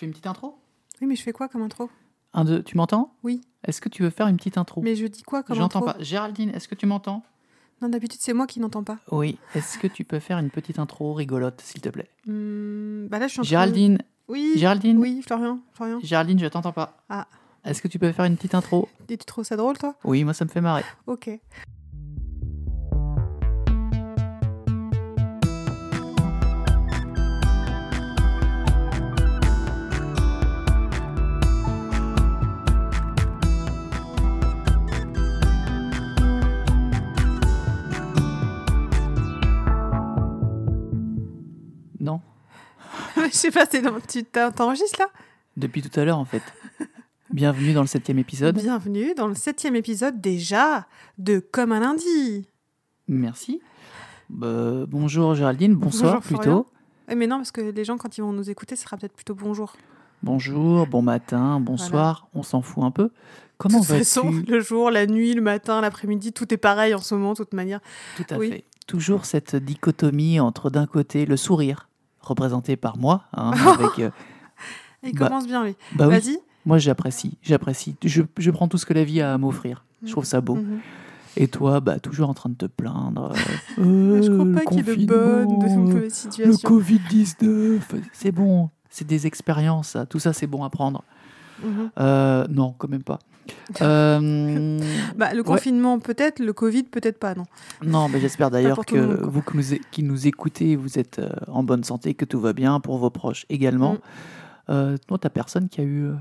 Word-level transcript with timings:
fais 0.00 0.06
une 0.06 0.12
petite 0.12 0.26
intro 0.26 0.58
Oui, 1.00 1.06
mais 1.06 1.16
je 1.16 1.22
fais 1.22 1.32
quoi 1.32 1.48
comme 1.48 1.62
intro? 1.62 1.88
Un, 2.32 2.44
deux, 2.44 2.62
tu 2.62 2.76
m'entends? 2.76 3.14
Oui. 3.22 3.40
Est-ce 3.64 3.80
que 3.80 3.88
tu 3.88 4.02
veux 4.02 4.10
faire 4.10 4.26
une 4.28 4.36
petite 4.36 4.56
intro? 4.58 4.80
Mais 4.82 4.96
je 4.96 5.06
dis 5.06 5.22
quoi 5.22 5.42
comme 5.42 5.56
J'entends 5.56 5.80
intro? 5.86 5.92
pas. 5.98 6.02
Géraldine, 6.02 6.50
est-ce 6.50 6.68
que 6.68 6.74
tu 6.74 6.86
m'entends? 6.86 7.22
Non, 7.82 7.88
d'habitude, 7.88 8.20
c'est 8.22 8.32
moi 8.34 8.46
qui 8.46 8.60
n'entends 8.60 8.84
pas. 8.84 8.98
Oui. 9.10 9.38
Est-ce 9.54 9.78
que 9.78 9.86
tu 9.86 10.04
peux 10.04 10.18
faire 10.20 10.38
une 10.38 10.50
petite 10.50 10.78
intro 10.78 11.12
rigolote, 11.14 11.60
s'il 11.62 11.80
te 11.80 11.88
plaît? 11.88 12.08
Hmm, 12.26 13.06
bah 13.08 13.18
là, 13.18 13.26
je 13.26 13.32
suis 13.32 13.40
en 13.40 13.42
train 13.42 13.48
de- 13.48 13.48
Géraldine, 13.48 13.98
Oui. 14.28 14.52
Géraldine 14.56 14.98
Oui, 14.98 15.22
Florian. 15.26 15.58
Florian. 15.72 15.98
Géraldine, 16.02 16.38
je 16.38 16.46
t'entends 16.46 16.72
pas. 16.72 16.98
Ah. 17.08 17.26
Est-ce 17.64 17.82
que 17.82 17.88
tu 17.88 17.98
peux 17.98 18.12
faire 18.12 18.24
une 18.26 18.36
petite 18.36 18.54
intro? 18.54 18.88
Et 19.08 19.16
tu 19.18 19.24
trouves 19.26 19.44
ça 19.44 19.56
drôle, 19.56 19.76
toi? 19.76 19.94
Oui, 20.04 20.24
moi 20.24 20.32
ça 20.34 20.44
me 20.44 20.50
fait 20.50 20.60
marrer. 20.62 20.84
Ok. 21.06 21.28
je 43.32 43.36
sais 43.36 43.50
pas, 43.50 43.66
c'est 43.70 43.82
dans... 43.82 44.00
tu 44.00 44.24
t'en- 44.24 44.50
t'enregistres 44.52 44.98
là? 45.00 45.06
Depuis 45.56 45.82
tout 45.82 45.98
à 46.00 46.04
l'heure, 46.04 46.18
en 46.18 46.24
fait. 46.24 46.42
Bienvenue 47.32 47.72
dans 47.72 47.82
le 47.82 47.86
septième 47.86 48.18
épisode. 48.18 48.56
Bienvenue 48.56 49.14
dans 49.14 49.28
le 49.28 49.34
septième 49.34 49.76
épisode 49.76 50.20
déjà 50.20 50.86
de 51.18 51.38
Comme 51.38 51.72
un 51.72 51.80
lundi. 51.80 52.46
Merci. 53.08 53.60
Bah, 54.28 54.84
bonjour 54.88 55.34
Géraldine, 55.34 55.74
bonsoir 55.74 56.20
Bonjour, 56.20 56.38
plutôt. 56.38 56.66
Eh, 57.08 57.14
mais 57.14 57.26
non, 57.26 57.36
parce 57.38 57.50
que 57.52 57.60
les 57.60 57.84
gens, 57.84 57.96
quand 57.98 58.16
ils 58.16 58.20
vont 58.20 58.32
nous 58.32 58.48
écouter, 58.50 58.76
ce 58.76 58.84
sera 58.84 58.96
peut-être 58.96 59.14
plutôt 59.14 59.34
bonjour. 59.34 59.74
Bonjour, 60.22 60.86
bon 60.86 61.02
matin, 61.02 61.60
bonsoir, 61.60 62.28
on 62.34 62.42
s'en 62.42 62.62
fout 62.62 62.84
un 62.84 62.90
peu. 62.90 63.04
De 63.04 63.12
Comment 63.58 63.78
toute 63.80 63.88
façon, 63.88 64.30
vas-tu 64.30 64.50
le 64.50 64.60
jour, 64.60 64.90
la 64.90 65.06
nuit, 65.06 65.34
le 65.34 65.42
matin, 65.42 65.80
l'après-midi, 65.80 66.32
tout 66.32 66.52
est 66.54 66.58
pareil 66.58 66.94
en 66.94 66.98
ce 67.00 67.14
moment, 67.14 67.32
de 67.32 67.38
toute 67.38 67.52
manière. 67.54 67.80
Tout 68.16 68.24
à 68.30 68.38
Oui. 68.38 68.50
fait. 68.50 68.64
Toujours 68.86 69.24
cette 69.24 69.56
dichotomie 69.56 70.40
entre 70.40 70.70
d'un 70.70 70.86
côté 70.86 71.26
le 71.26 71.36
sourire, 71.36 71.88
représenté 72.20 72.76
par 72.76 72.96
moi, 72.98 73.24
hein, 73.34 73.52
avec... 73.78 73.98
euh, 73.98 74.10
Il 75.02 75.14
Bah, 75.14 75.28
commence 75.28 75.46
bien, 75.46 75.64
bah 75.94 76.08
oui, 76.08 76.14
Vas-y. 76.18 76.38
moi 76.66 76.78
j'apprécie, 76.78 77.38
j'apprécie. 77.42 77.96
Je, 78.04 78.22
je 78.36 78.50
prends 78.50 78.68
tout 78.68 78.78
ce 78.78 78.86
que 78.86 78.92
la 78.94 79.04
vie 79.04 79.20
a 79.20 79.34
à 79.34 79.38
m'offrir. 79.38 79.84
Je 80.04 80.10
trouve 80.12 80.24
ça 80.24 80.40
beau. 80.40 80.56
Mhm. 80.56 80.80
Et 81.36 81.46
toi, 81.46 81.80
bah, 81.80 82.00
toujours 82.00 82.28
en 82.28 82.34
train 82.34 82.50
de 82.50 82.54
te 82.56 82.66
plaindre. 82.66 83.32
euh, 83.78 84.20
je 84.22 84.30
crois 84.30 84.46
pas 84.64 84.70
qu'il 84.70 84.80
est 84.88 85.06
bonne 85.06 85.48
de 85.48 85.54
confinement, 85.54 85.94
la 85.94 86.00
Le 86.00 86.10
situation. 86.10 86.68
Covid-19, 86.68 87.78
c'est 88.12 88.32
bon. 88.32 88.70
C'est 88.88 89.06
des 89.06 89.26
expériences, 89.26 89.90
ça. 89.90 90.06
tout 90.06 90.18
ça 90.18 90.32
c'est 90.32 90.46
bon 90.48 90.64
à 90.64 90.70
prendre. 90.70 91.04
Mhm. 91.62 91.90
Euh, 92.00 92.46
non, 92.48 92.74
quand 92.76 92.88
même 92.88 93.02
pas. 93.04 93.18
Euh, 93.82 94.78
Bah, 95.16 95.34
le 95.34 95.42
confinement, 95.42 95.98
peut-être, 95.98 96.38
le 96.40 96.52
Covid, 96.52 96.84
peut-être 96.84 97.18
pas, 97.18 97.34
non. 97.34 97.44
non, 97.84 98.08
mais 98.08 98.20
j'espère 98.20 98.50
d'ailleurs 98.50 98.84
que 98.84 98.96
monde, 98.96 99.20
vous 99.30 99.42
que 99.42 99.56
nous, 99.56 99.74
é- 99.74 99.80
qui 99.90 100.02
nous 100.02 100.26
écoutez, 100.26 100.76
vous 100.76 100.98
êtes 100.98 101.18
euh, 101.18 101.28
en 101.48 101.62
bonne 101.62 101.84
santé, 101.84 102.14
que 102.14 102.24
tout 102.24 102.40
va 102.40 102.52
bien 102.52 102.80
pour 102.80 102.98
vos 102.98 103.10
proches 103.10 103.46
également. 103.48 103.94
Mm. 103.94 103.98
Euh, 104.70 104.96
toi, 105.06 105.18
t'as 105.18 105.30
personne 105.30 105.68
qui 105.68 105.80
a 105.80 105.84
eu 105.84 106.04
euh, 106.06 106.14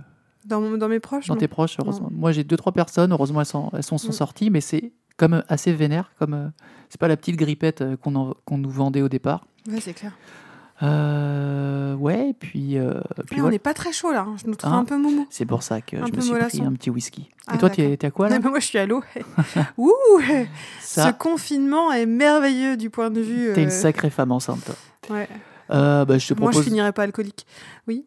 Dans, 0.45 0.59
mes 0.61 0.99
proches, 0.99 1.27
dans 1.27 1.35
non. 1.35 1.39
tes 1.39 1.47
proches, 1.47 1.77
heureusement. 1.79 2.09
Moi, 2.11 2.31
j'ai 2.31 2.43
deux 2.43 2.57
trois 2.57 2.71
personnes, 2.73 3.11
heureusement 3.11 3.39
elles 3.41 3.45
sont, 3.45 3.69
elles 3.73 3.83
sont, 3.83 3.97
sont 3.97 4.09
Mm. 4.09 4.13
sorties, 4.13 4.49
mais 4.49 4.61
c'est 4.61 4.91
comme 5.17 5.43
assez 5.49 5.73
vénère, 5.73 6.11
comme 6.17 6.51
c'est 6.89 6.99
pas 6.99 7.07
la 7.09 7.17
petite 7.17 7.35
grippette 7.35 7.83
qu'on 8.01 8.11
nous 8.57 8.69
vendait 8.69 9.01
au 9.01 9.09
départ. 9.09 9.45
Ouais, 9.69 9.81
c'est 9.81 9.93
clair. 9.93 10.13
Euh, 10.81 11.93
ouais, 11.95 12.33
puis, 12.39 12.77
euh, 12.77 13.01
puis 13.29 13.41
on 13.41 13.49
n'est 13.49 13.59
pas 13.59 13.73
très 13.73 13.91
chaud, 13.91 14.11
là. 14.13 14.21
hein. 14.21 14.35
Je 14.41 14.47
nous 14.47 14.55
trouve 14.55 14.71
Hein 14.71 14.77
un 14.79 14.85
peu 14.85 14.97
moumou. 14.97 15.27
c'est 15.29 15.45
pour 15.45 15.61
ça 15.63 15.81
que 15.81 15.97
un 15.97 16.05
je 16.05 16.11
me 16.13 16.21
suis 16.21 16.33
pris 16.33 16.61
un 16.61 16.73
petit 16.73 16.89
whisky. 16.89 17.29
Ah, 17.47 17.55
Et 17.55 17.57
toi, 17.57 17.69
t'es 17.69 17.97
à 18.05 18.11
quoi 18.11 18.29
là 18.29 18.35
Eh 18.37 18.39
ben, 18.39 18.49
moi, 18.49 18.59
je 18.59 18.65
suis 18.65 18.77
à 18.77 18.85
l'eau. 18.85 19.03
Ouh 19.77 19.93
Ce 20.81 21.01
Ça, 21.01 21.11
confinement 21.13 21.91
est 21.91 22.05
merveilleux 22.05 22.77
du 22.77 22.89
point 22.89 23.09
de 23.09 23.19
vue... 23.21 23.51
t'es 23.53 23.63
une 23.63 23.67
euh, 23.67 23.71
sacrée 23.71 24.09
femme 24.09 24.31
enceinte. 24.31 24.63
toi. 24.63 25.15
ouais. 25.15 25.27
Euh, 25.71 26.05
bah, 26.05 26.17
je 26.17 26.27
te 26.33 26.39
Moi, 26.39 26.49
je 26.51 26.55
propose. 26.57 26.63
finirais 26.67 26.93
pas 26.93 27.03
alcoolique. 27.03 27.45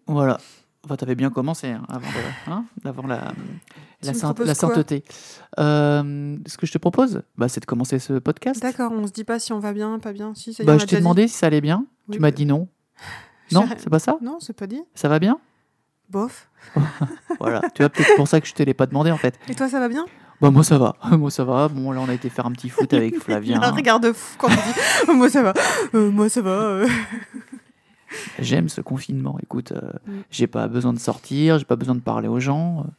Voilà. 0.06 0.38
Enfin, 0.84 0.96
t'avais 0.96 1.14
bien 1.14 1.30
commencé 1.30 1.68
hein, 1.68 1.82
avant, 1.88 2.08
hein, 2.48 2.64
avant 2.84 3.06
la, 3.06 3.32
Tu 4.00 4.06
la, 4.08 4.12
proposes 4.14 4.46
la 4.48 4.54
sainteté. 4.54 5.04
Euh, 5.60 6.36
ce 6.46 6.56
que 6.58 6.66
je 6.66 6.72
te 6.72 6.78
propose, 6.78 7.22
bah, 7.36 7.48
c'est 7.48 7.60
de 7.60 7.66
commencer 7.66 8.00
ce 8.00 8.14
podcast. 8.14 8.60
D'accord, 8.60 8.90
on 8.92 9.06
se 9.06 9.12
dit 9.12 9.22
pas 9.22 9.38
si 9.38 9.52
on 9.52 9.60
va 9.60 9.72
bien, 9.72 9.98
pas 10.00 10.12
bien. 10.12 10.34
Si, 10.34 10.52
ça 10.52 10.62
y 10.62 10.64
est, 10.64 10.66
Bah, 10.66 10.74
on 10.74 10.78
je 10.78 10.86
t'ai 10.86 10.96
dit. 10.96 11.00
demandé 11.02 11.28
si 11.28 11.34
ça 11.36 11.46
allait 11.46 11.60
bien. 11.60 11.86
Oui, 12.08 12.16
tu 12.16 12.20
m'as 12.20 12.28
bah, 12.30 12.36
dit 12.36 12.46
non. 12.46 12.68
Non, 13.52 13.68
c'est 13.76 13.90
pas 13.90 13.98
ça? 13.98 14.16
Non, 14.22 14.38
c'est 14.40 14.54
pas 14.54 14.66
dit. 14.66 14.82
Ça 14.94 15.08
va 15.08 15.18
bien? 15.18 15.38
Bof. 16.08 16.48
Voilà. 17.38 17.60
tu 17.74 17.82
vois, 17.82 17.88
peut-être 17.88 18.16
pour 18.16 18.26
ça 18.26 18.40
que 18.40 18.46
je 18.48 18.54
te 18.54 18.62
l'ai 18.62 18.74
pas 18.74 18.86
demandé 18.86 19.10
en 19.10 19.16
fait. 19.18 19.38
Et 19.48 19.54
toi, 19.54 19.68
ça 19.68 19.78
va 19.78 19.88
bien? 19.88 20.06
Bah, 20.40 20.50
moi 20.50 20.64
ça 20.64 20.78
va. 20.78 20.96
Moi 21.16 21.30
ça 21.30 21.44
va. 21.44 21.68
Bon, 21.68 21.92
là, 21.92 22.00
on 22.00 22.08
a 22.08 22.14
été 22.14 22.28
faire 22.28 22.46
un 22.46 22.50
petit 22.52 22.68
foot 22.68 22.92
avec 22.92 23.16
Flavien. 23.20 23.62
Un 23.62 23.70
regard 23.70 24.00
de 24.00 24.12
fou 24.12 24.36
quand 24.38 24.48
il 24.48 24.56
dit 24.56 25.16
Moi, 25.16 25.30
ça 25.30 25.42
va. 25.44 25.52
Euh, 25.94 26.10
moi, 26.10 26.28
ça 26.28 26.40
va. 26.42 26.50
euh. 26.50 26.88
J'aime 28.38 28.68
ce 28.68 28.80
confinement. 28.80 29.38
Écoute, 29.42 29.72
euh, 29.72 29.80
Mm. 30.06 30.12
j'ai 30.30 30.46
pas 30.46 30.68
besoin 30.68 30.92
de 30.92 30.98
sortir, 30.98 31.58
j'ai 31.58 31.64
pas 31.64 31.76
besoin 31.76 31.94
de 31.94 32.00
parler 32.00 32.28
aux 32.28 32.40
gens. 32.40 32.80
euh, 32.80 32.90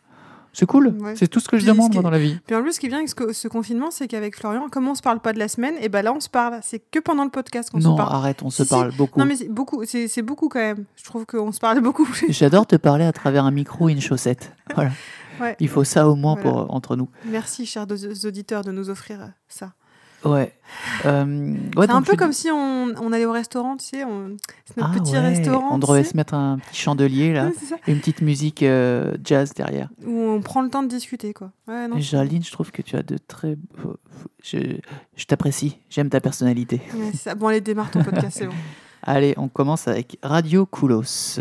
C'est 0.55 0.67
cool. 0.67 0.89
Ouais. 0.99 1.15
C'est 1.15 1.27
tout 1.27 1.39
ce 1.39 1.49
que 1.49 1.57
je 1.57 1.63
Puis, 1.63 1.71
demande 1.71 1.89
qui 1.89 1.97
moi, 1.97 2.03
dans 2.03 2.11
la 2.11 2.19
vie. 2.19 2.37
Puis 2.45 2.55
en 2.55 2.61
plus, 2.61 2.73
ce 2.73 2.79
qui 2.79 2.85
est 2.85 2.89
bien 2.89 2.99
avec 2.99 3.09
ce, 3.09 3.33
ce 3.33 3.47
confinement, 3.47 3.89
c'est 3.89 4.07
qu'avec 4.07 4.37
Florian, 4.37 4.69
comme 4.69 4.87
on 4.87 4.93
se 4.93 5.01
parle 5.01 5.19
pas 5.19 5.33
de 5.33 5.39
la 5.39 5.47
semaine, 5.47 5.73
et 5.81 5.89
ben 5.89 6.03
là, 6.03 6.13
on 6.13 6.19
se 6.19 6.29
parle. 6.29 6.59
C'est 6.61 6.77
que 6.91 6.99
pendant 6.99 7.23
le 7.23 7.31
podcast 7.31 7.71
qu'on 7.71 7.81
se 7.81 7.87
Non, 7.87 7.95
parle. 7.95 8.13
arrête, 8.15 8.43
on 8.43 8.51
se 8.51 8.57
Si, 8.63 8.69
si. 8.69 8.69
parle 8.69 8.91
beaucoup. 8.95 9.19
Non, 9.19 9.25
mais 9.25 9.35
c'est 9.35 9.49
beaucoup, 9.49 9.83
c'est 9.85 10.21
beaucoup 10.21 10.49
quand 10.49 10.59
même. 10.59 10.85
Je 10.95 11.03
trouve 11.05 11.25
qu'on 11.25 11.51
se 11.51 11.59
parle 11.59 11.81
beaucoup. 11.81 12.07
J'adore 12.29 12.67
te 12.67 12.75
parler 12.75 13.03
à 13.05 13.11
travers 13.11 13.45
un 13.45 13.51
micro 13.51 13.89
et 13.89 13.93
une 13.93 14.01
chaussette. 14.01 14.53
Voilà. 14.75 14.91
Ouais. 15.41 15.55
Il 15.59 15.69
faut 15.69 15.83
ça 15.83 16.07
au 16.07 16.15
moins 16.15 16.35
Voilà. 16.35 16.51
pour 16.51 16.61
euh, 16.61 16.65
entre 16.69 16.95
nous. 16.95 17.09
Merci, 17.25 17.65
chers 17.65 17.87
auditeurs, 18.23 18.63
de 18.63 18.71
nous 18.71 18.91
offrir 18.91 19.17
ça. 19.47 19.73
Ouais. 20.25 20.53
Euh, 21.05 21.53
ouais, 21.75 21.85
c'est 21.85 21.91
un 21.91 22.01
peu 22.01 22.13
je- 22.13 22.17
comme 22.17 22.33
si 22.33 22.49
on, 22.49 22.93
on 22.99 23.11
allait 23.13 23.25
au 23.25 23.31
restaurant, 23.31 23.77
tu 23.77 23.85
sais. 23.85 24.03
on- 24.05 24.37
C'est 24.65 24.77
notre 24.77 24.93
Ah 24.95 24.99
petit 24.99 25.11
ouais, 25.13 25.19
restaurant. 25.19 25.69
On 25.71 25.75
tu 25.75 25.81
devrait 25.81 26.03
sais. 26.03 26.11
se 26.11 26.17
mettre 26.17 26.33
un 26.33 26.57
petit 26.59 26.79
chandelier 26.81 27.33
là 27.33 27.49
et 27.87 27.91
une 27.91 27.99
petite 27.99 28.21
musique 28.21 28.63
euh, 28.63 29.13
jazz 29.23 29.53
derrière. 29.53 29.89
Où 30.05 30.11
on 30.19 30.41
prend 30.41 30.61
le 30.61 30.69
temps 30.69 30.81
de 30.83 30.87
discuter, 30.87 31.33
quoi. 31.33 31.51
Ouais, 31.67 31.87
non, 31.87 31.99
Géraldine, 31.99 32.43
je 32.43 32.51
trouve 32.51 32.71
que 32.71 32.81
tu 32.81 32.95
as 32.95 33.03
de 33.03 33.17
très. 33.17 33.57
Je, 34.43 34.57
je 35.15 35.25
t'apprécie, 35.25 35.77
j'aime 35.89 36.09
ta 36.09 36.19
personnalité. 36.21 36.81
ouais, 36.95 37.09
c'est 37.11 37.17
ça. 37.17 37.35
Bon, 37.35 37.47
allez, 37.47 37.61
démarre 37.61 37.91
ton 37.91 38.03
podcast, 38.03 38.37
c'est 38.39 38.47
bon. 38.47 38.53
Allez, 39.05 39.33
on 39.37 39.49
commence 39.49 39.89
avec 39.89 40.17
Radio 40.23 40.65
Koulos. 40.65 41.39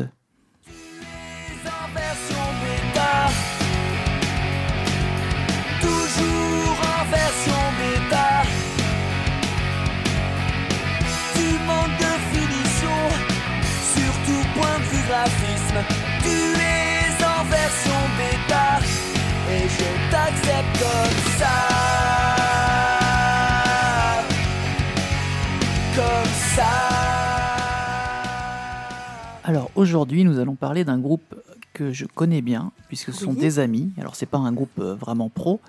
Alors 29.45 29.71
aujourd'hui, 29.75 30.25
nous 30.25 30.39
allons 30.39 30.55
parler 30.55 30.85
d'un 30.85 30.99
groupe 30.99 31.35
que 31.75 31.91
je 31.91 32.05
connais 32.07 32.43
bien, 32.43 32.71
puisque 32.89 33.13
ce 33.15 33.25
sont 33.25 33.31
Oui. 33.31 33.37
des 33.39 33.59
amis. 33.59 33.91
Alors 33.99 34.15
c'est 34.15 34.27
pas 34.27 34.39
un 34.39 34.53
groupe 34.53 34.79
euh, 34.79 34.95
vraiment 34.95 35.29
pro. 35.31 35.61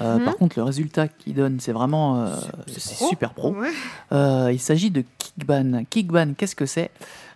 Euh, 0.00 0.18
Mhm. 0.18 0.24
Par 0.24 0.36
contre, 0.36 0.58
le 0.58 0.62
résultat 0.64 1.08
qu'ils 1.08 1.34
donnent, 1.34 1.58
c'est 1.60 1.72
vraiment 1.72 2.22
euh, 2.22 2.34
c'est 2.66 2.80
super 2.80 3.34
pro. 3.34 3.54
Ouais. 3.54 4.52
Il 4.54 4.58
s'agit 4.60 4.90
de 4.90 5.04
Kickban. 5.18 5.84
Kickban, 5.90 6.32
qu'est-ce 6.36 6.56
que 6.56 6.66
c'est 6.66 6.90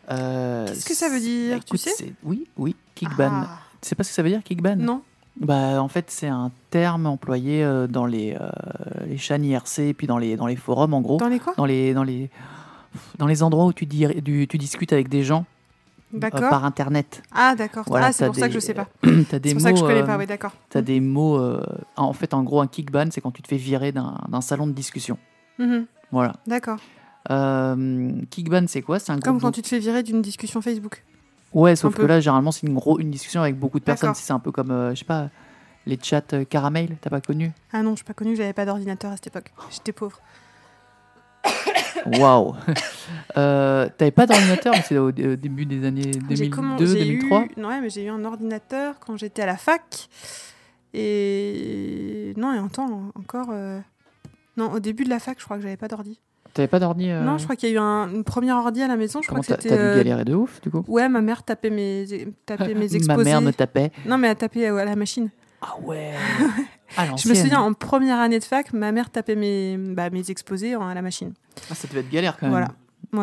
Qu'est-ce 0.08 0.84
que 0.84 0.94
ça 0.94 1.08
veut 1.08 1.20
dire, 1.20 1.56
tu 1.60 1.76
écoute, 1.76 1.80
sais 1.80 1.90
c'est- 1.96 2.12
Oui, 2.24 2.46
oui, 2.56 2.76
Kickban. 2.94 3.30
Ah, 3.32 3.58
Tu 3.80 3.88
sais 3.88 3.94
pas 3.94 4.04
ce 4.04 4.10
que 4.10 4.14
ça 4.14 4.22
veut 4.22 4.30
dire, 4.30 4.42
Kickban 4.42 4.76
non. 4.76 5.02
Bah, 5.40 5.82
en 5.82 5.88
fait, 5.88 6.06
c'est 6.10 6.28
un 6.28 6.52
terme 6.70 7.06
employé 7.06 7.66
dans 7.90 8.06
les, 8.06 8.36
les 9.06 9.18
chaînes 9.18 9.44
IRC 9.44 9.80
et 9.80 9.94
puis 9.94 10.06
dans 10.06 10.18
les, 10.18 10.36
dans 10.36 10.46
les 10.46 10.54
forums, 10.56 10.94
en 10.94 11.00
gros. 11.00 11.16
Dans 11.18 11.28
les 11.28 11.40
quoi? 11.40 11.54
Dans 11.56 11.64
les, 11.66 11.92
dans, 11.92 12.04
les, 12.04 12.30
dans 13.18 13.26
les 13.26 13.42
endroits 13.42 13.64
où 13.66 13.72
tu, 13.72 13.84
dis, 13.84 14.06
du- 14.22 14.46
tu 14.46 14.58
discutes 14.58 14.92
avec 14.92 15.08
des 15.08 15.24
gens. 15.24 15.44
Par 16.20 16.64
Internet. 16.64 17.22
Ah, 17.34 17.54
d'accord. 17.56 17.84
Voilà, 17.86 18.06
ah, 18.06 18.12
c'est 18.12 18.26
pour 18.26 18.36
ça 18.36 18.48
que 18.48 18.54
je 18.54 18.58
sais 18.58 18.74
pas. 18.74 18.88
tu 19.02 19.08
as 19.08 19.24
C'est 19.30 19.40
des 19.40 19.50
pour 19.54 19.60
mots. 19.60 19.66
ça 19.66 19.72
que 19.72 19.78
je 19.78 19.84
connais 19.84 20.02
euh, 20.02 20.06
pas, 20.06 20.16
oui, 20.18 20.26
d'accord. 20.26 20.52
t'as 20.70 20.82
des 20.82 21.00
mots. 21.00 21.38
euh, 21.38 21.62
en 21.96 22.12
fait, 22.12 22.34
en 22.34 22.42
gros, 22.42 22.60
un 22.60 22.66
kickban, 22.66 23.06
c'est 23.10 23.20
quand 23.20 23.30
tu 23.32 23.42
te 23.42 23.48
fais 23.48 23.56
virer 23.56 23.92
d'un 23.92 24.40
salon 24.40 24.66
de 24.66 24.72
discussion. 24.72 25.18
Mhm. 25.58 25.86
Voilà. 26.12 26.34
D'accord. 26.46 26.78
Euh, 27.30 28.12
kickban, 28.30 28.66
c'est 28.68 28.82
quoi? 28.82 28.98
C'est 28.98 29.12
un 29.12 29.18
Comme 29.18 29.40
quand 29.40 29.52
tu 29.52 29.62
te 29.62 29.68
fais 29.68 29.78
virer 29.78 30.02
d'une 30.02 30.20
discussion 30.22 30.60
Facebook. 30.60 31.02
Ouais, 31.52 31.76
sauf 31.76 31.92
un 31.94 31.96
que 31.96 32.02
peu. 32.02 32.08
là, 32.08 32.20
généralement, 32.20 32.50
c'est 32.52 32.66
une, 32.66 32.74
gros, 32.74 32.98
une 32.98 33.10
discussion 33.10 33.40
avec 33.40 33.58
beaucoup 33.58 33.78
de 33.78 33.84
personnes. 33.84 34.14
C'est 34.14 34.32
un 34.32 34.40
peu 34.40 34.50
comme, 34.52 34.70
euh, 34.72 34.90
je 34.90 35.00
sais 35.00 35.04
pas, 35.04 35.28
les 35.86 35.98
chats 36.02 36.20
euh, 36.32 36.44
caramel, 36.44 36.96
t'as 37.00 37.10
pas 37.10 37.20
connu? 37.20 37.52
Ah 37.72 37.82
non, 37.82 37.90
je 37.90 37.96
suis 37.96 38.04
pas 38.04 38.12
connue, 38.14 38.34
j'avais 38.36 38.52
pas 38.52 38.66
d'ordinateur 38.66 39.12
à 39.12 39.14
cette 39.16 39.28
époque. 39.28 39.52
J'étais 39.70 39.92
pauvre. 39.92 40.18
Waouh 42.18 42.54
euh, 43.36 43.88
T'avais 43.96 44.10
pas 44.10 44.26
d'ordinateur, 44.26 44.74
mais 44.74 44.82
c'est 44.82 44.98
au, 44.98 45.10
début 45.12 45.66
des 45.66 45.84
années 45.86 46.12
J'ai 46.30 46.48
2002, 46.48 46.56
commen- 46.56 46.78
j'ai 46.78 47.04
2003 47.04 47.42
eu- 47.44 47.48
non, 47.60 47.68
ouais, 47.68 47.80
mais 47.80 47.90
j'ai 47.90 48.04
eu 48.04 48.08
un 48.08 48.24
ordinateur 48.24 48.96
quand 49.00 49.16
j'étais 49.16 49.42
à 49.42 49.46
la 49.46 49.56
fac. 49.56 50.08
Et 50.92 52.32
non, 52.36 52.54
et 52.54 52.58
un 52.58 52.68
temps 52.68 53.10
encore. 53.14 53.48
euh, 53.52 53.80
Non, 54.56 54.70
au 54.72 54.78
début 54.80 55.04
de 55.04 55.10
la 55.10 55.18
fac, 55.18 55.38
je 55.40 55.44
crois 55.44 55.56
que 55.56 55.62
j'avais 55.62 55.76
pas 55.76 55.88
d'ordi. 55.88 56.20
T'avais 56.52 56.68
pas 56.68 56.78
d'ordi 56.78 57.10
euh, 57.10 57.20
Non, 57.24 57.36
je 57.38 57.42
crois 57.44 57.56
qu'il 57.56 57.68
y 57.68 57.72
a 57.72 57.74
eu 57.74 57.78
un- 57.78 58.08
une 58.08 58.22
première 58.22 58.56
ordi 58.56 58.80
à 58.80 58.86
la 58.86 58.96
maison. 58.96 59.20
Je 59.20 59.26
Comment 59.28 59.40
crois 59.42 59.56
t'as 59.56 59.62
que 59.62 59.68
t'as 59.68 59.74
c'était. 59.74 59.82
dû 59.82 59.90
euh, 59.90 59.96
galérer 59.96 60.24
de 60.24 60.34
ouf, 60.34 60.60
du 60.60 60.70
coup? 60.70 60.84
Ouais, 60.86 61.08
ma 61.08 61.20
mère 61.20 61.42
tapait 61.42 61.70
mes, 61.70 62.06
tapait 62.46 62.74
mes 62.74 62.94
exposés. 62.94 63.16
Ma 63.18 63.24
mère 63.24 63.40
me 63.40 63.50
tapait. 63.52 63.90
Non, 64.06 64.18
mais 64.18 64.28
elle 64.28 64.36
tapait 64.36 64.66
à 64.68 64.84
la 64.84 64.94
machine. 64.94 65.30
Ah 65.66 65.74
ouais 65.82 66.12
Je 67.16 67.28
me 67.28 67.34
souviens, 67.34 67.60
en 67.60 67.72
première 67.72 68.18
année 68.20 68.38
de 68.38 68.44
fac, 68.44 68.72
ma 68.72 68.92
mère 68.92 69.10
tapait 69.10 69.34
mes, 69.36 69.76
bah, 69.78 70.10
mes 70.10 70.30
exposés 70.30 70.74
à 70.74 70.94
la 70.94 71.02
machine. 71.02 71.32
Ah, 71.70 71.74
ça 71.74 71.88
devait 71.88 72.00
être 72.00 72.10
galère 72.10 72.36
quand 72.36 72.46
même. 72.46 72.50
Voilà. 72.50 72.68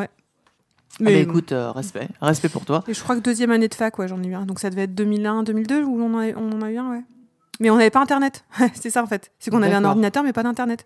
Ouais. 0.04 0.10
Ah, 1.00 1.04
mais 1.04 1.22
écoute, 1.22 1.52
euh, 1.54 1.72
respect. 1.72 2.08
Respect 2.22 2.50
pour 2.50 2.66
toi. 2.66 2.84
Et 2.88 2.94
je 2.94 3.02
crois 3.02 3.16
que 3.16 3.22
deuxième 3.22 3.52
année 3.52 3.68
de 3.70 3.74
fac, 3.74 3.98
ouais, 4.00 4.08
j'en 4.08 4.22
ai 4.24 4.28
eu 4.28 4.34
un. 4.36 4.46
Donc 4.46 4.60
ça 4.60 4.70
devait 4.70 4.84
être 4.84 4.96
2001, 4.96 5.44
2002 5.44 5.84
où 5.84 6.02
on, 6.02 6.14
en 6.16 6.20
a- 6.20 6.34
on 6.36 6.52
en 6.52 6.62
a 6.62 6.72
eu 6.72 6.78
un, 6.78 6.92
ouais. 6.92 7.04
Mais 7.60 7.70
on 7.70 7.78
n'avait 7.78 7.90
pas 7.92 8.02
Internet. 8.02 8.44
c'est 8.74 8.90
ça 8.90 9.04
en 9.04 9.08
fait. 9.08 9.32
C'est 9.40 9.52
qu'on 9.52 9.62
avait 9.64 9.76
un 9.76 9.82
ordinateur 9.90 10.24
mais 10.24 10.34
pas 10.34 10.44
d'Internet. 10.44 10.86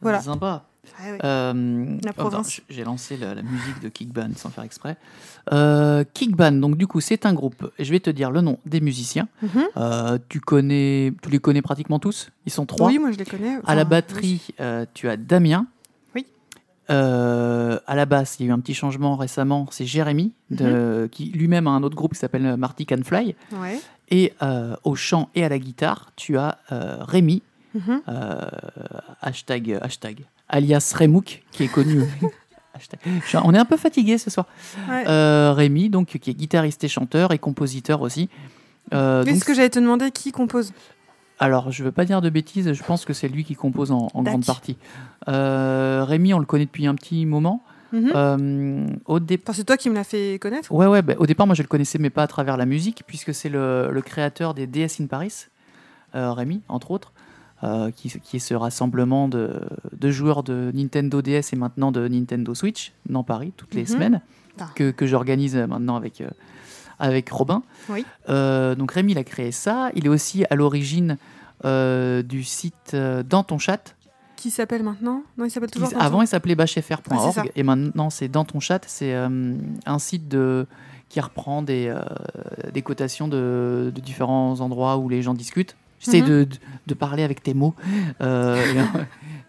Voilà. 0.00 0.20
Sympa. 0.20 0.64
Ouais. 1.00 1.18
Euh, 1.24 1.96
La 2.02 2.10
attends, 2.10 2.22
province. 2.22 2.50
j- 2.56 2.62
J'ai 2.68 2.84
lancé 2.84 3.16
la, 3.16 3.34
la 3.34 3.42
musique 3.42 3.80
de 3.82 3.88
Kickban 3.88 4.30
sans 4.36 4.50
faire 4.50 4.64
exprès. 4.64 4.96
Euh, 5.52 6.04
Kickban, 6.14 6.52
donc 6.52 6.76
du 6.76 6.86
coup, 6.86 7.00
c'est 7.00 7.26
un 7.26 7.32
groupe. 7.34 7.70
Je 7.78 7.90
vais 7.90 8.00
te 8.00 8.10
dire 8.10 8.30
le 8.30 8.40
nom 8.40 8.58
des 8.66 8.80
musiciens. 8.80 9.28
Mhm. 9.42 9.48
Euh, 9.76 10.18
tu 10.28 10.40
connais, 10.40 11.12
tu 11.22 11.30
les 11.30 11.38
connais 11.38 11.62
pratiquement 11.62 11.98
tous? 11.98 12.30
Ils 12.46 12.52
sont 12.52 12.66
trois. 12.66 12.88
Oui, 12.88 12.98
moi 12.98 13.10
je 13.12 13.18
les 13.18 13.24
connais. 13.24 13.56
à 13.66 13.74
la 13.74 13.82
Enfin, 13.82 13.84
batterie, 13.90 14.46
euh, 14.60 14.86
tu 14.94 15.08
as 15.08 15.16
Damien. 15.16 15.66
Oui. 16.14 16.26
À 16.88 17.94
la 17.94 18.06
basse, 18.06 18.36
il 18.38 18.46
y 18.46 18.48
a 18.48 18.50
eu 18.50 18.52
un 18.52 18.60
petit 18.60 18.74
changement 18.74 19.16
récemment. 19.16 19.66
C'est 19.70 19.86
Jérémy, 19.86 20.32
de- 20.50 21.02
Mhm. 21.02 21.08
qui 21.08 21.26
lui-même 21.26 21.66
a 21.66 21.70
un 21.70 21.82
autre 21.82 21.96
groupe 21.96 22.12
qui 22.14 22.18
s'appelle 22.20 22.56
Marty 22.56 22.86
Can 22.86 23.02
Fly. 23.04 23.34
Ouais. 23.52 23.80
Et 24.10 24.32
au 24.84 24.94
chant 24.94 25.28
et 25.34 25.44
à 25.44 25.48
la 25.48 25.58
guitare, 25.58 26.12
tu 26.16 26.38
as 26.38 26.58
Rémi, 26.70 27.42
Mhm. 27.74 28.00
hashtag, 29.20 29.78
hashtag, 29.82 30.24
alias 30.48 30.94
Remouk, 30.98 31.42
qui 31.52 31.64
est 31.64 31.68
connu. 31.68 32.02
On 33.42 33.54
est 33.54 33.58
un 33.58 33.64
peu 33.64 33.76
fatigué 33.76 34.18
ce 34.18 34.30
soir. 34.30 34.46
Ouais. 34.88 35.04
Euh, 35.08 35.52
Rémi, 35.54 35.88
donc, 35.88 36.08
qui 36.18 36.30
est 36.30 36.34
guitariste 36.34 36.84
et 36.84 36.88
chanteur 36.88 37.32
et 37.32 37.38
compositeur 37.38 38.02
aussi. 38.02 38.28
Euh, 38.92 39.22
Mais 39.24 39.32
donc, 39.32 39.40
ce 39.40 39.46
que 39.46 39.54
j'allais 39.54 39.70
te 39.70 39.78
demander, 39.78 40.10
qui 40.10 40.32
compose? 40.32 40.72
Alors, 41.38 41.70
je 41.70 41.82
veux 41.84 41.92
pas 41.92 42.04
dire 42.04 42.20
de 42.20 42.30
bêtises, 42.30 42.72
je 42.72 42.82
pense 42.82 43.04
que 43.04 43.12
c'est 43.12 43.28
lui 43.28 43.44
qui 43.44 43.54
compose 43.54 43.92
en, 43.92 44.08
en 44.12 44.22
grande 44.22 44.44
partie. 44.44 44.76
Euh, 45.28 46.04
Rémi, 46.06 46.32
on 46.34 46.38
le 46.38 46.46
connaît 46.46 46.64
depuis 46.64 46.86
un 46.86 46.94
petit 46.94 47.26
moment. 47.26 47.62
Mhm. 47.92 48.12
Euh, 48.14 48.86
au. 49.06 49.18
Enfin, 49.20 49.52
c'est 49.52 49.64
toi 49.64 49.76
qui 49.76 49.88
me 49.90 49.94
l'as 49.94 50.04
fait 50.04 50.38
connaître. 50.38 50.72
Ouais, 50.72 50.86
ouais, 50.86 51.02
bah, 51.02 51.14
au 51.18 51.26
départ, 51.26 51.46
moi 51.46 51.54
je 51.54 51.62
le 51.62 51.68
connaissais, 51.68 51.98
mais 51.98 52.10
pas 52.10 52.22
à 52.22 52.26
travers 52.26 52.56
la 52.56 52.66
musique, 52.66 53.04
puisque 53.06 53.32
c'est 53.34 53.48
le, 53.48 53.90
le 53.92 54.02
créateur 54.02 54.54
des 54.54 54.66
DS 54.66 55.00
in 55.00 55.06
Paris, 55.06 55.46
euh, 56.14 56.32
Rémi, 56.32 56.62
entre 56.68 56.90
autres, 56.90 57.12
euh, 57.64 57.90
qui, 57.90 58.10
qui 58.20 58.36
est 58.36 58.40
ce 58.40 58.54
rassemblement 58.54 59.28
de, 59.28 59.60
de 59.98 60.10
joueurs 60.10 60.42
de 60.42 60.70
Nintendo 60.74 61.22
DS 61.22 61.52
et 61.52 61.56
maintenant 61.56 61.90
de 61.92 62.06
Nintendo 62.08 62.54
Switch 62.54 62.92
dans 63.08 63.24
Paris, 63.24 63.52
toutes 63.56 63.74
les 63.74 63.82
Mhm. 63.82 63.86
semaines, 63.88 64.20
Ah. 64.60 64.68
que, 64.74 64.90
que 64.90 65.06
j'organise 65.06 65.56
maintenant 65.56 65.96
avec, 65.96 66.20
euh, 66.20 66.28
avec 66.98 67.28
Robin. 67.30 67.62
Oui. 67.88 68.04
Euh, 68.28 68.74
donc 68.74 68.92
Rémi, 68.92 69.12
il 69.12 69.18
a 69.18 69.24
créé 69.24 69.52
ça. 69.52 69.90
Il 69.94 70.06
est 70.06 70.10
aussi 70.10 70.44
à 70.50 70.54
l'origine 70.54 71.16
du 71.64 72.44
site 72.44 72.94
Dans 73.28 73.42
ton 73.42 73.58
chat. 73.58 73.94
Qui 74.36 74.50
s'appelle 74.50 74.82
maintenant? 74.82 75.22
Non, 75.38 75.46
il 75.46 75.50
s'appelle 75.50 75.70
toujours. 75.70 75.88
Qui- 75.88 75.94
avant, 75.96 76.20
il 76.22 76.28
s'appelait 76.28 76.54
bachfr.org 76.54 77.50
et 77.56 77.62
maintenant, 77.62 78.10
c'est 78.10 78.28
Dans 78.28 78.44
ton 78.44 78.60
chat. 78.60 78.84
C'est 78.86 79.14
un 79.14 79.98
site 79.98 80.28
de, 80.28 80.66
qui 81.08 81.20
reprend 81.20 81.62
des, 81.62 81.92
des 82.72 82.82
cotations 82.82 83.26
de, 83.28 83.90
de 83.94 84.00
différents 84.00 84.60
endroits 84.60 84.98
où 84.98 85.08
les 85.08 85.22
gens 85.22 85.34
discutent. 85.34 85.74
J'essaie 86.00 86.20
Mhm. 86.20 86.28
de, 86.28 86.44
de, 86.44 86.56
de 86.86 86.94
parler 86.94 87.22
avec 87.22 87.42
tes 87.42 87.54
mots. 87.54 87.74
Euh, 88.20 88.56
euh, 88.76 88.82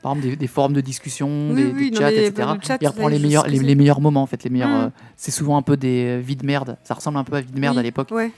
par 0.01 0.13
exemple, 0.13 0.29
des, 0.29 0.35
des 0.35 0.47
forums 0.47 0.73
de 0.73 0.81
discussion, 0.81 1.49
Oui, 1.51 1.55
des, 1.55 1.71
oui, 1.71 1.91
des 1.91 1.95
non, 1.95 2.01
chats, 2.01 2.11
etc. 2.11 2.47
chat, 2.61 2.77
il 2.81 2.87
reprend 2.87 3.07
les 3.09 3.19
meilleurs, 3.19 3.47
les, 3.47 3.57
c'est. 3.59 3.75
meilleurs 3.75 3.99
moments, 4.01 4.21
en 4.21 4.27
fait. 4.27 4.43
Les 4.43 4.49
meilleurs, 4.49 4.69
Mhm. 4.69 4.75
euh, 4.85 4.89
c'est 5.15 5.31
souvent 5.31 5.57
un 5.57 5.61
peu 5.61 5.75
des 5.77 6.17
euh, 6.17 6.21
vides 6.21 6.43
merde. 6.43 6.77
Ça 6.83 6.93
ressemble 6.93 7.17
un 7.17 7.23
peu 7.23 7.35
à 7.35 7.41
vide 7.41 7.57
merde 7.59 7.75
Oui, 7.75 7.79
à 7.79 7.83
l'époque. 7.83 8.09
Ouais. 8.11 8.31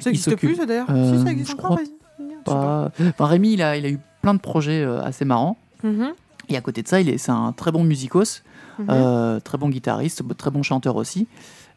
Ça 0.00 0.10
n'existe 0.10 0.36
plus, 0.36 0.54
ça 0.56 0.64
d'ailleurs. 0.66 0.86
Euh, 0.90 1.16
si, 1.18 1.24
ça 1.24 1.30
existe 1.30 1.52
encore, 1.54 1.78
pas. 2.44 2.90
Enfin, 3.08 3.26
Rémi, 3.26 3.52
il 3.54 3.62
a, 3.62 3.76
il 3.76 3.84
a 3.84 3.90
eu 3.90 3.98
plein 4.22 4.34
de 4.34 4.40
projets 4.40 4.82
assez 4.84 5.24
marrants. 5.24 5.58
Mhm. 5.82 6.12
Et 6.48 6.56
à 6.56 6.60
côté 6.62 6.82
de 6.82 6.88
ça, 6.88 7.00
il 7.00 7.08
est, 7.08 7.18
c'est 7.18 7.32
un 7.32 7.52
très 7.52 7.72
bon 7.72 7.84
musicos. 7.84 8.42
Très 8.78 9.58
bon 9.58 9.68
guitariste, 9.68 10.22
très 10.36 10.50
bon 10.50 10.62
chanteur 10.62 10.96
aussi. 10.96 11.26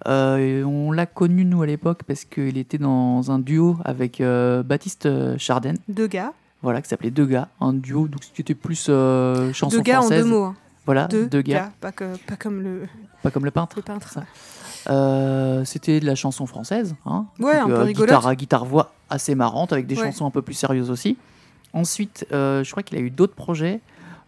Euh, 0.07 0.63
on 0.63 0.91
l'a 0.91 1.05
connu, 1.05 1.45
nous, 1.45 1.61
à 1.61 1.65
l'époque, 1.67 2.01
parce 2.07 2.25
qu'il 2.25 2.57
était 2.57 2.77
dans 2.77 3.31
un 3.31 3.39
duo 3.39 3.77
avec 3.85 4.19
euh, 4.21 4.63
Baptiste 4.63 5.05
euh, 5.05 5.35
Chardin, 5.37 5.73
Deux 5.87 6.07
gars. 6.07 6.33
voilà, 6.61 6.81
qui 6.81 6.89
s'appelait 6.89 7.11
Deux 7.11 7.25
gars, 7.25 7.49
un 7.59 7.73
duo 7.73 8.07
donc, 8.07 8.21
qui 8.21 8.41
était 8.41 8.55
plus 8.55 8.87
euh, 8.89 9.53
chanson 9.53 9.77
Deux 9.77 9.83
gars 9.83 10.01
en 10.01 10.09
deux 10.09 10.23
mots. 10.25 10.43
hein. 10.45 10.55
Voilà, 10.85 11.07
Deux, 11.07 11.41
gars. 11.43 11.71
Pas, 11.79 11.91
que, 11.91 12.17
pas 12.25 12.35
comme 12.35 12.61
le, 12.61 12.87
pas 13.21 13.29
comme 13.29 13.45
le 13.45 13.51
peintre. 13.51 13.75
le 13.75 13.83
peintre. 13.83 14.09
Ça. 14.09 14.23
Euh, 14.89 15.63
c'était 15.63 15.99
de 15.99 16.05
la 16.07 16.15
chanson 16.15 16.47
française. 16.47 16.95
Hein, 17.05 17.25
Ouais, 17.39 17.55
un 17.55 17.67
peu 17.67 17.81
rigolote. 17.83 18.09
guitare, 18.15 18.35
guitare-voix 18.35 18.93
assez 19.09 19.35
marrante, 19.35 19.71
avec 19.73 19.85
des 19.85 19.95
Ouais. 19.95 20.05
chansons 20.05 20.25
un 20.25 20.31
peu 20.31 20.41
plus 20.41 20.55
sérieuses 20.55 20.89
aussi. 20.89 21.17
Ensuite, 21.73 22.25
euh, 22.31 22.63
je 22.63 22.71
crois 22.71 22.81
qu'il 22.81 22.97
a 22.97 23.01
eu 23.01 23.11
d'autres 23.11 23.35
projets. 23.35 23.79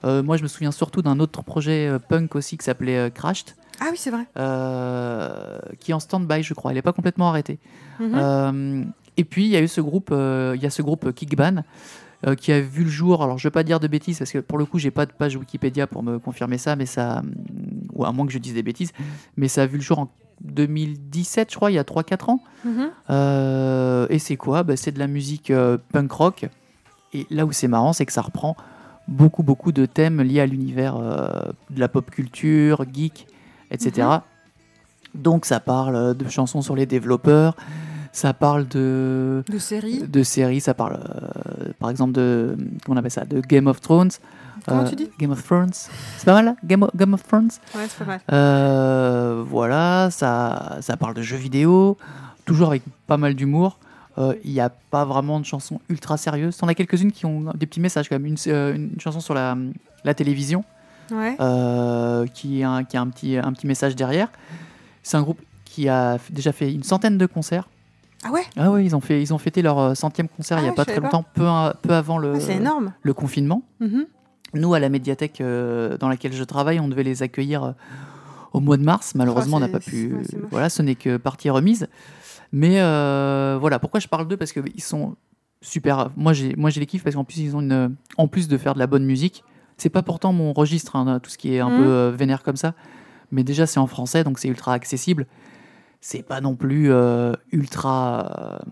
Euh, 0.06 0.22
moi, 0.22 0.38
je 0.38 0.44
me 0.44 0.48
souviens 0.48 0.72
surtout 0.72 1.02
d'un 1.02 1.20
autre 1.20 1.42
projet 1.42 1.88
euh, 1.88 1.98
punk 1.98 2.36
aussi 2.36 2.58
qui 2.58 2.64
s'appelait 2.66 2.98
euh, 2.98 3.10
Crashed. 3.10 3.56
Ah 3.86 3.90
oui, 3.92 3.98
c'est 3.98 4.12
vrai. 4.12 4.26
euh, 4.38 5.60
qui 5.80 5.92
est 5.92 5.94
en 5.94 6.00
stand-by, 6.00 6.42
je 6.42 6.54
crois. 6.54 6.72
Il 6.72 6.76
n'est 6.76 6.82
pas 6.82 6.94
complètement 6.94 7.28
arrêté. 7.30 7.60
Mhm. 8.00 8.12
Euh, 8.16 8.84
et 9.18 9.26
puis, 9.26 9.44
il 9.46 9.50
y 9.50 9.58
a 9.58 9.62
eu 9.62 9.68
ce 9.68 9.82
groupe, 9.82 10.10
euh, 10.12 10.54
il 10.56 10.64
y 10.64 10.66
a 10.66 10.70
ce 10.70 10.82
groupe 10.82 11.12
Kickban 11.14 11.64
qui 12.38 12.54
a 12.54 12.62
vu 12.62 12.86
le 12.86 12.90
jour. 12.90 13.22
Alors, 13.22 13.38
je 13.38 13.46
ne 13.46 13.50
vais 13.50 13.54
pas 13.54 13.64
dire 13.64 13.82
de 13.82 13.88
bêtises 13.88 14.18
parce 14.20 14.32
que 14.32 14.38
pour 14.38 14.58
le 14.58 14.64
coup, 14.64 14.80
j'ai 14.80 14.92
pas 14.92 15.06
de 15.06 15.12
page 15.12 15.36
Wikipédia 15.36 15.88
pour 15.88 16.04
me 16.04 16.20
confirmer 16.20 16.58
ça, 16.58 16.78
mais 16.78 16.86
ça, 16.86 17.22
ou 17.92 18.06
à 18.06 18.14
moins 18.14 18.26
que 18.26 18.32
je 18.32 18.38
dise 18.38 18.54
des 18.54 18.64
bêtises, 18.64 18.94
mais 19.36 19.50
ça 19.50 19.64
a 19.64 19.66
vu 19.66 19.76
le 19.76 19.84
jour 19.84 20.00
en 20.00 20.10
2017, 20.42 21.52
je 21.52 21.56
crois, 21.58 21.70
il 21.70 21.74
y 21.74 21.80
a 21.80 21.84
3-4 21.84 22.30
ans. 22.30 22.40
Mhm. 22.64 22.92
Euh, 23.10 24.08
et 24.10 24.20
c'est 24.20 24.38
quoi? 24.38 24.64
Bah, 24.64 24.78
C'est 24.78 24.94
de 24.94 25.00
la 25.00 25.08
musique 25.08 25.52
euh, 25.52 25.78
punk 25.92 26.12
rock. 26.14 26.46
Et 27.14 27.28
là 27.30 27.46
où 27.46 27.52
c'est 27.52 27.68
marrant, 27.68 27.92
c'est 27.92 28.06
que 28.06 28.14
ça 28.14 28.22
reprend 28.22 28.56
beaucoup, 29.10 29.44
beaucoup 29.44 29.74
de 29.74 29.86
thèmes 29.86 30.22
liés 30.22 30.40
à 30.40 30.46
l'univers 30.46 30.96
euh, 30.96 31.28
de 31.72 31.80
la 31.82 31.90
pop 31.90 32.10
culture, 32.10 32.86
geek, 32.92 33.28
etc. 33.74 34.08
Donc 35.16 35.46
ça 35.46 35.60
parle 35.60 35.96
euh, 35.96 36.14
de 36.14 36.28
chansons 36.30 36.62
sur 36.62 36.76
les 36.76 36.86
développeurs, 36.86 37.56
ça 38.12 38.34
parle 38.34 38.68
de, 38.68 39.44
De 39.50 39.58
série. 39.60 40.00
de 40.08 40.24
séries, 40.24 40.62
ça 40.62 40.74
parle 40.74 40.94
euh, 41.04 41.72
par 41.80 41.90
exemple 41.90 42.14
de, 42.14 42.56
comment 42.86 42.96
on 42.96 43.00
appelle 43.00 43.12
ça, 43.12 43.26
de 43.26 43.42
Game 43.42 43.68
of 43.68 43.82
Thrones. 43.82 44.12
Comment 44.68 44.82
Euh, 44.84 44.90
tu 44.90 44.96
dis 44.96 45.10
Game 45.20 45.32
of 45.32 45.44
Thrones. 45.44 45.74
C'est 45.74 46.26
pas 46.26 46.34
mal, 46.42 46.56
Game 46.64 46.84
of, 46.84 46.90
Game 46.96 47.14
of 47.14 47.24
Thrones 47.24 47.50
Ouais, 47.76 47.82
c'est 47.90 47.98
pas 48.00 48.06
mal. 48.06 48.22
euh, 48.32 49.44
voilà, 49.46 50.10
ça, 50.12 50.78
ça 50.82 50.96
parle 50.98 51.14
de 51.16 51.22
jeux 51.22 51.38
vidéo, 51.38 51.98
toujours 52.46 52.70
avec 52.70 52.84
pas 53.08 53.18
mal 53.18 53.34
d'humour. 53.36 53.78
Euh, 54.20 54.34
Il 54.44 54.52
n'y 54.54 54.62
a 54.62 54.70
pas 54.70 55.06
vraiment 55.06 55.40
de 55.40 55.46
chansons 55.46 55.80
ultra 55.90 56.18
sérieuses. 56.18 56.56
T'en 56.58 56.68
as 56.68 56.76
quelques-unes 56.76 57.12
qui 57.12 57.26
ont 57.26 57.46
des 57.56 57.66
petits 57.66 57.80
messages 57.80 58.08
quand 58.10 58.16
même. 58.16 58.28
Une, 58.28 58.38
euh, 58.48 58.76
une 58.76 58.92
chanson 59.00 59.20
sur 59.20 59.34
la, 59.34 59.58
la 60.06 60.14
télévision 60.14 60.64
Ouais. 61.12 61.36
euh, 61.40 62.26
qui, 62.28 62.64
a, 62.64 62.70
un- 62.72 62.84
qui 62.84 62.98
a 62.98 63.02
un 63.02 63.08
petit, 63.10 63.38
un 63.38 63.52
petit 63.54 63.68
message 63.68 63.96
derrière. 63.96 64.30
C'est 65.04 65.18
un 65.18 65.22
groupe 65.22 65.40
qui 65.66 65.90
a 65.90 66.18
déjà 66.30 66.52
fait 66.52 66.72
une 66.74 66.84
centaine 66.84 67.18
de 67.18 67.26
concerts. 67.26 67.68
Ah 68.26 68.32
ouais? 68.32 68.44
Ah 68.56 68.72
oui, 68.72 68.86
ils 68.86 68.96
ont, 68.96 69.02
fait, 69.02 69.22
ils 69.22 69.34
ont 69.34 69.38
fêté 69.38 69.62
leur 69.62 69.78
euh, 69.80 69.96
centième 69.96 70.30
concert 70.30 70.58
Ah 70.58 70.62
il 70.62 70.64
n'y 70.64 70.70
a 70.70 70.72
ouais, 70.72 70.76
pas 70.76 70.84
je 70.84 70.92
très 70.92 71.02
pas. 71.02 71.08
longtemps, 71.08 71.26
peu, 71.34 71.46
peu 71.82 71.94
avant 71.94 72.18
le, 72.18 72.34
Ah, 72.36 72.52
énorme. 72.54 72.94
le 73.02 73.14
confinement. 73.14 73.64
Mhm. 73.82 74.06
Nous, 74.56 74.74
à 74.74 74.80
la 74.80 74.88
médiathèque 74.90 75.42
euh, 75.42 75.98
dans 75.98 76.08
laquelle 76.08 76.32
je 76.32 76.44
travaille, 76.44 76.80
on 76.80 76.88
devait 76.88 77.04
les 77.04 77.22
accueillir 77.24 77.64
euh, 77.64 77.72
au 78.54 78.60
mois 78.62 78.78
de 78.78 78.84
mars. 78.84 79.14
Malheureusement, 79.16 79.58
on 79.58 79.62
n'a 79.62 79.68
pas 79.68 79.80
pu. 79.80 80.14
ouais, 80.14 80.22
voilà, 80.52 80.70
ce 80.70 80.82
n'est 80.84 80.96
que 80.96 81.18
partie 81.18 81.50
remise. 81.50 81.88
Mais 82.52 82.80
euh, 82.80 83.58
voilà, 83.60 83.80
pourquoi 83.80 84.00
je 84.00 84.08
parle 84.08 84.28
d'eux? 84.28 84.38
Parce 84.38 84.54
qu'ils 84.54 84.84
sont 84.84 85.16
super. 85.62 86.12
Moi, 86.16 86.34
j'ai, 86.34 86.56
moi, 86.56 86.70
j'ai 86.70 86.80
les 86.80 86.86
kiffe 86.86 87.04
parce 87.04 87.16
qu'en 87.16 87.24
plus, 87.24 87.40
ils 87.40 87.56
ont 87.58 87.62
une. 87.62 87.96
En 88.18 88.28
plus 88.28 88.48
de 88.48 88.58
faire 88.58 88.76
de 88.76 88.80
la 88.80 88.86
bonne 88.88 89.04
musique, 89.06 89.44
c'est 89.78 89.90
pas 89.90 90.02
pourtant 90.04 90.34
mon 90.34 90.54
registre, 90.54 90.96
hein, 90.96 91.20
tout 91.22 91.30
ce 91.30 91.38
qui 91.38 91.54
est 91.56 91.60
un 91.60 91.70
Mhm. 91.70 91.78
peu 91.78 91.88
euh, 91.90 92.12
vénère 92.12 92.44
comme 92.44 92.56
ça. 92.56 92.74
Mais 93.32 93.44
déjà, 93.44 93.66
c'est 93.66 93.80
en 93.80 93.88
français, 93.88 94.24
donc 94.24 94.40
c'est 94.40 94.48
ultra 94.48 94.74
accessible. 94.74 95.26
C'est 96.02 96.22
pas 96.24 96.42
non 96.42 96.56
plus 96.56 96.92
euh, 96.92 97.34
ultra. 97.52 98.60
euh, 98.66 98.70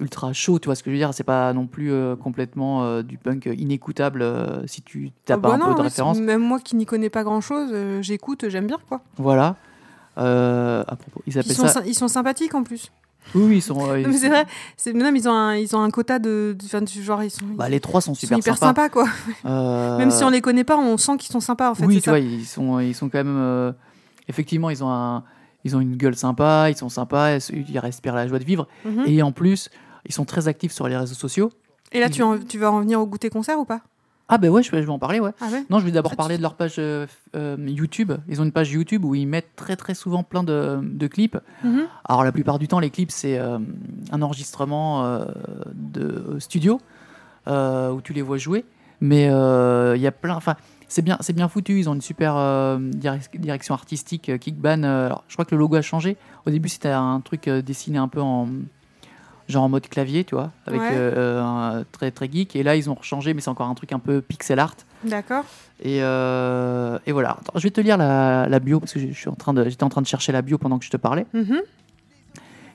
ultra 0.00 0.32
chaud, 0.32 0.58
tu 0.58 0.66
vois 0.66 0.74
ce 0.74 0.82
que 0.82 0.90
je 0.90 0.92
veux 0.94 0.98
dire? 0.98 1.12
C'est 1.12 1.24
pas 1.24 1.52
non 1.52 1.66
plus 1.66 1.92
complètement 2.22 3.02
du 3.02 3.18
punk 3.18 3.46
inécoutable 3.54 4.24
si 4.66 4.80
tu 4.80 5.10
t'as 5.26 5.34
Ah 5.34 5.36
pas 5.38 5.48
bah 5.48 5.54
un 5.56 5.58
non, 5.58 5.66
peu 5.68 5.74
de 5.74 5.82
référence. 5.82 6.18
Même 6.18 6.40
moi 6.40 6.58
qui 6.58 6.74
n'y 6.76 6.86
connais 6.86 7.10
pas 7.10 7.22
grand 7.22 7.42
chose, 7.42 7.70
j'écoute, 8.00 8.48
j'aime 8.48 8.66
bien 8.66 8.78
quoi. 8.88 9.02
Voilà. 9.18 9.56
À 10.16 10.96
propos, 10.98 11.22
ils 11.26 11.34
Ils 11.34 11.38
appellent 11.38 11.52
sont, 11.54 11.68
ça. 11.68 11.82
ils 11.86 11.94
sont 11.94 12.08
sympathiques 12.08 12.54
en 12.54 12.62
plus. 12.62 12.90
Oui, 13.34 13.42
oui, 13.44 13.56
ils 13.58 13.62
sont. 13.62 13.78
euh, 13.90 14.02
Non, 14.02 14.10
ils 14.10 14.18
c'est 14.18 14.28
vrai, 14.28 14.44
c'est- 14.76 14.92
non, 14.92 15.12
mais 15.12 15.20
ils 15.20 15.28
ont 15.28 15.32
un, 15.32 15.54
ils 15.56 15.76
ont 15.76 15.80
un 15.82 15.90
quota 15.90 16.18
de, 16.18 16.56
de- 16.58 16.64
enfin, 16.64 16.82
du 16.82 17.02
genre 17.02 17.22
ils 17.22 17.30
sont, 17.30 17.44
Bah, 17.56 17.68
les 17.68 17.78
trois 17.80 18.00
sont 18.00 18.12
ils 18.12 18.16
sont 18.16 18.20
super, 18.20 18.38
hyper 18.38 18.56
sympas. 18.58 18.66
sympas 18.84 18.88
quoi. 18.88 19.06
Euh, 19.44 19.98
Même 19.98 20.10
si 20.10 20.24
on 20.24 20.30
les 20.30 20.40
connaît 20.40 20.64
pas, 20.64 20.76
on 20.78 20.96
sent 20.96 21.16
qu'ils 21.18 21.30
sont 21.32 21.40
sympas 21.40 21.70
en 21.70 21.74
fait. 21.74 21.84
oui, 21.86 21.94
c'est 21.94 22.00
tu 22.00 22.04
ça. 22.06 22.10
vois, 22.12 22.18
ils 22.20 22.44
sont, 22.46 22.80
ils 22.80 22.94
sont 22.94 23.08
quand 23.08 23.18
même. 23.18 23.36
euh, 23.36 23.72
effectivement, 24.28 24.70
ils 24.70 24.82
ont, 24.82 24.90
un, 24.90 25.24
ils 25.64 25.76
ont 25.76 25.80
une 25.80 25.96
gueule 25.96 26.16
sympa, 26.16 26.70
ils 26.70 26.76
sont 26.76 26.88
sympas, 26.88 27.38
ils 27.50 27.78
respirent 27.78 28.14
la 28.14 28.26
joie 28.26 28.38
de 28.38 28.44
vivre. 28.44 28.66
Mhm. 28.84 29.04
Et 29.06 29.22
en 29.22 29.32
plus, 29.32 29.70
ils 30.06 30.12
sont 30.14 30.24
très 30.24 30.48
actifs 30.48 30.72
sur 30.72 30.88
les 30.88 30.96
réseaux 30.96 31.14
sociaux. 31.14 31.50
Et 31.92 32.00
là, 32.00 32.08
tu, 32.08 32.22
en- 32.22 32.38
tu 32.38 32.58
vas 32.58 32.70
en 32.72 32.80
venir 32.80 33.00
au 33.00 33.06
goûter 33.06 33.30
concert 33.30 33.58
ou 33.58 33.64
pas? 33.64 33.80
Ah, 34.30 34.38
ben 34.38 34.48
ouais, 34.48 34.62
je 34.62 34.70
vais, 34.70 34.80
je 34.80 34.86
vais 34.86 34.92
en 34.92 34.98
parler, 34.98 35.20
ouais. 35.20 35.32
Ah 35.40 35.48
ouais? 35.50 35.64
Non, 35.68 35.78
je 35.80 35.84
vais 35.84 35.90
d'abord 35.90 36.12
Ah, 36.14 36.16
parler 36.16 36.36
de 36.36 36.42
leur 36.42 36.54
page 36.54 36.76
euh, 36.78 37.06
euh, 37.34 37.56
YouTube. 37.66 38.12
Ils 38.28 38.40
ont 38.40 38.44
une 38.44 38.52
page 38.52 38.70
YouTube 38.70 39.04
où 39.04 39.14
ils 39.14 39.26
mettent 39.26 39.56
très 39.56 39.76
très 39.76 39.94
souvent 39.94 40.22
plein 40.22 40.42
de, 40.44 40.78
de 40.82 41.06
clips. 41.06 41.36
Mhm. 41.64 41.82
Alors 42.04 42.24
la 42.24 42.32
plupart 42.32 42.58
du 42.58 42.68
temps, 42.68 42.78
les 42.78 42.90
clips, 42.90 43.10
c'est 43.10 43.38
euh, 43.38 43.58
un 44.12 44.22
enregistrement 44.22 45.20
de 45.74 46.36
studio 46.38 46.80
où 47.46 48.00
tu 48.02 48.12
les 48.12 48.22
vois 48.22 48.38
jouer. 48.38 48.64
Mais 49.00 49.24
il 49.24 50.00
y 50.00 50.06
a 50.06 50.12
plein. 50.12 50.34
Enfin, 50.36 50.56
c'est 50.88 51.02
bien, 51.02 51.16
c'est 51.20 51.32
bien 51.32 51.48
foutu. 51.48 51.78
Ils 51.78 51.88
ont 51.88 51.94
une 51.94 52.00
super 52.00 52.34
direc- 52.34 53.36
direction 53.38 53.74
artistique. 53.74 54.30
Kickban. 54.38 54.82
alors, 54.82 55.24
je 55.28 55.34
crois 55.34 55.44
que 55.44 55.54
le 55.54 55.58
logo 55.58 55.76
a 55.76 55.82
changé. 55.82 56.16
Au 56.46 56.50
début, 56.50 56.68
c'était 56.68 56.88
un 56.90 57.20
truc 57.20 57.48
dessiné 57.48 57.98
un 57.98 58.08
peu 58.08 58.20
en 58.20 58.48
genre 59.50 59.64
en 59.64 59.68
mode 59.68 59.88
clavier, 59.88 60.24
tu 60.24 60.34
vois, 60.34 60.50
avec 60.66 60.80
Ouais. 60.80 60.88
euh, 60.92 61.42
un 61.42 61.84
très 61.92 62.10
très 62.10 62.30
geek. 62.30 62.56
Et 62.56 62.62
là, 62.62 62.76
ils 62.76 62.88
ont 62.88 62.96
changé, 63.02 63.34
mais 63.34 63.40
c'est 63.40 63.50
encore 63.50 63.68
un 63.68 63.74
truc 63.74 63.92
un 63.92 63.98
peu 63.98 64.20
pixel 64.20 64.58
art. 64.58 64.74
D'accord. 65.04 65.44
Et, 65.82 65.98
euh, 66.02 66.98
et 67.06 67.12
voilà. 67.12 67.38
Attends, 67.40 67.52
je 67.58 67.62
vais 67.62 67.70
te 67.70 67.80
lire 67.80 67.96
la, 67.96 68.46
la 68.48 68.58
bio 68.60 68.80
parce 68.80 68.92
que 68.92 69.00
je 69.00 69.12
suis 69.12 69.28
en 69.28 69.34
train 69.34 69.52
de, 69.54 69.64
j'étais 69.68 69.84
en 69.84 69.88
train 69.88 70.02
de 70.02 70.06
chercher 70.06 70.32
la 70.32 70.42
bio 70.42 70.58
pendant 70.58 70.78
que 70.78 70.84
je 70.84 70.90
te 70.90 70.96
parlais. 70.96 71.26
Mhm. 71.34 71.60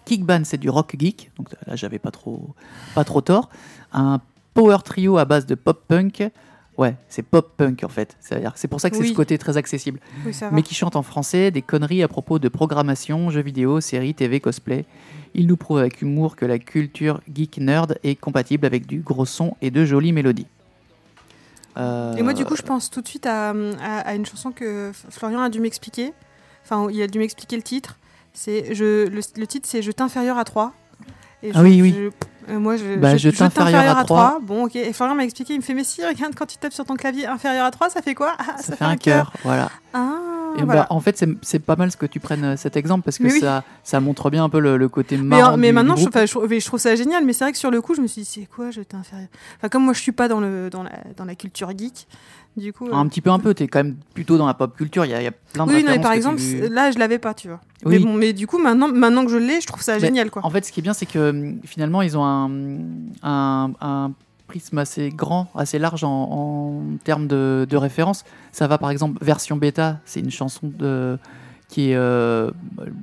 Kickban, 0.05 0.41
c'est 0.43 0.57
du 0.57 0.69
rock 0.69 0.95
geek, 0.99 1.31
donc 1.37 1.49
là 1.65 1.75
j'avais 1.75 1.97
pas 1.99 2.11
trop, 2.11 2.53
pas 2.93 3.03
trop 3.03 3.21
tort. 3.21 3.49
Un 3.91 4.19
power 4.53 4.77
trio 4.83 5.17
à 5.17 5.25
base 5.25 5.45
de 5.47 5.55
pop 5.55 5.83
punk. 5.87 6.29
Ouais, 6.77 6.95
c'est 7.07 7.23
pop 7.23 7.53
punk 7.55 7.83
en 7.85 7.87
fait. 7.89 8.17
C'est 8.55 8.67
pour 8.67 8.81
ça 8.81 8.89
que 8.89 8.97
c'est 8.97 9.03
Oui. 9.03 9.09
ce 9.09 9.13
côté 9.13 9.37
très 9.37 9.55
accessible. 9.55 9.99
Oui, 10.25 10.33
ça 10.33 10.49
va. 10.49 10.55
Mais 10.55 10.61
qui 10.61 10.75
chante 10.75 10.95
en 10.97 11.03
français 11.03 11.49
des 11.51 11.61
conneries 11.61 12.03
à 12.03 12.07
propos 12.09 12.37
de 12.37 12.49
programmation, 12.49 13.29
jeux 13.29 13.41
vidéo, 13.41 13.79
séries, 13.79 14.13
TV, 14.13 14.39
cosplay. 14.41 14.85
Il 15.33 15.47
nous 15.47 15.55
prouve 15.57 15.77
avec 15.79 16.01
humour 16.01 16.35
que 16.35 16.45
la 16.45 16.59
culture 16.59 17.21
geek 17.33 17.57
nerd 17.59 17.97
est 18.03 18.15
compatible 18.15 18.65
avec 18.65 18.85
du 18.87 18.99
gros 18.99 19.25
son 19.25 19.55
et 19.61 19.71
de 19.71 19.85
jolies 19.85 20.11
mélodies. 20.13 20.47
Euh, 21.77 22.15
Et 22.15 22.21
moi, 22.23 22.33
du 22.33 22.45
coup, 22.45 22.55
je 22.55 22.61
pense 22.61 22.89
tout 22.89 23.01
de 23.01 23.07
suite 23.07 23.25
à, 23.25 23.49
à- 23.49 23.99
à 23.99 24.15
une 24.15 24.25
chanson 24.25 24.51
que 24.51 24.91
Florian 25.09 25.41
a 25.41 25.49
dû 25.49 25.59
m'expliquer. 25.59 26.13
Enfin, 26.63 26.87
il 26.91 27.01
a 27.01 27.07
dû 27.07 27.19
m'expliquer 27.19 27.55
le 27.57 27.61
titre. 27.63 27.97
C'est 28.33 28.73
je 28.73 29.07
le, 29.07 29.21
le 29.37 29.47
titre, 29.47 29.67
c'est 29.69 29.81
Je 29.81 29.91
t'inférieur 29.91 30.37
à 30.37 30.43
3. 30.45 30.73
Et 31.43 31.51
Ah 31.53 31.59
je- 31.59 31.63
oui, 31.63 31.81
oui. 31.81 31.95
je- 31.97 32.09
euh, 32.49 32.59
moi, 32.59 32.77
je, 32.77 32.95
Bah, 32.97 33.17
Je 33.17 33.29
t'inférieur 33.29 33.97
à 33.97 34.03
trois. 34.03 34.39
Bon, 34.41 34.65
ok. 34.65 34.75
Et 34.75 34.93
Florian 34.93 35.15
m'a 35.15 35.23
expliqué. 35.23 35.53
Il 35.53 35.57
me 35.57 35.63
fait 35.63 35.73
Mais 35.73 35.83
si, 35.83 36.05
regarde, 36.05 36.33
quand 36.35 36.45
tu 36.45 36.57
tapes 36.57 36.73
sur 36.73 36.85
ton 36.85 36.95
clavier 36.95 37.25
inférieur 37.27 37.65
à 37.65 37.71
3, 37.71 37.89
ça 37.89 38.01
fait 38.01 38.15
quoi? 38.15 38.33
Ah, 38.39 38.57
ça, 38.57 38.75
fait 38.75 38.85
un 38.85 38.97
cœur, 38.97 39.31
voilà. 39.43 39.69
Ah, 39.93 40.19
Et 40.57 40.63
voilà. 40.63 40.81
bah, 40.81 40.87
en 40.89 40.99
fait, 40.99 41.17
c'est- 41.41 41.59
pas 41.59 41.75
mal 41.75 41.91
ce 41.91 41.97
que 41.97 42.05
tu 42.05 42.19
prennes 42.19 42.43
euh, 42.43 42.57
cet 42.57 42.75
exemple 42.77 43.03
parce 43.03 43.17
que 43.17 43.23
Mais 43.23 43.33
oui. 43.33 43.39
ça, 43.39 43.63
ça 43.83 43.99
montre 43.99 44.29
bien 44.29 44.43
un 44.43 44.49
peu 44.49 44.59
le, 44.59 44.77
le 44.77 44.89
côté 44.89 45.17
Mais, 45.17 45.23
marrant. 45.23 45.57
mais 45.57 45.67
du- 45.69 45.73
maintenant, 45.73 45.95
je, 45.95 46.03
je, 46.05 46.31
trouve- 46.31 46.47
je 46.53 46.65
trouve 46.65 46.79
ça 46.79 46.95
génial. 46.95 47.25
Mais 47.25 47.33
c'est 47.33 47.43
vrai 47.45 47.51
que 47.51 47.57
sur 47.57 47.71
le 47.71 47.81
coup, 47.81 47.95
je 47.95 48.01
me 48.01 48.07
suis 48.07 48.21
dit, 48.21 48.27
c'est 48.41 48.45
quoi, 48.45 48.71
je 48.71 48.81
t'inférieur? 48.81 49.27
Enfin, 49.57 49.69
comme 49.69 49.83
moi, 49.85 49.93
je 49.93 49.99
suis 50.01 50.11
pas 50.11 50.27
dans, 50.27 50.39
le, 50.39 50.69
dans, 50.69 50.83
la, 50.83 50.91
dans 51.17 51.25
la 51.25 51.35
culture 51.35 51.69
geek, 51.77 52.07
du 52.57 52.73
coup. 52.73 52.87
euh, 52.87 52.93
Un 52.93 53.07
petit 53.07 53.21
peu, 53.21 53.29
un 53.29 53.39
peu. 53.39 53.53
T'es 53.53 53.67
quand 53.67 53.79
même 53.79 53.95
plutôt 54.13 54.37
dans 54.37 54.45
la 54.47 54.53
pop 54.53 54.75
culture. 54.75 55.05
Il 55.05 55.11
y 55.11 55.13
a, 55.13 55.21
il 55.21 55.25
y 55.25 55.27
a 55.27 55.31
plein 55.31 55.65
de 55.65 55.71
oui, 55.71 55.77
non, 55.77 55.89
mais 55.89 55.97
références 55.97 56.03
par 56.03 56.11
que 56.11 56.17
exemple, 56.17 56.39
tu- 56.39 56.73
là, 56.73 56.91
je 56.91 56.99
l'avais 56.99 57.19
pas, 57.19 57.33
tu 57.33 57.47
vois. 57.47 57.59
Oui. 57.85 57.97
Mais, 57.97 57.99
bon, 57.99 58.13
mais 58.13 58.33
du 58.33 58.47
coup, 58.47 58.57
maintenant, 58.57 58.87
maintenant 58.87 59.25
que 59.25 59.31
je 59.31 59.37
l'ai, 59.37 59.61
je 59.61 59.67
trouve 59.67 59.81
ça 59.81 59.93
Mais 59.95 59.99
génial, 59.99 60.31
quoi. 60.31 60.45
En 60.45 60.49
fait, 60.49 60.63
ce 60.65 60.71
qui 60.71 60.79
est 60.79 60.83
bien, 60.83 60.93
c'est 60.93 61.05
que 61.05 61.29
hum, 61.29 61.59
finalement, 61.63 62.01
ils 62.01 62.17
ont 62.17 62.23
un, 62.25 62.49
un, 63.23 63.71
un 63.81 64.11
prisme 64.47 64.77
assez 64.77 65.09
grand, 65.09 65.49
assez 65.55 65.79
large 65.79 66.03
en, 66.03 66.09
en 66.09 66.81
termes 67.03 67.27
de, 67.27 67.65
de 67.69 67.77
références. 67.77 68.23
Ça 68.51 68.67
va, 68.67 68.77
par 68.77 68.89
exemple, 68.91 69.23
version 69.23 69.57
bêta, 69.57 69.99
c'est 70.05 70.19
une 70.19 70.31
chanson 70.31 70.71
de, 70.77 71.17
qui 71.67 71.89
est 71.91 71.95
euh, 71.95 72.51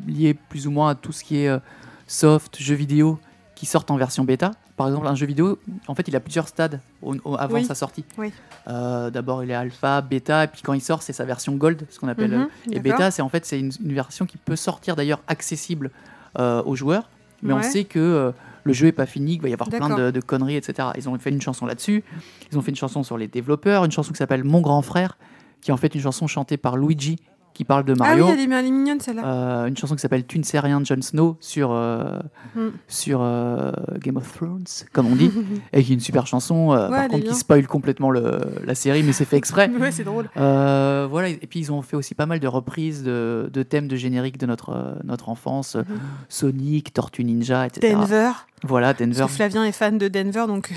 liée 0.06 0.34
plus 0.34 0.66
ou 0.66 0.70
moins 0.70 0.90
à 0.90 0.94
tout 0.94 1.12
ce 1.12 1.24
qui 1.24 1.38
est 1.38 1.48
euh, 1.48 1.58
soft, 2.06 2.58
jeux 2.60 2.74
vidéo, 2.76 3.18
qui 3.54 3.66
sortent 3.66 3.90
en 3.90 3.96
version 3.96 4.24
bêta. 4.24 4.52
Par 4.76 4.88
exemple, 4.88 5.06
un 5.06 5.14
jeu 5.14 5.26
vidéo, 5.26 5.58
en 5.86 5.94
fait, 5.94 6.08
il 6.08 6.16
a 6.16 6.20
plusieurs 6.20 6.48
stades 6.48 6.80
au- 7.02 7.14
au- 7.24 7.36
avant 7.36 7.54
Oui. 7.56 7.64
sa 7.64 7.74
sortie. 7.74 8.04
Oui. 8.18 8.32
Euh, 8.68 9.10
D'abord, 9.10 9.44
il 9.44 9.50
est 9.50 9.54
alpha, 9.54 10.00
bêta, 10.00 10.44
et 10.44 10.46
puis 10.48 10.62
quand 10.62 10.72
il 10.72 10.80
sort, 10.80 11.02
c'est 11.02 11.12
sa 11.12 11.24
version 11.24 11.54
gold, 11.54 11.86
ce 11.90 11.98
qu'on 11.98 12.08
appelle 12.08 12.32
euh, 12.34 12.44
et 12.70 12.80
bêta, 12.80 13.10
c'est 13.10 13.22
en 13.22 13.28
fait 13.28 13.44
c'est 13.44 13.60
une, 13.60 13.70
une 13.84 13.92
version 13.92 14.24
qui 14.26 14.38
peut 14.38 14.56
sortir 14.56 14.96
d'ailleurs 14.96 15.20
accessible 15.28 15.90
euh, 16.38 16.62
aux 16.64 16.74
joueurs, 16.76 17.08
mais 17.42 17.52
on 17.52 17.62
sait 17.62 17.84
que 17.84 17.98
euh, 17.98 18.32
le 18.64 18.72
jeu 18.72 18.86
est 18.86 18.92
pas 18.92 19.06
fini, 19.06 19.32
qu'il 19.32 19.42
va 19.42 19.48
y 19.48 19.52
avoir 19.52 19.68
plein 19.68 19.94
de, 19.96 20.10
de 20.10 20.20
conneries, 20.20 20.56
etc. 20.56 20.88
Ils 20.96 21.08
ont 21.08 21.18
fait 21.18 21.30
une 21.30 21.42
chanson 21.42 21.66
là-dessus. 21.66 22.02
Ils 22.50 22.58
ont 22.58 22.62
fait 22.62 22.70
une 22.70 22.76
chanson 22.76 23.02
sur 23.02 23.18
les 23.18 23.26
développeurs, 23.28 23.84
une 23.84 23.90
chanson 23.92 24.12
qui 24.12 24.18
s'appelle 24.18 24.44
Mon 24.44 24.60
grand 24.60 24.82
frère, 24.82 25.18
qui 25.60 25.70
est 25.70 25.74
en 25.74 25.76
fait 25.76 25.94
une 25.94 26.00
chanson 26.00 26.26
chantée 26.28 26.56
par 26.56 26.76
Luigi, 26.76 27.18
qui 27.62 27.64
parle 27.64 27.84
de 27.84 27.92
Ah 28.00 28.04
Mario. 28.04 28.26
oui, 28.26 28.30
elle 28.34 28.40
est, 28.40 28.54
elle 28.54 28.66
est 28.66 28.70
mignonne, 28.70 28.98
celle-là. 29.00 29.22
Euh, 29.24 29.66
une 29.66 29.76
chanson 29.76 29.94
qui 29.94 30.00
s'appelle 30.00 30.26
Tu 30.26 30.38
ne 30.38 30.42
sais 30.42 30.58
rien 30.58 30.80
de 30.80 30.86
Jon 30.86 31.00
Snow 31.00 31.36
sur, 31.40 31.70
euh, 31.70 32.18
Mm. 32.56 32.68
sur 32.88 33.20
euh, 33.22 33.70
Game 33.98 34.16
of 34.16 34.32
Thrones, 34.36 34.64
comme 34.92 35.06
on 35.06 35.14
dit, 35.16 35.30
et 35.72 35.82
qui 35.84 35.92
est 35.92 35.94
une 35.94 36.00
super 36.00 36.26
chanson, 36.26 36.70
Ouais, 36.70 36.88
par 36.88 37.02
contre 37.08 37.16
qui 37.18 37.22
bien. 37.22 37.34
spoil 37.34 37.66
complètement 37.66 38.10
le, 38.10 38.40
la 38.64 38.74
série, 38.74 39.02
mais 39.02 39.12
c'est 39.12 39.24
fait 39.24 39.36
exprès. 39.36 39.70
ouais, 39.80 39.92
c'est 39.92 40.04
drôle. 40.04 40.28
Voilà, 40.34 41.28
et 41.28 41.36
puis 41.48 41.60
ils 41.60 41.72
ont 41.72 41.82
fait 41.82 41.96
aussi 41.96 42.14
pas 42.14 42.26
mal 42.26 42.40
de 42.40 42.48
reprises 42.48 43.02
de, 43.04 43.48
de 43.52 43.62
thèmes 43.62 43.86
de 43.88 43.96
générique 43.96 44.38
de 44.38 44.46
notre, 44.46 44.96
notre 45.04 45.28
enfance, 45.28 45.76
euh, 45.76 45.82
Sonic, 46.28 46.92
Tortue 46.92 47.24
Ninja, 47.24 47.66
etc. 47.66 47.94
Denver. 47.94 48.30
Voilà, 48.64 48.94
Parce 48.94 49.00
Denver. 49.08 49.24
que 49.26 49.30
Flavien 49.32 49.64
est 49.64 49.72
fan 49.72 49.98
de 49.98 50.08
Denver, 50.08 50.44
donc 50.46 50.72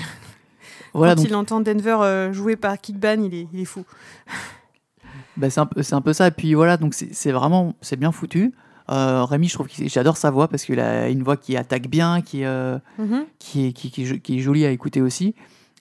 Voilà, 0.94 1.14
quand 1.14 1.22
donc 1.22 1.30
il 1.30 1.34
entend 1.34 1.60
Denver 1.60 2.28
joué 2.32 2.56
par 2.56 2.78
Kickban, 2.80 3.22
il 3.22 3.34
est, 3.34 3.48
il 3.52 3.60
est 3.60 3.64
fou. 3.64 3.84
bah, 5.36 5.50
c'est 5.50 5.60
un, 5.60 5.68
un 5.92 6.00
peu 6.00 6.12
ça. 6.12 6.28
Et 6.28 6.30
puis 6.30 6.54
voilà, 6.54 6.76
donc 6.76 6.94
c'est 6.94 7.32
vraiment 7.32 7.74
c'est 7.80 7.96
bien 7.96 8.12
foutu. 8.12 8.52
Euh, 8.90 9.24
Rémi, 9.24 9.48
je 9.48 9.54
trouve 9.54 9.66
que 9.66 9.72
j'adore 9.88 10.16
sa 10.16 10.30
voix 10.30 10.46
parce 10.48 10.64
qu'il 10.64 10.78
a 10.80 11.08
une 11.08 11.22
voix 11.24 11.36
qui 11.36 11.56
attaque 11.56 11.88
bien, 11.88 12.20
qui, 12.22 12.44
euh, 12.44 12.78
Mhm. 12.98 13.24
qui, 13.38 13.66
est, 13.66 13.72
qui, 13.72 13.90
qui 13.90 14.20
qui 14.20 14.38
est 14.38 14.40
jolie 14.40 14.64
à 14.64 14.70
écouter 14.70 15.02
aussi. 15.02 15.34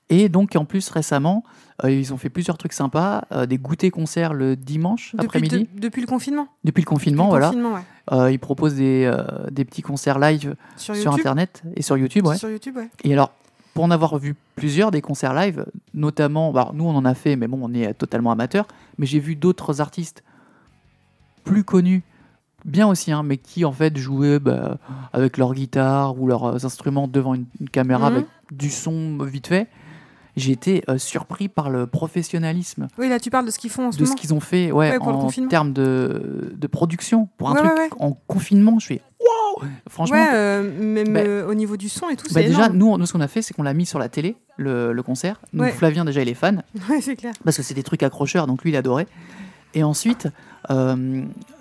Et 0.10 0.30
donc 0.30 0.56
en 0.56 0.66
plus 0.66 0.88
récemment, 0.90 1.44
euh, 1.84 1.92
ils 1.92 2.14
ont 2.14 2.18
fait 2.18 2.30
plusieurs 2.30 2.58
trucs 2.58 2.74
sympas, 2.74 3.24
euh, 3.32 3.46
des 3.48 3.58
goûters 3.58 3.92
concerts 3.92 4.34
le 4.34 4.56
dimanche 4.56 5.16
après-midi, 5.18 5.68
de- 5.74 5.80
depuis 5.82 6.02
le 6.02 6.08
confinement. 6.08 6.48
depuis 6.64 6.82
le 6.82 6.88
confinement. 6.88 7.26
Depuis 7.34 7.56
le 7.58 7.62
voilà, 7.64 7.84
ouais. 8.22 8.34
Ils 8.34 8.40
proposent 8.40 8.76
des, 8.76 9.12
des 9.52 9.66
petits 9.66 9.82
concerts 9.82 10.20
live 10.20 10.56
Sur 10.78 11.14
internet 11.14 11.64
et 11.76 11.82
sur 11.82 11.98
YouTube. 11.98 12.26
Ouais. 12.28 12.38
Sur 12.38 12.50
YouTube, 12.50 12.78
ouais. 12.78 12.90
Et 13.04 13.14
alors, 13.14 13.32
pour 13.76 13.84
en 13.84 13.92
avoir 13.92 14.18
vu 14.18 14.36
plusieurs 14.56 14.90
des 14.90 15.02
concerts 15.02 15.34
live, 15.36 15.66
notamment, 15.94 16.52
bah, 16.52 16.72
nous 16.74 16.86
on 16.86 16.96
en 16.96 17.06
a 17.06 17.14
fait, 17.14 17.36
mais 17.36 17.46
bon, 17.48 17.60
on 17.62 17.74
est 17.74 17.94
totalement 17.94 18.32
amateur, 18.32 18.68
mais 18.98 19.06
j'ai 19.06 19.20
vu 19.20 19.36
d'autres 19.36 19.82
artistes 19.82 20.24
plus 21.44 21.64
connus, 21.64 22.02
bien 22.64 22.88
aussi, 22.88 23.12
hein, 23.12 23.22
mais 23.22 23.38
qui 23.38 23.66
en 23.66 23.72
fait 23.72 23.96
jouaient 23.98 24.40
bah, 24.40 24.78
avec 25.14 25.38
leur 25.38 25.54
guitare 25.54 26.20
ou 26.20 26.26
leurs 26.28 26.66
instruments 26.66 27.08
devant 27.08 27.34
une, 27.36 27.46
une 27.60 27.70
caméra 27.70 28.10
Mhm. 28.10 28.16
avec 28.16 28.26
du 28.52 28.70
son 28.72 29.18
vite 29.24 29.48
fait. 29.48 29.68
J'ai 30.38 30.52
été 30.52 30.84
euh, 30.90 30.98
surpris 30.98 31.48
par 31.48 31.70
le 31.70 31.88
professionnalisme 31.88 32.88
Oui, 32.98 33.08
là, 33.08 33.20
tu 33.20 33.30
parles 33.30 33.46
de 33.46 33.52
ce 33.52 33.60
qu'ils 33.60 33.70
font 33.70 33.88
en 33.88 33.92
ce 33.94 33.98
de 33.98 34.04
ce 34.06 34.16
qu'ils 34.16 34.34
ont 34.34 34.42
fait 34.42 34.70
ouais, 34.72 34.98
en 35.00 35.30
termes 35.50 35.72
de, 35.72 36.54
de 36.58 36.68
production. 36.68 37.30
Pour 37.38 37.50
un 37.52 37.54
Ouais, 37.54 37.60
truc 37.60 37.72
ouais, 37.78 37.90
en 38.00 38.12
confinement, 38.28 38.78
je 38.80 38.86
fais 38.88 39.02
waouh 39.58 39.70
Franchement, 39.90 40.16
Ouais, 40.18 40.30
euh, 40.34 40.72
même 40.82 41.14
Bah, 41.14 41.20
euh, 41.22 41.48
au 41.48 41.54
niveau 41.54 41.78
du 41.78 41.90
son 41.90 42.10
et 42.10 42.16
tout, 42.16 42.26
bah 42.34 42.42
c'est 42.42 42.48
déjà, 42.48 42.70
nous, 42.70 42.98
nous, 42.98 43.06
ce 43.06 43.14
qu'on 43.14 43.22
a 43.22 43.28
fait, 43.28 43.42
c'est 43.42 43.54
qu'on 43.54 43.64
l'a 43.64 43.74
mis 43.74 43.86
sur 43.86 44.00
la 44.00 44.10
télé, 44.10 44.36
le, 44.58 44.94
le 44.94 45.04
concert. 45.04 45.40
Donc 45.54 45.64
Ouais. 45.64 45.72
Flavien, 45.72 46.06
déjà, 46.06 46.22
il 46.22 46.30
est 46.30 46.34
fan, 46.34 46.64
Ouais, 46.90 47.02
c'est 47.02 47.16
clair. 47.16 47.34
parce 47.44 47.58
que 47.58 47.64
c'est 47.64 47.74
des 47.74 47.84
trucs 47.84 48.04
accrocheurs, 48.04 48.48
donc 48.48 48.64
lui, 48.64 48.72
il 48.72 48.76
adorait. 48.76 49.08
Et 49.74 49.84
ensuite, 49.84 50.28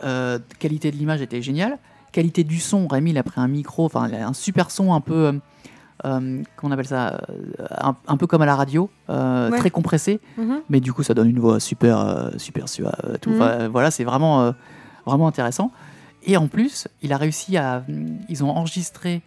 euh, 0.04 0.38
qualité 0.58 0.90
de 0.90 0.96
l'image 0.96 1.20
était 1.22 1.42
géniale. 1.42 1.78
Qualité 2.12 2.44
du 2.44 2.60
son, 2.60 2.86
Rémi, 2.86 3.10
il 3.10 3.18
a 3.18 3.22
pris 3.24 3.40
un 3.40 3.48
micro, 3.48 3.84
enfin, 3.86 4.08
un 4.12 4.32
super 4.32 4.70
son 4.70 4.94
un 4.94 5.00
peu, 5.00 5.32
euh, 6.04 6.42
appelle 6.70 6.86
ça, 6.86 7.20
un, 7.80 7.96
un 8.06 8.16
peu 8.16 8.26
comme 8.28 8.42
à 8.42 8.46
la 8.46 8.54
radio, 8.54 8.88
euh, 9.10 9.50
Ouais. 9.50 9.58
très 9.58 9.70
compressé, 9.70 10.20
Mhm. 10.38 10.60
mais 10.70 10.78
du 10.80 10.92
coup, 10.92 11.02
ça 11.02 11.12
donne 11.14 11.28
une 11.28 11.40
voix 11.40 11.58
super, 11.58 12.30
super 12.36 12.68
suave. 12.68 13.18
Tout. 13.20 13.30
Mhm. 13.30 13.36
Enfin, 13.42 13.68
voilà, 13.68 13.90
c'est 13.90 14.04
vraiment, 14.04 14.42
euh, 14.42 14.52
vraiment 15.06 15.26
intéressant. 15.26 15.72
Et 16.24 16.36
en 16.36 16.48
plus, 16.48 16.88
il 17.02 17.12
a 17.12 17.16
réussi 17.16 17.56
à. 17.56 17.84
Ils 18.28 18.42
ont 18.44 18.50
enregistré 18.50 19.22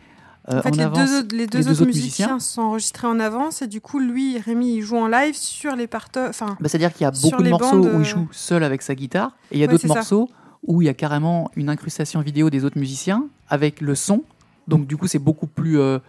euh, 0.49 0.59
En 0.59 0.61
fait, 0.61 0.71
les, 0.71 0.81
avance 0.83 0.97
deux 1.09 1.19
autres, 1.19 1.35
les 1.35 1.47
deux 1.47 1.57
les 1.59 1.63
deux 1.65 1.71
autres 1.71 1.81
autres 1.81 1.85
musiciens, 1.87 2.33
musiciens. 2.33 2.39
sont 2.39 2.61
enregistrés 2.61 3.07
en 3.07 3.19
avance 3.19 3.61
et 3.61 3.67
du 3.67 3.81
coup, 3.81 3.99
lui, 3.99 4.39
Rémi, 4.39 4.75
il 4.75 4.81
joue 4.81 4.97
en 4.97 5.07
live 5.07 5.35
sur 5.35 5.75
les 5.75 5.87
parties. 5.87 6.19
Enfin, 6.19 6.57
Bah, 6.59 6.69
C'est-à-dire 6.69 6.93
qu'il 6.93 7.03
y 7.03 7.07
a 7.07 7.11
beaucoup 7.11 7.43
de 7.43 7.49
morceaux 7.49 7.81
bandes, 7.81 7.85
où 7.85 7.97
euh, 7.97 7.99
il 7.99 8.05
joue 8.05 8.27
seul 8.31 8.63
avec 8.63 8.81
sa 8.81 8.95
guitare, 8.95 9.31
et 9.51 9.55
il 9.55 9.59
y 9.59 9.63
a 9.63 9.67
Ouais, 9.67 9.71
d'autres 9.73 9.87
ça. 9.87 9.93
morceaux 9.95 10.29
où 10.65 10.81
il 10.81 10.85
y 10.85 10.89
a 10.89 10.93
carrément 10.93 11.51
une 11.55 11.69
incrustation 11.69 12.19
vidéo 12.21 12.49
des 12.49 12.65
autres 12.65 12.77
musiciens 12.79 13.25
avec 13.49 13.79
le 13.81 13.93
son. 13.95 14.23
Donc 14.67 14.87
du 14.87 14.97
coup, 14.97 15.07
c'est 15.07 15.19
beaucoup 15.19 15.47
plus 15.47 15.79
euh, 15.79 15.99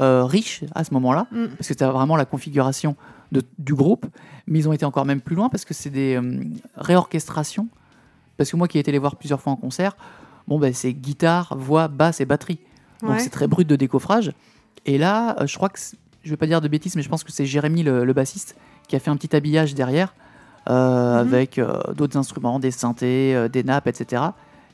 euh, 0.00 0.24
riche 0.24 0.64
à 0.74 0.84
ce 0.84 0.92
moment-là, 0.94 1.26
mm. 1.32 1.46
parce 1.56 1.68
que 1.68 1.74
c'est 1.78 1.84
vraiment 1.84 2.16
la 2.16 2.24
configuration 2.26 2.94
de- 3.32 3.42
du 3.58 3.74
groupe. 3.74 4.06
Mais 4.46 4.58
ils 4.60 4.68
ont 4.68 4.72
été 4.72 4.84
encore 4.84 5.06
même 5.06 5.20
plus 5.20 5.34
loin 5.34 5.48
parce 5.48 5.64
que 5.64 5.74
c'est 5.74 5.90
des 5.90 6.14
euh, 6.16 6.40
réorchestrations. 6.76 7.68
Parce 8.36 8.50
que 8.50 8.56
moi 8.56 8.68
qui 8.68 8.76
ai 8.78 8.80
été 8.80 8.92
les 8.92 8.98
voir 8.98 9.16
plusieurs 9.16 9.40
fois 9.40 9.52
en 9.52 9.56
concert, 9.56 9.96
bon 10.48 10.58
ben 10.58 10.72
c'est 10.72 10.92
guitare, 10.92 11.54
voix, 11.56 11.88
basse 11.88 12.20
et 12.20 12.24
batterie. 12.26 12.58
Donc 13.02 13.10
Ouais. 13.10 13.18
c'est 13.18 13.30
très 13.30 13.46
brut 13.46 13.66
de 13.68 13.76
décoffrage. 13.76 14.32
Et 14.86 14.98
là, 14.98 15.36
euh, 15.40 15.46
je 15.46 15.56
crois 15.56 15.68
que, 15.68 15.78
je 16.22 16.30
vais 16.30 16.36
pas 16.36 16.46
dire 16.46 16.60
de 16.60 16.68
bêtises, 16.68 16.96
mais 16.96 17.02
je 17.02 17.08
pense 17.08 17.24
que 17.24 17.32
c'est 17.32 17.46
Jérémy, 17.46 17.82
le, 17.82 18.04
le 18.04 18.12
bassiste, 18.12 18.56
qui 18.88 18.96
a 18.96 18.98
fait 19.00 19.10
un 19.10 19.16
petit 19.16 19.34
habillage 19.34 19.74
derrière, 19.74 20.14
euh, 20.70 21.22
Mhm. 21.24 21.28
avec 21.34 21.58
euh, 21.58 21.78
d'autres 21.94 22.16
instruments, 22.16 22.58
des 22.58 22.70
synthés, 22.70 23.34
euh, 23.34 23.48
des 23.48 23.64
nappes, 23.64 23.86
etc. 23.88 24.22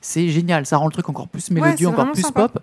C'est 0.01 0.29
génial, 0.29 0.67
ça 0.67 0.77
rend 0.77 0.87
le 0.87 0.93
truc 0.93 1.09
encore 1.09 1.29
plus 1.29 1.51
mélodieux, 1.51 1.89
encore 1.89 2.13
plus 2.13 2.23
sympa. 2.23 2.49
pop. 2.49 2.63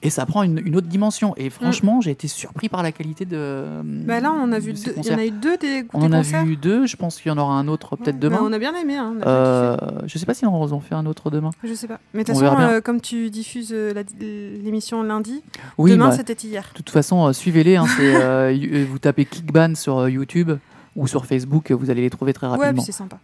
Et 0.00 0.10
ça 0.10 0.24
prend 0.26 0.44
une, 0.44 0.62
une 0.64 0.76
autre 0.76 0.86
dimension. 0.86 1.34
Et 1.36 1.50
franchement, 1.50 2.00
j'ai 2.00 2.12
été 2.12 2.28
surpris 2.28 2.68
par 2.68 2.84
la 2.84 2.92
qualité 2.92 3.24
de. 3.24 3.64
Bah 3.82 4.20
là, 4.20 4.32
on 4.32 4.52
a 4.52 4.60
vu 4.60 4.72
deux- 4.72 4.94
il 4.96 5.04
y 5.04 5.12
en 5.12 5.18
a 5.18 5.24
eu 5.26 5.32
deux 5.32 5.56
des, 5.56 5.84
On 5.92 5.98
des 5.98 6.06
en 6.06 6.12
a 6.12 6.22
vu 6.22 6.56
deux, 6.56 6.86
je 6.86 6.94
pense 6.94 7.20
qu'il 7.20 7.30
y 7.32 7.34
en 7.34 7.38
aura 7.38 7.54
un 7.54 7.66
autre 7.66 7.96
peut-être 7.96 8.14
Ouais. 8.14 8.20
demain. 8.20 8.36
Bah, 8.36 8.42
on 8.44 8.52
a 8.52 8.58
bien 8.60 8.74
aimé. 8.76 8.96
Hein, 8.96 9.14
on 9.16 9.20
a 9.20 9.24
bien 9.24 9.28
Euh, 9.32 9.76
je 10.06 10.16
sais 10.18 10.24
pas 10.26 10.34
si 10.34 10.46
on 10.46 10.54
en 10.62 10.80
fait 10.80 10.94
un 10.94 11.04
autre 11.06 11.30
demain. 11.30 11.50
Je 11.64 11.74
sais 11.74 11.88
pas. 11.88 11.98
Mais 12.14 12.22
de 12.22 12.28
toute 12.32 12.36
on 12.36 12.46
façon, 12.46 12.60
euh, 12.60 12.80
comme 12.80 13.00
tu 13.00 13.28
diffuses 13.30 13.72
euh, 13.72 13.92
l'émission 14.20 15.02
lundi, 15.02 15.42
Oui, 15.78 15.90
demain 15.90 16.10
bah, 16.10 16.16
c'était 16.16 16.34
hier. 16.46 16.68
de 16.72 16.76
toute 16.76 16.90
façon, 16.90 17.26
euh, 17.26 17.32
suivez-les. 17.32 17.74
hein, 17.74 17.86
euh, 17.98 18.56
euh, 18.72 18.86
vous 18.88 19.00
tapez 19.00 19.24
Kickban 19.24 19.74
sur 19.74 19.98
euh, 19.98 20.10
YouTube 20.10 20.52
ou 20.94 21.08
sur 21.08 21.26
Facebook, 21.26 21.72
euh, 21.72 21.74
vous 21.74 21.90
allez 21.90 22.02
les 22.02 22.10
trouver 22.10 22.32
très 22.32 22.46
Ouais, 22.46 22.52
rapidement. 22.52 22.74
puis 22.74 22.82
c'est 22.82 22.92
sympa. 22.96 23.18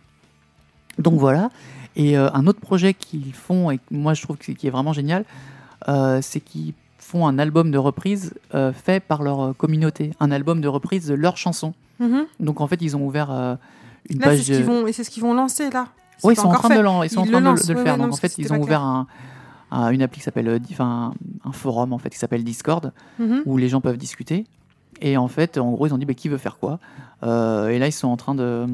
Donc 0.98 1.14
voilà. 1.20 1.50
Et 1.96 2.18
euh, 2.18 2.28
un 2.34 2.48
autre 2.48 2.58
projet 2.60 2.94
qu'ils 2.94 3.32
font 3.32 3.70
et 3.70 3.78
que 3.78 3.82
moi 3.92 4.14
je 4.14 4.22
trouve 4.22 4.36
qui 4.38 4.66
est 4.66 4.70
vraiment 4.70 4.92
génial, 4.92 5.22
euh, 5.22 5.24
c'est 6.22 6.40
qu'ils 6.40 6.74
font 6.98 7.26
un 7.26 7.38
album 7.38 7.70
de 7.70 7.78
reprise 7.78 8.34
euh, 8.54 8.72
fait 8.72 9.00
par 9.00 9.22
leur 9.22 9.40
euh, 9.40 9.52
communauté, 9.52 10.12
un 10.20 10.30
album 10.30 10.60
de 10.60 10.68
reprise 10.68 11.06
de 11.06 11.14
leurs 11.14 11.36
chansons. 11.36 11.74
Mhm. 12.00 12.24
Donc 12.40 12.60
en 12.60 12.66
fait, 12.66 12.80
ils 12.82 12.96
ont 12.96 13.06
ouvert 13.06 13.30
euh, 13.30 13.54
une 14.10 14.20
Là, 14.20 14.30
c'est 14.30 14.36
page 14.36 14.42
ce 14.42 14.52
de. 14.52 14.56
qu'ils 14.56 14.64
vont, 14.64 14.86
et 14.86 14.92
c'est 14.92 15.04
ce 15.04 15.10
qu'ils 15.10 15.22
vont 15.22 15.34
lancer 15.34 15.70
là. 15.70 15.88
C'est 16.18 16.26
Oui, 16.28 16.34
ils 16.34 16.40
sont 16.40 16.48
en 16.48 16.52
train 16.52 16.68
fait. 16.68 16.82
de, 16.82 17.04
ils 17.04 17.10
sont 17.10 17.20
en 17.20 17.24
train 17.26 17.32
le 17.32 17.38
de, 17.40 17.44
lancent, 17.44 17.66
de 17.66 17.72
le 17.72 17.78
ouais, 17.78 17.84
faire. 17.84 17.92
ouais, 17.94 17.98
non, 17.98 18.04
Donc 18.06 18.14
en 18.14 18.16
fait, 18.16 18.38
ils 18.38 18.52
ont 18.52 18.58
ouvert 18.60 18.80
un, 18.82 19.06
un- 19.70 19.90
une 19.90 20.00
appli 20.02 20.18
qui 20.20 20.24
s'appelle, 20.24 20.48
euh, 20.48 20.58
enfin, 20.70 21.12
un 21.44 21.52
forum 21.52 21.92
en 21.92 21.98
fait 21.98 22.10
qui 22.10 22.18
s'appelle 22.18 22.44
Discord 22.44 22.92
Mhm. 23.18 23.42
où 23.46 23.56
les 23.58 23.68
gens 23.68 23.80
peuvent 23.80 23.96
discuter. 23.98 24.44
Et 25.00 25.16
en 25.16 25.28
fait, 25.28 25.58
en 25.58 25.72
gros, 25.72 25.86
ils 25.88 25.92
ont 25.94 25.98
dit 25.98 26.06
bah, 26.06 26.14
qui 26.14 26.28
veut 26.28 26.38
faire 26.38 26.58
quoi? 26.58 26.78
Euh, 27.24 27.68
et 27.68 27.78
là, 27.78 27.86
ils 27.88 27.92
sont 27.92 28.08
en 28.08 28.16
train 28.16 28.34
de, 28.34 28.64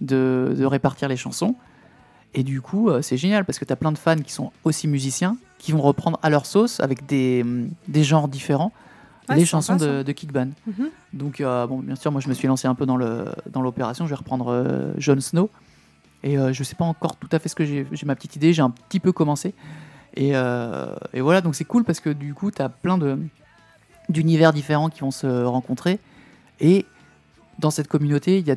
de, 0.00 0.54
de 0.58 0.64
répartir 0.64 1.08
les 1.08 1.16
chansons. 1.16 1.54
Et 2.34 2.42
du 2.42 2.60
coup, 2.60 2.88
euh, 2.88 3.02
c'est 3.02 3.16
génial 3.16 3.44
parce 3.44 3.58
que 3.58 3.64
tu 3.64 3.72
as 3.72 3.76
plein 3.76 3.92
de 3.92 3.98
fans 3.98 4.16
qui 4.16 4.32
sont 4.32 4.52
aussi 4.64 4.88
musiciens, 4.88 5.36
qui 5.58 5.72
vont 5.72 5.82
reprendre 5.82 6.18
à 6.22 6.30
leur 6.30 6.46
sauce 6.46 6.80
avec 6.80 7.06
des, 7.06 7.42
hum, 7.42 7.68
des 7.88 8.04
genres 8.04 8.28
différents 8.28 8.72
Ouais, 9.28 9.36
les 9.36 9.44
chansons 9.44 9.78
sympa, 9.78 9.84
de, 9.84 10.02
de 10.02 10.12
Kickban. 10.12 10.48
Mhm. 10.66 10.90
Donc, 11.12 11.40
euh, 11.40 11.66
bon, 11.66 11.78
bien 11.78 11.94
sûr, 11.94 12.10
moi 12.10 12.20
je 12.20 12.28
me 12.28 12.34
suis 12.34 12.48
lancé 12.48 12.66
un 12.66 12.74
peu 12.74 12.86
dans 12.86 12.96
le 12.96 13.26
dans 13.50 13.62
l'opération. 13.62 14.04
Je 14.06 14.10
vais 14.10 14.16
reprendre 14.16 14.48
euh, 14.48 14.92
Jon 14.98 15.20
Snow. 15.20 15.48
Et 16.24 16.38
euh, 16.38 16.52
je 16.52 16.62
sais 16.62 16.74
pas 16.74 16.84
encore 16.84 17.16
tout 17.16 17.28
à 17.32 17.38
fait 17.38 17.48
ce 17.48 17.54
que 17.54 17.64
j'ai. 17.64 17.86
J'ai 17.92 18.06
ma 18.06 18.16
petite 18.16 18.36
idée, 18.36 18.52
j'ai 18.52 18.62
un 18.62 18.70
petit 18.70 19.00
peu 19.00 19.12
commencé. 19.12 19.54
Et, 20.14 20.32
et 20.32 21.20
voilà, 21.22 21.40
donc 21.40 21.54
c'est 21.54 21.64
cool 21.64 21.84
parce 21.84 21.98
que 21.98 22.10
du 22.10 22.34
coup, 22.34 22.50
tu 22.50 22.60
as 22.60 22.68
plein 22.68 22.98
d'univers 24.10 24.52
différents 24.52 24.90
qui 24.90 25.00
vont 25.00 25.10
se 25.10 25.44
rencontrer. 25.44 26.00
Et 26.60 26.84
dans 27.58 27.70
cette 27.70 27.88
communauté, 27.88 28.40
y 28.40 28.50
a, 28.50 28.56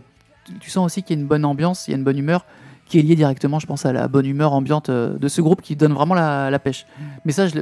tu 0.60 0.70
sens 0.70 0.86
aussi 0.86 1.01
qu'il 1.01 1.15
y 1.15 1.20
a 1.20 1.22
une 1.22 1.27
bonne 1.27 1.46
ambiance, 1.46 1.88
il 1.88 1.91
y 1.91 1.94
a 1.94 1.98
une 1.98 2.03
bonne 2.03 2.17
humeur 2.17 2.46
qui 2.86 3.00
est 3.00 3.01
liée 3.01 3.15
directement, 3.15 3.58
je 3.60 3.65
pense, 3.68 3.86
à 3.86 3.94
la 3.94 4.08
bonne 4.08 4.25
humeur 4.25 4.54
ambiante 4.54 4.89
euh, 4.89 5.18
de 5.18 5.27
ce 5.27 5.42
groupe 5.42 5.62
qui 5.62 5.75
donne 5.75 5.94
vraiment 5.94 6.13
la, 6.13 6.50
la 6.51 6.60
pêche. 6.60 6.86
Mais 7.25 7.32
ça, 7.32 7.48
je 7.48 7.56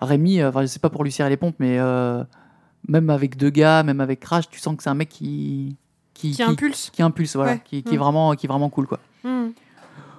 Rémi, 0.00 0.40
euh, 0.40 0.50
enfin, 0.50 0.62
je 0.62 0.66
sais 0.66 0.78
pas 0.78 0.90
pour 0.90 1.02
lui 1.02 1.10
serrer 1.12 1.30
les 1.30 1.36
pompes, 1.38 1.56
mais 1.58 1.78
euh, 1.78 2.22
même 2.88 3.08
avec 3.10 3.36
deux 3.36 3.50
gars, 3.50 3.82
même 3.82 4.00
avec 4.00 4.20
Crash, 4.20 4.48
tu 4.50 4.60
sens 4.60 4.76
que 4.76 4.82
c'est 4.82 4.90
un 4.90 4.94
mec 4.94 5.08
qui 5.08 5.76
qui, 6.14 6.30
Qui 6.32 6.42
impulse. 6.42 6.90
qui 6.90 7.02
impulse, 7.02 7.36
voilà, 7.36 7.52
Ouais. 7.52 7.62
qui, 7.64 7.82
qui 7.82 7.94
est 7.94 7.96
Mm. 7.98 8.00
vraiment 8.00 8.32
qui 8.34 8.46
est 8.46 8.48
vraiment 8.48 8.70
cool 8.70 8.86
quoi. 8.86 9.00
Mhm. 9.24 9.52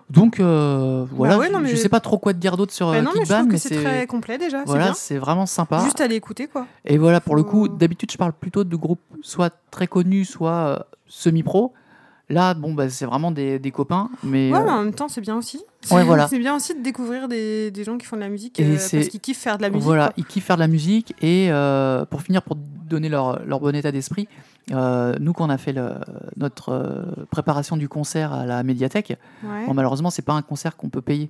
Donc 0.10 0.40
euh, 0.40 1.06
voilà, 1.12 1.38
ouais, 1.38 1.50
je- 1.66 1.76
sais 1.76 1.90
pas 1.90 2.00
trop 2.00 2.18
quoi 2.18 2.34
te 2.34 2.38
dire 2.40 2.56
d'autre 2.56 2.72
sur 2.72 2.92
Bah 2.92 3.02
non, 3.02 3.12
mais 3.16 3.26
je 3.26 3.58
c'est 3.58 3.84
très 3.84 4.08
complet 4.08 4.38
déjà. 4.38 4.64
voilà, 4.66 4.94
c'est 4.94 5.18
vraiment 5.18 5.46
sympa. 5.46 5.80
Juste 5.84 6.00
aller 6.00 6.16
écouter 6.16 6.48
quoi. 6.48 6.66
Et 6.86 6.98
voilà, 6.98 7.20
pour 7.20 7.36
le 7.36 7.44
coup, 7.44 7.68
d'habitude, 7.68 8.10
je 8.12 8.18
parle 8.18 8.32
plutôt 8.34 8.64
de 8.64 8.76
groupes 8.78 9.02
soit 9.22 9.54
très 9.70 9.88
connus, 9.88 10.26
soit 10.26 10.52
euh, 10.52 10.80
semi-pro. 11.08 11.74
Là, 12.30 12.54
bon, 12.54 12.74
bah, 12.74 12.90
c'est 12.90 13.06
vraiment 13.06 13.32
des, 13.32 13.58
des 13.58 13.72
copains, 13.72 14.10
mais 14.22 14.52
Ouais, 14.52 14.60
euh, 14.60 14.64
mais 14.66 14.72
en 14.72 14.84
même 14.84 14.94
temps, 14.94 15.08
c'est 15.08 15.22
bien 15.22 15.38
aussi. 15.38 15.64
Ouais, 15.92 16.04
voilà. 16.04 16.28
C'est 16.28 16.40
bien 16.40 16.56
aussi 16.56 16.76
de 16.76 16.84
découvrir 16.84 17.30
des, 17.30 17.72
des 17.72 17.84
gens 17.86 17.98
qui 17.98 18.06
font 18.06 18.18
de 18.18 18.22
la 18.22 18.28
musique 18.28 18.60
Et 18.60 18.66
euh, 18.66 18.76
parce 18.92 19.08
qu'ils 19.08 19.22
kiffent 19.22 19.38
faire 19.40 19.58
de 19.58 19.62
la 19.62 19.70
musique. 19.70 19.84
voilà, 19.86 20.08
quoi. 20.08 20.14
ils 20.18 20.26
kiffent 20.26 20.44
faire 20.46 20.58
de 20.58 20.62
la 20.62 20.68
musique. 20.68 21.14
Et 21.22 21.48
euh, 21.50 22.04
pour 22.06 22.22
finir, 22.22 22.42
pour 22.42 22.58
donner 22.58 23.08
leur, 23.08 23.46
leur 23.46 23.62
bon 23.62 23.74
état 23.74 23.94
d'esprit, 23.94 24.28
euh, 24.74 25.14
nous, 25.22 25.32
quand 25.32 25.46
on 25.46 25.50
a 25.50 25.58
fait 25.58 25.72
le- 25.72 25.94
notre 26.36 26.70
euh, 26.74 27.26
préparation 27.32 27.78
du 27.78 27.88
concert 27.88 28.34
à 28.34 28.46
la 28.46 28.62
médiathèque, 28.64 29.18
Ouais. 29.44 29.66
bon, 29.66 29.74
malheureusement, 29.74 30.10
c'est 30.10 30.22
pas 30.26 30.34
un 30.34 30.42
concert 30.42 30.76
qu'on 30.76 30.90
peut 30.90 31.02
payer. 31.02 31.30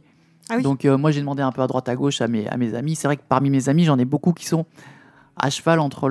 Ah 0.50 0.56
oui. 0.58 0.64
Donc, 0.64 0.84
euh, 0.86 0.98
moi, 0.98 1.12
j'ai 1.12 1.20
demandé 1.20 1.44
un 1.44 1.52
peu 1.52 1.62
à 1.62 1.68
droite 1.68 1.90
à 1.90 1.96
gauche 1.96 2.22
à 2.22 2.28
mes, 2.28 2.48
à 2.48 2.58
mes 2.58 2.74
amis. 2.74 2.96
C'est 2.96 3.08
vrai 3.08 3.18
que 3.18 3.24
parmi 3.30 3.52
mes 3.52 3.70
amis, 3.70 3.84
j'en 3.84 4.00
ai 4.00 4.06
beaucoup 4.06 4.34
qui 4.34 4.48
sont 4.48 4.66
à 5.40 5.50
cheval 5.50 5.80
entre 5.80 6.10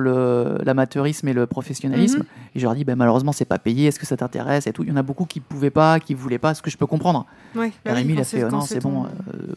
l'amateurisme 0.63 1.27
et 1.27 1.33
le 1.33 1.45
professionnalisme. 1.47 2.19
Mhm. 2.19 2.25
Et 2.55 2.59
je 2.59 2.63
leur 2.65 2.75
dis, 2.75 2.83
ben, 2.83 2.95
malheureusement, 2.95 3.31
c'est 3.31 3.45
pas 3.45 3.59
payé. 3.59 3.87
Est-ce 3.87 3.99
que 3.99 4.05
ça 4.05 4.17
t'intéresse 4.17 4.67
et 4.67 4.73
tout. 4.73 4.83
Il 4.83 4.89
y 4.89 4.91
en 4.91 4.95
a 4.95 5.03
beaucoup 5.03 5.25
qui 5.25 5.39
pouvaient 5.39 5.69
pas, 5.69 5.99
qui 5.99 6.13
voulaient 6.13 6.37
pas, 6.37 6.53
ce 6.53 6.61
que 6.61 6.69
je 6.69 6.77
peux 6.77 6.85
comprendre. 6.87 7.25
Ouais, 7.55 7.71
bah 7.85 7.93
Rémi, 7.93 8.09
oui, 8.09 8.13
il 8.17 8.21
a 8.21 8.23
fait, 8.23 8.47
non, 8.49 8.61
c'est 8.61 8.81
bon, 8.81 9.05
euh, 9.05 9.07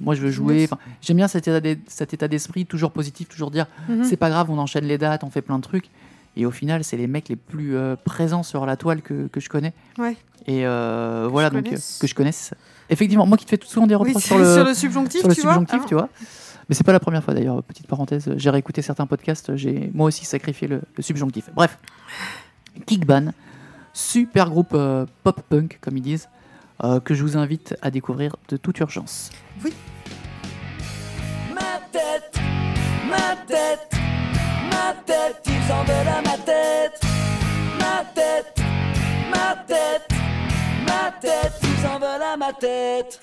moi 0.01 0.15
je 0.15 0.21
veux 0.23 0.31
jouer. 0.31 0.65
Enfin, 0.65 0.79
J'aime 1.01 1.17
bien 1.19 1.29
cet 1.29 1.47
état 1.49 2.29
d'esprit, 2.29 2.67
toujours 2.67 2.91
positif, 2.93 3.29
toujours 3.29 3.51
dire, 3.51 3.67
Mhm. 3.89 4.05
c'est 4.05 4.17
pas 4.17 4.31
grave, 4.31 4.51
on 4.51 4.59
enchaîne 4.59 4.85
les 4.85 4.99
dates, 4.99 5.25
on 5.25 5.31
fait 5.31 5.43
plein 5.43 5.57
de 5.59 5.63
trucs. 5.63 5.91
Et 6.37 6.47
au 6.47 6.51
final, 6.53 6.85
c'est 6.85 6.97
les 6.97 7.09
mecs 7.09 7.29
les 7.29 7.37
plus 7.37 7.77
euh, 7.77 7.97
présents 8.05 8.45
sur 8.45 8.65
la 8.65 8.77
toile 8.77 9.03
que, 9.03 9.27
que 9.27 9.41
je 9.41 9.49
connais. 9.49 9.73
Ouais. 9.99 10.17
Et 10.47 10.65
euh, 10.67 11.29
voilà, 11.31 11.51
donc 11.51 11.65
connaisse. 11.65 11.99
que 12.01 12.07
je 12.07 12.15
connaisse. 12.15 12.55
Effectivement, 12.89 13.27
moi 13.27 13.37
qui 13.37 13.45
te 13.45 13.51
fais 13.51 13.59
tout 13.59 13.67
souvent 13.69 13.87
des 13.87 13.97
Oui, 13.97 14.09
reproches 14.09 14.23
sur, 14.27 14.37
sur 14.37 14.45
le, 14.45 14.55
sur 14.55 14.65
le 14.65 14.75
subjonctif, 14.75 15.21
sur 15.21 15.29
le 15.29 15.35
tu 15.35 15.41
subjonctif, 15.41 15.79
vois. 15.81 15.87
tu 15.89 15.95
vois. 15.95 16.09
Mais 16.71 16.77
c'est 16.77 16.85
pas 16.85 16.93
la 16.93 17.01
première 17.01 17.25
fois 17.25 17.35
d'ailleurs, 17.35 17.61
petite 17.65 17.89
parenthèse. 17.89 18.33
J'ai 18.37 18.49
réécouté 18.49 18.81
certains 18.81 19.07
podcasts, 19.07 19.57
j'ai 19.57 19.91
moi 19.93 20.07
aussi 20.07 20.25
sacrifié 20.25 20.69
le, 20.69 20.83
subjonctif. 21.01 21.51
Bref, 21.53 21.77
Kickban, 22.87 23.33
super 23.93 24.51
groupe 24.51 24.71
euh, 24.75 25.05
pop-punk, 25.25 25.79
comme 25.81 25.97
ils 25.97 26.03
disent, 26.03 26.29
euh, 26.85 27.01
que 27.01 27.13
je 27.13 27.25
vous 27.25 27.37
invite 27.37 27.75
à 27.83 27.91
découvrir 27.91 28.37
de 28.49 28.57
toute 28.57 28.79
urgence. 28.79 29.31
Ma 31.53 31.61
tête, 31.91 32.39
ma 33.09 33.35
tête, 33.49 33.93
ma 34.71 34.95
tête, 35.05 35.43
ils 35.47 35.73
en 35.73 35.83
veulent 35.83 36.09
à 36.09 36.23
ma 36.23 36.39
tête. 36.39 37.01
Ma 37.81 38.05
tête, 38.15 38.63
ma 39.29 39.57
tête, 39.67 40.09
ma 40.87 41.11
tête, 41.21 41.61
ils 41.65 41.87
en 41.89 41.99
veulent 41.99 42.23
à 42.23 42.37
ma 42.37 42.53
tête. 42.53 43.21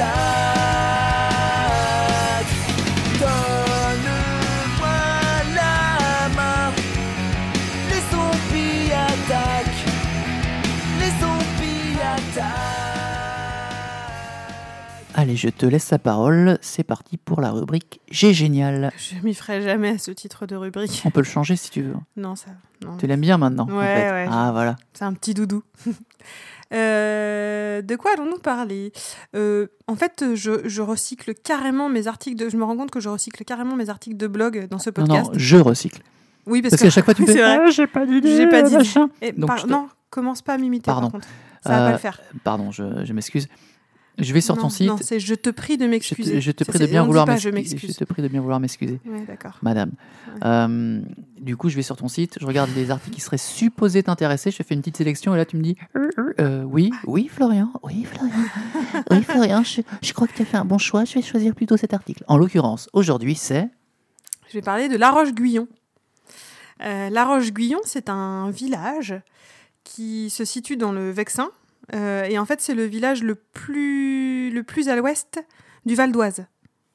Zombies 0.00 0.06
attaquent. 1.20 2.56
Donne-moi 3.20 5.00
la 5.54 6.28
main. 6.36 6.72
Les 7.90 8.02
zombies 8.10 8.92
attaquent. 8.92 9.84
Les 10.98 11.10
zombies 11.20 12.00
attaquent. 12.00 12.46
Allez, 15.14 15.36
je 15.36 15.48
te 15.48 15.66
laisse 15.66 15.90
la 15.90 15.98
parole. 15.98 16.58
C'est 16.62 16.84
parti 16.84 17.16
pour 17.18 17.40
la 17.40 17.50
rubrique 17.50 18.00
J'ai 18.10 18.32
génial. 18.32 18.92
Je 18.96 19.16
m'y 19.24 19.34
ferai 19.34 19.60
jamais 19.62 19.90
à 19.90 19.98
ce 19.98 20.10
titre 20.12 20.46
de 20.46 20.56
rubrique. 20.56 21.02
On 21.04 21.10
peut 21.10 21.20
le 21.20 21.26
changer 21.26 21.56
si 21.56 21.70
tu 21.70 21.82
veux. 21.82 21.94
Non, 22.16 22.36
ça. 22.36 22.50
Non. 22.82 22.96
Tu 22.96 23.06
l'aimes 23.06 23.20
bien 23.20 23.36
maintenant 23.36 23.68
en 23.70 23.76
Ouais, 23.78 23.84
fait. 23.96 24.10
ouais, 24.10 24.26
Ah 24.30 24.50
voilà. 24.52 24.76
C'est 24.94 25.04
un 25.04 25.12
petit 25.12 25.34
doudou. 25.34 25.62
Euh, 26.72 27.82
de 27.82 27.96
quoi 27.96 28.12
allons-nous 28.14 28.38
parler? 28.38 28.92
Euh, 29.34 29.66
En 29.86 29.96
fait, 29.96 30.24
je, 30.34 30.52
je 30.68 30.82
recycle 30.82 31.34
carrément 31.34 31.88
mes 31.88 32.06
articles. 32.06 32.36
De, 32.42 32.48
je 32.48 32.56
me 32.56 32.64
rends 32.64 32.76
compte 32.76 32.90
que 32.90 33.00
je 33.00 33.08
recycle 33.08 33.44
carrément 33.44 33.76
mes 33.76 33.88
articles 33.90 34.16
de 34.16 34.26
blog 34.26 34.66
dans 34.70 34.78
ce 34.78 34.90
podcast. 34.90 35.30
non, 35.32 35.38
je 35.38 35.56
recycle. 35.56 36.00
oui, 36.46 36.62
parce, 36.62 36.70
Parce 36.72 36.82
qu'à 36.82 36.90
chaque 36.90 37.04
fois 37.04 37.14
tu 37.14 37.24
fais 37.26 37.32
c'est 37.32 37.38
vrai. 37.42 37.58
Ah, 37.66 37.70
j'ai 37.70 37.86
pas 37.86 38.06
d'idée. 38.06 38.36
J'ai 38.36 38.48
pas 38.48 38.62
d'idée. 38.62 38.84
Et 39.22 39.32
Donc, 39.32 39.48
par- 39.48 39.62
te- 39.62 39.68
Non, 39.68 39.88
commence 40.10 40.42
pas 40.42 40.54
à 40.54 40.58
m'imiter 40.58 40.84
Pardon. 40.86 41.10
par 41.10 41.20
contre. 41.20 41.28
Ça 41.62 41.70
va 41.70 41.82
Euh, 41.82 41.86
pas 41.86 41.92
le 41.92 41.98
faire. 41.98 42.20
Pardon, 42.44 42.70
je, 42.70 43.04
je 43.04 43.12
m'excuse. 43.12 43.48
Je 44.20 44.32
vais 44.32 44.40
sur 44.40 44.56
non, 44.56 44.62
ton 44.62 44.68
site. 44.68 44.86
Non, 44.88 44.96
c'est 45.00 45.18
je 45.20 45.34
te 45.34 45.50
prie 45.50 45.76
de 45.76 45.84
je, 45.84 45.90
m'excuser. 45.90 46.34
te, 46.34 46.40
je 46.40 46.50
te 46.52 46.64
prie 46.64 46.78
de 46.78 46.86
bien 46.86 47.04
vouloir 47.04 47.26
je 47.26 47.30
m'excuser. 47.48 47.50
Je 47.50 47.54
m'excuse. 47.54 47.96
te 47.96 48.04
prie 48.04 48.22
de 48.22 48.28
bien 48.28 48.40
vouloir 48.40 48.60
m'excuser, 48.60 49.00
Ouais, 49.06 49.24
d'accord. 49.26 49.58
madame. 49.62 49.90
Ouais. 50.28 50.40
Euh, 50.44 51.00
du 51.40 51.56
coup, 51.56 51.68
je 51.68 51.76
vais 51.76 51.82
sur 51.82 51.96
ton 51.96 52.08
site, 52.08 52.36
je 52.40 52.46
regarde 52.46 52.70
les 52.76 52.90
articles 52.90 53.14
qui 53.14 53.20
seraient 53.20 53.38
supposés 53.38 54.02
t'intéresser, 54.02 54.50
je 54.50 54.62
fais 54.62 54.74
une 54.74 54.80
petite 54.80 54.98
sélection 54.98 55.34
et 55.34 55.38
là 55.38 55.44
tu 55.46 55.56
me 55.56 55.62
dis 55.62 55.76
euh, 56.38 56.62
oui, 56.64 56.90
oui 57.06 57.28
Florian, 57.28 57.70
oui 57.82 58.04
Florian, 58.04 58.32
oui 59.10 59.22
Florian, 59.22 59.62
je, 59.62 59.80
je 60.02 60.12
crois 60.12 60.26
que 60.26 60.34
tu 60.34 60.42
as 60.42 60.44
fait 60.44 60.56
un 60.58 60.64
bon 60.64 60.78
choix, 60.78 61.04
je 61.04 61.14
vais 61.14 61.22
choisir 61.22 61.54
plutôt 61.54 61.76
cet 61.76 61.94
article. 61.94 62.24
En 62.28 62.36
l'occurrence, 62.36 62.88
aujourd'hui 62.92 63.34
c'est 63.34 63.68
Je 64.48 64.54
vais 64.54 64.62
parler 64.62 64.88
de 64.88 64.96
La 64.96 65.10
Roche-Guyon. 65.10 65.66
Euh, 66.82 67.10
La 67.10 67.24
Roche-Guyon, 67.24 67.80
c'est 67.84 68.08
un 68.08 68.50
village 68.50 69.14
qui 69.84 70.30
se 70.30 70.44
situe 70.44 70.76
dans 70.76 70.92
le 70.92 71.10
Vexin. 71.10 71.48
Euh, 71.94 72.24
et 72.24 72.38
en 72.38 72.44
fait, 72.44 72.60
c'est 72.60 72.74
le 72.74 72.84
village 72.84 73.22
le 73.22 73.34
plus, 73.34 74.50
le 74.50 74.62
plus 74.62 74.88
à 74.88 74.96
l'ouest 74.96 75.40
du 75.86 75.94
Val 75.94 76.12
d'Oise. 76.12 76.46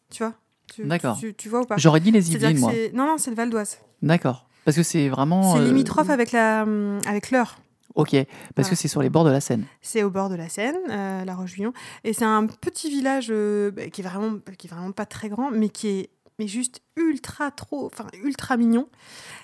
Tu 0.10 0.24
vois? 0.24 0.34
Tu- 0.74 0.84
D'accord. 0.86 1.18
Tu, 1.20 1.34
tu 1.34 1.50
vois 1.50 1.62
ou 1.62 1.66
pas? 1.66 1.78
J'aurais 1.78 2.00
dit 2.00 2.12
les 2.12 2.32
Yvelines 2.32 2.60
moi. 2.60 2.72
Non, 2.94 3.06
non, 3.06 3.18
c'est 3.18 3.30
le 3.32 3.36
Val 3.36 3.50
d'Oise. 3.50 3.78
D'accord. 4.02 4.48
Parce 4.64 4.78
que 4.78 4.84
c'est 4.84 5.10
vraiment. 5.10 5.54
C'est 5.56 5.62
euh, 5.62 5.66
limitrophe 5.66 6.10
avec 6.10 6.32
la, 6.32 6.64
hum, 6.64 7.00
avec 7.06 7.32
l'Eure. 7.32 7.58
Ok, 7.94 8.10
parce 8.12 8.26
Voilà. 8.56 8.70
que 8.72 8.76
c'est 8.76 8.88
sur 8.90 9.02
les 9.02 9.10
bords 9.10 9.24
de 9.24 9.30
la 9.30 9.40
Seine. 9.40 9.64
C'est 9.82 10.04
au 10.04 10.10
bord 10.10 10.28
de 10.28 10.36
la 10.36 10.50
Seine, 10.50 10.76
euh, 10.90 11.24
La 11.24 11.34
Roche-Guyon, 11.34 11.72
et 12.04 12.12
c'est 12.12 12.26
un 12.26 12.46
petit 12.46 12.90
village 12.90 13.28
euh, 13.30 13.72
bah, 13.72 13.88
qui 13.90 14.02
est 14.02 14.04
vraiment, 14.04 14.38
qui 14.58 14.68
est 14.68 14.70
vraiment 14.70 14.92
pas 14.92 15.06
très 15.06 15.30
grand, 15.30 15.50
mais 15.50 15.70
qui 15.70 15.88
est, 15.88 16.10
mais 16.38 16.46
juste 16.48 16.82
ultra 16.98 17.52
trop, 17.52 17.86
enfin 17.86 18.08
ultra 18.22 18.58
mignon. 18.58 18.90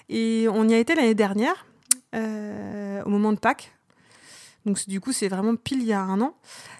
Et 0.09 0.47
on 0.51 0.67
y 0.67 0.73
a 0.73 0.79
été 0.79 0.95
l'année 0.95 1.15
dernière, 1.15 1.65
euh, 2.13 3.01
au 3.05 3.09
moment 3.09 3.31
de 3.31 3.37
Pâques. 3.39 3.71
Donc 4.65 4.77
du 4.87 4.99
coup, 5.01 5.11
c'est 5.11 5.27
vraiment 5.27 5.55
pile 5.55 5.79
il 5.81 5.87
y 5.87 5.93
a 5.93 6.01
un 6.01 6.21
an. 6.21 6.33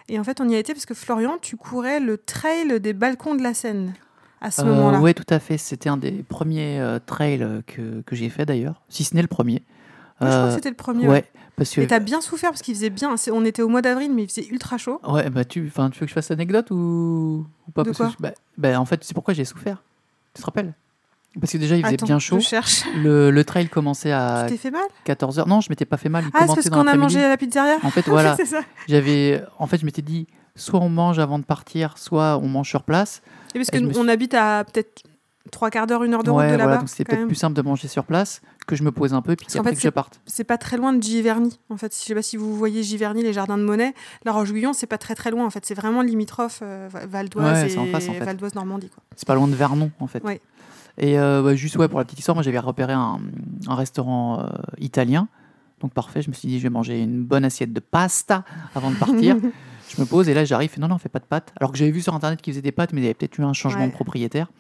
Et 0.07 0.19
en 0.19 0.23
fait, 0.23 0.39
on 0.41 0.47
y 0.49 0.55
a 0.55 0.59
été 0.59 0.73
parce 0.73 0.85
que 0.85 0.93
Florian, 0.93 1.37
tu 1.41 1.57
courais 1.57 1.99
le 1.99 2.17
trail 2.17 2.79
des 2.79 2.93
balcons 2.93 3.35
de 3.35 3.41
la 3.43 3.53
Seine 3.53 3.93
à 4.39 4.51
ce 4.51 4.61
moment-là. 4.63 4.99
Oui, 5.01 5.13
tout 5.13 5.25
à 5.29 5.39
fait. 5.39 5.57
C'était 5.57 5.89
un 5.89 5.97
des 5.97 6.23
premiers 6.23 6.79
euh, 6.79 6.99
trails 7.03 7.41
euh, 7.43 7.61
que, 7.65 8.01
que 8.01 8.15
j'ai 8.15 8.29
fait 8.29 8.45
d'ailleurs, 8.45 8.81
si 8.89 9.03
ce 9.03 9.15
n'est 9.15 9.21
le 9.21 9.27
premier. 9.27 9.63
Moi, 10.19 10.29
je 10.29 10.35
crois 10.35 10.45
Euh, 10.45 10.47
que 10.49 10.53
c'était 10.55 10.69
le 10.69 10.75
premier. 10.75 11.07
ouais, 11.07 11.25
parce 11.55 11.71
que. 11.73 11.81
Et 11.81 11.87
t'as 11.87 11.99
bien 11.99 12.21
souffert 12.21 12.51
parce 12.51 12.61
qu'il 12.61 12.75
faisait 12.75 12.89
bien. 12.91 13.15
On 13.31 13.43
était 13.45 13.61
au 13.63 13.67
mois 13.69 13.81
d'avril, 13.81 14.11
mais 14.13 14.23
il 14.23 14.29
faisait 14.29 14.47
ultra 14.47 14.77
chaud. 14.77 14.99
Ouais, 15.07 15.29
bah 15.31 15.45
tu, 15.45 15.65
enfin, 15.67 15.89
tu 15.89 15.99
veux 15.99 16.05
que 16.05 16.09
je 16.09 16.13
fasse 16.13 16.29
l'anecdote 16.29 16.69
ou, 16.71 17.47
ou 17.67 17.71
pas? 17.71 17.83
De 17.83 17.91
Parce 17.91 17.97
que 17.97 18.17
je- 18.19 18.21
bah, 18.21 18.33
bah, 18.57 18.79
en 18.79 18.85
fait, 18.85 19.03
c'est 19.03 19.13
pourquoi 19.15 19.33
j'ai 19.33 19.45
souffert. 19.45 19.81
Tu 20.35 20.41
te 20.41 20.45
rappelles? 20.45 20.73
Parce 21.39 21.53
que 21.53 21.57
déjà, 21.57 21.77
il 21.77 21.83
faisait 21.83 21.95
Attends, 21.95 22.05
bien 22.07 22.19
chaud. 22.19 22.39
Je 22.39 22.45
cherche. 22.45 22.83
Le, 22.95 23.31
le 23.31 23.43
trail 23.45 23.69
commençait 23.69 24.11
à 24.11 24.45
Tu 24.47 24.53
t'es 24.53 24.57
fait 24.57 24.71
mal? 24.71 24.81
14h. 25.05 25.47
Non, 25.47 25.61
je 25.61 25.69
m'étais 25.69 25.85
pas 25.85 25.97
fait 25.97 26.09
mal. 26.09 26.25
Il 26.25 26.31
Ah, 26.33 26.41
c'est 26.47 26.55
parce 26.55 26.69
qu'on 26.69 26.87
a 26.87 26.95
mangé 26.95 27.23
à 27.23 27.29
la 27.29 27.37
pizzeria? 27.37 27.77
En 27.83 27.89
fait, 27.89 28.01
voilà. 28.07 28.35
J'avais, 28.87 29.41
en 29.57 29.67
fait, 29.67 29.77
je 29.79 29.85
m'étais 29.85 30.01
dit, 30.01 30.27
soit 30.55 30.81
on 30.81 30.89
mange 30.89 31.19
avant 31.19 31.39
de 31.39 31.45
partir, 31.45 31.97
soit 31.97 32.37
on 32.37 32.47
mange 32.47 32.67
sur 32.67 32.83
place. 32.83 33.21
Et 33.55 33.59
parce 33.59 33.69
Et 33.73 33.81
qu'on 33.81 34.07
habite 34.09 34.33
à 34.33 34.65
peut-être 34.65 35.03
trois 35.51 35.69
quarts 35.69 35.87
d'heure, 35.87 36.03
une 36.03 36.13
heure 36.13 36.23
de 36.23 36.29
route 36.29 36.39
ouais, 36.39 36.45
de 36.51 36.55
voilà, 36.55 36.65
là-bas. 36.65 36.77
donc 36.79 36.89
c'était 36.89 37.03
peut-être 37.03 37.27
plus 37.27 37.35
simple 37.35 37.55
de 37.55 37.61
manger 37.61 37.87
sur 37.87 38.05
place 38.05 38.41
que 38.67 38.75
je 38.75 38.83
me 38.83 38.91
pose 38.91 39.13
un 39.13 39.21
peu 39.21 39.35
puis 39.35 39.45
Parce 39.45 39.55
qu'en 39.55 39.61
après 39.61 39.71
fait, 39.71 39.77
que 39.77 39.81
je 39.81 39.89
parte. 39.89 40.21
C'est 40.25 40.43
pas 40.43 40.57
très 40.57 40.77
loin 40.77 40.93
de 40.93 41.01
Giverny, 41.01 41.59
en 41.69 41.77
fait. 41.77 41.93
Je 41.93 41.99
sais 41.99 42.13
pas 42.13 42.21
si 42.21 42.37
vous 42.37 42.55
voyez 42.55 42.83
Giverny, 42.83 43.23
les 43.23 43.33
jardins 43.33 43.57
de 43.57 43.63
Monet. 43.63 43.93
La 44.23 44.33
Roche-Guyon, 44.33 44.73
c'est 44.73 44.85
pas 44.87 44.97
très 44.99 45.15
très 45.15 45.31
loin, 45.31 45.45
en 45.45 45.49
fait. 45.49 45.65
C'est 45.65 45.73
vraiment 45.73 46.01
limitrophe 46.01 46.59
euh, 46.61 46.89
Val 46.91 47.29
d'Oise 47.29 47.63
Ouais, 47.63 47.77
en 47.77 47.85
et 47.85 47.91
face, 47.91 48.09
en 48.09 48.13
fait. 48.13 48.19
Val 48.19 48.37
d'Oise 48.37 48.55
Normandie. 48.55 48.89
C'est 49.15 49.27
pas 49.27 49.35
loin 49.35 49.47
de 49.47 49.55
Vernon, 49.55 49.91
en 49.99 50.07
fait. 50.07 50.23
Ouais. 50.23 50.39
Et 50.97 51.17
euh, 51.19 51.41
bah, 51.41 51.55
juste 51.55 51.77
ouais, 51.77 51.87
pour 51.87 51.99
la 51.99 52.05
petite 52.05 52.19
histoire, 52.19 52.35
moi 52.35 52.43
j'avais 52.43 52.59
repéré 52.59 52.93
un, 52.93 53.19
un 53.67 53.75
restaurant 53.75 54.39
euh, 54.41 54.47
italien. 54.79 55.27
Donc 55.79 55.93
parfait, 55.93 56.21
je 56.21 56.29
me 56.29 56.33
suis 56.33 56.47
dit, 56.47 56.57
je 56.59 56.63
vais 56.63 56.69
manger 56.69 56.99
une 57.01 57.23
bonne 57.23 57.43
assiette 57.43 57.73
de 57.73 57.79
pasta 57.79 58.43
avant 58.75 58.91
de 58.91 58.95
partir. 58.97 59.35
je 59.89 59.99
me 60.01 60.05
pose 60.05 60.29
et 60.29 60.33
là 60.33 60.45
j'arrive, 60.45 60.77
non, 60.79 60.87
non, 60.87 60.95
on 60.95 60.99
fait 60.99 61.09
pas 61.09 61.19
de 61.19 61.25
pâtes. 61.25 61.53
Alors 61.59 61.71
que 61.71 61.77
j'avais 61.77 61.91
vu 61.91 62.01
sur 62.01 62.13
internet 62.13 62.41
qu'ils 62.41 62.53
faisaient 62.53 62.61
des 62.61 62.71
pâtes, 62.71 62.93
mais 62.93 63.01
il 63.01 63.03
y 63.03 63.07
avait 63.07 63.13
peut-être 63.15 63.37
eu 63.39 63.43
un 63.43 63.53
changement 63.53 63.81
Ouais. 63.81 63.87
de 63.87 63.93
propriétaire. 63.93 64.51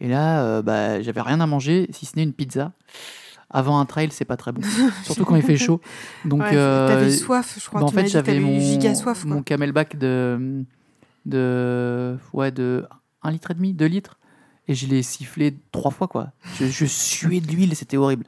Et 0.00 0.08
là, 0.08 0.42
euh, 0.42 0.62
bah, 0.62 1.02
j'avais 1.02 1.20
rien 1.20 1.40
à 1.40 1.46
manger, 1.46 1.86
si 1.92 2.06
ce 2.06 2.16
n'est 2.16 2.22
une 2.22 2.32
pizza. 2.32 2.72
Avant 3.52 3.78
un 3.80 3.84
trail, 3.84 4.08
c'est 4.12 4.24
pas 4.24 4.36
très 4.36 4.50
bon. 4.52 4.62
Surtout 5.04 5.24
quand 5.24 5.36
il 5.36 5.42
fait 5.42 5.56
chaud. 5.56 5.80
Donc, 6.24 6.40
Ouais, 6.40 6.50
euh, 6.54 6.88
T'avais 6.88 7.10
soif, 7.10 7.58
je 7.60 7.66
crois. 7.66 7.80
bah, 7.80 7.86
en 7.86 7.90
fait, 7.90 8.06
j'avais 8.06 8.38
mon, 8.40 8.58
giga 8.60 8.94
soif. 8.94 9.22
Quoi. 9.24 9.34
mon 9.34 9.42
camelback 9.42 9.98
de, 9.98 10.64
de, 11.26 12.16
ouais, 12.32 12.50
de 12.52 12.86
1 13.22 13.30
litre 13.32 13.50
et 13.50 13.54
demi, 13.54 13.72
2 13.74 13.86
litres. 13.86 14.18
Et 14.70 14.74
je 14.76 14.86
l'ai 14.86 15.02
sifflé 15.02 15.52
trois 15.72 15.90
fois, 15.90 16.06
quoi. 16.06 16.28
Je, 16.60 16.66
je 16.66 16.84
suais 16.84 17.40
de 17.40 17.48
l'huile, 17.50 17.74
c'était 17.74 17.96
horrible. 17.96 18.24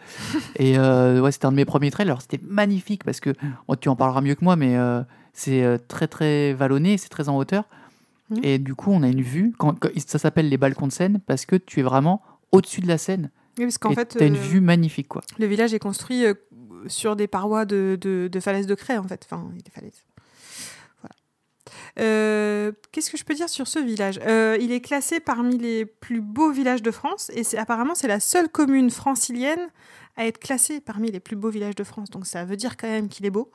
Et 0.57 0.77
euh, 0.77 1.21
ouais, 1.21 1.31
c'était 1.31 1.47
un 1.47 1.53
de 1.53 1.57
mes 1.57 1.65
premiers 1.65 1.93
trails. 1.93 2.09
Alors, 2.09 2.21
c'était 2.21 2.41
magnifique 2.45 3.05
parce 3.05 3.21
que, 3.21 3.31
oh, 3.69 3.77
tu 3.77 3.89
en 3.89 3.95
parleras 3.95 4.23
mieux 4.23 4.35
que 4.35 4.43
moi, 4.45 4.57
mais 4.57 4.77
euh, 4.77 5.03
c'est 5.33 5.63
euh, 5.63 5.79
très, 5.87 6.09
très 6.09 6.53
vallonné, 6.53 6.99
c'est 6.99 7.11
très 7.11 7.29
en 7.29 7.37
hauteur. 7.37 7.65
Mhm. 8.31 8.41
Et 8.43 8.59
du 8.59 8.75
coup, 8.75 8.91
on 8.91 9.05
a 9.05 9.09
une 9.09 9.23
vue. 9.23 9.55
Quand, 9.57 9.79
quand- 9.79 9.91
ça 10.05 10.19
s'appelle 10.19 10.49
les 10.49 10.57
balcons 10.59 10.89
de 10.89 10.93
Seine 10.93 11.21
parce 11.27 11.47
que 11.47 11.55
tu 11.55 11.79
es 11.79 11.83
vraiment 11.85 12.23
au-dessus 12.51 12.81
de 12.81 12.89
la 12.89 12.99
Seine. 12.99 13.31
Oui, 13.59 13.65
parce 13.67 13.79
qu'en 13.79 13.93
fait, 13.93 14.17
tu 14.19 14.25
as 14.25 14.27
une 14.27 14.35
vue 14.37 14.61
magnifique, 14.61 15.07
quoi. 15.07 15.23
le 15.39 15.47
village 15.47 15.73
est 15.75 15.79
construit 15.79 16.25
sur 16.89 17.15
des 17.15 17.29
parois 17.29 17.67
de, 17.67 17.97
de, 18.01 18.29
de 18.33 18.41
falaises 18.41 18.67
de 18.67 18.75
craie, 18.75 18.99
en 18.99 19.05
fait. 19.07 19.29
Enfin, 19.31 19.49
des 19.65 19.71
falaises. 19.71 20.03
Euh, 21.99 22.73
Qu'est-ce 22.91 23.11
que 23.11 23.17
je 23.17 23.25
peux 23.25 23.35
dire 23.35 23.49
sur 23.49 23.67
ce 23.69 23.79
village? 23.79 24.19
Euh, 24.27 24.57
Il 24.61 24.73
est 24.73 24.81
classé 24.81 25.21
parmi 25.21 25.59
les 25.59 25.85
plus 25.85 26.21
beaux 26.21 26.51
villages 26.51 26.83
de 26.83 26.91
France 26.91 27.31
et 27.35 27.45
c'est 27.45 27.59
apparemment 27.59 27.95
c'est 27.95 28.09
la 28.09 28.21
seule 28.21 28.49
commune 28.49 28.91
francilienne 28.91 29.69
à 30.17 30.27
être 30.27 30.39
classée 30.39 30.81
parmi 30.81 31.11
les 31.11 31.21
plus 31.21 31.37
beaux 31.37 31.51
villages 31.51 31.75
de 31.75 31.85
France. 31.85 32.11
Donc 32.11 32.27
ça 32.27 32.45
veut 32.45 32.57
dire 32.57 32.77
quand 32.77 32.89
même 32.89 33.09
qu'il 33.09 33.27
est 33.27 33.31
beau. 33.31 33.51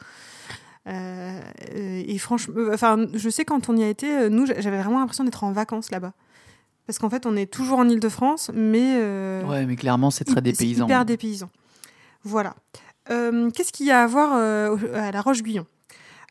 Euh, 0.88 1.42
et 1.74 2.18
franchement, 2.18 2.56
enfin, 2.74 3.08
je 3.14 3.30
sais 3.30 3.44
quand 3.44 3.70
on 3.70 3.76
y 3.76 3.84
a 3.84 3.90
été, 3.90 4.30
nous, 4.30 4.46
j'avais 4.46 4.82
vraiment 4.82 5.00
l'impression 5.00 5.24
d'être 5.24 5.44
en 5.44 5.52
vacances 5.52 5.92
là-bas. 5.92 6.14
Parce 6.86 7.00
qu'en 7.00 7.10
fait, 7.10 7.26
on 7.26 7.36
est 7.36 7.52
toujours 7.52 7.80
en 7.80 7.90
Ile-de-France, 7.90 8.52
mais 8.54 8.96
Ouais, 9.46 9.66
mais 9.66 9.76
clairement, 9.76 10.10
c'est 10.12 10.24
très 10.24 10.42
dépaysant. 10.42 10.86
Hyper 10.86 11.04
dépaysant. 11.06 11.50
Voilà. 12.24 12.56
Qu'est-ce 13.08 13.72
qu'il 13.74 13.88
y 13.88 13.92
a 13.92 14.04
à 14.04 14.08
voir 14.08 14.34
à 14.34 15.12
la 15.12 15.22
Roche-Guyon? 15.22 15.66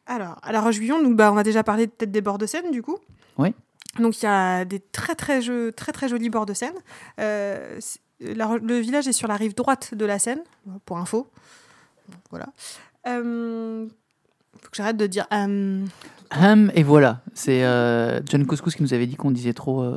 Alors, 0.06 0.38
à 0.42 0.52
la 0.52 0.60
Roche-Guyon, 0.60 1.02
donc, 1.02 1.16
bah, 1.16 1.30
on 1.32 1.34
va 1.34 1.42
déjà 1.42 1.62
parler 1.64 1.86
peut-être 1.88 2.12
des 2.12 2.20
bords 2.20 2.38
de 2.38 2.46
Seine, 2.46 2.70
du 2.70 2.82
coup. 2.82 2.96
Oui. 3.38 3.54
Donc, 3.98 4.20
il 4.22 4.24
y 4.24 4.28
a 4.28 4.64
des 4.64 4.78
très, 4.80 5.14
très, 5.14 5.40
jeux- 5.42 5.72
très, 5.72 5.92
très 5.92 6.08
jolis 6.08 6.30
bords 6.30 6.46
de 6.46 6.54
Seine. 6.54 6.74
Euh, 7.20 7.78
la 8.20 8.56
le 8.62 8.78
village 8.78 9.08
est 9.08 9.12
sur 9.12 9.28
la 9.28 9.36
rive 9.36 9.54
droite 9.54 9.94
de 9.94 10.04
la 10.04 10.18
Seine, 10.18 10.40
pour 10.84 10.98
info. 10.98 11.26
Voilà. 12.30 12.46
Euh, 13.08 13.86
faut 14.62 14.70
que 14.70 14.76
j'arrête 14.76 14.96
de 14.96 15.06
dire. 15.06 15.26
euh, 15.32 15.84
Hum 16.40 16.72
et 16.74 16.82
voilà. 16.82 17.20
C'est 17.34 17.64
euh, 17.64 18.20
John 18.26 18.44
Couscous 18.46 18.74
qui 18.74 18.82
nous 18.82 18.94
avait 18.94 19.06
dit 19.06 19.14
qu'on 19.16 19.30
disait 19.30 19.52
trop 19.52 19.94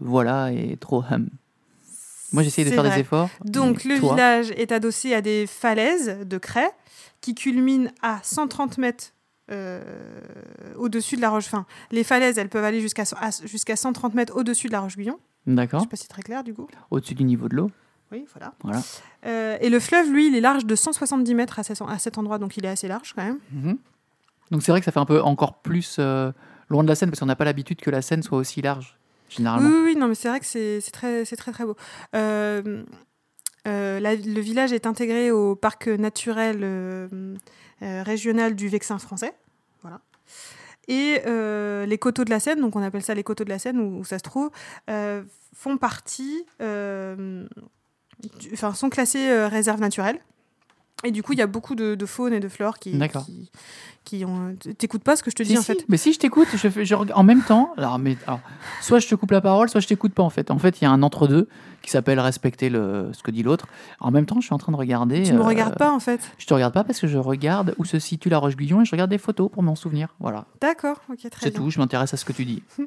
voilà 0.00 0.52
et 0.52 0.76
trop 0.76 1.02
hum. 1.10 1.28
Moi, 2.32 2.42
j'essaye 2.42 2.64
de 2.64 2.70
faire 2.70 2.82
vrai. 2.84 2.94
des 2.94 3.00
efforts. 3.00 3.28
Donc 3.44 3.84
le 3.84 3.98
toi- 3.98 4.14
village 4.14 4.50
est 4.52 4.72
adossé 4.72 5.12
à 5.14 5.20
des 5.20 5.46
falaises 5.46 6.18
de 6.24 6.38
craie 6.38 6.70
qui 7.20 7.34
culminent 7.34 7.90
à 8.00 8.20
130 8.22 8.78
mètres 8.78 9.12
au-dessus 10.76 11.16
de 11.16 11.20
la 11.20 11.30
roche. 11.30 11.46
Enfin, 11.46 11.66
les 11.90 12.04
falaises, 12.04 12.38
elles 12.38 12.48
peuvent 12.48 12.64
aller 12.64 12.80
jusqu'à 12.80 13.04
jusqu'à 13.44 13.76
130 13.76 14.14
mètres 14.14 14.36
au-dessus 14.36 14.66
de 14.68 14.72
la 14.72 14.80
Roche-Guyon. 14.80 15.18
Je 15.46 15.52
D'accord. 15.54 15.80
sais 15.82 15.86
pas 15.88 15.96
si 15.96 16.02
c'est 16.04 16.08
très 16.08 16.22
clair 16.22 16.44
du 16.44 16.54
coup. 16.54 16.66
Au-dessus 16.90 17.14
du 17.14 17.24
niveau 17.24 17.48
de 17.48 17.56
l'eau. 17.56 17.70
Oui, 18.12 18.24
voilà. 18.32 18.52
Voilà. 18.62 18.82
Euh, 19.26 19.56
et 19.60 19.70
le 19.70 19.80
fleuve, 19.80 20.10
lui, 20.12 20.26
il 20.28 20.36
est 20.36 20.40
large 20.40 20.66
de 20.66 20.74
170 20.74 21.34
mètres 21.34 21.58
à, 21.58 21.62
cet- 21.62 21.80
à 21.80 21.98
cet 21.98 22.18
endroit, 22.18 22.38
donc 22.38 22.56
il 22.58 22.64
est 22.66 22.68
assez 22.68 22.86
large 22.86 23.14
quand 23.16 23.24
même. 23.24 23.38
Mhm. 23.52 23.78
Donc 24.50 24.62
c'est 24.62 24.70
vrai 24.70 24.80
que 24.80 24.84
ça 24.84 24.92
fait 24.92 25.00
un 25.00 25.06
peu 25.06 25.20
encore 25.22 25.62
plus 25.62 25.96
euh, 25.98 26.30
loin 26.68 26.82
de 26.82 26.88
la 26.88 26.94
Seine 26.94 27.08
parce 27.10 27.20
qu'on 27.20 27.26
n'a 27.26 27.36
pas 27.36 27.46
l'habitude 27.46 27.80
que 27.80 27.90
la 27.90 28.02
Seine 28.02 28.22
soit 28.22 28.36
aussi 28.38 28.60
large 28.60 28.98
généralement. 29.30 29.66
oui, 29.66 29.82
oui, 29.86 29.96
non, 29.96 30.08
mais 30.08 30.14
c'est 30.14 30.28
vrai 30.28 30.40
que 30.40 30.46
c'est 30.46 30.80
très, 30.92 31.24
très, 31.24 31.52
très 31.52 31.64
beau. 31.64 31.74
Euh, 32.14 32.84
euh, 33.66 33.98
la- 33.98 34.14
le 34.14 34.40
village 34.40 34.72
est 34.74 34.86
intégré 34.86 35.30
au 35.30 35.56
parc 35.56 35.86
naturel 35.88 36.58
euh, 36.62 37.08
euh, 37.80 38.02
régional 38.02 38.54
du 38.54 38.68
Vexin 38.68 38.98
français. 38.98 39.32
Voilà. 39.82 40.00
Et 40.88 41.20
euh, 41.26 41.86
les 41.86 41.98
coteaux 41.98 42.24
de 42.24 42.30
la 42.30 42.40
Seine, 42.40 42.60
donc 42.60 42.74
on 42.74 42.82
appelle 42.82 43.02
ça 43.02 43.14
les 43.14 43.22
coteaux 43.22 43.44
de 43.44 43.48
la 43.48 43.58
Seine, 43.58 43.78
où, 43.78 44.04
ça 44.04 44.18
se 44.18 44.22
trouve, 44.22 44.50
euh, 44.90 45.22
font 45.54 45.76
partie, 45.76 46.44
euh, 46.60 47.46
enfin, 48.52 48.74
sont 48.74 48.90
classés 48.90 49.46
réserve 49.46 49.80
naturelle. 49.80 50.18
Et 51.04 51.10
du 51.10 51.22
coup, 51.22 51.32
il 51.32 51.38
y 51.38 51.42
a 51.42 51.46
beaucoup 51.46 51.74
de, 51.74 51.94
de 51.94 52.06
faune 52.06 52.32
et 52.32 52.40
de 52.40 52.48
flore 52.48 52.78
qui, 52.78 52.96
D'accord. 52.96 53.24
qui, 53.26 53.50
qui 54.04 54.24
ont. 54.24 54.54
T'écoutes 54.78 55.02
pas 55.02 55.16
ce 55.16 55.22
que 55.22 55.30
je 55.30 55.36
te 55.36 55.42
Si, 55.42 55.50
dis 55.52 55.58
en 55.58 55.62
fait 55.62 55.84
Mais 55.88 55.96
si 55.96 56.12
je 56.12 56.18
t'écoute, 56.18 56.48
je 56.54 56.68
fais, 56.68 56.84
je 56.84 56.94
en 56.94 57.22
même 57.24 57.42
temps. 57.42 57.72
Alors, 57.76 57.98
mais, 57.98 58.16
alors, 58.26 58.40
soit 58.80 58.98
je 59.00 59.08
te 59.08 59.14
coupe 59.14 59.30
la 59.32 59.40
parole, 59.40 59.68
soit 59.68 59.80
je 59.80 59.88
t'écoute 59.88 60.12
pas 60.14 60.22
en 60.22 60.30
fait. 60.30 60.50
En 60.50 60.58
fait, 60.58 60.80
il 60.80 60.84
y 60.84 60.86
a 60.86 60.90
un 60.90 61.02
entre-deux 61.02 61.48
qui 61.82 61.90
s'appelle 61.90 62.20
respecter 62.20 62.68
le, 62.70 63.10
ce 63.12 63.22
que 63.22 63.30
dit 63.32 63.42
l'autre. 63.42 63.66
En 63.98 64.10
même 64.12 64.26
temps, 64.26 64.40
je 64.40 64.46
suis 64.46 64.54
en 64.54 64.58
train 64.58 64.70
de 64.72 64.76
regarder. 64.76 65.24
Tu 65.24 65.32
me 65.32 65.40
euh, 65.40 65.42
regardes 65.42 65.76
pas 65.76 65.90
en 65.90 65.98
fait 66.00 66.20
Je 66.38 66.46
te 66.46 66.54
regarde 66.54 66.72
pas 66.72 66.84
parce 66.84 67.00
que 67.00 67.08
je 67.08 67.18
regarde 67.18 67.74
où 67.78 67.84
se 67.84 67.98
situe 67.98 68.28
la 68.28 68.38
Roche-Guyon 68.38 68.82
et 68.82 68.84
je 68.84 68.92
regarde 68.92 69.10
des 69.10 69.18
photos 69.18 69.50
pour 69.50 69.62
m'en 69.64 69.74
souvenir. 69.74 70.14
Voilà. 70.20 70.46
D'accord, 70.60 71.00
ok, 71.10 71.18
très 71.30 71.30
C'est 71.46 71.50
bien. 71.50 71.60
tout. 71.60 71.70
Je 71.70 71.78
m'intéresse 71.80 72.14
à 72.14 72.16
ce 72.16 72.24
que 72.24 72.32
tu 72.32 72.44
dis. 72.44 72.62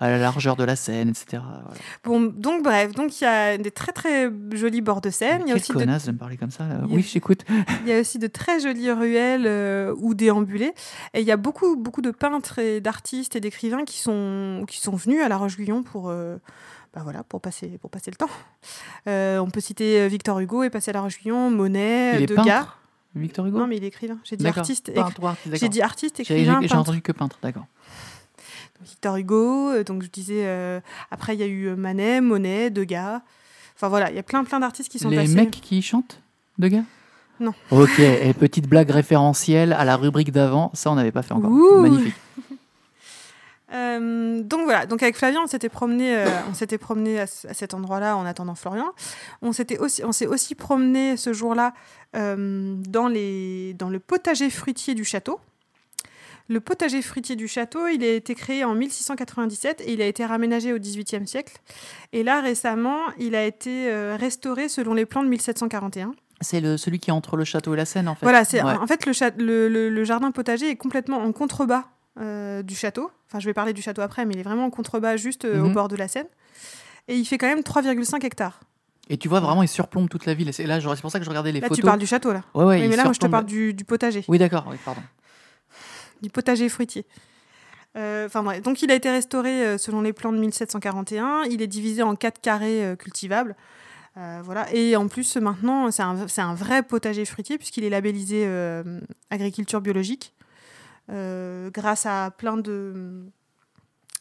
à 0.00 0.10
la 0.10 0.18
largeur 0.18 0.54
de 0.54 0.62
la 0.64 0.76
Seine, 0.76 1.08
etc. 1.08 1.42
Voilà. 1.42 1.80
Bon, 2.04 2.20
donc 2.34 2.62
bref, 2.62 2.92
donc 2.94 3.20
il 3.20 3.24
y 3.24 3.26
a 3.26 3.58
des 3.58 3.70
très 3.72 3.90
très 3.92 4.30
jolis 4.52 4.80
bords 4.80 5.00
de 5.00 5.10
Seine. 5.10 5.42
Il 5.46 5.48
y, 5.48 5.52
a 5.52 5.56
aussi 5.56 5.72
connasse 5.72 6.06
de 6.06 6.12
me 6.12 6.18
parler 6.18 6.36
comme 6.36 6.50
ça. 6.52 6.64
a- 6.64 6.86
Oui, 6.88 7.02
je 7.02 7.12
t'écoute. 7.12 7.44
il 7.82 7.88
y 7.88 7.92
a 7.92 8.00
aussi 8.00 8.18
de 8.20 8.28
très 8.28 8.60
jolies 8.60 8.92
ruelles 8.92 9.46
euh, 9.46 9.94
ou 9.98 10.14
déambulées. 10.14 10.72
Et 11.14 11.20
il 11.20 11.26
y 11.26 11.32
a 11.32 11.36
beaucoup, 11.36 11.76
beaucoup 11.76 12.00
de 12.02 12.12
peintres 12.12 12.58
et 12.60 12.80
d'artistes 12.80 13.34
et 13.34 13.40
d'écrivains 13.40 13.84
qui 13.84 13.98
sont, 13.98 14.64
qui 14.68 14.78
sont 14.80 14.94
venus 14.94 15.20
à 15.22 15.28
La 15.28 15.36
Roche-Guyon 15.36 15.82
pour, 15.82 16.10
euh, 16.10 16.36
bah 16.94 17.00
voilà, 17.02 17.24
pour, 17.24 17.40
passer, 17.40 17.78
pour 17.80 17.90
passer 17.90 18.10
le 18.12 18.16
temps. 18.16 18.30
Euh, 19.08 19.38
on 19.38 19.50
peut 19.50 19.60
citer 19.60 20.06
Victor 20.08 20.38
Hugo 20.38 20.62
et 20.62 20.70
passer 20.70 20.90
à 20.90 20.94
La 20.94 21.00
Roche-Guyon, 21.00 21.50
Monet, 21.50 22.24
Degas. 22.24 22.44
peintre, 22.44 22.78
Victor 23.16 23.46
Hugo? 23.46 23.58
Non, 23.58 23.66
mais 23.66 23.76
il 23.78 23.84
est 23.84 23.88
écrivain. 23.88 24.18
J'ai 24.22 24.36
dit 24.36 24.46
artiste. 24.46 24.92
J'ai 25.54 25.68
dit 25.68 25.82
artiste, 25.82 26.20
écrivain, 26.20 26.60
j'ai 26.62 26.74
entendu 26.74 27.02
que 27.02 27.10
peintre, 27.12 27.38
d'accord. 27.42 27.66
Victor 28.84 29.16
Hugo, 29.16 29.70
euh, 29.70 29.84
donc 29.84 30.02
je 30.02 30.08
disais, 30.08 30.42
euh, 30.46 30.80
après 31.10 31.34
il 31.34 31.40
y 31.40 31.42
a 31.42 31.46
eu 31.46 31.66
euh, 31.66 31.76
Manet, 31.76 32.20
Monet, 32.20 32.70
Degas. 32.70 33.20
Enfin 33.76 33.88
voilà, 33.88 34.10
il 34.10 34.16
y 34.16 34.18
a 34.18 34.22
plein 34.22 34.44
plein 34.44 34.60
d'artistes 34.60 34.90
qui 34.90 34.98
sont 34.98 35.08
Les 35.10 35.16
passés. 35.16 35.34
mecs 35.34 35.50
qui 35.50 35.82
chantent, 35.82 36.20
de 36.58 36.68
gars 36.68 36.84
Non. 37.40 37.52
Ok, 37.70 37.98
et 37.98 38.32
petite 38.34 38.68
blague 38.68 38.90
référentielle 38.90 39.72
à 39.72 39.84
la 39.84 39.96
rubrique 39.96 40.32
d'avant, 40.32 40.70
ça 40.74 40.90
on 40.90 40.94
n'avait 40.94 41.12
pas 41.12 41.22
fait 41.22 41.34
encore. 41.34 41.50
Ouh. 41.50 41.80
Magnifique. 41.80 42.14
Euh, 43.74 44.40
donc 44.42 44.62
voilà, 44.64 44.86
donc 44.86 45.02
avec 45.02 45.14
Flavien, 45.14 45.40
on 45.44 45.46
s'était 45.46 45.68
promené, 45.68 46.16
euh, 46.16 46.26
on 46.50 46.54
s'était 46.54 46.78
promené 46.78 47.20
à, 47.20 47.26
ce- 47.26 47.46
à 47.48 47.52
cet 47.52 47.74
endroit-là 47.74 48.16
en 48.16 48.24
attendant 48.24 48.54
Florian. 48.54 48.86
On 49.42 49.52
s'était 49.52 49.76
aussi, 49.78 50.02
on 50.04 50.12
s'est 50.12 50.26
aussi 50.26 50.54
promené 50.54 51.18
ce 51.18 51.34
jour-là 51.34 51.74
euh, 52.16 52.74
dans 52.88 53.08
les, 53.08 53.74
dans 53.74 53.90
le 53.90 53.98
potager 53.98 54.48
fruitier 54.48 54.94
du 54.94 55.04
château. 55.04 55.38
Le 56.50 56.60
potager 56.60 57.02
fruitier 57.02 57.36
du 57.36 57.46
château, 57.46 57.88
il 57.88 58.02
a 58.02 58.08
été 58.12 58.34
créé 58.34 58.64
en 58.64 58.74
1697 58.74 59.82
et 59.82 59.92
il 59.92 60.00
a 60.00 60.06
été 60.06 60.24
raménagé 60.24 60.72
au 60.72 60.78
XVIIIe 60.78 61.26
siècle. 61.26 61.58
Et 62.14 62.22
là, 62.22 62.40
récemment, 62.40 63.00
il 63.18 63.34
a 63.34 63.44
été 63.44 63.90
euh, 63.90 64.16
restauré 64.18 64.68
selon 64.70 64.94
les 64.94 65.04
plans 65.04 65.22
de 65.22 65.28
1741. 65.28 66.12
C'est 66.40 66.60
le, 66.60 66.76
celui 66.78 67.00
qui 67.00 67.10
est 67.10 67.12
entre 67.12 67.36
le 67.36 67.44
château 67.44 67.74
et 67.74 67.76
la 67.76 67.84
Seine, 67.84 68.08
en 68.08 68.14
fait. 68.14 68.24
Voilà, 68.24 68.44
c'est 68.44 68.62
Ouais. 68.62 68.72
en 68.72 68.86
fait 68.86 69.04
le, 69.04 69.12
cha- 69.12 69.30
le, 69.36 69.68
le- 69.68 69.90
le 69.90 70.04
jardin 70.04 70.30
potager 70.30 70.70
est 70.70 70.76
complètement 70.76 71.18
en 71.18 71.32
contrebas 71.32 71.84
euh, 72.18 72.62
du 72.62 72.74
château. 72.74 73.10
Enfin, 73.28 73.40
je 73.40 73.46
vais 73.46 73.52
parler 73.54 73.72
du 73.74 73.82
château 73.82 74.00
après, 74.00 74.24
mais 74.24 74.32
il 74.34 74.40
est 74.40 74.44
vraiment 74.44 74.64
en 74.64 74.70
contrebas, 74.70 75.16
juste 75.16 75.44
euh, 75.44 75.60
au 75.60 75.66
Mhm. 75.66 75.74
bord 75.74 75.88
de 75.88 75.96
la 75.96 76.08
Seine. 76.08 76.28
Et 77.08 77.16
il 77.16 77.24
fait 77.26 77.36
quand 77.38 77.46
même 77.48 77.60
3,5 77.60 78.24
hectares. 78.24 78.60
Et 79.10 79.16
tu 79.18 79.28
vois, 79.28 79.40
vraiment, 79.40 79.62
il 79.62 79.68
surplombe 79.68 80.08
toute 80.08 80.24
la 80.26 80.32
ville. 80.34 80.48
Et 80.48 80.52
c'est 80.52 80.64
là, 80.66 80.80
c'est 80.80 81.00
pour 81.02 81.10
ça 81.10 81.18
que 81.18 81.24
je 81.24 81.30
regardais 81.30 81.52
les 81.52 81.60
Là, 81.60 81.66
photos. 81.68 81.78
tu 81.80 81.84
parles 81.84 81.98
du 81.98 82.06
château, 82.06 82.32
là. 82.32 82.42
Ouais, 82.54 82.64
ouais, 82.64 82.80
Oui, 82.82 82.88
mais 82.88 82.96
là, 82.96 83.04
moi, 83.04 83.12
je 83.12 83.18
te 83.18 83.24
surplombe- 83.24 83.30
parle 83.32 83.46
du, 83.46 83.74
du 83.74 83.84
potager, 83.84 84.24
Oui, 84.28 84.38
d'accord, 84.38 84.66
oui, 84.70 84.76
pardon. 84.84 85.00
Du 86.22 86.30
potager 86.30 86.68
fruitier. 86.68 87.06
Euh, 87.96 88.26
Enfin 88.26 88.44
donc 88.60 88.82
il 88.82 88.90
a 88.90 88.94
été 88.94 89.10
restauré 89.10 89.64
euh, 89.64 89.78
selon 89.78 90.02
les 90.02 90.12
plans 90.12 90.32
de 90.32 90.38
1741. 90.38 91.44
Il 91.50 91.62
est 91.62 91.66
divisé 91.66 92.02
en 92.02 92.14
quatre 92.16 92.40
carrés 92.40 92.84
euh, 92.84 92.96
cultivables. 92.96 93.56
Voilà. 94.42 94.66
Et 94.74 94.96
en 94.96 95.06
plus, 95.06 95.36
maintenant, 95.36 95.92
c'est 95.92 96.02
un, 96.02 96.54
vrai 96.54 96.82
potager 96.82 97.24
fruitier 97.24 97.56
puisqu'il 97.56 97.84
est 97.84 97.88
labellisé 97.88 98.48
agriculture 99.30 99.80
biologique 99.80 100.34
grâce 101.08 102.04
à 102.04 102.32
plein 102.36 102.56
de 102.56 103.30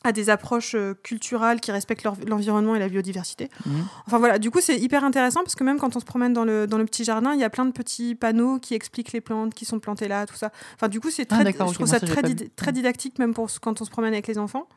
à 0.03 0.12
des 0.12 0.29
approches 0.29 0.75
euh, 0.75 0.93
culturelles 1.03 1.60
qui 1.60 1.71
respectent 1.71 2.03
l'environnement 2.27 2.75
et 2.75 2.79
la 2.79 2.88
biodiversité. 2.88 3.49
Mhm. 3.65 3.86
Enfin 4.05 4.19
voilà, 4.19 4.38
du 4.39 4.51
coup 4.51 4.62
c'est 4.62 4.77
hyper 4.77 5.03
intéressant 5.03 5.41
parce 5.41 5.55
que 5.55 5.63
même 5.63 5.79
quand 5.79 5.95
on 5.95 5.99
se 5.99 6.05
promène 6.05 6.33
dans 6.33 6.45
le, 6.45 6.67
dans 6.67 6.77
le 6.77 6.86
petit 6.86 7.03
jardin, 7.03 7.33
il 7.33 7.39
y 7.39 7.43
a 7.43 7.49
plein 7.49 7.65
de 7.65 7.71
petits 7.71 8.13
panneaux 8.15 8.60
qui 8.60 8.75
expliquent 8.75 9.12
les 9.12 9.21
plantes 9.21 9.53
qui 9.55 9.65
sont 9.65 9.79
plantées 9.79 10.07
là, 10.07 10.25
tout 10.27 10.36
ça. 10.36 10.51
Enfin 10.75 10.88
du 10.88 10.99
coup 10.99 11.10
c'est 11.10 11.27
Ah, 11.33 11.43
très, 11.43 11.51
je 11.51 11.73
trouve 11.73 11.88
ça 11.88 11.99
très, 11.99 12.21
did- 12.21 12.49
très 12.55 12.71
didactique 12.71 13.17
même 13.19 13.33
pour 13.33 13.49
quand 13.60 13.81
on 13.81 13.86
se 13.86 13.89
promène 13.89 14.13
avec 14.13 14.27
les 14.27 14.38
enfants. 14.38 14.67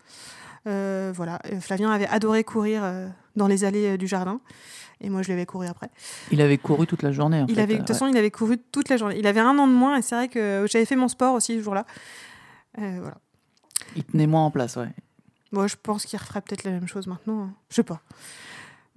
Euh, 0.66 1.12
voilà, 1.14 1.38
Euh, 1.52 1.60
Flavien 1.60 1.90
avait 1.90 2.08
adoré 2.08 2.42
courir 2.42 2.82
euh, 2.82 3.06
dans 3.36 3.46
les 3.46 3.64
allées 3.64 3.94
euh, 3.94 3.96
du 3.96 4.06
jardin 4.06 4.40
et 5.00 5.08
moi 5.10 5.22
je 5.22 5.28
l'avais 5.28 5.46
couru 5.46 5.66
après. 5.66 5.90
Il 6.32 6.40
avait 6.40 6.58
couru 6.58 6.86
toute 6.86 7.02
la 7.02 7.12
journée. 7.12 7.40
En 7.42 7.46
Il 7.46 7.54
fait, 7.54 7.60
avait, 7.62 7.74
de 7.74 7.78
toute 7.80 7.88
façon, 7.88 8.06
il 8.06 8.16
avait 8.16 8.30
couru 8.30 8.58
toute 8.72 8.88
la 8.88 8.96
journée. 8.96 9.16
Il 9.18 9.26
avait 9.26 9.40
un 9.40 9.56
an 9.58 9.66
de 9.66 9.72
moins 9.72 9.96
et 9.96 10.02
c'est 10.02 10.14
vrai 10.14 10.28
que 10.28 10.66
j'avais 10.68 10.84
fait 10.86 10.96
mon 10.96 11.08
sport 11.08 11.34
aussi 11.34 11.56
ce 11.58 11.62
jour-là. 11.62 11.86
Voilà. 12.76 13.16
Il 13.96 14.04
tenait 14.04 14.26
moins 14.26 14.44
en 14.44 14.50
place, 14.50 14.76
ouais. 14.76 14.88
Bon, 15.52 15.66
je 15.66 15.76
pense 15.82 16.04
qu'il 16.06 16.18
referait 16.18 16.40
peut-être 16.40 16.64
la 16.64 16.70
même 16.70 16.86
chose 16.86 17.06
maintenant. 17.06 17.42
hein. 17.44 17.54
Je 17.70 17.76
sais 17.76 17.82
pas. 17.82 18.00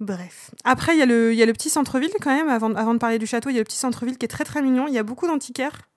Bref. 0.00 0.50
Après, 0.64 0.94
il 0.94 0.98
y, 0.98 1.02
a 1.02 1.06
le- 1.06 1.34
y 1.34 1.42
a 1.42 1.46
le 1.46 1.52
petit 1.52 1.70
centre-ville 1.70 2.10
quand 2.20 2.34
même, 2.34 2.48
avant, 2.48 2.72
avant 2.74 2.94
de 2.94 2.98
parler 2.98 3.18
du 3.18 3.26
château, 3.26 3.48
il 3.50 3.54
y 3.54 3.56
a 3.56 3.60
le 3.60 3.64
petit 3.64 3.76
centre-ville 3.76 4.18
qui 4.18 4.24
est 4.24 4.28
très 4.28 4.44
très 4.44 4.60
mignon. 4.62 4.86
Il 4.88 4.94
y 4.94 4.98
a 4.98 5.02
beaucoup 5.02 5.26
d'antiquaires 5.26 5.88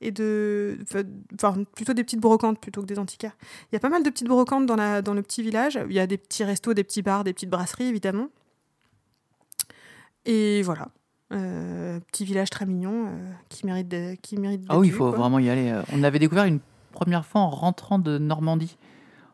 et 0.00 0.10
de. 0.10 0.78
Enfin, 1.34 1.54
plutôt 1.74 1.92
des 1.94 2.04
petites 2.04 2.20
brocantes 2.20 2.60
plutôt 2.60 2.82
que 2.82 2.86
des 2.86 2.98
antiquaires. 2.98 3.36
Il 3.70 3.74
y 3.74 3.76
a 3.76 3.80
pas 3.80 3.88
mal 3.88 4.02
de 4.02 4.10
petites 4.10 4.26
brocantes 4.28 4.66
dans, 4.66 4.76
la, 4.76 5.00
dans 5.00 5.14
le 5.14 5.22
petit 5.22 5.42
village. 5.42 5.78
Il 5.88 5.94
y 5.94 6.00
a 6.00 6.06
des 6.06 6.18
petits 6.18 6.44
restos, 6.44 6.74
des 6.74 6.84
petits 6.84 7.02
bars, 7.02 7.24
des 7.24 7.32
petites 7.32 7.50
brasseries 7.50 7.86
évidemment. 7.86 8.28
Et 10.24 10.62
voilà. 10.62 10.88
Euh, 11.32 11.98
petit 12.12 12.24
village 12.24 12.50
très 12.50 12.66
mignon 12.66 13.06
euh, 13.08 13.32
qui 13.48 13.66
mérite 13.66 13.88
de, 13.88 14.14
qui 14.22 14.36
mérite 14.36 14.62
Ah 14.68 14.78
oui, 14.78 14.88
il 14.88 14.92
faut 14.92 15.08
quoi. 15.08 15.18
vraiment 15.18 15.38
y 15.38 15.48
aller. 15.50 15.72
On 15.92 15.96
l'avait 15.98 16.18
découvert 16.18 16.44
une 16.44 16.60
première 16.92 17.24
fois 17.26 17.40
en 17.40 17.50
rentrant 17.50 17.98
de 17.98 18.18
Normandie. 18.18 18.76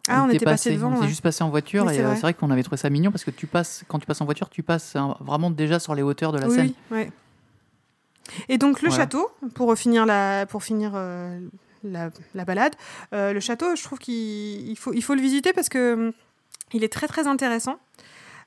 Ah, 0.09 0.25
on 0.27 0.31
était 0.31 0.45
passé 0.45 0.73
devant, 0.73 0.89
On 0.89 0.95
ouais. 0.97 1.03
s'est 1.03 1.09
juste 1.09 1.23
passé 1.23 1.45
en 1.45 1.51
voiture 1.51 1.85
Oui, 1.87 1.93
et 1.93 1.97
c'est 1.97 2.03
euh, 2.03 2.07
vrai. 2.07 2.15
c'est 2.17 2.23
vrai 2.23 2.35
qu'on 2.35 2.51
avait 2.51 2.63
trouvé 2.63 2.77
ça 2.77 2.91
mignon 2.91 3.11
parce 3.13 3.25
que 3.25 3.31
tu 3.31 3.47
passes, 3.47 3.85
quand 3.89 3.99
tu 4.01 4.07
passes 4.07 4.21
en 4.21 4.25
voiture, 4.25 4.49
tu 4.51 4.63
passes 4.63 4.97
hein, 4.97 5.17
vraiment 5.21 5.51
déjà 5.51 5.79
sur 5.79 5.95
les 5.95 6.03
hauteurs 6.03 6.33
de 6.33 6.39
la 6.39 6.49
oui, 6.49 6.55
Seine. 6.57 6.73
ouais. 6.91 7.11
Et 8.49 8.59
donc 8.59 8.83
le 8.83 8.89
Voilà. 8.89 9.05
château, 9.05 9.31
pour 9.55 9.77
finir 9.77 10.05
la, 10.07 10.47
pour 10.47 10.63
finir 10.65 10.93
euh, 10.95 11.39
la, 11.85 12.11
la 12.35 12.45
balade, 12.45 12.75
euh, 13.13 13.33
le 13.33 13.41
château, 13.41 13.77
je 13.77 13.83
trouve 13.83 13.99
qu'il 13.99 14.69
il 14.69 14.77
faut, 14.77 14.93
il 14.93 15.03
faut 15.03 15.15
le 15.15 15.21
visiter 15.21 15.53
parce 15.53 15.69
que 15.69 15.95
hum, 15.95 16.13
il 16.73 16.83
est 16.85 16.93
très 16.93 17.07
très 17.09 17.27
intéressant. 17.27 17.77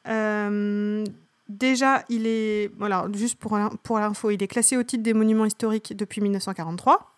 Euh, 0.07 1.03
déjà, 1.49 2.03
il 2.09 2.27
est, 2.27 2.71
voilà, 2.77 3.07
juste 3.13 3.37
pour, 3.39 3.57
pour 3.83 3.99
l'info, 3.99 4.29
il 4.31 4.41
est 4.43 4.47
classé 4.47 4.77
au 4.77 4.83
titre 4.83 5.03
des 5.03 5.13
monuments 5.13 5.45
historiques 5.45 5.95
depuis 5.95 6.21
1943. 6.21 7.14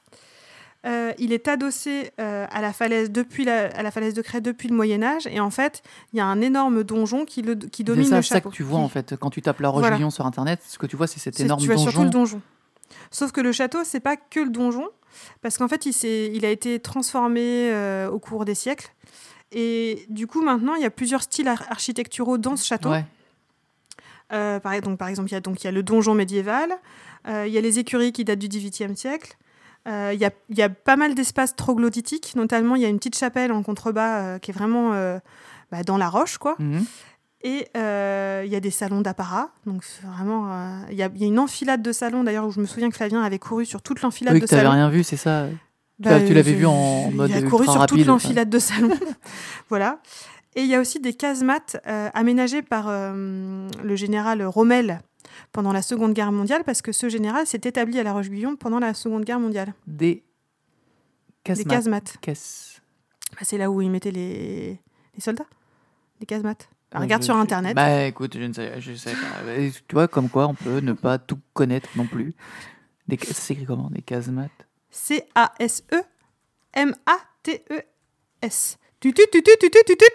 Euh, 0.88 1.12
il 1.18 1.34
est 1.34 1.48
adossé 1.50 2.12
euh, 2.22 2.46
à 2.50 2.62
la 2.62 2.72
falaise 2.72 3.12
depuis 3.12 3.44
la, 3.44 3.66
à 3.76 3.84
la 3.84 3.92
falaise 3.92 4.14
de 4.14 4.22
Craie 4.22 4.40
depuis 4.42 4.70
le 4.70 4.76
Moyen 4.76 5.04
Âge 5.04 5.28
et 5.28 5.40
en 5.42 5.50
fait 5.50 5.82
il 6.14 6.18
y 6.18 6.20
a 6.22 6.26
un 6.26 6.40
énorme 6.40 6.84
donjon 6.84 7.26
qui, 7.26 7.42
le, 7.42 7.56
qui 7.56 7.78
C'est 7.78 7.84
domine 7.84 8.06
ça, 8.06 8.16
le 8.18 8.22
ça 8.22 8.36
château. 8.36 8.52
que 8.52 8.56
tu 8.56 8.64
vois 8.64 8.80
en 8.80 8.88
fait 8.88 9.16
quand 9.20 9.30
tu 9.30 9.42
tapes 9.42 9.60
la 9.60 9.70
Voilà. 9.70 9.88
Roche-Guyon 9.90 10.12
sur 10.12 10.26
internet. 10.26 10.62
Ce 10.66 10.78
que 10.78 10.86
tu 10.86 10.96
vois, 10.96 11.08
c'est 11.08 11.20
cet 11.20 11.36
c'est- 11.36 11.44
énorme 11.44 11.62
tu 11.62 11.72
as 11.72 11.78
surtout 11.78 11.98
donjon. 11.98 12.04
le 12.04 12.10
donjon. 12.10 12.42
Sauf 13.12 13.32
que 13.34 13.42
le 13.42 13.52
château, 13.52 13.80
c'est 13.84 14.00
pas 14.00 14.16
que 14.16 14.40
le 14.40 14.50
donjon, 14.50 14.88
parce 15.42 15.58
qu'en 15.58 15.68
fait, 15.68 15.86
il, 15.86 15.94
il 16.36 16.46
a 16.46 16.50
été 16.52 16.80
transformé 16.80 17.42
euh, 17.72 18.10
au 18.10 18.18
cours 18.20 18.46
des 18.46 18.56
siècles. 18.56 18.94
Et 19.52 20.06
du 20.10 20.26
coup, 20.26 20.42
maintenant, 20.42 20.76
il 20.76 20.84
y 20.84 20.86
a 20.86 20.90
plusieurs 20.90 21.24
styles 21.24 21.50
ar- 21.50 21.66
architecturaux 21.70 22.38
dans 22.38 22.56
ce 22.56 22.66
château. 22.66 22.92
Ouais. 22.92 23.04
Euh, 24.34 24.60
par, 24.60 24.80
donc, 24.82 24.98
par 24.98 25.08
exemple, 25.08 25.30
il 25.30 25.34
y, 25.34 25.38
a, 25.38 25.40
donc, 25.42 25.62
il 25.64 25.66
y 25.66 25.68
a 25.68 25.72
le 25.72 25.84
donjon 25.84 26.14
médiéval, 26.14 26.72
euh, 27.28 27.46
il 27.48 27.54
y 27.54 27.58
a 27.58 27.62
les 27.62 27.80
écuries 27.80 28.12
qui 28.12 28.24
datent 28.26 28.40
du 28.40 28.48
XVIIIe 28.48 28.96
siècle. 28.96 29.38
Euh, 29.88 30.12
Il 30.14 30.20
y, 30.20 30.26
a, 30.26 30.32
il 30.50 30.58
y 30.58 30.62
a 30.62 30.70
pas 30.70 30.96
mal 30.96 31.16
d'espaces 31.16 31.56
troglodytiques, 31.56 32.36
notamment 32.36 32.76
il 32.76 32.82
y 32.82 32.86
a 32.86 32.90
une 32.90 32.98
petite 32.98 33.18
chapelle 33.18 33.52
en 33.52 33.64
contrebas 33.64 34.20
euh, 34.22 34.40
qui 34.40 34.52
est 34.52 34.54
vraiment 34.54 34.94
euh, 34.94 35.20
bah, 35.72 35.84
dans 35.84 35.98
la 35.98 36.10
roche, 36.10 36.38
quoi. 36.38 36.56
Mhm. 36.60 36.86
Et 37.44 37.68
euh, 37.78 38.42
il 38.46 38.52
y 38.52 38.56
a 38.56 38.60
des 38.60 38.72
salons 38.72 39.02
d'apparat. 39.02 39.50
Donc, 39.66 39.84
vraiment. 40.04 40.52
euh, 40.52 40.80
Il 40.92 40.98
y, 40.98 41.04
a, 41.04 41.10
il 41.14 41.22
y 41.22 41.24
a 41.24 41.28
une 41.28 41.40
enfilade 41.40 41.82
de 41.82 41.92
salons, 41.92 42.24
d'ailleurs, 42.24 42.46
où 42.48 42.52
je 42.52 42.60
me 42.60 42.66
souviens 42.66 42.90
que 42.90 42.96
Flavien 42.96 43.22
avait 43.22 43.40
couru 43.40 43.64
sur 43.66 43.82
toute 43.82 44.02
l'enfilade 44.02 44.34
Oui, 44.34 44.42
de 44.42 44.48
salons. 44.48 44.72
rien 44.72 44.90
vu, 44.90 45.04
c'est 45.04 45.18
ça? 45.18 45.46
Bah, 46.00 46.20
tu 46.20 46.34
l'avais 46.34 46.54
vu 46.54 46.66
en 46.66 47.10
mode 47.12 47.30
Il 47.30 47.38
a 47.38 47.42
couru 47.44 47.66
sur 47.66 47.86
toute 47.86 48.06
l'enfilade 48.06 48.50
de 48.50 48.60
salons. 48.60 48.90
voilà. 49.70 50.00
Et 50.56 50.62
il 50.62 50.68
y 50.68 50.76
a 50.76 50.80
aussi 50.82 51.00
des 51.00 51.14
casemates 51.14 51.78
euh, 51.88 52.10
aménagées 52.16 52.64
par 52.64 52.86
euh, 52.90 53.68
le 53.84 53.96
général 53.96 54.44
Rommel 54.44 55.00
pendant 55.52 55.74
la 55.74 55.82
Seconde 55.82 56.14
Guerre 56.14 56.32
mondiale, 56.32 56.64
parce 56.64 56.82
que 56.82 56.92
ce 56.92 57.10
général 57.10 57.46
s'est 57.48 57.62
établi 57.64 58.00
à 58.00 58.04
La 58.04 58.14
Roche-Guyon 58.14 58.56
pendant 58.56 58.80
la 58.80 58.94
Seconde 58.94 59.26
Guerre 59.26 59.40
mondiale. 59.40 59.74
Des 59.86 60.24
casemates. 61.44 62.18
Bah, 62.26 63.40
c'est 63.42 63.58
là 63.58 63.70
où 63.72 63.82
ils 63.82 63.90
mettaient 63.92 64.12
les, 64.12 64.80
soldats. 65.20 65.46
Des 66.20 66.26
casemates. 66.26 66.70
Bah, 66.92 67.00
regarde 67.00 67.24
sur 67.24 67.36
Internet. 67.36 67.76
Bah 67.76 68.06
écoute, 68.06 68.38
je 68.38 68.44
ne 68.44 68.54
sais, 68.54 68.72
pas. 68.72 69.44
tu 69.88 69.94
vois, 69.94 70.08
comme 70.08 70.30
quoi 70.30 70.48
on 70.48 70.54
peut 70.54 70.80
ne 70.80 70.94
pas 70.94 71.18
tout 71.18 71.40
connaître 71.54 71.90
non 71.96 72.08
plus. 72.08 72.34
Des, 73.08 73.18
ça 73.18 73.34
s'écrit 73.34 73.66
comment? 73.66 73.90
Des 73.90 74.02
casemates 74.02 74.68
C-A-S-E-M-A-T-E-S. 74.90 75.98
Tu 79.00 79.14
tu 79.14 79.24
tu 79.32 79.44
tu 79.44 79.52
tu 79.60 79.70
tu 79.70 79.84
tu 79.86 79.96
tu 79.96 80.06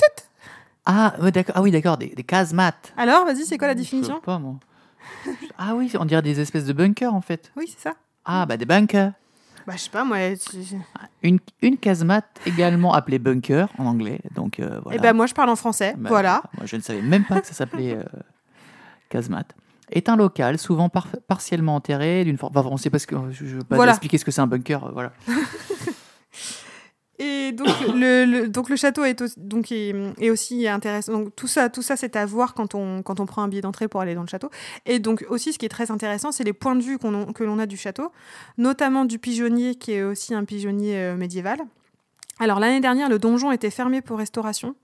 Ah, 0.85 1.15
d'accord. 1.33 1.55
ah 1.57 1.63
oui, 1.63 1.71
d'accord, 1.71 1.97
des, 1.99 2.11
casemates. 2.25 2.93
Alors, 2.97 3.25
vas-y, 3.25 3.45
c'est 3.45 3.59
quoi 3.59 3.69
la 3.69 3.75
définition 3.75 4.15
Je 4.15 4.19
sais 4.19 4.25
pas, 4.25 4.39
moi. 4.39 4.57
Ah 5.59 5.75
oui, 5.75 5.93
on 5.99 6.05
dirait 6.05 6.23
des 6.23 6.41
espèces 6.41 6.65
de 6.65 6.73
bunkers 6.73 7.15
en 7.15 7.21
fait. 7.21 7.53
Oui, 7.57 7.65
c'est 7.69 7.81
ça. 7.89 7.95
Ah, 8.25 8.47
bah 8.47 8.57
des 8.57 8.65
bunkers. 8.67 9.13
Bah, 9.67 9.75
je 9.77 9.83
sais 9.83 9.91
pas, 9.91 10.05
moi. 10.05 10.17
Une, 11.23 11.39
une 11.61 11.77
casemate, 11.77 12.27
également 12.47 12.95
appelée 12.95 13.21
bunker 13.21 13.69
en 13.79 13.87
anglais. 13.87 14.21
Donc 14.35 14.59
euh, 14.59 14.81
voilà. 14.83 14.99
Eh 14.99 15.01
ben, 15.01 15.13
moi, 15.13 15.27
je 15.27 15.35
parle 15.35 15.51
en 15.51 15.57
français. 15.57 15.95
Bah, 15.97 16.09
voilà. 16.09 16.43
Moi, 16.57 16.67
je 16.67 16.75
ne 16.77 16.81
savais 16.81 17.01
même 17.03 17.25
pas 17.25 17.41
que 17.41 17.47
ça 17.47 17.53
s'appelait 17.53 17.97
euh, 17.97 18.03
casemate. 19.09 19.55
Est 19.91 20.09
un 20.09 20.17
local 20.17 20.59
souvent 20.59 20.89
par- 20.89 21.07
partiellement 21.29 21.77
enterré 21.77 22.25
d'une 22.25 22.39
forme. 22.39 22.53
Enfin, 22.57 22.69
on 22.73 22.77
sait 22.77 22.91
pas 22.91 22.99
ce 22.99 23.07
que. 23.07 23.15
Je 23.31 23.45
veux 23.45 23.59
pas 23.63 23.77
Voilà. 23.77 23.93
expliquer 23.93 24.19
ce 24.19 24.25
que 24.25 24.31
c'est 24.33 24.41
un 24.41 24.47
bunker. 24.49 24.85
euh, 24.85 24.91
Voilà. 24.93 25.13
Et 27.23 27.53
donc 27.53 27.69
le, 27.95 28.25
le- 28.25 28.49
donc 28.49 28.69
le 28.69 28.77
château 28.77 29.05
est, 29.05 29.21
aussi, 29.21 29.35
donc 29.39 29.71
est, 29.71 29.95
est 30.19 30.31
aussi 30.31 30.67
intéressant. 30.67 31.13
Donc 31.13 31.37
tout 31.37 31.47
ça, 31.47 31.69
tout 31.69 31.83
ça 31.83 31.97
c'est 31.97 32.17
à 32.17 32.27
voir 32.27 32.55
quand 32.55 32.75
on, 32.75 33.03
quand 33.03 33.21
on 33.21 33.27
prend 33.27 33.43
un 33.43 33.49
billet 33.49 33.63
d'entrée 33.63 33.87
pour 33.89 34.01
aller 34.01 34.15
dans 34.15 34.23
le 34.23 34.29
château. 34.29 34.51
Et 34.87 34.99
donc 34.99 35.25
aussi 35.29 35.53
ce 35.53 35.59
qui 35.59 35.67
est 35.67 35.71
très 35.71 35.91
intéressant, 35.91 36.33
c'est 36.33 36.45
les 36.45 36.53
points 36.53 36.75
de 36.77 36.83
vue 36.83 36.99
que 36.99 37.45
l'on 37.45 37.59
a 37.59 37.67
du 37.67 37.77
château, 37.77 38.11
notamment 38.59 39.05
du 39.05 39.19
pigeonnier 39.19 39.75
qui 39.77 39.93
est 39.93 40.03
aussi 40.03 40.35
un 40.35 40.45
pigeonnier 40.45 40.97
euh, 40.97 41.17
médiéval. 41.17 41.59
Alors 42.39 42.59
l'année 42.59 42.81
dernière, 42.81 43.09
le 43.09 43.19
donjon 43.21 43.53
était 43.53 43.71
fermé 43.71 44.01
pour 44.01 44.19
restauration. 44.19 44.75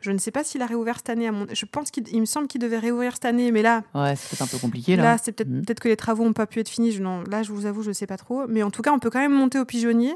Je 0.00 0.12
ne 0.12 0.18
sais 0.18 0.30
pas 0.30 0.44
s'il 0.44 0.62
a 0.62 0.66
réouvert 0.66 0.96
cette 0.98 1.08
année. 1.10 1.26
À 1.26 1.32
mon... 1.32 1.46
Je 1.52 1.64
pense 1.64 1.90
qu'il 1.90 2.06
il 2.08 2.20
me 2.20 2.26
semble 2.26 2.46
qu'il 2.46 2.60
devait 2.60 2.78
réouvrir 2.78 3.14
cette 3.14 3.24
année, 3.24 3.50
mais 3.50 3.62
là, 3.62 3.82
Ouais, 3.94 4.14
c'est 4.16 4.28
peut-être 4.28 4.42
un 4.42 4.46
peu 4.46 4.58
compliqué 4.58 4.94
là. 4.96 5.02
Là, 5.02 5.16
c'est 5.20 5.32
peut-être 5.32 5.48
Mhm. 5.48 5.64
peut-être 5.64 5.80
que 5.80 5.88
les 5.88 5.96
travaux 5.96 6.24
n'ont 6.24 6.34
pas 6.34 6.46
pu 6.46 6.60
être 6.60 6.68
finis. 6.68 6.92
Je, 6.92 7.02
non, 7.02 7.24
là, 7.28 7.42
je 7.42 7.50
vous 7.52 7.66
avoue, 7.66 7.82
je 7.82 7.88
ne 7.88 7.94
sais 7.94 8.06
pas 8.06 8.18
trop. 8.18 8.46
Mais 8.48 8.62
en 8.62 8.70
tout 8.70 8.82
cas, 8.82 8.92
on 8.92 8.98
peut 9.00 9.10
quand 9.10 9.18
même 9.18 9.32
monter 9.32 9.58
au 9.58 9.64
pigeonnier. 9.64 10.14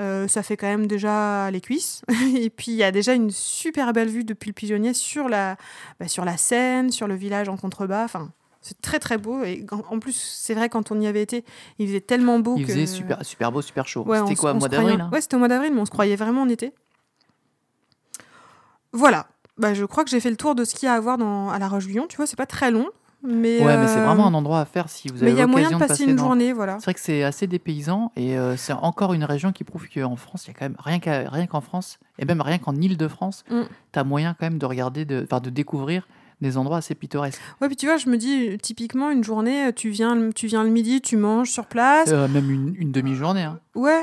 Euh, 0.00 0.26
ça 0.26 0.42
fait 0.42 0.56
quand 0.56 0.66
même 0.66 0.86
déjà 0.86 1.50
les 1.50 1.60
cuisses. 1.60 2.02
Et 2.36 2.50
puis, 2.50 2.72
il 2.72 2.76
y 2.76 2.82
a 2.82 2.92
déjà 2.92 3.14
une 3.14 3.30
super 3.30 3.92
belle 3.92 4.08
vue 4.08 4.24
depuis 4.24 4.48
le 4.48 4.54
pigeonnier 4.54 4.94
sur 4.94 5.28
la, 5.28 5.56
bah, 6.00 6.08
sur 6.08 6.24
la 6.24 6.36
Seine, 6.36 6.90
sur 6.90 7.06
le 7.06 7.14
village 7.14 7.48
en 7.48 7.56
contrebas. 7.56 8.04
Enfin, 8.04 8.30
c'est 8.62 8.80
très, 8.80 8.98
très 8.98 9.18
beau. 9.18 9.42
Et 9.42 9.66
en 9.90 9.98
plus, 9.98 10.16
c'est 10.16 10.54
vrai, 10.54 10.68
quand 10.68 10.92
on 10.92 11.00
y 11.00 11.06
avait 11.06 11.22
été, 11.22 11.44
il 11.78 11.88
faisait 11.88 12.00
tellement 12.00 12.38
beau 12.38 12.56
Il 12.56 12.64
que... 12.64 12.72
faisait 12.72 12.86
super, 12.86 13.24
super 13.24 13.52
beau, 13.52 13.60
super 13.60 13.86
chaud. 13.86 14.04
Ouais, 14.04 14.20
C'était 14.20 14.36
quoi, 14.36 14.52
se 14.52 14.58
mois 14.58 14.68
d'avril 14.68 15.08
Ouais, 15.12 15.20
c'était 15.20 15.36
au 15.36 15.40
mois 15.40 15.48
d'avril, 15.48 15.74
mais 15.74 15.80
on 15.80 15.86
se 15.86 15.90
croyait 15.90 16.16
vraiment 16.16 16.42
en 16.42 16.48
été. 16.48 16.72
Voilà. 18.92 19.26
Bah, 19.58 19.74
je 19.74 19.84
crois 19.84 20.04
que 20.04 20.10
j'ai 20.10 20.20
fait 20.20 20.30
le 20.30 20.36
tour 20.36 20.54
de 20.54 20.64
ce 20.64 20.74
qu'il 20.74 20.86
y 20.86 20.88
a 20.88 20.94
à 20.94 21.00
voir 21.00 21.18
dans, 21.18 21.50
à 21.50 21.58
La 21.58 21.68
Roche-Guyon. 21.68 22.06
Tu 22.08 22.16
vois, 22.16 22.26
c'est 22.26 22.36
pas 22.36 22.46
très 22.46 22.70
long. 22.70 22.88
Mais, 23.24 23.60
Ouais, 23.64 23.76
mais 23.76 23.86
c'est 23.88 23.98
euh, 24.00 24.04
vraiment 24.06 24.26
un 24.26 24.34
endroit 24.34 24.60
à 24.60 24.64
faire 24.64 24.88
si 24.88 25.08
vous 25.08 25.22
avez 25.22 25.32
il 25.32 25.38
y 25.38 25.40
a 25.40 25.46
moyen 25.46 25.68
de 25.68 25.72
l'occasion 25.74 25.78
de 25.78 25.82
passer 25.88 26.04
passer 26.04 26.10
une 26.10 26.16
dans- 26.16 26.24
journée, 26.24 26.52
voilà. 26.52 26.78
C'est 26.80 26.84
vrai 26.86 26.94
que 26.94 27.00
c'est 27.00 27.22
assez 27.22 27.46
dépaysant 27.46 28.10
et 28.16 28.36
euh, 28.36 28.56
c'est 28.56 28.72
encore 28.72 29.12
une 29.14 29.24
région 29.24 29.52
qui 29.52 29.62
prouve 29.64 29.86
qu'en 29.88 30.16
France, 30.16 30.46
il 30.46 30.48
y 30.48 30.50
a 30.50 30.54
quand 30.58 30.64
même 30.64 30.76
rien 30.78 31.46
qu'en 31.46 31.60
France 31.60 31.98
et 32.18 32.24
même 32.24 32.40
rien 32.40 32.58
qu'en 32.58 32.74
Île-de-France, 32.74 33.44
Mm. 33.50 33.62
tu 33.92 33.98
as 33.98 34.04
moyen 34.04 34.34
quand 34.38 34.46
même 34.46 34.58
de 34.58 34.66
regarder, 34.66 35.04
de, 35.04 35.22
enfin, 35.24 35.40
de 35.40 35.50
découvrir 35.50 36.06
des 36.40 36.56
endroits 36.58 36.78
assez 36.78 36.96
pittoresques. 36.96 37.40
Ouais, 37.60 37.68
puis 37.68 37.76
tu 37.76 37.86
vois, 37.86 37.96
je 37.98 38.08
me 38.08 38.16
dis, 38.16 38.58
typiquement, 38.60 39.10
une 39.12 39.22
journée, 39.22 39.72
tu 39.76 39.90
viens, 39.90 40.16
le- 40.16 40.32
tu 40.32 40.48
viens 40.48 40.64
le 40.64 40.70
midi, 40.70 41.00
tu 41.00 41.16
manges 41.16 41.50
sur 41.52 41.66
place. 41.66 42.08
Euh, 42.10 42.26
même 42.26 42.50
une, 42.50 42.74
une 42.76 42.90
demi-journée. 42.90 43.42
hein. 43.44 43.60
Ouais, 43.76 44.02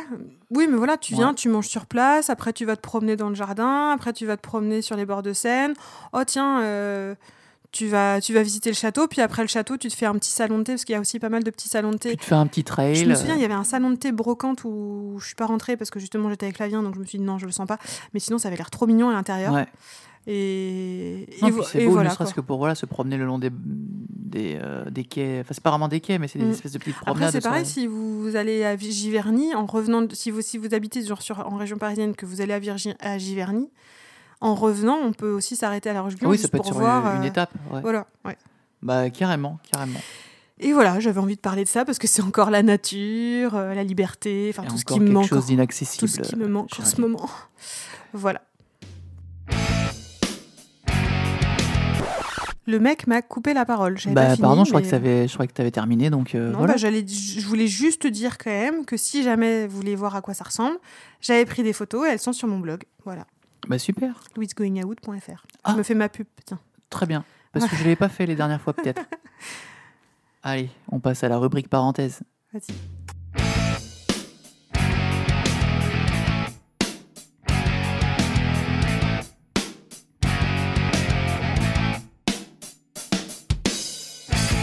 oui, 0.50 0.66
mais 0.72 0.78
voilà, 0.78 0.96
tu 0.96 1.14
viens, 1.16 1.30
Ouais. 1.30 1.36
tu 1.36 1.50
manges 1.50 1.68
sur 1.68 1.86
place, 1.86 2.30
après 2.30 2.54
tu 2.54 2.64
vas 2.64 2.78
te 2.78 2.82
promener 2.82 3.18
dans 3.18 3.28
le 3.28 3.36
jardin, 3.36 3.92
après 3.94 4.14
tu 4.14 4.26
vas 4.26 4.38
te 4.38 4.42
promener 4.42 4.82
sur 4.82 4.96
les 4.96 5.06
bords 5.06 5.22
de 5.24 5.34
Seine. 5.34 5.74
Oh 6.14 6.22
tiens, 6.26 6.62
euh, 6.62 7.14
tu, 7.72 7.88
vas, 7.88 8.20
tu 8.22 8.34
vas 8.34 8.42
visiter 8.44 8.70
le 8.70 8.76
château, 8.76 9.08
puis 9.08 9.22
après 9.22 9.42
le 9.44 9.48
château, 9.48 9.78
tu 9.78 9.88
te 9.90 9.96
fais 9.96 10.06
un 10.06 10.14
petit 10.14 10.32
salon 10.32 10.58
de 10.60 10.64
thé, 10.64 10.72
parce 10.74 10.86
qu'il 10.86 10.94
y 10.94 10.96
a 10.98 11.00
aussi 11.02 11.20
pas 11.20 11.30
mal 11.30 11.44
de 11.44 11.50
petits 11.52 11.70
salons 11.70 11.92
de 11.92 11.98
thé. 11.98 12.12
Tu 12.12 12.18
te 12.18 12.24
fais 12.26 12.36
un 12.36 12.48
petit 12.48 12.64
trail. 12.64 12.96
Je 12.96 13.06
me 13.06 13.16
souviens, 13.16 13.36
il 13.36 13.42
y 13.42 13.46
avait 13.46 13.54
un 13.54 13.64
salon 13.64 13.90
de 13.92 13.96
thé 13.96 14.12
brocante 14.12 14.64
où 14.64 15.18
je 15.20 15.26
suis 15.28 15.36
pas 15.36 15.46
rentrée 15.46 15.78
parce 15.78 15.90
que 15.92 16.00
justement 16.00 16.30
j'étais 16.30 16.46
avec 16.48 16.56
Flavien, 16.58 16.82
donc 16.84 16.96
je 16.96 17.00
me 17.00 17.06
suis 17.06 17.18
dit 17.20 17.24
non, 17.24 17.38
je 17.38 17.46
le 17.46 17.52
sens 17.52 17.68
pas. 17.68 17.78
Mais 18.14 18.20
sinon, 18.20 18.38
ça 18.38 18.48
avait 18.48 18.58
l'air 18.58 18.70
trop 18.72 18.88
mignon 18.88 19.10
à 19.10 19.14
l'intérieur. 19.14 19.54
Ouais. 19.54 19.68
Et, 20.28 21.26
Non, 21.42 21.48
et 21.48 21.52
puis 21.52 21.60
vo- 21.60 21.64
c'est 21.64 21.86
beau, 21.86 21.92
voilà. 21.92 22.10
ne 22.10 22.14
serait-ce 22.16 22.34
que 22.34 22.42
pour 22.42 22.58
voilà, 22.58 22.76
se 22.76 22.86
promener 22.86 23.18
le 23.18 23.26
long 23.26 23.40
des, 23.40 23.50
des, 23.52 24.60
euh, 24.62 24.90
des 24.90 25.04
quais. 25.04 25.40
Enfin, 25.42 25.54
c'est 25.54 25.64
pas 25.64 25.70
vraiment 25.72 25.88
des 25.88 26.02
quais, 26.02 26.20
mais 26.20 26.28
c'est 26.28 26.38
des 26.40 26.46
Mm. 26.46 26.52
espèces 26.52 26.74
de 26.74 26.78
petites 26.78 26.96
Après, 26.98 27.06
promenades. 27.12 27.32
c'est 27.32 27.42
pareil, 27.42 27.66
si 27.66 27.88
vous 27.88 28.36
allez 28.36 28.64
à 28.64 28.76
Giverny, 28.78 29.56
en 29.56 29.66
revenant, 29.66 30.06
si 30.12 30.30
vous, 30.30 30.42
si 30.42 30.58
vous 30.58 30.74
habitez 30.76 31.04
genre 31.04 31.22
sur, 31.22 31.40
en 31.40 31.56
région 31.58 31.78
parisienne, 31.78 32.16
que 32.16 32.26
vous 32.26 32.42
allez 32.42 32.54
à, 32.54 32.60
Virgi- 32.60 32.96
à 33.00 33.18
Giverny, 33.18 33.70
en 34.42 34.56
revenant, 34.56 34.98
on 35.04 35.12
peut 35.14 35.32
aussi 35.32 35.56
s'arrêter 35.56 35.90
à 35.90 35.94
la 35.94 36.02
Roche-Guyon 36.02 36.30
oui, 36.30 36.38
ça 36.38 36.48
peut 36.48 36.58
être 36.58 36.64
pour 36.64 36.74
sur 36.74 36.80
voir. 36.80 37.06
une, 37.12 37.18
une 37.18 37.24
euh, 37.24 37.28
étape. 37.28 37.52
ouais. 37.72 37.82
Voilà, 37.82 38.08
ouais. 38.26 38.38
Bah, 38.82 39.10
carrément, 39.10 39.60
carrément. 39.72 40.00
Et 40.62 40.74
voilà, 40.74 41.00
j'avais 41.00 41.20
envie 41.20 41.36
de 41.36 41.42
parler 41.42 41.64
de 41.64 41.70
ça 41.70 41.86
parce 41.86 42.00
que 42.00 42.08
c'est 42.08 42.22
encore 42.22 42.50
la 42.50 42.64
nature, 42.64 43.56
euh, 43.56 43.74
la 43.74 43.84
liberté, 43.84 44.54
enfin 44.54 44.68
tout 44.68 44.78
ce 44.78 44.84
qui 44.86 44.94
me 45.00 45.06
quelque 45.06 45.14
manque. 45.14 45.28
chose 45.28 45.42
Tout 45.46 45.48
d'inaccessible. 45.52 46.10
ce 46.10 46.22
qui 46.22 46.36
me 46.36 46.48
manque 46.48 46.70
en 46.80 46.86
ce 46.86 47.00
moment. 47.02 47.30
Voilà. 48.14 48.42
Le 52.66 52.80
mec 52.80 53.08
m'a 53.08 53.22
coupé 53.24 53.54
la 53.56 53.66
parole. 53.66 53.96
Pas 53.96 54.12
Bah, 54.12 54.26
fini, 54.36 54.42
pardon, 54.42 54.64
je 54.64 54.70
crois 54.70 54.82
que 54.82 54.88
t'avais- 54.90 55.28
je 55.28 55.34
crois 55.34 55.48
que 55.48 55.54
tu 55.54 55.62
avais 55.62 55.72
terminé, 55.72 56.10
donc 56.12 56.36
euh, 56.36 56.52
Non, 56.52 56.60
voilà. 56.60 56.74
bah, 56.74 56.78
j'allais, 56.78 57.04
je 57.08 57.46
voulais 57.48 57.66
juste 57.68 58.06
dire 58.06 58.38
quand 58.38 58.52
même 58.52 58.86
que 58.86 58.96
si 58.96 59.24
jamais 59.24 59.66
vous 59.66 59.76
voulez 59.78 59.96
voir 59.96 60.16
à 60.16 60.22
quoi 60.22 60.36
ça 60.36 60.44
ressemble, 60.44 60.78
j'avais 61.20 61.46
pris 61.46 61.64
des 61.64 61.74
photos 61.74 62.08
et 62.08 62.12
elles 62.12 62.20
sont 62.20 62.34
sur 62.34 62.48
mon 62.48 62.60
blog. 62.60 62.84
Voilà, 63.06 63.26
Bah, 63.70 63.78
super, 63.78 64.24
louisgoingout.fr. 64.36 65.46
Ah. 65.64 65.72
Je 65.72 65.78
me 65.78 65.84
fais 65.84 65.94
ma 65.94 66.10
pub, 66.10 66.26
tiens. 66.44 66.60
très 66.90 67.06
bien. 67.06 67.24
Parce 67.52 67.68
que 67.68 67.76
je 67.76 67.84
l'avais 67.84 67.96
pas 67.96 68.10
fait 68.10 68.26
les 68.26 68.36
dernières 68.36 68.60
fois, 68.62 68.74
peut-être. 68.74 69.02
Allez, 70.44 70.70
on 70.92 71.00
passe 71.00 71.24
à 71.24 71.30
la 71.30 71.38
rubrique 71.38 71.70
parenthèse. 71.70 72.22
Vas-y. 72.52 72.74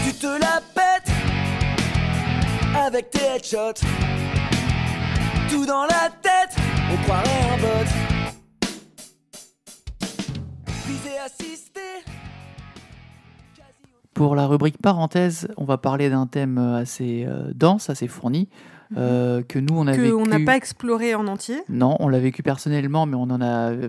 Tu 0.05 0.13
te 0.15 0.27
la 0.27 0.61
pètes 0.75 1.13
avec 2.75 3.11
tes 3.11 3.25
headshots. 3.25 3.87
Tout 5.49 5.65
dans 5.65 5.85
la 5.85 6.11
tête, 6.23 6.57
on 6.93 6.97
croirait 7.05 7.51
un 7.53 7.59
bot. 7.59 8.16
Pour 14.15 14.35
la 14.35 14.47
rubrique 14.47 14.79
parenthèse, 14.81 15.49
on 15.59 15.65
va 15.65 15.77
parler 15.77 16.09
d'un 16.09 16.27
thème 16.27 16.57
assez 16.59 17.25
euh, 17.29 17.53
dense, 17.55 17.91
assez 17.91 18.09
fourni, 18.09 18.49
euh, 18.97 19.43
que 19.43 19.59
nous, 19.59 19.75
on 19.77 19.87
a 19.87 19.91
Mhm. 19.91 19.97
Que 19.97 20.01
vécu... 20.03 20.15
on 20.15 20.25
n'a 20.27 20.41
pas 20.45 20.57
exploré 20.57 21.15
en 21.15 21.27
entier. 21.27 21.63
Non, 21.69 21.97
on 22.01 22.09
l'a 22.09 22.19
vécu 22.19 22.43
personnellement, 22.43 23.05
mais 23.05 23.15
on 23.17 23.25
en 23.25 23.43
a 23.43 23.73
euh, 23.73 23.89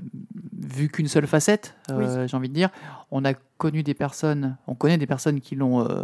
vu 0.59 0.89
qu'une 0.89 1.07
seule 1.07 1.27
facette, 1.27 1.75
euh, 1.91 2.27
j'ai 2.27 2.35
envie 2.35 2.49
de 2.49 2.53
dire. 2.53 2.69
On 3.09 3.23
a 3.23 3.33
connu 3.57 3.83
des 3.83 3.93
personnes, 3.93 4.57
on 4.67 4.75
connaît 4.75 4.97
des 4.97 5.07
personnes 5.07 5.39
qui 5.39 5.55
l'ont 5.55 5.87
euh, 5.87 6.03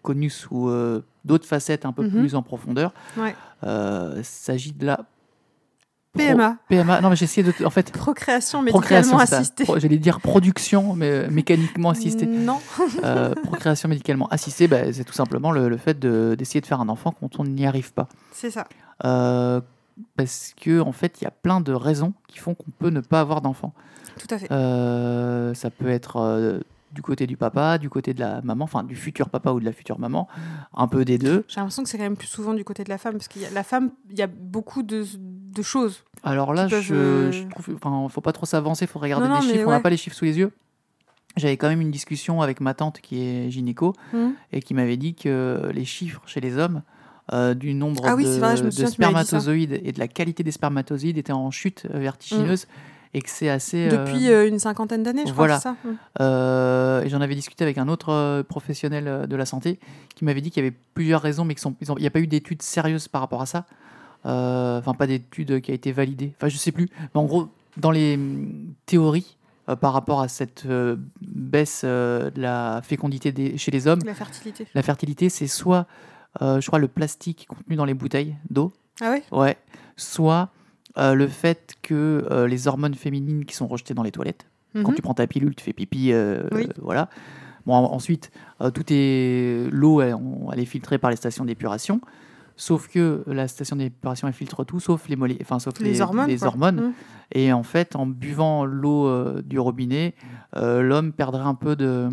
connu 0.00 0.30
sous 0.30 0.68
euh, 0.70 1.04
d'autres 1.26 1.46
facettes 1.46 1.84
un 1.84 1.92
peu 1.92 2.04
Mhm. 2.04 2.10
plus 2.20 2.34
en 2.36 2.42
profondeur. 2.42 2.94
Ouais. 3.18 3.34
Euh, 3.64 4.14
Il 4.18 4.24
s'agit 4.24 4.72
de 4.72 4.86
la 4.86 5.00
PMA, 6.18 6.56
PMA. 6.68 7.00
Non, 7.00 7.08
mais 7.10 7.14
essayé 7.14 7.42
de. 7.42 7.64
En 7.64 7.70
fait, 7.70 7.92
procréation 7.92 8.62
médicalement 8.62 9.18
assistée. 9.18 9.64
J'allais 9.76 9.98
dire 9.98 10.20
production, 10.20 10.94
mais 10.94 11.10
euh, 11.10 11.30
mécaniquement 11.30 11.90
assistée. 11.90 12.26
Non. 12.26 12.58
Euh, 13.04 13.34
procréation 13.34 13.88
médicalement 13.88 14.28
assistée, 14.28 14.68
bah, 14.68 14.92
c'est 14.92 15.04
tout 15.04 15.12
simplement 15.12 15.52
le, 15.52 15.68
le 15.68 15.76
fait 15.76 15.98
de- 15.98 16.34
d'essayer 16.38 16.60
de, 16.60 16.66
faire 16.66 16.80
un 16.80 16.88
enfant 16.88 17.14
quand 17.18 17.38
on 17.38 17.44
n'y 17.44 17.66
arrive 17.66 17.92
pas. 17.92 18.08
C'est 18.32 18.50
ça. 18.50 18.66
Euh, 19.04 19.60
parce 20.16 20.54
que 20.60 20.80
en 20.80 20.92
fait, 20.92 21.20
il 21.20 21.24
y 21.24 21.26
a 21.26 21.30
plein 21.30 21.60
de 21.60 21.72
raisons 21.72 22.12
qui 22.26 22.38
font 22.38 22.54
qu'on 22.54 22.70
peut 22.78 22.90
ne 22.90 23.00
pas 23.00 23.20
avoir 23.20 23.40
d'enfant. 23.40 23.72
Tout 24.18 24.34
à 24.34 24.38
fait. 24.38 24.50
Euh, 24.50 25.54
ça 25.54 25.70
peut 25.70 25.88
être 25.88 26.60
du 26.92 27.02
côté 27.02 27.26
du 27.26 27.36
papa, 27.36 27.78
du 27.78 27.90
côté 27.90 28.14
de 28.14 28.20
la 28.20 28.40
maman, 28.42 28.64
enfin 28.64 28.82
du 28.82 28.96
futur 28.96 29.28
papa 29.28 29.50
ou 29.52 29.60
de 29.60 29.64
la 29.64 29.72
future 29.72 29.98
maman, 29.98 30.28
un 30.74 30.88
peu 30.88 31.04
des 31.04 31.18
deux. 31.18 31.44
J'ai 31.48 31.60
l'impression 31.60 31.82
que 31.82 31.88
c'est 31.88 31.98
quand 31.98 32.04
même 32.04 32.16
plus 32.16 32.28
souvent 32.28 32.54
du 32.54 32.64
côté 32.64 32.84
de 32.84 32.88
la 32.88 32.98
femme, 32.98 33.18
parce 33.18 33.28
a 33.28 33.50
la 33.52 33.62
femme, 33.62 33.90
il 34.10 34.18
y 34.18 34.22
a 34.22 34.26
beaucoup 34.26 34.82
de, 34.82 35.04
de 35.54 35.62
choses. 35.62 36.04
Alors 36.22 36.52
là, 36.54 36.68
peuvent, 36.68 36.82
je, 36.82 36.94
euh, 36.94 37.32
je 37.32 37.44
trouve, 37.48 37.74
enfin, 37.74 38.08
faut 38.08 38.20
pas 38.20 38.32
trop 38.32 38.46
s'avancer, 38.46 38.86
faut 38.86 38.98
regarder 38.98 39.28
Non, 39.28 39.34
non, 39.34 39.40
des 39.40 39.46
mais 39.46 39.52
chiffres. 39.54 39.66
On 39.66 39.70
n'a 39.70 39.80
pas 39.80 39.90
les 39.90 39.96
chiffres 39.96 40.16
sous 40.16 40.24
les 40.24 40.38
yeux. 40.38 40.52
J'avais 41.36 41.56
quand 41.56 41.68
même 41.68 41.80
une 41.80 41.90
discussion 41.90 42.42
avec 42.42 42.60
ma 42.60 42.74
tante 42.74 43.00
qui 43.00 43.22
est 43.22 43.50
gynéco 43.50 43.94
Hmm. 44.12 44.30
et 44.52 44.60
qui 44.60 44.74
m'avait 44.74 44.96
dit 44.96 45.14
que 45.14 45.70
les 45.72 45.84
chiffres 45.84 46.22
chez 46.26 46.40
les 46.40 46.56
hommes 46.58 46.82
euh, 47.32 47.54
du 47.54 47.74
nombre 47.74 48.02
Ah 48.06 48.16
oui, 48.16 48.24
de, 48.24 48.30
vrai, 48.30 48.56
spermatozoïdes 48.86 49.80
et 49.84 49.92
de 49.92 49.98
la 49.98 50.08
qualité 50.08 50.42
des 50.42 50.50
spermatozoïdes 50.50 51.18
étaient 51.18 51.32
en 51.32 51.50
chute 51.50 51.86
euh, 51.94 51.98
vertigineuse 51.98 52.66
et 53.14 53.20
que 53.22 53.30
c'est 53.30 53.48
assez. 53.48 53.88
Depuis 53.88 54.28
euh, 54.30 54.48
une 54.48 54.58
cinquantaine 54.58 55.02
d'années, 55.02 55.24
je 55.26 55.32
voilà. 55.32 55.58
crois. 55.58 55.76
Hmm. 55.84 55.96
Euh, 56.20 57.02
et 57.02 57.08
j'en 57.08 57.20
avais 57.20 57.34
discuté 57.34 57.62
avec 57.62 57.78
un 57.78 57.86
autre 57.88 58.42
professionnel 58.48 59.26
de 59.28 59.36
la 59.36 59.46
santé 59.46 59.78
qui 60.16 60.24
m'avait 60.24 60.40
dit 60.40 60.50
qu'il 60.50 60.64
y 60.64 60.66
avait 60.66 60.76
plusieurs 60.94 61.22
raisons, 61.22 61.44
mais 61.44 61.54
qu'il 61.54 61.70
n'y 61.98 62.06
a 62.06 62.10
pas 62.10 62.20
eu 62.20 62.26
d'études 62.26 62.62
sérieuses 62.62 63.06
par 63.08 63.20
rapport 63.20 63.42
à 63.42 63.46
ça. 63.46 63.66
Euh, 64.26 64.78
Enfin, 64.78 64.94
pas 64.94 65.06
d'études 65.06 65.60
qui 65.60 65.70
a 65.70 65.74
été 65.74 65.92
validée. 65.92 66.32
Enfin, 66.36 66.48
je 66.48 66.56
sais 66.56 66.72
plus. 66.72 66.88
Mais 67.14 67.20
en 67.20 67.24
gros, 67.24 67.48
dans 67.76 67.90
les 67.90 68.18
théories 68.86 69.36
euh, 69.68 69.76
par 69.76 69.92
rapport 69.92 70.20
à 70.20 70.28
cette 70.28 70.64
euh, 70.66 70.96
baisse 71.22 71.84
de 71.84 72.30
la 72.40 72.80
fécondité 72.82 73.32
des- 73.32 73.56
chez 73.58 73.70
les 73.70 73.86
hommes, 73.86 74.00
La 74.04 74.14
fertilité. 74.14 74.66
la 74.74 74.82
fertilité, 74.82 75.28
c'est 75.28 75.46
soit, 75.46 75.86
je 76.40 76.66
crois, 76.66 76.78
le 76.78 76.88
plastique 76.88 77.46
contenu 77.48 77.76
dans 77.76 77.84
les 77.84 77.94
bouteilles 77.94 78.34
d'eau, 78.50 78.72
Ah 79.00 79.10
ouais? 79.10 79.22
Ouais, 79.32 79.56
soit 79.96 80.50
le 80.96 81.26
fait 81.28 81.74
que 81.82 82.44
les 82.48 82.66
hormones 82.66 82.94
féminines 82.94 83.44
qui 83.44 83.54
sont 83.54 83.66
rejetées 83.68 83.94
dans 83.94 84.02
les 84.02 84.10
toilettes 84.12 84.46
quand 84.74 84.88
Mhm. 84.90 84.94
tu 84.96 85.02
prends 85.02 85.14
ta 85.14 85.26
pilule, 85.26 85.54
tu 85.54 85.64
fais 85.64 85.72
pipi, 85.72 86.12
Oui. 86.52 86.68
voilà. 86.82 87.08
Bon, 87.66 87.74
en- 87.74 87.92
ensuite, 87.92 88.30
euh, 88.60 88.70
tout 88.70 88.84
est 88.90 89.68
l'eau, 89.70 90.00
elle 90.00 90.60
est 90.60 90.64
filtrée 90.64 90.98
par 90.98 91.10
les 91.10 91.16
stations 91.16 91.44
d'épuration. 91.44 92.00
Sauf 92.60 92.88
que 92.88 93.22
la 93.28 93.46
station 93.46 93.76
d'épuration, 93.76 94.26
elle 94.26 94.34
filtre 94.34 94.64
tout, 94.64 94.80
sauf 94.80 95.08
les, 95.08 95.14
molé- 95.14 95.38
enfin, 95.40 95.60
sauf 95.60 95.74
Les 95.78 96.00
hormones. 96.00 96.28
Mhm. 96.80 96.92
Et 97.32 97.52
en 97.52 97.62
fait, 97.62 97.94
en 97.94 98.04
buvant 98.04 98.64
l'eau 98.64 99.06
euh, 99.06 99.42
du 99.44 99.60
robinet, 99.60 100.14
euh, 100.56 100.82
l'homme 100.82 101.12
perdrait 101.12 101.44
un 101.44 101.54
peu 101.54 101.76
de, 101.76 102.08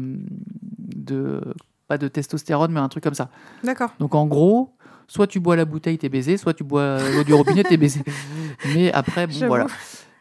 de, 0.78 1.42
pas 1.88 1.98
de 1.98 2.08
testostérone, 2.08 2.72
mais 2.72 2.80
un 2.80 2.90
truc 2.90 3.04
comme 3.04 3.16
ça. 3.16 3.30
D'accord. 3.64 3.92
Donc 4.00 4.14
en 4.14 4.28
gros, 4.28 4.76
soit 5.08 5.26
tu 5.28 5.40
bois 5.40 5.56
la 5.56 5.66
bouteille, 5.66 5.98
t'es 5.98 6.10
baisé, 6.10 6.38
soit 6.38 6.54
tu 6.54 6.64
bois 6.64 6.98
l'eau 7.16 7.24
du 7.24 7.34
robinet, 7.34 7.64
t'es 7.64 7.78
baisé. 7.78 8.02
Mais 8.76 8.92
après, 8.92 9.28
bon, 9.28 9.48
voilà. 9.48 9.68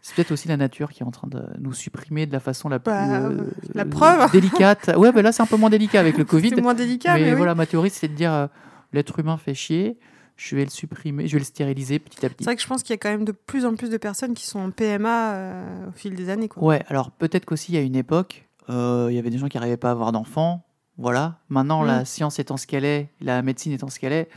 C'est 0.01 0.15
peut-être 0.17 0.33
aussi 0.33 0.49
la 0.49 0.57
nature 0.59 0.91
qui 0.91 1.03
est 1.03 1.07
en 1.07 1.11
train 1.11 1.29
de 1.29 1.43
nous 1.61 1.73
supprimer 1.73 2.27
de 2.27 2.33
la 2.33 2.41
façon 2.41 2.69
la 2.69 2.79
plus 2.79 2.93
Bah, 2.93 3.21
euh, 3.21 3.45
la 3.75 3.85
preuve. 3.87 4.31
délicate. 4.33 4.91
Ouais, 4.99 5.11
mais 5.15 5.23
là 5.23 5.33
c'est 5.33 5.43
un 5.43 5.47
peu 5.47 5.57
moins 5.57 5.71
délicat 5.71 6.01
avec 6.01 6.19
le 6.19 6.25
Covid. 6.27 6.51
C'est 6.51 6.61
moins 6.61 6.75
délicat, 6.75 7.15
mais 7.15 7.21
mais, 7.23 7.31
oui. 7.31 7.37
voilà, 7.37 7.55
ma 7.55 7.65
théorie 7.65 7.89
c'est 7.89 8.09
de 8.09 8.13
dire 8.15 8.31
euh, 8.33 8.47
l'être 8.93 9.19
humain 9.19 9.39
fait 9.39 9.55
chier, 9.55 9.99
je 10.37 10.57
vais 10.57 10.65
le 10.65 10.71
supprimer, 10.71 11.27
je 11.29 11.33
vais 11.35 11.39
le 11.39 11.45
stériliser 11.45 11.99
petit 11.99 12.25
à 12.27 12.29
petit. 12.29 12.39
C'est 12.41 12.45
vrai 12.45 12.57
que 12.57 12.63
je 12.63 12.67
pense 12.67 12.83
qu'il 12.83 12.93
y 12.93 12.95
a 12.95 12.99
quand 12.99 13.11
même 13.11 13.25
de 13.25 13.33
plus 13.33 13.65
en 13.67 13.75
plus 13.77 13.89
de 13.91 13.97
personnes 13.97 14.35
qui 14.35 14.47
sont 14.47 14.59
en 14.61 14.71
PMA 14.71 15.35
euh, 15.35 15.89
au 15.89 15.93
fil 15.93 16.15
des 16.15 16.29
années. 16.31 16.49
Quoi. 16.49 16.63
Ouais, 16.63 16.83
alors 16.89 17.11
peut-être 17.11 17.45
qu'aussi 17.45 17.73
il 17.73 17.75
y 17.77 17.79
a 17.79 17.83
une 17.83 17.97
époque, 17.97 18.49
euh, 18.71 19.07
il 19.11 19.15
y 19.15 19.19
avait 19.19 19.31
des 19.31 19.39
gens 19.39 19.49
qui 19.49 19.57
n'arrivaient 19.57 19.77
pas 19.77 19.89
à 19.89 19.93
avoir 19.93 20.11
d'enfants. 20.13 20.65
Voilà. 20.99 21.39
Maintenant, 21.49 21.83
Mm. 21.83 21.87
la 21.87 22.05
science 22.05 22.39
étant 22.39 22.57
ce 22.57 22.67
qu'elle 22.67 22.85
est, 22.85 23.11
la 23.21 23.43
médecine 23.43 23.73
étant 23.73 23.89
ce 23.89 23.99
qu'elle 23.99 24.13
est, 24.13 24.29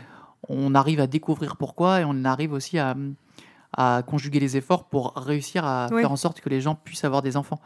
on 0.49 0.75
arrive 0.75 0.99
à 0.99 1.07
découvrir 1.07 1.57
pourquoi 1.57 2.01
et 2.01 2.03
on 2.05 2.23
arrive 2.25 2.53
aussi 2.53 2.77
à, 2.79 2.95
à 3.73 4.01
conjuguer 4.05 4.39
les 4.39 4.55
efforts 4.57 4.85
pour 4.89 5.13
réussir 5.15 5.65
à 5.65 5.87
Oui. 5.91 6.01
faire 6.01 6.11
en 6.11 6.15
sorte 6.15 6.41
que 6.41 6.49
les 6.49 6.61
gens 6.61 6.75
puissent 6.75 7.03
avoir 7.05 7.21
des 7.21 7.37
enfants. 7.37 7.59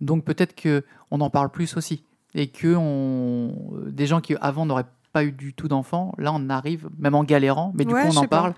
Donc 0.00 0.24
peut-être 0.24 0.54
que 0.54 0.84
on 1.10 1.20
en 1.20 1.30
parle 1.30 1.50
plus 1.50 1.76
aussi 1.76 2.04
et 2.34 2.48
que 2.48 2.74
on, 2.76 3.54
des 3.86 4.06
gens 4.06 4.20
qui 4.20 4.34
avant 4.40 4.66
n'auraient 4.66 4.86
pas 5.12 5.24
eu 5.24 5.32
du 5.32 5.52
tout 5.54 5.68
d'enfants, 5.68 6.12
là 6.18 6.32
on 6.34 6.48
arrive 6.48 6.88
même 6.98 7.14
en 7.14 7.24
galérant, 7.24 7.72
mais 7.74 7.84
du 7.84 7.92
Ouais, 7.94 8.02
coup 8.02 8.08
on 8.12 8.16
en 8.16 8.26
parle. 8.26 8.54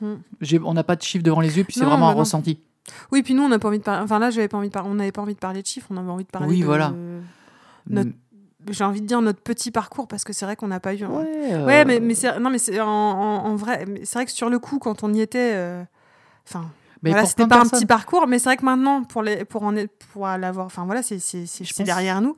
Mm. 0.00 0.14
J'ai- 0.40 0.60
On 0.64 0.74
n'a 0.74 0.84
pas 0.84 0.96
de 0.96 1.02
chiffres 1.02 1.24
devant 1.24 1.40
les 1.40 1.56
yeux, 1.56 1.64
puis 1.64 1.74
c'est 1.74 1.84
vraiment 1.84 2.06
bah 2.06 2.12
un 2.12 2.12
non. 2.14 2.18
ressenti. 2.20 2.58
Oui, 3.12 3.22
puis 3.22 3.32
nous, 3.34 3.42
on 3.42 3.48
n'a 3.48 3.58
pas 3.58 3.68
envie 3.68 3.78
de 3.78 3.82
parler. 3.84 4.02
Enfin 4.02 4.18
là, 4.18 4.30
j'avais 4.30 4.48
pas 4.48 4.58
envie 4.58 4.68
de 4.68 4.72
parler. 4.72 4.90
On 4.90 4.94
n'avait 4.94 5.12
pas 5.12 5.22
envie 5.22 5.34
de 5.34 5.38
parler 5.38 5.62
de 5.62 5.66
chiffres. 5.66 5.86
On 5.90 5.96
avait 5.96 6.10
envie 6.10 6.24
de 6.24 6.28
parler. 6.30 6.48
Oui, 6.48 6.60
de- 6.60 6.64
voilà. 6.66 6.92
Notre- 7.88 8.10
J'ai 8.70 8.84
envie 8.84 9.00
de 9.02 9.06
dire 9.06 9.20
notre 9.22 9.40
petit 9.40 9.70
parcours 9.70 10.08
parce 10.08 10.24
que 10.24 10.32
c'est 10.32 10.44
vrai 10.46 10.56
qu'on 10.56 10.68
n'a 10.68 10.80
pas 10.80 10.94
eu. 10.94 11.04
un- 11.04 11.08
Ouais, 11.10 11.26
euh, 11.52 11.66
Ouais, 11.66 11.84
mais, 11.84 12.00
mais 12.00 12.14
c'est 12.14 12.38
non, 12.40 12.48
mais 12.50 12.58
c'est 12.58 12.80
en, 12.80 12.86
en- 12.88 13.44
en 13.46 13.56
vrai. 13.56 13.84
C'est 14.04 14.14
vrai 14.18 14.24
que 14.26 14.30
sur 14.32 14.48
le 14.50 14.58
coup, 14.58 14.78
quand 14.78 15.02
on 15.02 15.12
y 15.12 15.20
était, 15.20 15.52
euh, 15.54 15.82
enfin, 16.48 16.64
mais 17.02 17.10
voilà, 17.10 17.26
c'était 17.26 17.46
pas 17.46 17.60
un 17.60 17.66
petit 17.66 17.84
parcours, 17.86 18.26
mais 18.26 18.38
c'est 18.38 18.48
vrai 18.48 18.56
que 18.56 18.64
maintenant, 18.64 19.02
pour 19.04 19.22
les, 19.22 19.44
pour 19.44 19.62
en 19.64 19.76
être, 19.76 19.92
pour 20.12 20.26
l'avoir, 20.26 20.64
enfin 20.66 20.84
voilà, 20.86 21.02
c'est 21.02 21.18
c'est 21.18 21.44
c'est- 21.46 21.64
Je 21.64 21.74
c'est 21.74 21.82
pense- 21.82 21.86
derrière 21.86 22.20
nous. 22.22 22.36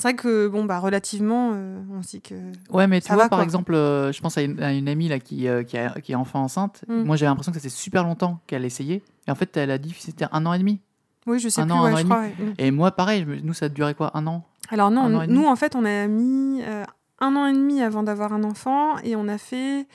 C'est 0.00 0.04
vrai 0.04 0.14
que 0.14 0.46
bon, 0.46 0.64
bah 0.64 0.78
relativement, 0.78 1.50
euh, 1.54 1.80
on 1.92 2.02
se 2.04 2.10
dit 2.10 2.20
que. 2.20 2.34
Ouais, 2.70 2.86
mais 2.86 3.00
tu 3.00 3.08
vois, 3.12 3.24
va, 3.24 3.28
par 3.28 3.38
quoi. 3.40 3.44
exemple, 3.44 3.74
euh, 3.74 4.12
je 4.12 4.20
pense 4.20 4.38
à 4.38 4.42
une, 4.42 4.62
à 4.62 4.72
une 4.72 4.88
amie 4.88 5.08
là, 5.08 5.18
qui, 5.18 5.48
euh, 5.48 5.64
qui, 5.64 5.76
a- 5.76 5.90
qui 6.00 6.12
est 6.12 6.14
enfant 6.14 6.40
enceinte. 6.44 6.84
Mm. 6.86 7.02
Moi, 7.02 7.16
j'avais 7.16 7.28
l'impression 7.30 7.50
que 7.50 7.58
ça 7.58 7.62
faisait 7.64 7.74
super 7.74 8.04
longtemps 8.04 8.38
qu'elle 8.46 8.64
essayait. 8.64 9.02
Et 9.26 9.30
en 9.32 9.34
fait, 9.34 9.56
elle 9.56 9.72
a 9.72 9.78
dit 9.78 9.92
que 9.92 10.00
c'était 10.00 10.26
un 10.30 10.46
an 10.46 10.52
et 10.52 10.58
demi. 10.60 10.78
Oui, 11.26 11.40
je 11.40 11.48
sais 11.48 11.62
Un 11.62 11.64
plus, 11.66 11.72
an, 11.74 11.82
ouais, 11.82 11.90
un 11.90 11.94
an 11.94 11.96
je 11.96 12.02
et 12.02 12.04
crois. 12.04 12.20
ouais. 12.20 12.34
Et 12.58 12.70
moi, 12.70 12.92
pareil, 12.92 13.26
nous, 13.42 13.54
ça 13.54 13.68
duré 13.68 13.94
quoi 13.96 14.12
Un 14.16 14.24
an? 14.28 14.44
Alors 14.70 14.92
non, 14.92 15.00
an 15.16 15.26
nous 15.26 15.46
en 15.46 15.56
fait, 15.56 15.74
on 15.74 15.84
a 15.84 16.06
mis 16.06 16.62
euh, 16.62 16.84
un 17.18 17.34
an 17.34 17.46
et 17.46 17.52
demi 17.52 17.82
avant 17.82 18.04
d'avoir 18.04 18.32
un 18.32 18.44
enfant 18.44 18.98
et 19.02 19.16
on 19.16 19.26
a 19.26 19.36
fait 19.36 19.88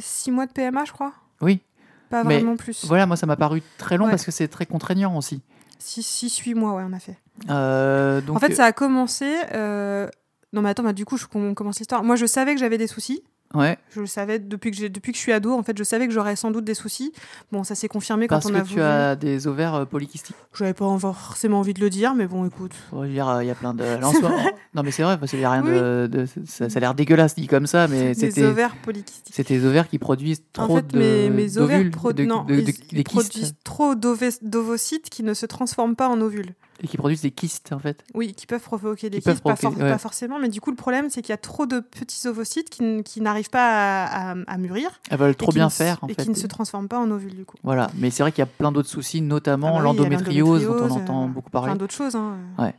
six 0.00 0.30
mois 0.30 0.46
de 0.46 0.52
PMA, 0.52 0.84
je 0.86 0.92
crois. 0.92 1.12
Oui. 1.42 1.60
Pas 2.08 2.24
Mais 2.24 2.36
vraiment 2.40 2.56
plus. 2.56 2.84
Voilà, 2.86 3.06
moi, 3.06 3.16
ça 3.16 3.26
m'a 3.26 3.36
paru 3.36 3.62
très 3.78 3.96
long 3.96 4.06
Ouais. 4.06 4.10
parce 4.10 4.24
que 4.24 4.30
c'est 4.30 4.48
très 4.48 4.66
contraignant 4.66 5.16
aussi. 5.16 5.42
6-8 5.80 6.54
mois, 6.54 6.74
ouais, 6.74 6.82
on 6.88 6.92
a 6.92 6.98
fait. 7.00 7.16
Euh, 7.48 8.20
donc, 8.20 8.36
en 8.36 8.40
fait, 8.40 8.54
ça 8.54 8.64
a 8.66 8.72
commencé. 8.72 9.34
euh, 9.54 10.08
Non, 10.52 10.62
mais 10.62 10.70
attends, 10.70 10.82
bah, 10.82 10.92
du 10.92 11.04
coup, 11.04 11.16
je 11.16 11.26
com- 11.26 11.54
commence 11.54 11.78
l'histoire. 11.78 12.02
Moi, 12.04 12.16
je 12.16 12.26
savais 12.26 12.54
que 12.54 12.60
j'avais 12.60 12.78
des 12.78 12.86
soucis. 12.86 13.22
Ouais, 13.52 13.78
Je 13.90 14.00
le 14.00 14.06
savais 14.06 14.38
depuis 14.38 14.70
que, 14.70 14.86
depuis 14.86 15.10
que 15.10 15.18
je 15.18 15.22
suis 15.22 15.32
ado. 15.32 15.52
En 15.52 15.64
fait, 15.64 15.76
je 15.76 15.82
savais 15.82 16.06
que 16.06 16.12
j'aurais 16.12 16.36
sans 16.36 16.52
doute 16.52 16.64
des 16.64 16.74
soucis. 16.74 17.12
Bon, 17.50 17.64
ça 17.64 17.74
s'est 17.74 17.88
confirmé 17.88 18.28
parce 18.28 18.44
quand 18.44 18.50
on 18.50 18.52
que 18.54 18.58
a 18.58 18.62
tu 18.62 18.68
voulu. 18.74 18.82
as 18.82 19.16
des 19.16 19.48
ovaires 19.48 19.74
euh, 19.74 19.84
polykystiques. 19.86 20.36
J'avais 20.56 20.72
pas 20.72 20.86
forcément 20.98 21.58
envie 21.58 21.74
de 21.74 21.80
le 21.80 21.90
dire, 21.90 22.14
mais 22.14 22.28
bon, 22.28 22.46
écoute. 22.46 22.70
Dire, 23.06 23.28
euh, 23.28 23.42
il 23.42 23.48
y 23.48 23.50
a 23.50 23.56
plein 23.56 23.74
de. 23.74 23.82
moment- 24.22 24.30
Non, 24.74 24.82
mais 24.84 24.92
c'est 24.92 25.02
vrai, 25.02 25.18
parce 25.18 25.30
qu'il 25.30 25.40
y 25.40 25.44
a 25.44 25.50
rien 25.50 25.64
Oui. 25.64 25.70
de. 25.72 26.08
de- 26.10 26.26
Ça, 26.46 26.70
ça 26.70 26.76
a 26.76 26.80
l'air 26.80 26.94
dégueulasse 26.94 27.34
dit 27.34 27.48
comme 27.48 27.66
ça, 27.66 27.88
mais 27.88 28.14
Des 28.14 28.14
c'était. 28.14 28.44
ovaires 28.44 28.76
polykystiques. 28.84 29.34
C'était 29.34 29.54
les 29.54 29.64
ovaires 29.64 29.88
qui 29.88 29.98
produisent 29.98 30.44
trop 30.52 30.72
En 30.72 30.76
fait, 30.76 30.86
de. 30.86 30.98
mes, 30.98 31.30
mes 31.30 31.58
ovaires 31.58 31.78
d'ovules, 31.78 31.90
pro- 31.90 32.12
de- 32.12 32.24
non, 32.24 32.44
de- 32.44 32.54
ils, 32.54 32.64
de- 32.66 32.70
ils 32.92 32.96
des 32.98 33.02
kystes. 33.04 33.30
produisent 33.32 33.54
trop 33.64 33.96
d'ovocytes 33.96 35.10
qui 35.10 35.24
ne 35.24 35.34
se 35.34 35.46
transforment 35.46 35.96
pas 35.96 36.08
en 36.08 36.20
ovules. 36.20 36.54
Et 36.82 36.88
qui 36.88 36.96
produisent 36.96 37.20
des 37.22 37.30
kystes, 37.30 37.72
en 37.72 37.78
fait. 37.78 38.02
Oui, 38.14 38.32
qui 38.34 38.46
peuvent 38.46 38.62
provoquer 38.62 39.10
des 39.10 39.18
Qui 39.20 39.24
kystes, 39.30 39.42
pas, 39.42 39.54
for- 39.54 39.58
provoquer, 39.70 39.82
ouais. 39.84 39.90
pas 39.90 39.98
forcément, 39.98 40.38
mais 40.38 40.48
du 40.48 40.60
coup, 40.62 40.70
le 40.70 40.76
problème, 40.76 41.10
c'est 41.10 41.20
qu'il 41.20 41.30
y 41.30 41.34
a 41.34 41.36
trop 41.38 41.66
de 41.66 41.80
petits 41.80 42.26
ovocytes 42.26 42.70
qui, 42.70 43.02
qui 43.04 43.20
n'arrivent 43.20 43.50
pas 43.50 44.04
à, 44.06 44.30
à- 44.32 44.36
à 44.46 44.56
mûrir. 44.58 44.90
Elles 45.10 45.18
veulent 45.18 45.32
et 45.32 45.34
trop 45.34 45.52
bien 45.52 45.68
faire, 45.68 45.98
en 46.02 46.08
Et 46.08 46.14
fait. 46.14 46.22
qui 46.24 46.30
ne 46.30 46.34
se 46.34 46.46
transforment 46.46 46.88
pas 46.88 46.98
en 46.98 47.10
ovules, 47.10 47.34
du 47.36 47.44
coup. 47.44 47.56
Voilà, 47.62 47.90
mais 47.96 48.10
c'est 48.10 48.22
vrai 48.22 48.32
qu'il 48.32 48.40
y 48.40 48.42
a 48.42 48.46
plein 48.46 48.72
d'autres 48.72 48.88
soucis, 48.88 49.20
notamment 49.20 49.68
Ah 49.68 49.70
bah 49.72 49.76
oui, 49.78 49.84
l'endométriose, 49.84 50.64
dont 50.64 50.76
on 50.84 50.90
entend 50.90 51.24
euh, 51.24 51.28
beaucoup 51.28 51.50
Plein 51.50 51.60
parler. 51.60 51.78
d'autres 51.78 51.94
choses. 51.94 52.14
hein. 52.16 52.36
Ouais. 52.58 52.74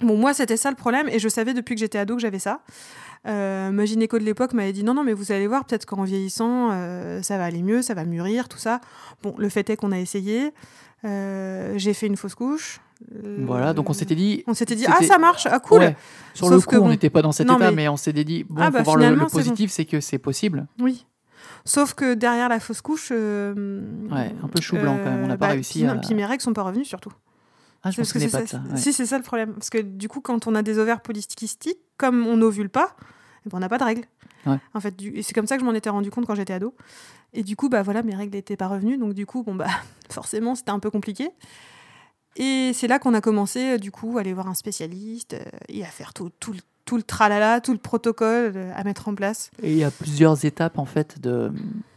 Bon, 0.00 0.16
moi, 0.16 0.34
c'était 0.34 0.56
ça 0.56 0.70
le 0.70 0.76
problème, 0.76 1.08
et 1.08 1.20
je 1.20 1.28
savais 1.28 1.54
depuis 1.54 1.76
que 1.76 1.80
j'étais 1.80 1.98
ado 1.98 2.16
que 2.16 2.20
j'avais 2.22 2.40
ça. 2.40 2.60
Euh, 3.28 3.70
ma 3.70 3.84
gynéco 3.84 4.18
de 4.18 4.24
l'époque 4.24 4.52
m'avait 4.52 4.72
dit 4.72 4.82
non, 4.82 4.94
non, 4.94 5.04
mais 5.04 5.12
vous 5.12 5.30
allez 5.30 5.46
voir, 5.46 5.64
peut-être 5.64 5.86
qu'en 5.86 6.02
vieillissant, 6.02 6.70
euh, 6.72 7.22
ça 7.22 7.38
va 7.38 7.44
aller 7.44 7.62
mieux, 7.62 7.80
ça 7.82 7.94
va 7.94 8.04
mûrir, 8.04 8.48
tout 8.48 8.58
ça. 8.58 8.80
Bon, 9.22 9.32
le 9.38 9.48
fait 9.48 9.70
est 9.70 9.76
qu'on 9.76 9.92
a 9.92 9.98
essayé. 10.00 10.52
Euh, 11.04 11.74
j'ai 11.76 11.94
fait 11.94 12.06
une 12.06 12.16
fausse 12.16 12.34
couche. 12.34 12.80
Euh, 13.24 13.38
Voilà, 13.46 13.72
donc 13.74 13.88
on 13.90 13.92
s'était 13.92 14.14
dit. 14.14 14.42
On 14.46 14.54
s'était 14.54 14.74
dit, 14.76 14.84
ah, 14.88 15.02
ça 15.02 15.18
marche, 15.18 15.46
ah, 15.50 15.58
cool. 15.60 15.80
Ouais, 15.80 15.96
Sur 16.34 16.46
Sauf 16.48 16.54
le 16.56 16.60
que 16.60 16.66
coup, 16.76 16.82
on 16.82 16.84
bon. 16.86 16.88
n'était 16.90 17.10
pas 17.10 17.22
dans 17.22 17.32
cet 17.32 17.46
Non, 17.46 17.56
état, 17.56 17.70
mais... 17.70 17.76
mais- 17.76 17.88
on 17.88 17.96
s'était 17.96 18.24
dit, 18.24 18.44
bon, 18.44 18.56
Ah, 18.60 18.66
faut 18.66 18.72
bah, 18.72 18.82
voir 18.82 18.96
le, 18.96 19.14
bon. 19.16 19.26
positif, 19.26 19.70
c'est 19.70 19.84
que 19.84 20.00
c'est 20.00 20.18
possible. 20.18 20.66
Oui. 20.80 21.06
Sauf 21.64 21.94
que 21.94 22.14
derrière 22.14 22.48
la 22.48 22.58
fausse 22.60 22.80
couche. 22.80 23.08
euh, 23.12 23.82
Ouais, 24.10 24.32
un 24.42 24.48
peu 24.48 24.60
chou 24.60 24.76
blanc 24.76 24.96
quand 25.02 25.10
même, 25.10 25.24
on 25.24 25.28
n'a 25.28 25.36
pas 25.36 25.46
bah, 25.48 25.52
réussi 25.52 25.84
à- 25.86 25.94
Puis 25.96 26.14
mes 26.14 26.24
règles 26.26 26.42
sont 26.42 26.52
pas 26.52 26.62
revenues 26.62 26.84
surtout. 26.84 27.12
Ah, 27.84 27.90
je 27.90 27.96
parce 27.96 28.12
que 28.12 28.18
c'est 28.20 28.28
ça. 28.28 28.46
ça. 28.46 28.58
ouais. 28.70 28.76
Si, 28.76 28.92
c'est 28.92 29.06
ça 29.06 29.16
le 29.16 29.24
problème. 29.24 29.54
Parce 29.54 29.70
que 29.70 29.78
du 29.78 30.08
coup, 30.08 30.20
quand 30.20 30.46
on 30.46 30.54
a 30.54 30.62
des 30.62 30.78
ovaires 30.78 31.00
polykystiques, 31.00 31.78
comme 31.98 32.26
on 32.26 32.36
n'ovule 32.36 32.68
pas, 32.68 32.94
eh 33.44 33.48
ben, 33.50 33.56
on 33.56 33.60
n'a 33.60 33.68
pas 33.68 33.78
de 33.78 33.84
règles. 33.84 34.04
Ouais. 34.46 34.58
En 34.74 34.80
fait, 34.80 34.96
du- 34.96 35.20
c'est 35.22 35.32
comme 35.34 35.46
ça 35.48 35.56
que 35.56 35.60
je 35.62 35.66
m'en 35.66 35.74
étais 35.74 35.90
rendu 35.90 36.10
compte 36.10 36.26
quand 36.26 36.34
j'étais 36.36 36.52
ado. 36.52 36.74
Et 37.32 37.42
du 37.42 37.56
coup, 37.56 37.68
bah 37.68 37.82
voilà, 37.82 38.02
mes 38.02 38.14
règles 38.14 38.36
n'étaient 38.36 38.56
pas 38.56 38.68
revenues. 38.68 38.98
Donc 38.98 39.14
du 39.14 39.26
coup, 39.26 39.42
bon 39.42 39.54
bah 39.56 39.66
forcément, 40.10 40.54
c'était 40.54 40.70
un 40.70 40.78
peu 40.78 40.90
compliqué. 40.90 41.30
Et 42.36 42.72
c'est 42.74 42.86
là 42.88 42.98
qu'on 42.98 43.14
a 43.14 43.20
commencé, 43.20 43.72
euh, 43.74 43.78
du 43.78 43.90
coup, 43.90 44.16
à 44.16 44.20
aller 44.20 44.32
voir 44.32 44.48
un 44.48 44.54
spécialiste 44.54 45.34
euh, 45.34 45.44
et 45.68 45.82
à 45.84 45.88
faire 45.88 46.14
tout, 46.14 46.30
tout, 46.40 46.52
le- 46.52 46.60
tout 46.84 46.96
le 46.96 47.02
tralala, 47.02 47.60
tout 47.60 47.72
le 47.72 47.78
protocole 47.78 48.52
euh, 48.56 48.72
à 48.74 48.84
mettre 48.84 49.08
en 49.08 49.14
place. 49.14 49.50
Et 49.62 49.72
il 49.72 49.76
y 49.78 49.84
a 49.84 49.90
plusieurs 49.90 50.44
étapes, 50.44 50.78
en 50.78 50.86
fait, 50.86 51.20
de, 51.20 51.52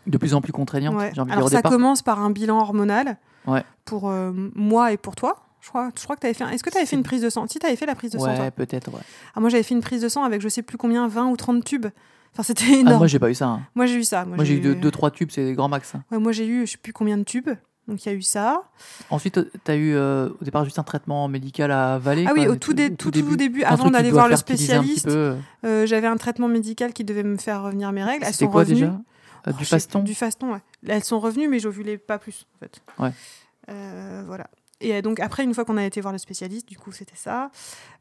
de 0.07 0.17
plus 0.17 0.33
en 0.33 0.41
plus 0.41 0.51
contraignantes. 0.51 0.95
Ouais. 0.97 1.11
J'ai 1.13 1.21
envie 1.21 1.31
de 1.31 1.35
Alors 1.35 1.47
au 1.47 1.49
ça 1.49 1.57
départ. 1.57 1.71
commence 1.71 2.01
par 2.01 2.19
un 2.21 2.31
bilan 2.31 2.59
hormonal 2.59 3.17
Ouais. 3.47 3.63
pour 3.85 4.09
euh, 4.09 4.31
moi 4.55 4.91
et 4.91 4.97
pour 4.97 5.15
toi. 5.15 5.41
Je 5.61 5.69
crois, 5.69 5.89
je 5.97 6.03
crois 6.03 6.15
que 6.15 6.21
tu 6.21 6.27
avais 6.27 6.33
fait. 6.33 6.43
Est-ce 6.53 6.63
que 6.63 6.69
tu 6.69 6.77
avais 6.77 6.85
fait 6.85 6.95
une 6.95 7.03
prise 7.03 7.21
de 7.21 7.29
sang? 7.29 7.47
Si 7.47 7.57
tu 7.57 7.65
avais 7.65 7.75
fait 7.75 7.85
la 7.87 7.95
prise 7.95 8.11
de 8.11 8.17
sang. 8.19 8.25
Ouais, 8.27 8.51
peut-être, 8.51 8.91
ouais. 8.93 8.99
Ah, 9.35 9.39
moi 9.39 9.49
j'avais 9.49 9.63
fait 9.63 9.73
une 9.73 9.81
prise 9.81 10.01
de 10.01 10.09
sang 10.09 10.23
avec 10.23 10.41
je 10.41 10.47
sais 10.49 10.61
plus 10.61 10.77
combien, 10.77 11.07
20 11.07 11.27
ou 11.29 11.37
30 11.37 11.63
tubes. 11.63 11.87
Enfin, 12.33 12.43
c'était 12.43 12.65
Ah, 12.69 12.75
énorme. 12.79 12.97
moi, 12.97 13.07
j'ai 13.07 13.17
pas 13.19 13.29
eu 13.31 13.33
ça. 13.35 13.47
hein. 13.47 13.61
moi 13.73 13.85
j'ai 13.87 13.95
eu 13.95 14.03
ça. 14.03 14.25
Moi, 14.25 14.43
j'ai 14.43 14.55
eu 14.57 14.75
2-3 14.75 15.11
tubes, 15.11 15.29
c'est 15.31 15.53
grand 15.53 15.69
max. 15.69 15.95
hein. 15.95 16.03
Ouais, 16.11 16.19
moi 16.19 16.31
j'ai 16.33 16.45
eu 16.45 16.65
je 16.67 16.71
sais 16.73 16.77
plus 16.77 16.91
combien 16.93 17.17
de 17.17 17.23
tubes. 17.23 17.49
Donc 17.87 18.03
il 18.05 18.09
y 18.09 18.11
a 18.11 18.15
eu 18.15 18.21
ça. 18.21 18.63
Ensuite, 19.11 19.39
tu 19.63 19.71
as 19.71 19.75
eu 19.75 19.93
euh, 19.95 20.29
au 20.41 20.43
départ 20.43 20.65
juste 20.65 20.79
un 20.79 20.83
traitement 20.83 21.27
médical 21.27 21.69
à 21.71 21.95
avaler. 21.95 22.25
Ah 22.27 22.31
oui, 22.35 22.47
au 22.47 22.55
tout, 22.55 22.73
dé- 22.73 22.95
tout, 22.95 23.11
tout 23.11 23.35
début, 23.35 23.63
avant 23.63 23.89
d'aller 23.91 24.09
voir 24.11 24.27
le 24.27 24.35
spécialiste, 24.35 25.07
euh, 25.09 25.37
j'avais 25.85 26.07
un 26.07 26.17
traitement 26.17 26.47
médical 26.47 26.93
qui 26.93 27.03
devait 27.03 27.23
me 27.23 27.37
faire 27.37 27.61
revenir 27.63 27.91
mes 27.91 28.03
règles. 28.03 28.23
Elles 28.25 28.33
C'était 28.33 28.45
sont 28.45 28.51
quoi 28.51 28.61
revenues. 28.61 28.75
déjà 28.81 28.91
Euh, 28.91 28.97
Oh, 29.47 29.51
Du 29.53 29.63
sais 29.65 29.75
faston 29.75 30.01
Du 30.01 30.15
faston, 30.15 30.53
ouais. 30.53 30.61
Elles 30.87 31.03
sont 31.03 31.19
revenues, 31.19 31.47
mais 31.47 31.59
j'ovulais 31.59 31.99
pas 31.99 32.17
plus, 32.17 32.47
en 32.55 32.59
fait. 32.65 32.81
Ouais. 32.97 33.11
Voilà. 34.25 34.47
Et 34.81 35.01
donc, 35.01 35.19
après, 35.19 35.43
une 35.43 35.53
fois 35.53 35.63
qu'on 35.65 35.77
a 35.77 35.85
été 35.85 36.01
voir 36.01 36.11
le 36.11 36.17
spécialiste, 36.17 36.67
du 36.67 36.77
coup, 36.77 36.91
c'était 36.91 37.15
ça. 37.15 37.49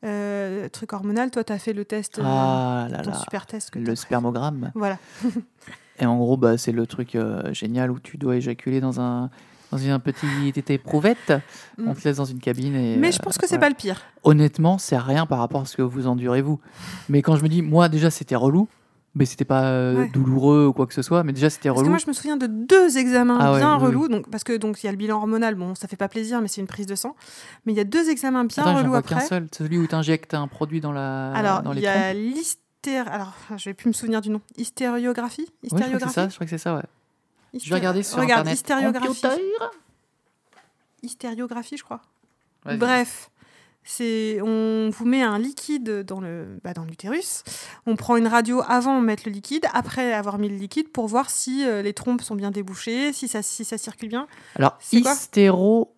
Euh, 0.05 0.69
truc 0.71 0.93
hormonal, 0.93 1.31
toi, 1.31 1.45
tu 1.45 1.53
as 1.53 1.59
fait 1.59 1.73
le 1.73 1.85
test, 1.85 2.19
euh, 2.19 2.23
Ah 2.25 2.89
là 2.91 2.99
ton 3.03 3.11
là, 3.11 3.17
super 3.19 3.47
test. 3.47 3.71
que 3.71 3.79
le 3.79 3.95
spermogramme. 3.95 4.73
Voilà. 4.75 4.99
Et 6.01 6.07
en 6.07 6.17
gros, 6.19 6.37
bah, 6.37 6.59
c'est 6.59 6.73
le 6.73 6.87
truc 6.87 7.15
euh, 7.15 7.53
génial 7.53 7.91
où 7.93 8.01
tu 8.01 8.17
dois 8.17 8.37
éjaculer 8.37 8.81
dans 8.81 9.01
un 9.01 9.31
dans 9.73 9.79
une 9.79 9.99
petite 9.99 10.71
éprouvette. 10.71 11.33
Mm. 11.79 11.89
On 11.89 11.95
te 11.95 12.05
laisse 12.05 12.17
dans 12.19 12.25
une 12.25 12.39
cabine. 12.41 12.75
Et, 12.77 12.97
Mais 12.97 13.09
euh, 13.09 13.13
je 13.13 13.19
pense 13.19 13.39
que 13.39 13.47
c'est 13.47 13.57
voilà. 13.57 13.67
pas 13.67 13.69
le 13.71 13.75
pire. 13.77 14.01
Honnêtement, 14.23 14.79
c'est 14.79 14.99
rien 14.99 15.27
par 15.27 15.39
rapport 15.39 15.63
à 15.63 15.65
ce 15.67 15.77
que 15.77 15.83
vous 15.83 16.07
endurez 16.07 16.43
vous. 16.43 16.61
Mais 17.09 17.23
quand 17.23 17.37
je 17.37 17.43
me 17.43 17.49
dis, 17.49 17.63
moi 17.63 17.89
déjà 17.89 18.11
c'était 18.11 18.37
relou, 18.37 18.69
mais 19.17 19.27
c'était 19.27 19.45
pas 19.45 19.65
euh, 19.67 19.95
Ouais. 19.97 20.09
douloureux 20.09 20.67
ou 20.67 20.73
quoi 20.73 20.87
que 20.87 20.95
ce 20.95 21.03
soit, 21.03 21.23
mais 21.25 21.33
déjà 21.33 21.49
c'était 21.51 21.69
Parce 21.69 21.79
que 21.79 21.85
relou. 21.85 21.91
moi, 21.91 21.99
je 21.99 22.07
me 22.09 22.13
souviens 22.13 22.37
de 22.37 22.47
deux 22.49 22.99
examens 22.99 23.39
Ah 23.41 23.53
ouais, 23.53 23.59
bien 23.59 23.75
oui, 23.77 23.81
oui. 23.83 23.87
relous. 23.89 24.09
Donc, 24.09 24.29
parce 24.31 24.43
que 24.45 24.57
donc 24.57 24.83
il 24.83 24.87
y 24.87 24.89
a 24.89 24.93
le 24.93 24.99
bilan 24.99 25.17
hormonal, 25.19 25.55
bon, 25.55 25.75
ça 25.77 25.87
fait 25.89 25.97
pas 25.97 26.09
plaisir, 26.09 26.41
mais 26.41 26.49
c'est 26.49 26.61
une 26.61 26.67
prise 26.67 26.87
de 26.87 26.95
sang. 26.97 27.15
Mais 27.65 27.73
il 27.73 27.77
y 27.77 27.81
a 27.81 27.85
deux 27.85 28.11
examens 28.11 28.45
bien 28.45 28.63
Attends, 28.65 28.77
relous 28.79 28.89
vois 28.91 29.03
qu'un 29.03 29.17
après. 29.17 29.29
seul, 29.29 29.47
celui 29.57 29.79
où 29.79 29.87
tu 29.87 29.95
injectes 29.95 30.35
un 30.35 30.49
produit 30.49 30.81
dans 30.81 30.93
la 30.93 31.33
Alors, 31.33 31.63
il 31.75 31.81
y 31.81 31.87
a 31.87 32.13
l'hystér... 32.13 33.07
Alors, 33.11 33.33
je 33.57 33.71
vais 33.71 33.75
plus 33.75 33.89
me 33.89 33.93
souvenir 33.95 34.21
du 34.21 34.31
nom. 34.31 34.41
Hystériographie 34.59 35.47
Oui, 35.49 35.49
je 35.65 35.69
crois 35.69 35.79
que 35.79 35.85
c'est 35.85 35.91
Hystériographie 35.95 36.15
ça, 36.15 36.29
je 36.29 36.35
crois 36.35 36.45
que 36.47 36.51
c'est 36.51 36.59
ça, 36.59 36.75
ouais. 36.77 36.83
Je 37.55 37.69
vais 37.69 37.77
regarder 37.77 38.03
sur 38.03 38.19
Regarde, 38.19 38.49
internet. 38.49 38.59
hystériographie. 38.59 39.43
Hystériographie, 41.03 41.77
je 41.77 41.85
crois. 41.85 42.01
Bref, 42.65 43.31
c'est 43.85 44.41
on 44.43 44.89
vous 44.91 45.05
met 45.05 45.23
un 45.23 45.39
liquide 45.39 46.03
dans 46.03 46.21
le 46.21 46.59
bah, 46.65 46.73
dans 46.73 46.85
l'utérus. 46.85 47.45
On 47.87 47.95
prend 47.97 48.17
une 48.17 48.27
radio 48.27 48.63
avant 48.67 48.99
de 49.01 49.05
mettre 49.05 49.25
le 49.27 49.33
liquide, 49.33 49.67
après 49.75 50.13
avoir 50.15 50.39
mis 50.39 50.49
le 50.49 50.57
liquide 50.57 50.89
pour 50.91 51.07
voir 51.07 51.29
si 51.31 51.67
euh, 51.67 51.83
les 51.83 51.93
trompes 51.93 52.23
sont 52.23 52.35
bien 52.37 52.51
débouchées, 52.51 53.13
si 53.13 53.29
ça 53.29 53.43
si 53.43 53.65
ça 53.65 53.77
circule 53.77 54.09
bien. 54.09 54.27
Alors, 54.57 54.79
hystéro... 54.93 55.95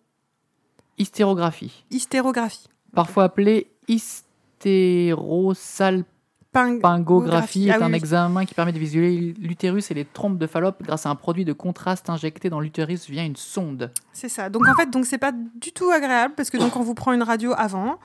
hystérographie, 0.97 1.85
Hystérographie. 1.89 2.67
parfois 2.93 3.23
appelée 3.25 3.71
hystérosalpingographie, 3.87 6.11
Pingographie. 6.51 7.67
est 7.67 7.71
Ah 7.71 7.77
oui, 7.79 7.83
un 7.83 7.89
oui. 7.89 7.95
examen 7.95 8.45
qui 8.45 8.53
permet 8.53 8.71
de 8.71 8.79
visualiser 8.79 9.33
l'utérus 9.39 9.91
et 9.91 9.93
les 9.93 10.05
trompes 10.05 10.37
de 10.37 10.47
Fallope 10.47 10.81
grâce 10.83 11.05
à 11.05 11.09
un 11.09 11.15
produit 11.15 11.45
de 11.45 11.53
contraste 11.53 12.09
injecté 12.09 12.49
dans 12.49 12.59
l'utérus 12.59 13.09
via 13.09 13.23
une 13.23 13.35
sonde. 13.35 13.91
C'est 14.13 14.29
ça. 14.29 14.49
Donc 14.49 14.67
en 14.67 14.73
fait, 14.75 14.89
donc 14.89 15.05
c'est 15.05 15.17
pas 15.17 15.31
du 15.31 15.71
tout 15.71 15.89
agréable 15.91 16.33
parce 16.35 16.49
que 16.49 16.57
donc 16.57 16.75
on 16.75 16.81
vous 16.81 16.93
prend 16.95 17.13
une 17.13 17.23
radio 17.23 17.53
avant, 17.57 17.99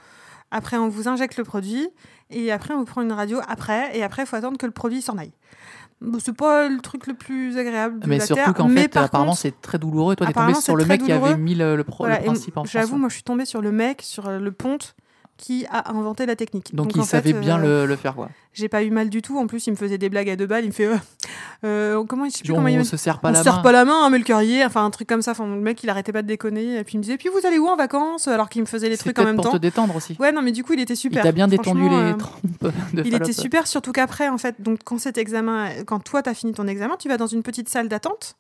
après 0.51 0.77
on 0.77 0.89
vous 0.89 1.09
injecte 1.09 1.37
le 1.39 1.45
produit 1.45 1.89
et 2.31 2.53
après 2.53 2.75
on 2.75 2.79
vous 2.79 2.85
prend 2.85 3.03
une 3.03 3.13
radio 3.13 3.41
après 3.49 3.97
et 3.97 4.03
après 4.03 4.23
il 4.23 4.27
faut 4.27 4.37
attendre 4.37 4.59
que 4.59 4.67
le 4.67 4.73
produit 4.73 5.03
s'en 5.03 5.17
aille. 5.19 5.33
C'est 6.19 6.37
pas 6.37 6.69
le 6.69 6.81
truc 6.81 7.07
le 7.07 7.15
plus 7.15 7.57
agréable 7.59 8.01
de 8.01 8.09
mais 8.09 8.19
la 8.19 8.27
surtout 8.27 8.53
qu'en 8.55 8.69
fait, 8.69 8.89
par 8.89 9.05
apparemment, 9.05 9.35
c'est 9.35 9.61
très 9.63 9.79
douloureux. 9.79 10.17
Toi, 10.17 10.27
t'es 10.27 10.33
tombé 10.33 10.53
sur 10.55 10.75
le 10.75 10.85
mec 10.85 11.01
qui 11.05 11.13
avait 11.13 11.37
mis 11.37 11.55
le, 11.55 11.77
le 11.77 11.85
pro- 11.85 12.03
voilà, 12.05 12.19
le 12.19 12.25
principe 12.25 12.57
en 12.57 12.65
J'avoue, 12.65 12.97
moi 12.97 13.09
je 13.09 13.15
suis 13.15 13.23
tombée 13.23 13.45
sur 13.45 13.63
le 13.63 13.71
mec, 13.71 14.03
sur 14.03 14.29
le 14.29 14.51
ponte 14.51 14.97
qui 15.43 15.67
a 15.71 15.91
inventé 15.91 16.25
la 16.25 16.37
technique. 16.37 16.73
Donc, 16.73 16.95
il 16.95 17.03
savait 17.03 17.33
fait, 17.33 17.41
bien 17.41 17.59
euh, 17.59 17.83
le, 17.83 17.89
le 17.89 17.97
faire, 17.97 18.15
quoi. 18.15 18.29
J'ai 18.55 18.69
pas 18.69 18.85
eu 18.85 18.91
mal 18.91 19.11
du 19.11 19.23
tout. 19.23 19.39
En 19.39 19.49
plus, 19.49 19.67
il 19.67 19.73
me 19.73 19.77
faisait 19.77 19.99
des 19.99 20.09
blagues 20.09 20.31
à 20.31 20.37
deux 20.37 20.47
balles. 20.47 20.63
Il 20.63 20.69
me 20.69 20.73
fait 20.73 20.87
euh, 20.87 20.97
euh, 21.65 22.05
comment, 22.05 22.27
je 22.27 22.31
sais 22.31 22.45
plus 22.45 22.53
on 22.53 22.57
comment 22.57 22.69
il 22.69 22.79
me 22.79 22.85
se 22.85 22.97
serre 22.97 23.19
pas 23.19 23.31
on 23.31 23.33
la 23.33 23.39
se 23.39 23.45
serre 23.45 23.57
main. 23.57 23.63
pas 23.63 23.73
la 23.73 23.85
main, 23.85 24.05
hein, 24.05 24.11
mais 24.11 24.19
le 24.19 24.25
carrier, 24.25 24.65
enfin 24.65 24.85
un 24.85 24.91
truc 24.91 25.09
comme 25.09 25.21
ça. 25.21 25.33
Enfin, 25.33 25.47
le 25.47 25.61
mec, 25.61 25.83
il 25.83 25.91
arrêtait 25.91 26.13
pas 26.13 26.23
de 26.23 26.29
déconner. 26.29 26.79
Et 26.79 26.85
puis 26.85 26.95
il 26.95 26.99
me 26.99 27.03
disait, 27.03 27.17
puis 27.17 27.29
vous 27.29 27.45
allez 27.45 27.59
où 27.59 27.67
en 27.67 27.75
vacances? 27.75 28.29
Alors 28.29 28.49
qu'il 28.49 28.63
me 28.63 28.67
faisait 28.67 28.89
les 28.89 28.97
trucs 28.97 29.19
en 29.19 29.25
même 29.25 29.35
pour 29.35 29.47
temps. 29.47 29.53
te 29.53 29.57
détendre 29.57 29.97
aussi. 29.97 30.17
Ouais, 30.21 30.31
non, 30.31 30.43
mais 30.43 30.53
du 30.53 30.63
coup, 30.63 30.75
il 30.75 30.81
était 30.81 30.95
il 30.95 30.97
super. 30.97 31.25
t'a 31.25 31.33
bien 31.33 31.49
détendu 31.49 31.89
les 31.89 32.17
trompes 32.17 32.41
de 32.93 33.03
Il 33.05 33.15
était 33.15 33.33
super, 33.33 33.67
surtout 33.67 33.91
qu'après, 33.91 34.29
en 34.29 34.39
fait, 34.39 34.63
donc 34.63 34.79
quand 34.85 34.99
cet 34.99 35.19
examen, 35.19 35.71
quand 35.85 35.99
toi 35.99 36.23
t'as 36.23 36.35
fini 36.35 36.53
ton 36.53 36.69
examen, 36.69 36.95
tu 36.99 37.09
vas 37.09 37.17
dans 37.17 37.27
une 37.27 37.43
petite 37.43 37.69
salle 37.69 37.89
d'attente 37.89 38.37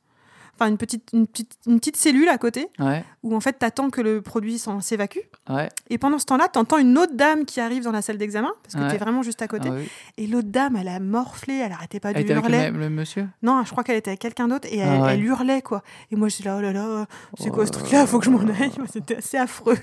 enfin 0.55 0.69
une 0.71 0.77
petite, 0.77 1.09
une, 1.13 1.27
petite, 1.27 1.53
une 1.67 1.79
petite 1.79 1.97
cellule 1.97 2.29
à 2.29 2.39
côté, 2.39 2.69
Ouais, 2.79 3.05
où 3.23 3.35
en 3.35 3.41
fait, 3.41 3.59
tu 3.59 3.65
attends 3.67 3.91
que 3.91 4.01
le 4.01 4.21
produit 4.23 4.61
s'évacue. 4.81 5.19
ouais. 5.51 5.69
Et 5.91 5.99
pendant 5.99 6.19
ce 6.19 6.27
temps-là, 6.27 6.49
tu 6.53 6.59
entends 6.59 6.79
une 6.79 6.97
autre 6.99 7.15
dame 7.15 7.45
qui 7.45 7.61
arrive 7.61 7.83
dans 7.85 7.91
la 7.93 8.03
salle 8.03 8.19
d'examen, 8.19 8.51
parce 8.63 8.75
que 8.75 8.81
Ouais. 8.81 8.89
tu 8.89 8.95
es 8.95 8.99
vraiment 8.99 9.23
juste 9.23 9.43
à 9.43 9.49
côté. 9.49 9.69
Ah 9.73 9.75
oui. 9.77 9.89
Et 10.19 10.27
l'autre 10.27 10.49
dame, 10.49 10.77
elle 10.77 10.89
a 10.89 11.01
morflé, 11.01 11.55
elle 11.55 11.73
arrêtait 11.73 12.01
pas 12.01 12.13
de 12.13 12.19
Elle 12.19 12.25
était 12.25 12.33
avec 12.35 12.49
le, 12.49 12.55
hurler. 12.55 12.71
le 12.71 12.91
monsieur? 12.91 13.27
Non, 13.43 13.63
je 13.65 13.71
crois 13.71 13.83
qu'elle 13.85 13.97
était 13.97 14.11
avec 14.11 14.21
quelqu'un 14.21 14.49
d'autre 14.49 14.69
et 14.71 14.83
Ah 14.83 14.95
elle, 14.95 15.01
ouais. 15.03 15.15
elle 15.15 15.25
hurlait, 15.25 15.63
quoi. 15.63 15.83
Et 16.11 16.17
moi, 16.17 16.29
je 16.29 16.35
suis 16.37 16.45
là, 16.45 16.57
oh 16.59 16.61
là 16.63 16.73
là, 16.73 17.07
c'est 17.39 17.51
quoi 17.51 17.65
ce 17.67 17.71
Oh. 17.75 17.79
truc-là? 17.79 18.07
Faut 18.07 18.19
que 18.19 18.25
je 18.27 18.31
m'en 18.31 18.39
aille. 18.41 18.71
C'était 18.93 19.17
assez 19.17 19.37
affreux. 19.39 19.79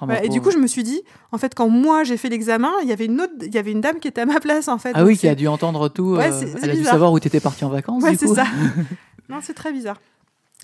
Ah, 0.00 0.06
ma 0.06 0.14
Ouais, 0.14 0.26
et 0.26 0.28
du 0.28 0.40
coup, 0.40 0.50
je 0.50 0.58
me 0.58 0.66
suis 0.66 0.82
dit, 0.82 1.02
en 1.30 1.38
fait, 1.38 1.54
quand 1.54 1.68
moi 1.68 2.02
j'ai 2.02 2.16
fait 2.16 2.28
l'examen, 2.28 2.72
il 2.82 2.88
y 2.88 2.92
avait 2.92 3.04
une 3.06 3.20
autre, 3.20 3.32
il 3.42 3.54
y 3.54 3.58
avait 3.58 3.70
une 3.70 3.80
dame 3.80 4.00
qui 4.00 4.08
était 4.08 4.22
à 4.22 4.26
ma 4.26 4.40
place, 4.40 4.66
en 4.66 4.76
fait. 4.78 4.90
Ah 4.92 5.04
oui, 5.04 5.16
qui 5.16 5.28
a 5.28 5.36
dû 5.36 5.46
entendre 5.46 5.88
tout. 5.88 6.16
Ouais, 6.16 6.32
euh, 6.32 6.54
elle 6.62 6.70
a 6.70 6.74
dû 6.74 6.82
savoir 6.84 7.12
où 7.12 7.20
t'étais 7.20 7.38
parti 7.38 7.64
en 7.64 7.68
vacances. 7.68 8.02
Ouais, 8.02 8.16
c'est 8.16 8.26
ça. 8.26 8.44
non, 9.28 9.40
c'est 9.42 9.54
très 9.54 9.72
bizarre. 9.72 10.00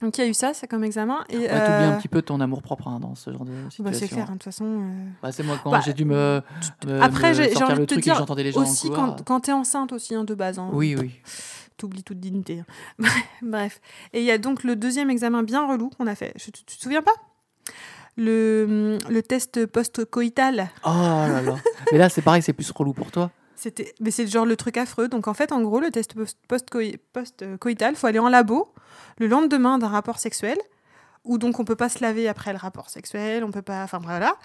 Donc 0.02 0.16
il 0.16 0.22
y 0.22 0.24
a 0.24 0.26
eu 0.28 0.32
ça, 0.34 0.54
c'est 0.54 0.66
comme 0.66 0.82
examen. 0.84 1.24
Et 1.28 1.36
Ouais, 1.40 1.48
euh, 1.50 1.90
un 1.90 1.98
petit 1.98 2.08
peu 2.08 2.22
ton 2.22 2.40
amour 2.40 2.62
propre 2.62 2.88
hein, 2.88 3.00
dans 3.00 3.14
ce 3.14 3.30
genre 3.30 3.44
de 3.44 3.52
situation. 3.68 3.84
bah, 3.84 3.90
c'est 3.92 4.08
clair, 4.08 4.24
hein, 4.30 4.32
de 4.32 4.38
toute 4.38 4.44
façon. 4.44 4.64
euh, 4.64 5.08
Bah, 5.22 5.30
c'est 5.30 5.42
moi 5.42 5.58
quand 5.62 5.70
Bah, 5.70 5.80
j'ai 5.84 5.92
dû 5.92 6.06
me, 6.06 6.40
me- 6.86 7.02
Après, 7.02 7.30
me 7.30 7.34
j'ai- 7.34 7.62
envie 7.62 7.74
le 7.74 7.80
de 7.80 7.84
te 7.84 7.92
truc 7.94 7.98
et 7.98 8.00
dire 8.02 8.14
que 8.14 8.18
j'entendais 8.18 8.42
les 8.44 8.52
gens 8.52 8.62
aussi 8.62 8.88
le 8.88 8.94
couloir. 8.94 9.16
quand, 9.16 9.24
quand 9.24 9.40
t'es 9.40 9.52
enceinte 9.52 9.92
aussi, 9.92 10.14
hein, 10.14 10.24
de 10.24 10.34
base. 10.34 10.58
hein. 10.58 10.70
Oui, 10.72 10.96
oui. 10.98 11.20
T'oublies 11.76 12.02
toute 12.02 12.18
dignité. 12.20 12.62
hein. 12.98 13.04
Bref. 13.42 13.80
Et 14.14 14.20
il 14.20 14.24
y 14.24 14.30
a 14.30 14.38
donc 14.38 14.64
le 14.64 14.74
deuxième 14.74 15.10
examen 15.10 15.42
bien 15.42 15.66
relou 15.66 15.90
qu'on 15.90 16.06
a 16.06 16.14
fait. 16.14 16.32
Je- 16.36 16.50
tu, 16.50 16.64
tu 16.64 16.76
te 16.78 16.82
souviens 16.82 17.02
pas? 17.02 17.12
Le, 18.16 18.98
le 19.08 19.22
test 19.22 19.66
post-coïtal. 19.66 20.70
Oh 20.84 20.88
là 20.88 21.42
là. 21.42 21.56
Mais 21.92 21.98
là, 21.98 22.08
c'est 22.08 22.22
pareil, 22.22 22.42
c'est 22.42 22.52
plus 22.52 22.70
relou 22.70 22.92
pour 22.92 23.10
toi. 23.10 23.30
C'était, 23.62 23.94
mais 24.00 24.10
c'est 24.10 24.26
genre 24.26 24.46
le 24.46 24.56
truc 24.56 24.78
affreux. 24.78 25.08
Donc 25.08 25.28
en 25.28 25.34
fait, 25.34 25.52
en 25.52 25.60
gros, 25.60 25.80
le 25.80 25.90
test 25.90 26.14
post- 26.14 26.38
post-coï- 26.48 26.96
post-coïtal, 27.12 27.94
faut 27.94 28.06
aller 28.06 28.18
en 28.18 28.28
labo 28.30 28.72
le 29.18 29.26
lendemain 29.26 29.76
d'un 29.78 29.88
rapport 29.88 30.18
sexuel, 30.18 30.56
où 31.24 31.36
donc 31.36 31.60
on 31.60 31.64
peut 31.66 31.76
pas 31.76 31.90
se 31.90 31.98
laver 32.02 32.26
après 32.26 32.52
le 32.52 32.58
rapport 32.58 32.88
sexuel, 32.88 33.44
on 33.44 33.50
peut 33.50 33.60
pas, 33.60 33.82
enfin 33.84 33.98
voilà. 34.02 34.36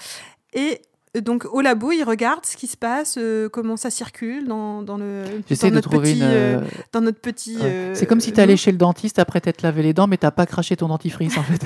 Et 0.51 0.81
euh, 1.15 1.21
donc 1.21 1.45
au 1.45 1.61
labo, 1.61 1.93
ils 1.93 2.03
regardent 2.03 2.45
ce 2.45 2.57
qui 2.57 2.67
se 2.67 2.75
passe, 2.75 3.15
euh, 3.17 3.47
comment 3.47 3.77
ça 3.77 3.89
circule 3.89 4.47
dans, 4.49 4.81
dans 4.81 4.97
le 4.97 5.23
dans 5.49 5.69
de 5.69 5.73
notre 5.75 5.89
trouver 5.89 6.11
petit, 6.11 6.19
une. 6.19 6.25
euh, 6.25 6.61
dans 6.91 6.99
notre 6.99 7.21
petit. 7.21 7.55
ouais. 7.55 7.61
euh, 7.63 7.95
C'est 7.95 8.05
comme 8.07 8.19
si 8.19 8.33
t'allais 8.33 8.57
chez 8.57 8.73
le 8.73 8.77
dentiste 8.77 9.17
après 9.17 9.39
t'être 9.39 9.61
lavé 9.61 9.81
les 9.81 9.93
dents, 9.93 10.07
mais 10.07 10.17
t'as 10.17 10.31
pas 10.31 10.45
craché 10.45 10.75
ton 10.75 10.89
dentifrice 10.89 11.37
en 11.37 11.43
fait. 11.43 11.63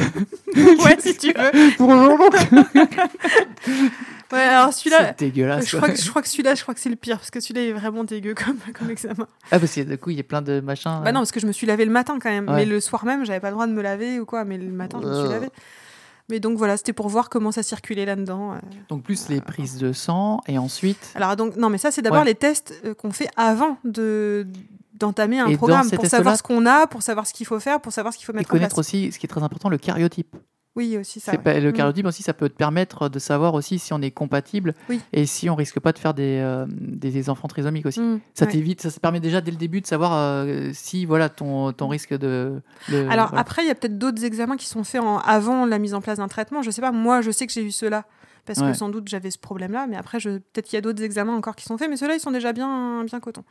ouais, 0.85 0.97
si 0.99 1.17
tu 1.17 1.33
veux. 1.33 1.71
Bonjour. 1.79 2.29
Ouais, 4.31 4.39
alors 4.39 4.71
celui-là. 4.73 5.07
C'est 5.17 5.19
dégueulasse. 5.19 5.67
Je 5.67 5.77
crois, 5.77 5.89
que, 5.89 5.99
je 5.99 6.09
crois 6.09 6.21
que 6.21 6.27
celui-là, 6.27 6.55
je 6.55 6.61
crois 6.61 6.73
que 6.73 6.79
c'est 6.79 6.89
le 6.89 6.95
pire 6.95 7.17
parce 7.17 7.31
que 7.31 7.39
celui-là 7.39 7.61
est 7.67 7.73
vraiment 7.73 8.03
dégueu 8.03 8.35
comme, 8.35 8.57
comme 8.77 8.89
examen. 8.89 9.27
Ah, 9.51 9.59
parce 9.59 9.73
que 9.73 9.81
du 9.81 9.97
coup, 9.97 10.11
il 10.11 10.17
y 10.17 10.19
a 10.19 10.23
plein 10.23 10.41
de 10.41 10.59
machins. 10.59 11.01
Bah 11.03 11.11
non, 11.11 11.21
parce 11.21 11.31
que 11.31 11.39
je 11.39 11.47
me 11.47 11.51
suis 11.51 11.65
lavé 11.67 11.85
le 11.85 11.91
matin 11.91 12.19
quand 12.21 12.29
même. 12.29 12.47
Ouais. 12.47 12.57
Mais 12.57 12.65
le 12.65 12.79
soir 12.79 13.05
même, 13.05 13.25
j'avais 13.25 13.39
pas 13.39 13.49
le 13.49 13.53
droit 13.55 13.67
de 13.67 13.73
me 13.73 13.81
laver 13.81 14.19
ou 14.19 14.25
quoi. 14.25 14.45
Mais 14.45 14.57
le 14.57 14.69
matin, 14.71 14.99
je 15.01 15.07
me 15.07 15.13
suis 15.13 15.25
Euh. 15.27 15.31
lavé. 15.31 15.49
Mais 16.29 16.39
donc 16.39 16.59
voilà, 16.59 16.77
c'était 16.77 16.93
pour 16.93 17.09
voir 17.09 17.27
comment 17.29 17.51
ça 17.51 17.63
circulait 17.63 18.05
là-dedans. 18.05 18.53
euh. 18.53 18.57
Donc, 18.89 19.01
plus 19.01 19.29
les 19.29 19.41
prises 19.41 19.77
de 19.79 19.93
sang, 19.93 20.41
et 20.47 20.59
ensuite. 20.59 21.11
Alors 21.15 21.35
donc, 21.35 21.55
non, 21.55 21.71
mais 21.71 21.79
ça, 21.79 21.89
c'est 21.89 22.03
d'abord 22.03 22.19
Ouais. 22.19 22.25
les 22.25 22.35
tests 22.35 22.73
euh, 22.85 22.93
qu'on 22.93 23.09
fait 23.11 23.29
avant 23.35 23.77
de 23.83 24.45
d'entamer 24.93 25.39
un 25.39 25.47
Et 25.47 25.55
programme 25.55 25.89
pour 25.89 26.05
savoir 26.05 26.35
ce 26.37 26.43
qu'on 26.43 26.65
a, 26.65 26.85
pour 26.85 27.01
savoir 27.01 27.25
ce 27.25 27.33
qu'il 27.33 27.45
faut 27.47 27.59
faire, 27.61 27.79
pour 27.79 27.93
savoir 27.93 28.13
ce 28.13 28.17
qu'il 28.19 28.25
faut 28.25 28.33
Et 28.33 28.35
mettre 28.35 28.49
en 28.49 28.51
connaître 28.51 28.75
place. 28.75 28.85
aussi, 28.85 29.11
ce 29.13 29.17
qui 29.17 29.25
est 29.25 29.29
très 29.29 29.41
important, 29.41 29.69
le 29.69 29.77
cariotype. 29.77 30.35
Oui, 30.79 30.97
aussi 30.97 31.19
ça. 31.19 31.31
C'est 31.33 31.37
ouais. 31.37 31.43
pas- 31.43 31.59
le 31.59 31.69
Mm. 31.71 31.73
cariotype 31.73 32.05
aussi, 32.05 32.23
ça 32.23 32.33
peut 32.33 32.47
te 32.47 32.55
permettre 32.55 33.09
de 33.09 33.19
savoir 33.19 33.53
aussi 33.53 33.79
si 33.79 33.91
on 33.93 34.01
est 34.01 34.11
compatible 34.11 34.73
Oui. 34.89 35.01
et 35.11 35.25
si 35.25 35.49
on 35.49 35.55
risque 35.55 35.79
pas 35.81 35.91
de 35.91 35.99
faire 35.99 36.13
des, 36.13 36.39
euh, 36.41 36.65
des, 36.69 37.11
des 37.11 37.29
enfants 37.29 37.49
trisomiques 37.49 37.85
aussi. 37.85 37.99
Mm, 37.99 38.21
Ça 38.33 38.45
ouais. 38.45 38.51
t'évite, 38.51 38.81
ça 38.81 38.89
se 38.89 38.99
permet 38.99 39.19
déjà 39.19 39.41
dès 39.41 39.51
le 39.51 39.57
début 39.57 39.81
de 39.81 39.87
savoir 39.87 40.13
euh, 40.13 40.69
si 40.73 41.05
voilà 41.05 41.27
ton, 41.27 41.73
ton 41.73 41.89
risque 41.89 42.13
de. 42.17 42.61
de- 42.89 43.07
Alors 43.09 43.27
voilà. 43.27 43.41
après, 43.41 43.63
il 43.63 43.67
y 43.67 43.71
a 43.71 43.75
peut-être 43.75 43.97
d'autres 43.97 44.23
examens 44.23 44.55
qui 44.55 44.67
sont 44.67 44.83
faits 44.85 45.01
en- 45.01 45.17
avant 45.19 45.65
la 45.65 45.79
mise 45.79 45.93
en 45.93 45.99
place 46.01 46.17
d'un 46.19 46.27
traitement. 46.29 46.61
Je 46.61 46.71
sais 46.71 46.81
pas, 46.81 46.93
moi 46.93 47.21
je 47.21 47.31
sais 47.31 47.45
que 47.45 47.51
j'ai 47.51 47.63
eu 47.63 47.71
ceux-là 47.71 48.05
parce 48.45 48.59
Ouais. 48.59 48.71
que 48.71 48.73
sans 48.77 48.89
doute 48.89 49.07
j'avais 49.07 49.31
ce 49.31 49.37
problème-là, 49.37 49.87
mais 49.87 49.95
après 49.97 50.19
je... 50.19 50.29
peut-être 50.39 50.65
qu'il 50.65 50.75
y 50.75 50.77
a 50.77 50.81
d'autres 50.81 51.03
examens 51.03 51.35
encore 51.35 51.55
qui 51.55 51.65
sont 51.65 51.77
faits, 51.77 51.89
mais 51.89 51.97
ceux-là 51.97 52.15
ils 52.15 52.19
sont 52.19 52.31
déjà 52.31 52.53
bien 52.53 53.03
bien 53.03 53.19
coton. 53.19 53.43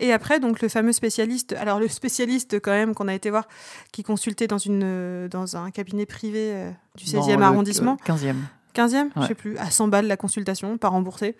Et 0.00 0.12
après 0.12 0.40
donc 0.40 0.60
le 0.62 0.68
fameux 0.68 0.92
spécialiste, 0.92 1.52
alors 1.54 1.78
le 1.80 1.88
spécialiste 1.88 2.60
quand 2.60 2.70
même 2.72 2.94
qu'on 2.94 3.08
a 3.08 3.14
été 3.14 3.30
voir, 3.30 3.46
qui 3.92 4.02
consultait 4.02 4.46
dans 4.46 4.58
une 4.58 4.82
euh, 4.84 5.28
dans 5.28 5.56
un 5.56 5.70
cabinet 5.70 6.06
privé 6.06 6.50
euh, 6.52 6.70
du 6.96 7.12
Dans 7.12 7.20
16e 7.26 7.36
le 7.38 7.42
arrondissement, 7.42 7.96
15e. 8.06 8.34
15e, 8.74 9.08
je 9.16 9.20
Ouais. 9.20 9.26
sais 9.26 9.34
plus, 9.34 9.56
à 9.58 9.70
100 9.70 9.88
balles 9.88 10.06
la 10.06 10.16
consultation, 10.16 10.78
pas 10.78 10.88
remboursée. 10.88 11.36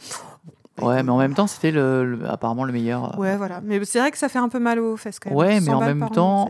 Ouais, 0.81 1.03
mais 1.03 1.11
en 1.11 1.19
même 1.19 1.35
temps, 1.35 1.47
c'était 1.49 1.71
le, 1.73 2.05
le- 2.17 2.29
apparemment 2.31 2.65
le 2.65 2.73
meilleur. 2.73 3.15
euh, 3.15 3.21
Ouais, 3.21 3.37
voilà. 3.37 3.61
Mais 3.63 3.85
c'est 3.85 3.99
vrai 3.99 4.11
que 4.13 4.19
ça 4.19 4.29
fait 4.29 4.39
un 4.39 4.49
peu 4.49 4.61
mal 4.61 4.79
aux 4.79 4.97
fesses 4.97 5.19
quand 5.19 5.31
même. 5.31 5.37
Ouais, 5.39 5.55
mais 5.61 5.67
100 5.67 5.75
en 5.75 5.81
même 5.81 6.09
temps. 6.11 6.49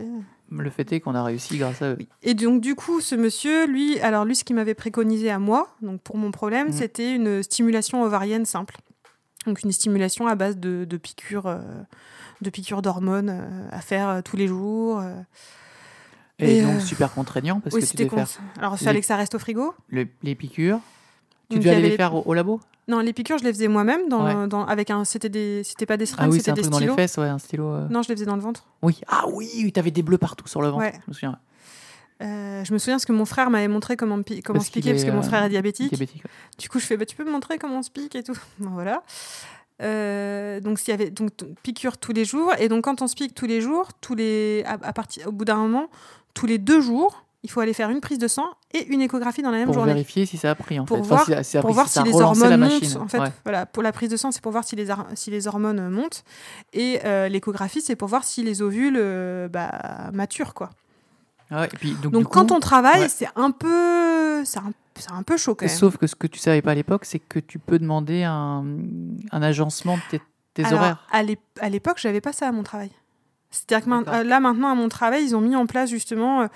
Le 0.51 0.69
fait 0.69 0.91
est 0.93 0.99
qu'on 0.99 1.13
a 1.15 1.23
réussi 1.23 1.57
grâce 1.57 1.81
à 1.81 1.91
eux. 1.91 1.97
Et 2.23 2.33
donc, 2.33 2.59
du 2.61 2.73
coup, 2.75 3.01
ce 3.01 3.13
monsieur, 3.15 3.67
lui, 3.67 3.99
alors 3.99 4.25
lui, 4.25 4.35
ce 4.35 4.43
qu'il 4.43 4.55
m'avait 4.55 4.73
préconisé 4.73 5.29
à 5.29 5.37
moi, 5.39 5.67
donc 5.81 6.01
pour 6.01 6.17
mon 6.17 6.31
problème, 6.31 6.67
Mhm. 6.67 6.73
c'était 6.73 7.13
une 7.13 7.43
stimulation 7.43 8.01
ovarienne 8.03 8.45
simple. 8.45 8.77
Donc, 9.45 9.61
une 9.63 9.71
stimulation 9.71 10.27
à 10.27 10.35
base 10.35 10.57
de, 10.57 10.85
de 10.85 10.97
piqûres, 10.97 11.45
euh, 11.47 11.59
de 12.41 12.49
piqûres 12.49 12.81
d'hormones 12.81 13.29
euh, 13.29 13.67
à 13.71 13.81
faire 13.81 14.09
euh, 14.09 14.21
tous 14.23 14.35
les 14.37 14.47
jours. 14.47 15.01
Et, 16.39 16.57
Et, 16.57 16.61
donc 16.63 16.81
super 16.81 17.11
contraignant 17.13 17.59
parce 17.59 17.75
oui, 17.75 17.81
que 17.81 17.85
tu 17.85 17.91
c'était 17.91 18.05
devais 18.05 18.15
faire 18.25 18.27
Alors, 18.57 18.75
il 18.79 18.83
fallait 18.83 19.01
que 19.01 19.05
ça 19.05 19.17
reste 19.17 19.35
au 19.35 19.39
frigo. 19.39 19.73
le- 19.89 20.07
les 20.23 20.35
piqûres. 20.35 20.79
Tu 21.49 21.55
Donc, 21.55 21.63
devais 21.63 21.75
aller 21.75 21.89
les 21.89 21.95
faire 21.95 22.13
au, 22.15 22.21
au 22.25 22.33
labo 22.33 22.59
Non, 22.87 22.99
les 22.99 23.11
piqûres, 23.13 23.37
je 23.39 23.43
les 23.43 23.51
faisais 23.53 23.67
moi-même, 23.67 24.07
dans, 24.09 24.23
Ouais. 24.23 24.47
dans- 24.47 24.65
avec 24.65 24.89
un, 24.91 25.03
c'était 25.03 25.29
des, 25.29 25.63
c'était 25.63 25.85
pas 25.85 25.97
des 25.97 26.03
Ah 26.03 26.15
seringues, 26.15 26.31
oui, 26.31 26.37
c'était 26.39 26.53
des 26.53 26.61
truc 26.61 26.71
dans 26.71 26.79
les 26.79 26.85
stylos. 26.85 26.95
fesses, 26.95 27.17
ouais, 27.17 27.27
un 27.27 27.39
stylo. 27.39 27.65
euh. 27.69 27.87
Non, 27.89 28.01
je 28.03 28.09
les 28.09 28.15
faisais 28.15 28.25
dans 28.25 28.35
le 28.35 28.41
ventre. 28.41 28.65
Oui. 28.83 29.01
Ah 29.07 29.25
oui, 29.33 29.71
t'avais 29.73 29.91
des 29.91 30.03
bleus 30.03 30.17
partout 30.19 30.47
sur 30.47 30.61
le 30.61 30.67
ventre. 30.69 30.83
Ouais. 30.83 30.93
Je 31.05 31.09
me 31.09 31.13
souviens. 31.13 31.39
Euh, 32.21 32.63
je 32.65 32.73
me 32.73 32.77
souviens 32.77 32.95
parce 32.95 33.05
que 33.05 33.13
mon 33.13 33.25
frère 33.25 33.49
m'avait 33.49 33.67
montré 33.69 33.95
comment, 33.95 34.19
comment 34.43 34.59
se 34.59 34.69
piquer, 34.71 34.91
parce 34.91 35.05
que 35.05 35.11
mon 35.11 35.19
euh, 35.19 35.23
frère 35.23 35.43
est 35.43 35.49
diabétique. 35.49 35.89
Diabétique. 35.89 36.23
ouais. 36.25 36.31
Du 36.57 36.67
coup, 36.69 36.77
je 36.79 36.85
fais, 36.85 36.97
bah, 36.97 37.05
tu 37.05 37.15
peux 37.15 37.23
me 37.23 37.31
montrer 37.31 37.57
comment 37.57 37.79
on 37.79 37.83
se 37.83 37.89
pique 37.91 38.13
et 38.15 38.23
tout. 38.23 38.37
Bon, 38.59 38.71
voilà. 38.71 39.01
Euh, 39.81 40.59
donc, 40.59 40.77
s'il 40.79 40.89
y 40.89 40.93
avait 40.93 41.09
donc 41.09 41.31
piqûre 41.63 41.97
tous 41.97 42.11
les 42.11 42.25
jours, 42.25 42.51
et 42.59 42.67
donc 42.67 42.83
quand 42.83 43.01
on 43.01 43.07
se 43.07 43.15
pique 43.15 43.33
tous 43.33 43.45
les 43.45 43.61
jours, 43.61 43.87
tous 44.01 44.13
les, 44.15 44.63
à, 44.65 44.73
à 44.81 44.93
partir, 44.93 45.27
au 45.27 45.31
bout 45.31 45.45
d'un 45.45 45.55
moment, 45.55 45.87
tous 46.33 46.45
les 46.45 46.57
deux 46.57 46.81
jours, 46.81 47.23
il 47.43 47.49
faut 47.49 47.61
aller 47.61 47.73
faire 47.73 47.89
une 47.89 48.01
prise 48.01 48.17
de 48.19 48.27
sang 48.27 48.45
et 48.73 48.85
une 48.87 49.01
échographie 49.01 49.41
dans 49.41 49.51
la 49.51 49.57
même 49.57 49.65
Pour 49.65 49.75
journée. 49.75 49.93
vérifier 49.93 50.25
si 50.25 50.37
ça 50.37 50.51
a 50.51 50.55
pris 50.55 50.79
en 50.79 50.85
Pour 50.85 50.97
fait. 50.97 51.03
voir- 51.03 51.43
si, 51.45 51.57
pour 51.59 51.71
voir 51.71 51.87
si 51.87 52.03
les 52.03 52.13
hormones 52.13 52.57
montent. 52.57 52.97
En 52.97 53.07
fait, 53.07 53.19
Ouais. 53.19 53.31
voilà, 53.45 53.65
pour 53.65 53.81
la 53.81 53.91
prise 53.93 54.09
de 54.09 54.17
sang, 54.17 54.31
c'est 54.31 54.41
pour 54.41 54.51
voir 54.51 54.63
si 54.65 54.75
les, 54.75 54.87
si 55.15 55.31
les 55.31 55.47
hormones 55.47 55.89
montent, 55.89 56.23
et 56.73 56.99
euh, 57.05 57.29
l'échographie, 57.29 57.81
c'est 57.81 57.95
pour 57.95 58.09
voir 58.09 58.23
si 58.25 58.43
les 58.43 58.61
ovules 58.61 58.97
euh, 58.99 59.47
bah, 59.47 60.09
maturent, 60.13 60.53
quoi. 60.53 60.69
Ouais, 61.51 61.65
et 61.65 61.77
puis, 61.77 61.93
donc, 61.93 62.27
quand 62.29 62.51
on 62.51 62.59
travaille, 62.59 63.01
ouais. 63.03 63.09
c'est 63.09 63.29
un 63.35 63.49
peu, 63.51 64.43
c'est 64.45 64.59
un, 65.11 65.23
peu 65.23 65.35
chaud 65.37 65.55
quand 65.55 65.65
même. 65.65 65.75
Sauf 65.75 65.97
que 65.97 66.05
ce 66.05 66.15
que 66.15 66.27
tu 66.27 66.37
savais 66.39 66.61
pas 66.61 66.71
à 66.71 66.75
l'époque, 66.75 67.05
c'est 67.05 67.17
que 67.19 67.39
tu 67.39 67.57
peux 67.57 67.79
demander 67.79 68.23
un, 68.23 68.63
un 69.31 69.41
agencement 69.41 69.95
de 69.95 70.01
tes, 70.11 70.21
tes 70.53 70.65
Alors, 70.65 70.79
horaires. 70.81 71.07
À 71.59 71.69
l'époque, 71.69 71.97
j'avais 71.99 72.21
pas 72.21 72.33
ça 72.33 72.47
à 72.47 72.51
mon 72.51 72.61
travail. 72.63 72.91
C'est-à-dire 73.51 73.85
que 73.87 74.09
euh, 74.11 74.23
là, 74.23 74.39
maintenant, 74.39 74.69
à 74.69 74.75
mon 74.75 74.89
travail, 74.89 75.23
ils 75.23 75.35
ont 75.35 75.41
mis 75.41 75.55
en 75.55 75.65
place 75.65 75.89
justement, 75.89 76.41
euh, 76.41 76.47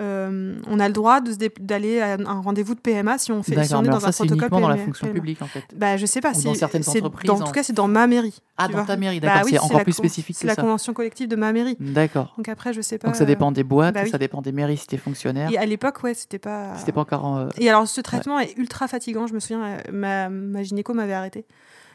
euh, 0.00 0.58
on 0.66 0.80
a 0.80 0.88
le 0.88 0.92
droit 0.92 1.20
d'aller 1.60 2.00
à 2.00 2.14
un 2.14 2.40
rendez-vous 2.40 2.74
de 2.74 2.80
PMA 2.80 3.18
si 3.18 3.30
on, 3.30 3.42
fait, 3.44 3.62
si 3.64 3.74
on 3.74 3.84
est 3.84 3.88
dans 3.88 3.96
un 3.96 4.00
ça, 4.00 4.12
c'est 4.12 4.24
protocole 4.24 4.38
uniquement 4.42 4.60
dans 4.60 4.68
la 4.68 4.74
PMA. 4.74 4.84
fonction 4.86 5.08
publique 5.12 5.42
en 5.42 5.46
fait. 5.46 5.62
Bah, 5.76 5.96
je 5.96 6.06
sais 6.06 6.20
pas. 6.20 6.34
C'est- 6.34 6.44
dans 6.44 6.54
certaines 6.54 6.82
entreprises, 6.88 7.28
dans- 7.28 7.36
en 7.36 7.40
en- 7.42 7.44
tout 7.44 7.52
cas, 7.52 7.62
c'est 7.62 7.72
dans 7.72 7.86
ma 7.86 8.06
mairie. 8.08 8.40
Ah, 8.56 8.66
dans 8.66 8.74
vois. 8.78 8.84
ta 8.84 8.96
mairie, 8.96 9.20
Bah 9.20 9.28
d'accord, 9.28 9.42
oui, 9.44 9.50
c'est 9.52 9.58
encore 9.60 9.82
plus 9.84 9.92
spécifique 9.92 10.36
C'est 10.36 10.46
la 10.48 10.54
ça. 10.54 10.62
convention 10.62 10.92
collective 10.92 11.28
de 11.28 11.36
ma 11.36 11.52
mairie. 11.52 11.76
D'accord. 11.78 12.34
Donc 12.36 12.48
après, 12.48 12.72
je 12.72 12.80
sais 12.80 12.98
pas. 12.98 13.06
Donc 13.08 13.16
ça 13.16 13.24
dépend 13.24 13.52
des 13.52 13.62
boîtes, 13.64 13.94
bah 13.94 14.00
oui. 14.04 14.10
ça 14.10 14.18
dépend 14.18 14.42
des 14.42 14.52
mairies 14.52 14.76
si 14.76 14.86
t'es 14.88 14.96
fonctionnaire. 14.96 15.50
Et 15.52 15.56
à 15.58 15.64
l'époque, 15.66 16.02
ouais, 16.02 16.14
c'était 16.14 16.38
pas. 16.40 16.74
C'était 16.78 16.92
pas 16.92 17.02
encore. 17.02 17.36
euh, 17.36 17.48
Et 17.58 17.68
alors, 17.70 17.86
ce 17.86 18.00
traitement 18.00 18.38
est 18.40 18.56
ultra 18.58 18.88
fatigant. 18.88 19.26
Je 19.28 19.34
me 19.34 19.40
souviens, 19.40 19.78
ma, 19.92 20.28
ma 20.28 20.62
gynéco 20.64 20.94
m'avait 20.94 21.12
arrêté. 21.14 21.44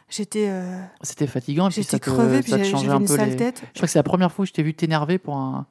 J'étais, 0.09 0.47
euh, 0.49 0.79
C'était 1.01 1.25
fatigant 1.27 1.69
j'étais 1.69 1.99
crevée, 1.99 2.41
puis 2.41 2.51
j'avais 2.51 2.89
un 2.89 2.99
une 2.99 3.05
peu 3.07 3.15
sale 3.15 3.29
les. 3.31 3.35
tête. 3.35 3.61
Je 3.73 3.79
crois 3.79 3.87
que 3.87 3.91
c'est 3.91 3.99
la 3.99 4.03
première 4.03 4.31
fois 4.31 4.45
que 4.45 4.49
je 4.49 4.53
t'ai 4.53 4.63
vu 4.63 4.73
t'énerver 4.73 5.17
pour 5.17 5.35
un. 5.35 5.65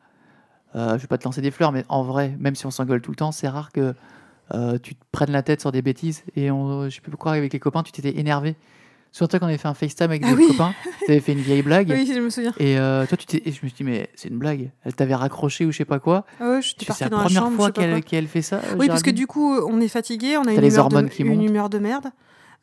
Euh, 0.74 0.97
je 0.97 1.03
vais 1.03 1.07
pas 1.07 1.18
te 1.18 1.24
lancer 1.24 1.41
des 1.41 1.53
fleurs, 1.53 1.70
mais 1.70 1.85
en 1.89 2.03
vrai, 2.03 2.35
même 2.41 2.57
si 2.57 2.66
on 2.66 2.70
s'engueule 2.72 3.01
tout 3.01 3.12
le 3.12 3.16
temps, 3.16 3.30
c'est 3.30 3.47
rare 3.49 3.70
que 3.70 3.95
euh, 4.53 4.76
tu 4.82 4.97
te 4.97 5.05
prennes 5.12 5.30
la 5.30 5.43
tête 5.43 5.61
sur 5.61 5.70
des 5.70 5.82
bêtises. 5.82 6.24
Et 6.35 6.51
on, 6.51 6.89
je 6.89 6.95
sais 6.97 7.01
plus 7.01 7.12
pourquoi, 7.12 7.32
avec 7.32 7.53
les 7.53 7.61
copains, 7.61 7.85
tu 7.85 7.93
t'étais 7.93 8.18
énervé. 8.18 8.57
Surtout 9.12 9.39
qu'on 9.39 9.47
avait 9.47 9.59
fait 9.59 9.68
un 9.68 9.74
FaceTime 9.74 10.11
avec 10.11 10.22
Ah 10.24 10.30
des 10.30 10.35
oui. 10.35 10.49
copains, 10.49 10.74
tu 11.07 11.12
avais 11.12 11.20
fait 11.20 11.35
une 11.35 11.39
vieille 11.39 11.62
blague. 11.62 11.89
Oui, 11.89 12.11
je 12.12 12.18
me 12.18 12.28
souviens. 12.28 12.53
Et 12.59 12.76
euh, 12.76 13.07
toi, 13.07 13.16
tu 13.16 13.26
t'es, 13.26 13.41
je 13.45 13.51
me 13.62 13.68
suis 13.68 13.72
dit, 13.72 13.85
mais 13.85 14.11
c'est 14.16 14.28
une 14.28 14.39
blague. 14.39 14.72
Elle 14.82 14.95
t'avait 14.97 15.14
raccroché 15.14 15.64
ou 15.64 15.70
je 15.70 15.76
sais 15.76 15.85
pas 15.85 16.01
quoi. 16.01 16.26
Ah 16.41 16.51
ouais, 16.51 16.61
Tu- 16.61 16.85
partie 16.85 17.05
C'est 17.05 17.09
la 17.09 17.16
première 17.20 17.43
chambre. 17.45 17.55
fois 17.57 17.68
je 17.68 18.01
qu'elle, 18.01 18.26
fait 18.26 18.43
ça. 18.43 18.61
Oui, 18.76 18.89
parce 18.89 19.05
que 19.05 19.12
du 19.12 19.28
coup, 19.28 19.55
on 19.61 19.80
est 19.80 19.87
fatigué, 19.87 20.37
on 20.37 20.45
a 20.47 20.53
une, 20.53 20.61
les 20.61 20.74
humeur 20.74 20.89
de, 20.89 21.03
qui 21.03 21.22
une 21.22 21.45
humeur 21.45 21.70
de 21.70 21.78
merde. 21.78 22.09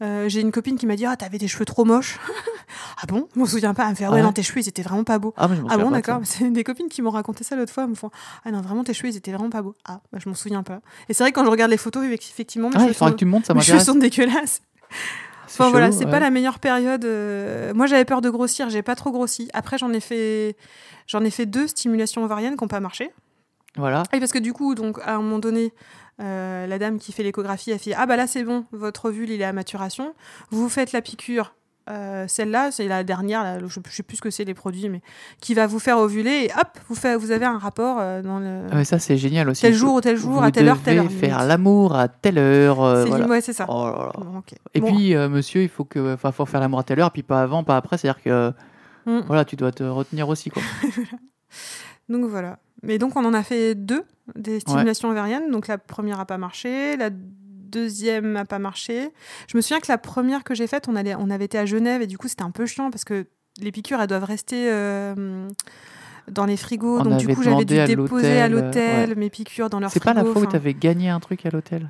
Euh, 0.01 0.27
J'ai 0.29 0.41
une 0.41 0.51
copine 0.51 0.77
qui 0.77 0.85
m'a 0.87 0.95
dit 0.95 1.05
Ah, 1.05 1.15
t'avais 1.15 1.37
des 1.37 1.47
cheveux 1.47 1.65
trop 1.65 1.85
moches. 1.85 2.17
ah 3.01 3.05
bon? 3.07 3.27
Je 3.35 3.39
m'en 3.39 3.45
souviens 3.45 3.73
pas. 3.73 3.83
Elle 3.83 3.91
me 3.91 3.95
fait 3.95 4.05
Ah 4.05 4.09
Ouais, 4.09 4.15
ouais 4.17 4.21
non, 4.23 4.31
tes 4.33 4.41
cheveux, 4.43 4.59
ils 4.61 4.67
étaient 4.67 4.81
vraiment 4.81 5.03
pas 5.03 5.19
beaux. 5.19 5.33
Ah, 5.37 5.47
mais 5.47 5.55
je 5.55 5.61
m'en 5.61 5.67
Ah 5.69 5.77
bon, 5.77 5.91
d'accord. 5.91 6.21
C'est 6.23 6.49
des 6.49 6.63
copines 6.63 6.89
qui 6.89 7.01
m'ont 7.01 7.11
raconté 7.11 7.43
ça 7.43 7.55
l'autre 7.55 7.71
fois. 7.73 7.83
Elles 7.83 7.89
me 7.89 7.95
font 7.95 8.09
Ah 8.43 8.51
non, 8.51 8.61
vraiment, 8.61 8.83
tes 8.83 8.93
cheveux, 8.93 9.09
ils 9.09 9.17
étaient 9.17 9.31
vraiment 9.31 9.49
pas 9.51 9.61
beaux. 9.61 9.75
Ah, 9.85 10.01
bah, 10.11 10.19
je 10.23 10.27
m'en 10.29 10.35
souviens 10.35 10.63
pas. 10.63 10.81
Et 11.09 11.13
c'est 11.13 11.23
vrai 11.23 11.31
quand 11.31 11.45
je 11.45 11.49
regarde 11.49 11.69
les 11.71 11.77
photos, 11.77 12.03
effectivement, 12.05 12.69
mes 12.69 12.75
Ah, 12.77 12.81
cheveux, 12.83 12.93
sont, 12.93 13.11
que 13.11 13.15
tu 13.15 13.25
me 13.25 13.31
montres, 13.31 13.45
ça 13.47 13.53
mes 13.53 13.61
cheveux 13.61 13.79
sont 13.79 13.95
dégueulasses. 13.95 14.61
C'est 15.47 15.61
Enfin 15.61 15.69
voilà, 15.69 15.91
c'est 15.91 16.05
ouais. 16.05 16.11
pas 16.11 16.19
la 16.19 16.29
meilleure 16.29 16.59
période. 16.59 17.03
euh, 17.05 17.73
Moi, 17.73 17.85
j'avais 17.85 18.05
peur 18.05 18.21
de 18.21 18.29
grossir, 18.29 18.69
j'ai 18.69 18.81
pas 18.81 18.95
trop 18.95 19.11
grossi. 19.11 19.49
Après, 19.53 19.77
j'en 19.77 19.91
ai 19.91 19.99
fait, 19.99 20.55
j'en 21.07 21.23
ai 21.25 21.29
fait 21.29 21.45
deux 21.45 21.67
stimulations 21.67 22.23
ovariennes 22.23 22.55
qui 22.55 22.63
n'ont 22.63 22.69
pas 22.69 22.79
marché. 22.79 23.11
Voilà. 23.77 24.03
Et 24.13 24.19
parce 24.19 24.31
que 24.31 24.39
du 24.39 24.53
coup, 24.53 24.75
donc, 24.75 24.99
à 25.05 25.15
un 25.15 25.21
moment 25.21 25.39
donné, 25.39 25.73
euh, 26.21 26.67
la 26.67 26.77
dame 26.79 26.99
qui 26.99 27.11
fait 27.11 27.23
l'échographie, 27.23 27.71
elle 27.71 27.79
fait 27.79 27.93
Ah 27.95 28.05
bah 28.05 28.15
là 28.17 28.27
c'est 28.27 28.43
bon, 28.43 28.65
votre 28.71 29.05
ovule 29.05 29.29
il 29.29 29.41
est 29.41 29.45
à 29.45 29.53
maturation. 29.53 30.13
Vous 30.51 30.67
faites 30.69 30.91
la 30.91 31.01
piqûre, 31.01 31.55
euh, 31.89 32.25
celle-là, 32.27 32.69
c'est 32.71 32.87
la 32.87 33.03
dernière, 33.03 33.43
là, 33.43 33.59
je, 33.59 33.65
je 33.67 33.95
sais 33.95 34.03
plus 34.03 34.17
ce 34.17 34.21
que 34.21 34.29
c'est 34.29 34.43
les 34.43 34.53
produits, 34.53 34.87
mais 34.89 35.01
qui 35.39 35.53
va 35.55 35.65
vous 35.67 35.79
faire 35.79 35.97
ovuler 35.97 36.45
et 36.45 36.51
hop, 36.59 36.67
vous, 36.89 36.95
fait, 36.95 37.15
vous 37.15 37.31
avez 37.31 37.45
un 37.45 37.57
rapport 37.57 37.97
euh, 37.99 38.21
dans 38.21 38.39
le. 38.39 38.63
Ah, 38.71 38.75
mais 38.75 38.83
ça, 38.85 38.99
c'est 38.99 39.17
génial 39.17 39.49
aussi. 39.49 39.61
tel 39.63 39.73
jour 39.73 39.95
ou 39.95 40.01
tel 40.01 40.15
jour, 40.17 40.33
Vous 40.33 40.43
à 40.43 40.51
telle 40.51 40.67
heure, 40.67 40.79
telle 40.83 40.99
heure. 40.99 41.09
faire 41.11 41.43
l'amour 41.45 41.95
à 41.95 42.07
telle 42.07 42.37
heure. 42.37 42.83
euh, 42.83 43.03
C'est 43.03 43.09
voilà. 43.09 43.27
ouais, 43.27 43.41
c'est 43.41 43.53
ça. 43.53 43.65
Oh 43.67 43.85
là 43.87 43.91
là. 44.05 44.11
Bon, 44.17 44.37
ok. 44.39 44.53
Et 44.75 44.79
Bon, 44.81 44.87
puis, 44.93 45.15
monsieur, 45.15 45.63
il 45.63 45.69
faut 45.69 45.85
que, 45.85 46.15
faut 46.17 46.45
faire 46.45 46.59
l'amour 46.59 46.79
à 46.79 46.83
telle 46.83 46.99
heure, 46.99 47.11
puis 47.11 47.23
pas 47.23 47.41
avant, 47.41 47.63
pas 47.63 47.77
après. 47.77 47.97
C'est-à-dire 47.97 48.21
que, 48.21 48.51
Mm. 49.07 49.21
voilà, 49.25 49.43
tu 49.45 49.55
dois 49.55 49.71
te 49.71 49.81
retenir 49.83 50.29
aussi, 50.29 50.51
quoi. 50.51 50.61
Donc 52.11 52.25
voilà. 52.25 52.59
Mais 52.83 52.97
donc 52.97 53.15
on 53.15 53.25
en 53.25 53.33
a 53.33 53.43
fait 53.43 53.75
deux 53.75 54.03
des 54.35 54.59
stimulations 54.59 55.09
ovariennes. 55.09 55.51
Donc 55.51 55.67
la 55.67 55.77
première 55.77 56.19
a 56.19 56.25
pas 56.25 56.37
marché, 56.37 56.97
la 56.97 57.09
deuxième 57.11 58.37
a 58.37 58.45
pas 58.45 58.59
marché. 58.59 59.09
Je 59.47 59.57
me 59.57 59.61
souviens 59.61 59.79
que 59.79 59.87
la 59.89 59.97
première 59.97 60.43
que 60.43 60.53
j'ai 60.53 60.67
faite, 60.67 60.87
on, 60.87 60.95
allait, 60.95 61.15
on 61.15 61.29
avait 61.29 61.45
été 61.45 61.57
à 61.57 61.65
Genève 61.65 62.01
et 62.01 62.07
du 62.07 62.17
coup 62.17 62.27
c'était 62.27 62.43
un 62.43 62.51
peu 62.51 62.65
chiant 62.65 62.91
parce 62.91 63.03
que 63.05 63.27
les 63.59 63.71
piqûres 63.71 64.01
elles 64.01 64.07
doivent 64.07 64.23
rester 64.23 64.69
euh, 64.69 65.47
dans 66.29 66.45
les 66.45 66.57
frigos. 66.57 66.99
On 66.99 67.03
donc 67.03 67.17
du 67.19 67.33
coup 67.33 67.43
j'avais 67.43 67.65
dû 67.65 67.83
déposer 67.83 68.39
à 68.39 68.49
l'hôtel, 68.49 69.09
ouais. 69.09 69.15
mes 69.15 69.29
piqûres 69.29 69.69
dans 69.69 69.79
leur 69.79 69.91
C'est 69.91 69.99
frigo. 69.99 70.15
pas 70.15 70.23
la 70.23 70.31
fois 70.31 70.41
où 70.41 70.45
tu 70.45 70.55
avais 70.55 70.73
gagné 70.73 71.09
un 71.09 71.19
truc 71.19 71.45
à 71.45 71.49
l'hôtel 71.49 71.89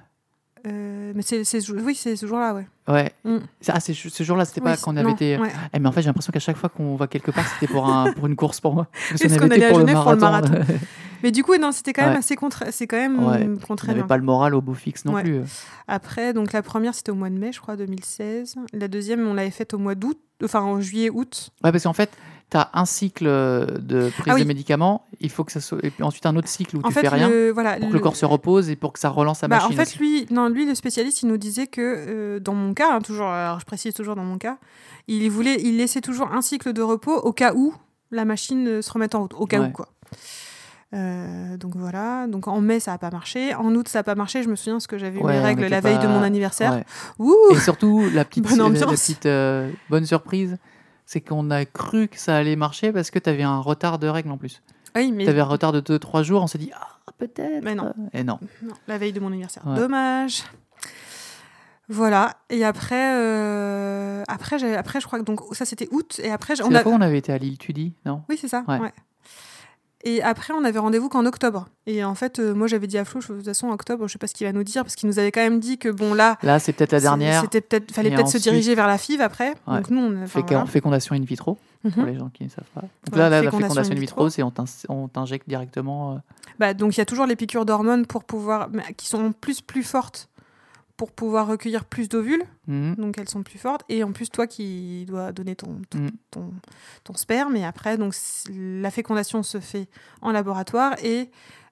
euh, 0.67 1.11
mais 1.15 1.21
c'est, 1.21 1.43
c'est 1.43 1.59
ce- 1.61 1.71
oui, 1.71 1.95
c'est 1.95 2.15
ce 2.15 2.25
jour-là, 2.25 2.53
ouais. 2.53 2.67
Ouais. 2.87 3.11
Mm. 3.23 3.37
Ah, 3.69 3.79
c'est 3.79 3.93
ce 3.93 4.23
jour-là, 4.23 4.45
c'était 4.45 4.61
Oui, 4.61 4.65
pas 4.65 4.75
c'est- 4.75 4.83
quand 4.83 4.93
on 4.93 4.97
avait 4.97 5.07
non, 5.09 5.13
été. 5.15 5.37
ouais. 5.37 5.49
Eh, 5.73 5.79
mais 5.79 5.87
en 5.87 5.91
fait, 5.91 6.01
j'ai 6.01 6.07
l'impression 6.07 6.31
qu'à 6.31 6.39
chaque 6.39 6.57
fois 6.57 6.69
qu'on 6.69 6.95
va 6.95 7.07
quelque 7.07 7.31
part, 7.31 7.45
c'était 7.47 7.71
pour, 7.71 7.87
un, 7.87 8.11
pour 8.13 8.27
une 8.27 8.35
course 8.35 8.59
pour 8.59 8.73
moi. 8.73 8.87
Parce 9.09 9.21
qu'on 9.37 9.45
allait 9.45 9.57
été 9.57 9.65
à 9.65 9.69
pour 9.69 9.79
le 9.79 9.87
Genève 9.87 10.01
pour 10.03 10.11
le 10.11 10.17
marathon. 10.17 10.53
Mais 11.23 11.31
du 11.31 11.43
coup, 11.43 11.55
non, 11.57 11.71
c'était 11.71 11.93
quand 11.93 12.01
même 12.01 12.13
Ouais. 12.13 12.17
assez 12.17 12.35
contre... 12.35 12.63
c'est 12.71 12.87
quand 12.87 12.97
même 12.97 13.23
Ouais. 13.23 13.45
mm, 13.45 13.59
On 13.69 13.75
n'avait 13.87 14.03
pas 14.03 14.17
le 14.17 14.23
moral 14.23 14.55
au 14.55 14.61
beau 14.61 14.73
fixe 14.73 15.05
non 15.05 15.13
plus. 15.21 15.41
Après, 15.87 16.33
donc 16.33 16.51
la 16.53 16.61
première, 16.63 16.95
c'était 16.95 17.11
au 17.11 17.15
mois 17.15 17.29
de 17.29 17.37
mai, 17.37 17.51
je 17.51 17.59
crois, 17.61 17.75
2016. 17.75 18.55
La 18.73 18.87
deuxième, 18.87 19.27
on 19.27 19.33
l'avait 19.35 19.51
faite 19.51 19.73
au 19.75 19.77
mois 19.77 19.93
d'août, 19.95 20.17
enfin 20.43 20.61
en 20.61 20.81
juillet-août. 20.81 21.51
Ouais, 21.63 21.71
parce 21.71 21.83
qu'en 21.83 21.93
fait, 21.93 22.09
tu 22.51 22.57
as 22.57 22.69
un 22.73 22.85
cycle 22.85 23.25
de 23.25 24.09
prise 24.09 24.25
Ah 24.27 24.35
oui. 24.35 24.41
de 24.43 24.47
médicaments, 24.47 25.05
il 25.21 25.29
faut 25.31 25.43
que 25.43 25.51
ça 25.51 25.61
soit. 25.61 25.79
Et 25.83 25.89
puis 25.89 26.03
ensuite, 26.03 26.25
un 26.25 26.35
autre 26.35 26.47
cycle 26.49 26.75
où 26.77 26.79
En 26.83 26.89
tu 26.89 26.93
fait, 26.93 27.01
fais 27.01 27.07
rien. 27.07 27.29
le, 27.29 27.49
voilà, 27.51 27.77
Pour 27.77 27.87
que 27.89 27.93
le 27.93 27.99
corps 27.99 28.15
se 28.15 28.25
repose 28.25 28.69
et 28.69 28.75
pour 28.75 28.91
que 28.93 28.99
ça 28.99 29.09
relance 29.09 29.41
la 29.41 29.47
Bah, 29.47 29.55
machine. 29.55 29.71
en 29.71 29.75
fait, 29.75 29.83
aussi. 29.83 29.97
lui, 29.99 30.27
non, 30.29 30.49
lui, 30.49 30.65
le 30.65 30.75
spécialiste, 30.75 31.23
il 31.23 31.29
nous 31.29 31.37
disait 31.37 31.67
que 31.67 31.81
euh, 31.81 32.39
dans 32.39 32.53
mon 32.53 32.73
cas, 32.73 32.93
hein, 32.93 32.99
toujours, 32.99 33.27
alors 33.27 33.59
je 33.59 33.65
précise 33.65 33.93
toujours 33.93 34.15
dans 34.15 34.23
mon 34.25 34.37
cas, 34.37 34.57
il 35.07 35.29
voulait, 35.31 35.57
il 35.61 35.77
laissait 35.77 36.01
toujours 36.01 36.31
un 36.31 36.41
cycle 36.41 36.73
de 36.73 36.81
repos 36.81 37.15
au 37.17 37.31
cas 37.33 37.53
où 37.55 37.73
la 38.11 38.25
machine 38.25 38.67
euh, 38.67 38.81
se 38.81 38.91
remette 38.91 39.15
en 39.15 39.21
route, 39.21 39.33
au 39.33 39.45
cas 39.45 39.59
Ouais. 39.61 39.67
où 39.67 39.71
quoi. 39.71 39.87
Euh, 40.93 41.55
donc 41.55 41.77
voilà, 41.77 42.27
donc 42.27 42.49
en 42.49 42.59
mai 42.59 42.81
ça 42.81 42.91
a 42.91 42.97
pas 42.97 43.11
marché, 43.11 43.55
en 43.55 43.73
août 43.75 43.87
ça 43.87 43.99
a 43.99 44.03
pas 44.03 44.15
marché. 44.15 44.43
Je 44.43 44.49
me 44.49 44.55
souviens 44.57 44.73
parce 44.73 44.87
que 44.87 44.97
j'avais 44.97 45.19
eu 45.19 45.23
Ouais, 45.23 45.33
mes 45.33 45.39
règles 45.39 45.65
la 45.67 45.79
veille 45.79 45.99
de 45.99 46.07
mon 46.07 46.21
anniversaire. 46.21 46.73
Ouais. 46.73 46.83
Ouh, 47.17 47.33
Et 47.55 47.59
surtout, 47.59 48.03
la 48.13 48.25
petite, 48.25 48.43
Bonne 48.43 48.57
la- 48.57 48.63
la 48.63 48.65
ambiance. 48.65 48.91
petite 49.01 49.25
euh, 49.25 49.71
bonne 49.89 50.05
surprise, 50.05 50.57
c'est 51.05 51.21
qu'on 51.21 51.49
a 51.51 51.65
cru 51.65 52.07
que 52.07 52.17
ça 52.17 52.37
allait 52.37 52.55
marcher 52.55 52.91
parce 52.91 53.11
que 53.11 53.19
tu 53.19 53.29
avais 53.29 53.43
un 53.43 53.59
retard 53.59 53.99
de 53.99 54.07
règles 54.07 54.31
en 54.31 54.37
plus. 54.37 54.61
oui, 54.95 55.11
mais 55.11 55.23
Tu 55.25 55.29
avais 55.29 55.41
un 55.41 55.45
retard 55.45 55.71
de 55.71 55.81
2-3 55.81 56.23
jours, 56.23 56.41
on 56.43 56.47
s'est 56.47 56.57
dit, 56.57 56.71
ah, 56.73 56.99
peut-être. 57.17 57.63
Mais 57.63 57.75
non. 57.75 57.93
Et 58.13 58.23
non. 58.23 58.39
Non, 58.63 58.73
la 58.87 58.97
veille 58.97 59.13
de 59.13 59.19
mon 59.19 59.27
anniversaire. 59.27 59.65
Ouais. 59.67 59.75
Dommage. 59.75 60.43
Voilà. 61.89 62.37
Et 62.49 62.63
après, 62.63 63.15
euh, 63.15 64.23
après, 64.27 64.75
après, 64.75 65.01
je 65.01 65.07
crois 65.07 65.19
que 65.19 65.25
donc 65.25 65.41
ça 65.51 65.65
c'était 65.65 65.89
août. 65.91 66.21
Et 66.23 66.31
après, 66.31 66.61
on 66.61 66.73
a... 66.73 67.05
avait 67.05 67.17
été 67.17 67.33
à 67.33 67.37
l'île, 67.37 67.57
tu 67.57 67.73
dis 67.73 67.93
Non? 68.05 68.23
Oui, 68.29 68.37
c'est 68.39 68.47
ça. 68.47 68.63
Ouais. 68.67 68.79
ouais. 68.79 68.93
Et 70.03 70.21
après, 70.23 70.53
on 70.53 70.63
avait 70.63 70.79
rendez-vous 70.79 71.09
qu'en 71.09 71.25
octobre. 71.25 71.67
Et 71.85 72.03
en 72.03 72.15
fait, 72.15 72.39
euh, 72.39 72.53
moi, 72.55 72.67
j'avais 72.67 72.87
dit 72.87 72.97
à 72.97 73.05
Flo, 73.05 73.19
de 73.21 73.25
toute 73.25 73.45
façon, 73.45 73.67
en 73.67 73.73
octobre, 73.73 74.07
je 74.07 74.13
sais 74.13 74.17
pas 74.17 74.27
ce 74.27 74.33
qu'il 74.33 74.47
va 74.47 74.53
nous 74.53 74.63
dire, 74.63 74.83
parce 74.83 74.95
qu'il 74.95 75.07
nous 75.07 75.19
avait 75.19 75.31
quand 75.31 75.41
même 75.41 75.59
dit 75.59 75.77
que 75.77 75.89
bon, 75.89 76.13
là, 76.13 76.37
Là, 76.43 76.59
c'est 76.59 76.73
peut-être 76.73 76.91
la 76.93 76.99
dernière. 76.99 77.41
c'était 77.41 77.61
peut-être, 77.61 77.91
fallait 77.91 78.09
peut-être 78.11 78.29
se 78.29 78.37
diriger 78.39 78.73
vers 78.75 78.87
la 78.87 78.97
FIV 78.97 79.21
après. 79.21 79.53
Ouais. 79.67 79.77
Donc 79.77 79.89
nous, 79.89 80.01
on, 80.01 80.25
Féca- 80.25 80.45
voilà. 80.49 80.65
Fécondation 80.65 81.15
in 81.15 81.21
vitro, 81.21 81.57
pour 81.83 82.03
Mhm. 82.03 82.05
les 82.09 82.17
gens 82.17 82.29
qui 82.29 82.43
ne 82.43 82.49
savent 82.49 82.63
pas. 82.73 82.81
Donc 82.81 82.89
Voilà, 83.09 83.29
là, 83.29 83.37
la 83.37 83.41
fécondation 83.51 83.69
fécondation 83.69 83.95
in 83.95 83.99
vitro, 83.99 84.29
c'est 84.29 84.43
on 84.43 84.51
t'in- 84.51 84.65
on 84.89 85.07
t'injecte 85.07 85.47
directement. 85.47 86.13
euh, 86.13 86.17
Bah, 86.59 86.73
donc 86.73 86.95
il 86.95 86.99
y 86.99 87.01
a 87.01 87.05
toujours 87.05 87.25
les 87.25 87.35
piqûres 87.35 87.65
d'hormones 87.65 88.05
pour 88.05 88.23
pouvoir, 88.23 88.69
mais 88.71 88.83
qui 88.97 89.07
sont 89.07 89.23
en 89.25 89.31
plus 89.31 89.61
plus 89.61 89.83
fortes 89.83 90.29
pour 90.97 91.11
pouvoir 91.11 91.47
recueillir 91.47 91.85
plus 91.85 92.09
d'ovules. 92.09 92.43
mhm. 92.67 92.95
donc 92.95 93.17
elles 93.17 93.29
sont 93.29 93.43
plus 93.43 93.59
fortes. 93.59 93.83
Et 93.89 94.03
en 94.03 94.11
plus, 94.11 94.29
toi 94.29 94.47
qui 94.47 95.05
dois 95.05 95.31
donner 95.31 95.55
ton, 95.55 95.81
ton, 95.89 96.07
ton, 96.29 96.53
ton 97.03 97.13
sperme, 97.13 97.55
et 97.55 97.65
après, 97.65 97.97
donc, 97.97 98.13
la 98.49 98.91
fécondation 98.91 99.43
se 99.43 99.59
fait 99.59 99.87
en 100.21 100.31
laboratoire 100.31 100.95
et 101.03 101.29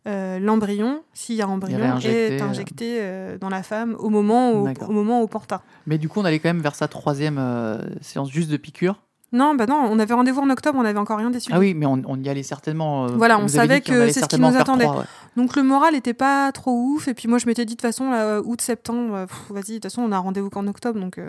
euh, 0.08 0.40
l'embryon, 0.40 1.04
s'il 1.14 1.36
y 1.36 1.42
a 1.42 1.48
embryon, 1.48 1.98
est 2.00 2.42
euh. 2.42 2.44
injecté 2.44 3.00
euh, 3.02 3.38
dans 3.38 3.50
la 3.50 3.64
femme 3.64 3.96
au 4.00 4.10
moment, 4.10 4.52
au, 4.52 4.68
au 4.68 4.92
moment 4.92 5.22
opportun. 5.22 5.62
Mais 5.88 5.98
du 5.98 6.08
coup, 6.08 6.22
on 6.22 6.26
allait 6.26 6.40
quand 6.40 6.50
même 6.50 6.62
vers 6.62 6.76
sa 6.76 6.88
troisième 6.88 7.38
euh, 7.38 7.78
séance 8.02 8.32
juste 8.32 8.50
de 8.50 8.58
piqûre. 8.58 9.02
Non, 9.32 9.54
bah 9.54 9.68
non, 9.68 9.88
on 9.92 10.00
avait 10.00 10.14
rendez-vous 10.14 10.42
en 10.42 10.50
octobre, 10.50 10.80
on 10.80 10.84
n'avait 10.84 10.98
encore 11.00 11.18
rien 11.20 11.30
décidé. 11.30 11.54
Ah 11.56 11.60
oui, 11.60 11.74
mais 11.76 11.86
on, 11.86 12.02
on 12.08 12.20
y 12.22 12.28
allait 12.30 12.42
certainement. 12.44 13.06
euh, 13.06 13.10
Voilà, 13.10 13.38
on 13.40 13.48
savait 13.48 13.82
que 13.82 14.10
c'est 14.12 14.22
ce 14.22 14.26
qui 14.28 14.40
nous 14.40 14.56
attendait. 14.58 14.88
ouais. 14.88 14.96
Donc 15.38 15.56
le 15.56 15.62
moral 15.64 15.94
était 15.96 16.14
pas 16.16 16.52
trop 16.52 16.72
ouf. 16.72 17.08
Et 17.08 17.14
puis 17.14 17.28
moi, 17.28 17.38
je 17.38 17.46
m'étais 17.46 17.64
dit, 17.66 17.76
de 17.76 17.78
toute 17.78 17.82
façon, 17.88 18.10
là, 18.10 18.40
août, 18.42 18.60
septembre, 18.62 19.14
euh, 19.14 19.26
vas-y, 19.52 19.62
de 19.62 19.74
toute 19.76 19.84
façon, 19.84 20.02
on 20.02 20.12
a 20.12 20.18
rendez-vous 20.18 20.50
qu'en 20.50 20.66
octobre. 20.68 21.00
Donc, 21.00 21.20
euh, 21.20 21.28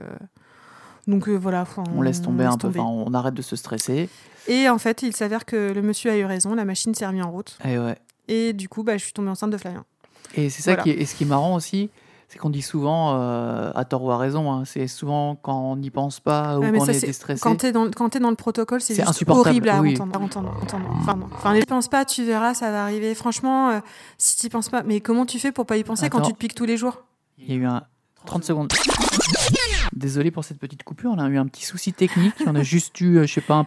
donc 1.06 1.28
euh, 1.28 1.36
voilà. 1.36 1.62
enfin, 1.62 1.84
On 1.94 2.02
laisse 2.02 2.22
tomber 2.22 2.44
un 2.44 2.56
peu, 2.56 2.68
enfin, 2.68 2.82
on 2.84 3.12
arrête 3.12 3.34
de 3.34 3.42
se 3.42 3.56
stresser. 3.56 4.08
Et 4.48 4.68
en 4.70 4.78
fait, 4.78 5.02
il 5.02 5.14
s'avère 5.14 5.44
que 5.44 5.72
le 5.72 5.82
monsieur 5.82 6.10
a 6.10 6.16
eu 6.16 6.24
raison, 6.24 6.54
la 6.54 6.64
machine 6.64 6.94
s'est 6.94 7.06
remise 7.06 7.22
en 7.22 7.30
route. 7.30 7.58
Et, 7.64 7.78
ouais. 7.78 7.96
Et 8.28 8.52
du 8.54 8.68
coup, 8.68 8.82
bah, 8.82 8.96
je 8.96 9.04
suis 9.04 9.12
tombée 9.12 9.28
enceinte 9.28 9.50
de 9.50 9.58
Flavien. 9.58 9.84
et 10.36 10.48
c'est 10.48 10.62
ça 10.62 10.70
Voilà. 10.72 10.84
qui 10.84 10.90
est, 10.90 10.94
et 11.02 11.04
ce 11.04 11.14
qui 11.14 11.24
est 11.24 11.26
marrant 11.26 11.54
aussi, 11.54 11.90
c'est 12.32 12.38
qu'on 12.38 12.48
dit 12.50 12.62
souvent, 12.62 13.16
euh, 13.18 13.72
à 13.74 13.84
tort 13.84 14.04
ou 14.04 14.12
à 14.12 14.16
raison, 14.16 14.52
hein, 14.52 14.62
c'est 14.64 14.86
souvent 14.86 15.34
quand 15.34 15.72
on 15.72 15.74
n'y 15.76 15.90
pense 15.90 16.20
pas 16.20 16.60
ou 16.60 16.62
qu'on 16.62 16.84
ça, 16.84 16.92
est 16.92 17.00
c'est- 17.00 17.06
déstressé. 17.08 17.40
Quand 17.42 17.56
t'es 17.56 17.72
dans, 17.72 17.90
quand 17.90 18.08
t'es 18.10 18.20
dans 18.20 18.30
le 18.30 18.36
protocole, 18.36 18.80
c'est 18.80 18.94
juste 18.94 19.28
horrible 19.28 19.68
à 19.68 19.80
oui. 19.80 19.94
entendre. 20.00 20.14
à 20.14 20.22
entendre, 20.22 20.48
à 20.56 20.62
entendre. 20.62 20.84
Enfin, 21.00 21.16
non. 21.16 21.26
Enfin, 21.34 21.54
ne 21.54 21.62
pense 21.64 21.88
pas, 21.88 22.04
tu 22.04 22.22
verras, 22.24 22.54
ça 22.54 22.70
va 22.70 22.84
arriver. 22.84 23.16
Franchement, 23.16 23.70
euh, 23.70 23.80
si 24.16 24.36
tu 24.36 24.48
penses 24.48 24.68
pas, 24.68 24.84
mais 24.84 25.00
comment 25.00 25.26
tu 25.26 25.40
fais 25.40 25.50
pour 25.50 25.66
pas 25.66 25.76
y 25.76 25.82
penser 25.82 26.08
quand 26.08 26.20
tu 26.20 26.32
te 26.32 26.38
piques 26.38 26.54
tous 26.54 26.66
les 26.66 26.76
jours? 26.76 27.02
Il 27.38 27.50
y 27.50 27.52
a 27.52 27.56
eu 27.56 27.64
un 27.66 27.82
30 28.26 28.44
secondes. 28.44 28.72
Désolé 29.92 30.30
pour 30.30 30.44
cette 30.44 30.58
petite 30.60 30.84
coupure, 30.84 31.10
on 31.12 31.18
a 31.18 31.28
eu 31.28 31.36
un 31.36 31.46
petit 31.46 31.64
souci 31.64 31.92
technique. 31.92 32.34
On 32.46 32.54
a 32.54 32.62
juste 32.62 33.00
eu, 33.00 33.18
euh, 33.18 33.26
je 33.26 33.32
sais 33.34 33.40
pas, 33.40 33.54
un 33.56 33.64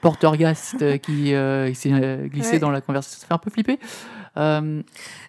portergast 0.00 0.98
qui, 1.02 1.34
euh, 1.34 1.72
s'est 1.74 2.28
glissé 2.28 2.52
Ouais. 2.54 2.58
dans 2.58 2.70
la 2.70 2.80
conversation. 2.80 3.20
Ça 3.20 3.26
fait 3.28 3.34
un 3.34 3.38
peu 3.38 3.50
flipper. 3.50 3.78
Euh, 4.38 4.82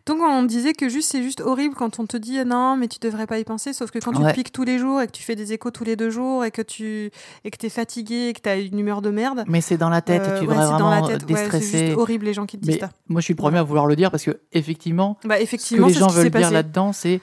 Donc 0.06 0.20
on 0.22 0.44
disait 0.44 0.74
que 0.74 0.88
juste 0.88 1.12
c'est 1.12 1.22
juste 1.24 1.42
horrible 1.42 1.76
quand 1.76 2.00
on 2.00 2.06
te 2.06 2.16
dit 2.16 2.40
euh, 2.40 2.46
non 2.46 2.78
mais 2.78 2.88
tu 2.88 3.00
devrais 3.00 3.28
pas 3.28 3.38
y 3.38 3.44
penser 3.44 3.74
sauf 3.74 3.92
que 3.92 4.00
quand 4.00 4.14
tu 4.14 4.22
Ouais. 4.22 4.32
piques 4.34 4.54
tous 4.54 4.64
les 4.64 4.80
jours 4.80 5.02
et 5.02 5.08
que 5.08 5.12
tu 5.12 5.24
fais 5.24 5.36
des 5.36 5.52
échos 5.52 5.72
tous 5.72 5.84
les 5.84 5.98
deux 5.98 6.10
jours 6.10 6.46
et 6.46 6.52
que 6.52 6.62
tu 6.62 7.12
et 7.44 7.52
que 7.52 7.58
t'es 7.58 7.68
fatigué 7.68 8.28
et 8.30 8.34
que 8.34 8.40
t'as 8.40 8.58
une 8.60 8.80
humeur 8.80 9.02
de 9.02 9.10
merde. 9.10 9.44
Mais 9.48 9.60
c'est 9.60 9.76
dans 9.76 9.90
la 9.90 10.02
tête, 10.02 10.22
euh, 10.22 10.40
tu 10.40 10.48
ouais, 10.48 10.54
devrais 10.54 10.56
c'est 10.56 10.72
dans 10.72 10.90
vraiment 10.90 11.08
la 11.10 11.18
tête 11.18 11.30
ouais, 11.30 11.60
juste 11.62 11.98
horrible 11.98 12.26
les 12.26 12.34
gens 12.34 12.46
qui 12.46 12.58
te 12.58 12.64
disent 12.64 12.76
mais 12.76 12.80
ça. 12.80 12.92
moi, 13.10 13.20
je 13.20 13.26
suis 13.26 13.34
le 13.34 13.38
premier 13.38 13.58
à 13.58 13.64
vouloir 13.64 13.86
le 13.88 13.96
dire 13.98 14.10
parce 14.10 14.24
que, 14.24 14.40
effectivement, 14.54 15.18
bah 15.26 15.36
ce 15.36 15.40
que 15.40 15.44
effectivement 15.44 15.88
les 15.88 15.94
gens 15.94 16.08
veulent 16.08 16.30
dire 16.30 16.52
là-dedans, 16.52 16.94
c'est 16.94 17.20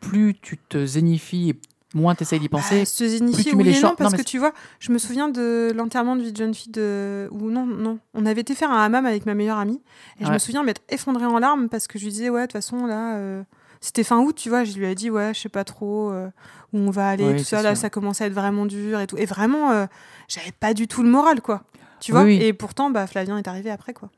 plus 0.00 0.34
tu 0.40 0.58
te 0.58 0.84
zénifies 0.84 1.50
et 1.50 1.60
moins 1.94 2.14
tu 2.14 2.22
essayes 2.22 2.40
d'y 2.40 2.48
penser. 2.48 2.80
Bah, 2.80 2.84
se 2.84 3.04
mets 3.22 3.54
oui 3.54 3.64
les 3.64 3.78
et 3.78 3.82
non 3.82 3.94
parce 3.96 4.12
non, 4.12 4.18
que 4.18 4.22
tu 4.22 4.38
vois 4.38 4.52
je 4.78 4.92
me 4.92 4.98
souviens 4.98 5.28
de 5.28 5.72
l'enterrement 5.74 6.16
de 6.16 6.22
vie 6.22 6.32
de 6.32 6.36
jeune 6.36 6.54
fille 6.54 6.72
de 6.72 7.28
ou 7.30 7.50
non 7.50 7.64
non. 7.66 7.98
On 8.14 8.26
avait 8.26 8.42
été 8.42 8.54
faire 8.54 8.70
un 8.70 8.82
hammam 8.84 9.06
avec 9.06 9.24
ma 9.26 9.34
meilleure 9.34 9.58
amie 9.58 9.80
et 10.20 10.26
je 10.26 10.30
me 10.30 10.38
souviens 10.38 10.62
m'être 10.62 10.82
effondrée 10.90 11.26
en 11.26 11.38
larmes 11.38 11.68
parce 11.68 11.86
que 11.86 11.98
je 11.98 12.04
lui 12.04 12.10
disais 12.12 12.28
ouais 12.30 12.42
de 12.42 12.46
toute 12.46 12.52
façon 12.52 12.86
là 12.86 13.16
euh, 13.16 13.42
c'était 13.80 14.04
fin 14.04 14.18
août 14.18 14.34
tu 14.36 14.48
vois. 14.48 14.64
Je 14.64 14.76
lui 14.76 14.86
ai 14.86 14.94
dit 14.94 15.10
ouais 15.10 15.32
je 15.34 15.40
sais 15.40 15.48
pas 15.48 15.64
trop 15.64 16.10
euh, 16.10 16.28
où 16.72 16.78
on 16.78 16.90
va 16.90 17.08
aller 17.08 17.24
Oui, 17.24 17.36
tout 17.38 17.44
ça. 17.44 17.62
Là 17.62 17.74
sûr. 17.74 17.82
ça 17.82 17.90
commençait 17.90 18.24
à 18.24 18.26
être 18.26 18.34
vraiment 18.34 18.66
dur 18.66 19.00
et 19.00 19.06
tout. 19.06 19.16
Et 19.16 19.24
vraiment 19.24 19.70
euh, 19.70 19.86
j'avais 20.28 20.52
pas 20.52 20.74
du 20.74 20.88
tout 20.88 21.02
le 21.02 21.08
moral 21.08 21.40
quoi. 21.40 21.62
Tu 22.00 22.12
vois? 22.12 22.22
oui. 22.22 22.38
et 22.42 22.52
pourtant 22.52 22.90
bah 22.90 23.06
Flavien 23.06 23.38
est 23.38 23.48
arrivé 23.48 23.70
après 23.70 23.92
quoi 23.94 24.10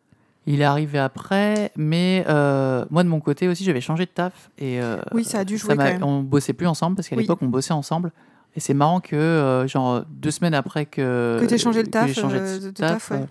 Il 0.53 0.61
est 0.61 0.65
arrivé 0.65 0.99
après, 0.99 1.71
mais 1.77 2.25
euh, 2.29 2.85
moi 2.91 3.03
de 3.05 3.09
mon 3.09 3.21
côté 3.21 3.47
aussi, 3.49 3.63
j'avais 3.65 3.81
changé 3.81 4.05
de 4.07 4.11
taf. 4.11 4.51
Et, 4.59 4.81
euh, 4.81 4.97
Oui, 5.13 5.23
ça 5.25 5.41
a 5.41 5.45
dû 5.45 5.57
jouer 5.59 5.75
m'a- 5.75 5.87
quand 5.87 5.93
même. 6.01 6.03
On 6.05 6.21
bossait 6.23 6.53
plus 6.53 6.67
ensemble 6.67 6.97
parce 6.97 7.09
qu'à 7.09 7.17
Oui. 7.17 7.23
l'époque, 7.23 7.39
on 7.43 7.47
bossait 7.49 7.73
ensemble. 7.73 8.11
Et 8.57 8.61
c'est 8.61 8.75
marrant 8.75 8.99
que, 9.01 9.15
euh, 9.15 9.67
genre, 9.69 10.03
deux 10.11 10.31
semaines 10.33 10.55
après 10.55 10.87
que. 10.87 11.39
Que 11.41 11.47
t'aies 11.47 11.57
changé 11.59 11.83
le 11.83 11.89
taf, 11.89 12.13
changé 12.13 12.41
de, 12.41 12.59
de 12.67 12.71
taf, 12.71 13.09
taf, 13.09 13.11
ouais. 13.13 13.27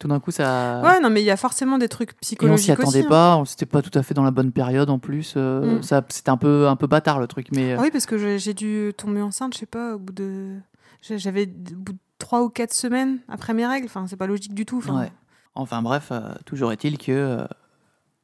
tout 0.00 0.08
d'un 0.08 0.18
coup, 0.18 0.32
ça. 0.32 0.80
ouais 0.84 0.98
non 1.00 1.10
mais 1.10 1.22
il 1.22 1.24
y 1.26 1.30
a 1.30 1.36
forcément 1.36 1.78
des 1.78 1.88
trucs 1.88 2.10
Et 2.10 2.14
on 2.16 2.20
psychologiques 2.22 2.64
s'y 2.64 2.72
attendait 2.72 2.88
aussi, 2.98 3.06
hein. 3.06 3.08
pas, 3.08 3.36
on 3.36 3.44
c'était 3.44 3.66
pas 3.66 3.82
tout 3.82 3.96
à 3.96 4.02
fait 4.02 4.14
dans 4.14 4.24
la 4.24 4.32
bonne 4.32 4.50
période 4.50 4.90
en 4.90 4.98
plus. 4.98 5.36
Mm. 5.36 5.82
ça, 5.82 6.02
c'était 6.08 6.30
un 6.30 6.36
peu, 6.36 6.66
un 6.66 6.74
peu 6.76 6.88
bâtard 6.88 7.20
le 7.20 7.28
truc, 7.28 7.48
mais. 7.52 7.74
Ah 7.74 7.82
oui, 7.82 7.90
parce 7.92 8.06
que 8.06 8.36
j'ai 8.36 8.54
dû 8.54 8.92
tomber 8.96 9.22
enceinte, 9.22 9.54
je 9.54 9.58
sais 9.60 9.66
pas, 9.66 9.94
au 9.94 9.98
bout 9.98 10.12
de. 10.12 10.56
J'avais 11.02 11.44
au 11.44 11.76
bout 11.76 11.92
de 11.92 11.98
trois 12.18 12.42
ou 12.42 12.48
quatre 12.48 12.74
semaines 12.74 13.18
après 13.28 13.54
mes 13.54 13.64
règles. 13.64 13.86
Enfin, 13.86 14.06
c'est 14.08 14.16
pas 14.16 14.26
logique 14.26 14.54
du 14.54 14.66
tout. 14.66 14.78
Enfin, 14.78 15.02
ouais. 15.02 15.12
Enfin 15.54 15.82
bref, 15.82 16.08
euh, 16.10 16.34
toujours 16.44 16.72
est-il 16.72 16.98
que, 16.98 17.12
euh, 17.12 17.44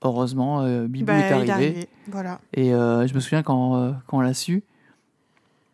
heureusement, 0.02 0.62
euh, 0.62 0.86
Bibou 0.86 1.06
bah, 1.06 1.18
est 1.18 1.32
arrivé. 1.32 1.88
Voilà. 2.08 2.40
Et 2.52 2.70
je 2.70 3.14
me 3.14 3.20
souviens 3.20 3.42
quand, 3.42 3.94
quand 4.06 4.18
on 4.18 4.20
l'a 4.20 4.34
su, 4.34 4.64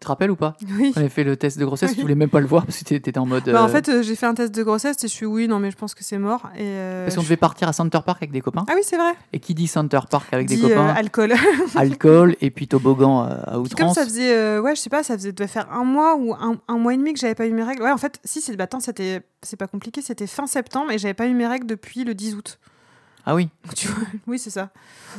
te 0.00 0.08
rappelles 0.08 0.30
ou 0.30 0.36
pas 0.36 0.56
Oui. 0.78 0.92
On 0.96 1.00
avait 1.00 1.08
fait 1.08 1.24
le 1.24 1.36
test 1.36 1.58
de 1.58 1.64
grossesse, 1.64 1.90
Oui. 1.90 1.96
tu 1.96 2.02
voulais 2.02 2.14
même 2.14 2.28
pas 2.30 2.40
le 2.40 2.46
voir 2.46 2.64
parce 2.66 2.78
que 2.78 2.84
t'étais 2.84 3.18
en 3.18 3.26
mode. 3.26 3.44
Bah, 3.44 3.62
en 3.62 3.66
euh, 3.66 3.68
fait, 3.68 3.88
euh, 3.88 4.02
j'ai 4.02 4.16
fait 4.16 4.26
un 4.26 4.34
test 4.34 4.54
de 4.54 4.62
grossesse 4.62 4.96
et 5.04 5.08
je 5.08 5.12
suis 5.12 5.26
oui, 5.26 5.46
non, 5.46 5.58
mais 5.58 5.70
je 5.70 5.76
pense 5.76 5.94
que 5.94 6.02
c'est 6.02 6.18
mort. 6.18 6.48
Et, 6.56 6.62
euh, 6.62 7.04
parce 7.04 7.14
qu'on 7.16 7.20
je- 7.22 7.26
devait 7.26 7.36
partir 7.36 7.68
à 7.68 7.72
Center 7.72 8.00
Park 8.04 8.18
avec 8.22 8.32
des 8.32 8.40
copains. 8.40 8.64
Ah 8.68 8.72
oui, 8.74 8.80
c'est 8.82 8.96
vrai. 8.96 9.12
Et 9.32 9.38
qui 9.40 9.54
dit 9.54 9.66
Center 9.66 10.00
Park 10.10 10.26
avec 10.32 10.48
des 10.48 10.58
copains 10.58 10.88
alcool. 10.88 11.34
Alcool 11.76 12.36
et 12.40 12.50
puis 12.50 12.66
toboggan 12.68 13.20
à 13.22 13.34
Puis 13.44 13.44
comme 13.52 13.60
outrance. 13.88 13.94
ça 13.94 14.04
faisait, 14.04 14.58
ouais, 14.58 14.74
je 14.74 14.80
sais 14.80 14.90
pas, 14.90 15.02
ça 15.02 15.14
faisait 15.16 15.32
devait 15.32 15.46
faire 15.48 15.70
un 15.72 15.84
mois 15.84 16.16
ou 16.16 16.34
un, 16.34 16.56
un 16.68 16.78
mois 16.78 16.94
et 16.94 16.96
demi 16.96 17.12
que 17.12 17.20
j'avais 17.20 17.34
pas 17.34 17.46
eu 17.46 17.52
mes 17.52 17.62
règles. 17.62 17.82
Ouais, 17.82 17.92
en 17.92 17.98
fait, 17.98 18.18
si, 18.24 18.40
c'est 18.40 18.56
bah, 18.56 18.64
attends, 18.64 18.80
c'était, 18.80 19.22
c'est 19.42 19.56
pas 19.56 19.66
compliqué, 19.66 20.00
c'était 20.02 20.26
fin 20.26 20.46
septembre 20.46 20.90
et 20.92 20.98
j'avais 20.98 21.14
pas 21.14 21.26
eu 21.26 21.34
mes 21.34 21.46
règles 21.46 21.66
depuis 21.66 22.04
le 22.04 22.14
10 22.14 22.34
août. 22.34 22.58
Ah 23.26 23.34
oui, 23.34 23.50
tu 23.76 23.86
vois, 23.88 24.06
oui, 24.26 24.38
c'est 24.38 24.50
ça. 24.50 24.70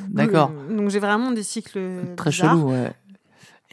d'accord. 0.09 0.49
Donc, 0.49 0.75
donc 0.77 0.89
j'ai 0.89 0.99
vraiment 0.99 1.31
des 1.31 1.43
cycles 1.43 1.79
Très 2.17 2.31
bizarres. 2.31 2.55
chelou, 2.55 2.71
ouais. 2.71 2.91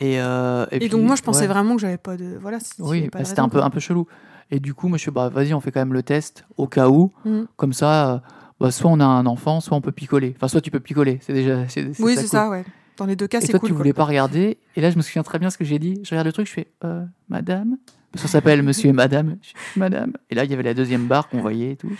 Et, 0.01 0.21
euh, 0.21 0.67
et, 0.71 0.77
Et, 0.77 0.79
puis, 0.81 0.89
donc 0.89 1.03
moi, 1.03 1.17
je 1.17 1.23
pensais 1.23 1.43
ouais. 1.43 1.47
vraiment 1.47 1.75
que 1.75 1.81
j'avais 1.81 1.97
pas 1.99 2.17
de, 2.17 2.39
voilà. 2.41 2.61
si- 2.61 2.73
Oui, 2.81 3.09
bah, 3.13 3.25
c'était 3.25 3.41
un 3.41 3.49
peu, 3.49 3.63
un 3.63 3.71
peu 3.71 3.81
chelou. 3.81 4.07
Et 4.51 4.61
du 4.61 4.73
coup, 4.75 4.89
moi, 4.89 4.97
je 4.97 5.03
suis 5.03 5.11
bah, 5.11 5.29
vas-y, 5.29 5.53
on 5.55 5.61
fait 5.61 5.73
quand 5.73 5.81
même 5.81 5.93
le 5.93 6.03
test 6.03 6.45
au 6.57 6.67
cas 6.67 6.89
où. 6.89 7.13
Mm. 7.25 7.43
Comme 7.57 7.73
ça, 7.73 8.13
euh, 8.15 8.19
bah, 8.61 8.71
soit 8.71 8.91
on 8.91 9.01
a 9.01 9.05
un 9.05 9.27
enfant, 9.27 9.61
soit 9.61 9.77
on 9.77 9.81
peut 9.81 9.93
picoler. 9.93 10.35
Enfin, 10.37 10.49
soit 10.49 10.61
tu 10.61 10.71
peux 10.71 10.81
picoler. 10.81 11.19
C'est 11.23 11.33
déjà. 11.33 11.69
c'est- 11.69 12.01
Oui, 12.01 12.15
ça 12.15 12.21
c'est 12.23 12.29
cool. 12.29 12.39
ça, 12.39 12.49
ouais. 12.51 12.65
Dans 12.97 13.07
les 13.07 13.17
deux 13.17 13.27
cas, 13.29 13.39
Et 13.39 13.43
c'est 13.43 13.49
toi, 13.53 13.61
cool. 13.61 13.69
tu 13.69 13.73
quoi. 13.75 13.79
voulais 13.79 13.93
pas 13.93 14.05
regarder. 14.05 14.59
Et 14.77 14.81
là, 14.81 14.91
je 14.91 14.97
me 14.97 15.03
souviens 15.03 15.23
très 15.23 15.39
bien 15.39 15.51
ce 15.51 15.59
que 15.59 15.65
j'ai 15.65 15.79
dit. 15.79 16.01
Je 16.05 16.11
regarde 16.11 16.27
le 16.27 16.33
truc, 16.33 16.47
je 16.49 16.53
fais 16.53 16.69
euh, 16.85 17.05
Madame 17.29 17.77
Parce 18.13 18.23
qu'on 18.23 18.29
s'appelle 18.29 18.63
Monsieur 18.63 18.89
et 18.91 18.93
Madame. 18.93 19.37
Fais, 19.43 19.79
Madame. 19.81 20.13
Et 20.31 20.35
là, 20.35 20.45
il 20.45 20.51
y 20.51 20.55
avait 20.55 20.63
la 20.65 20.75
deuxième 20.75 21.07
barre 21.07 21.29
qu'on 21.29 21.41
voyait 21.41 21.73
et 21.73 21.77
tout. 21.77 21.91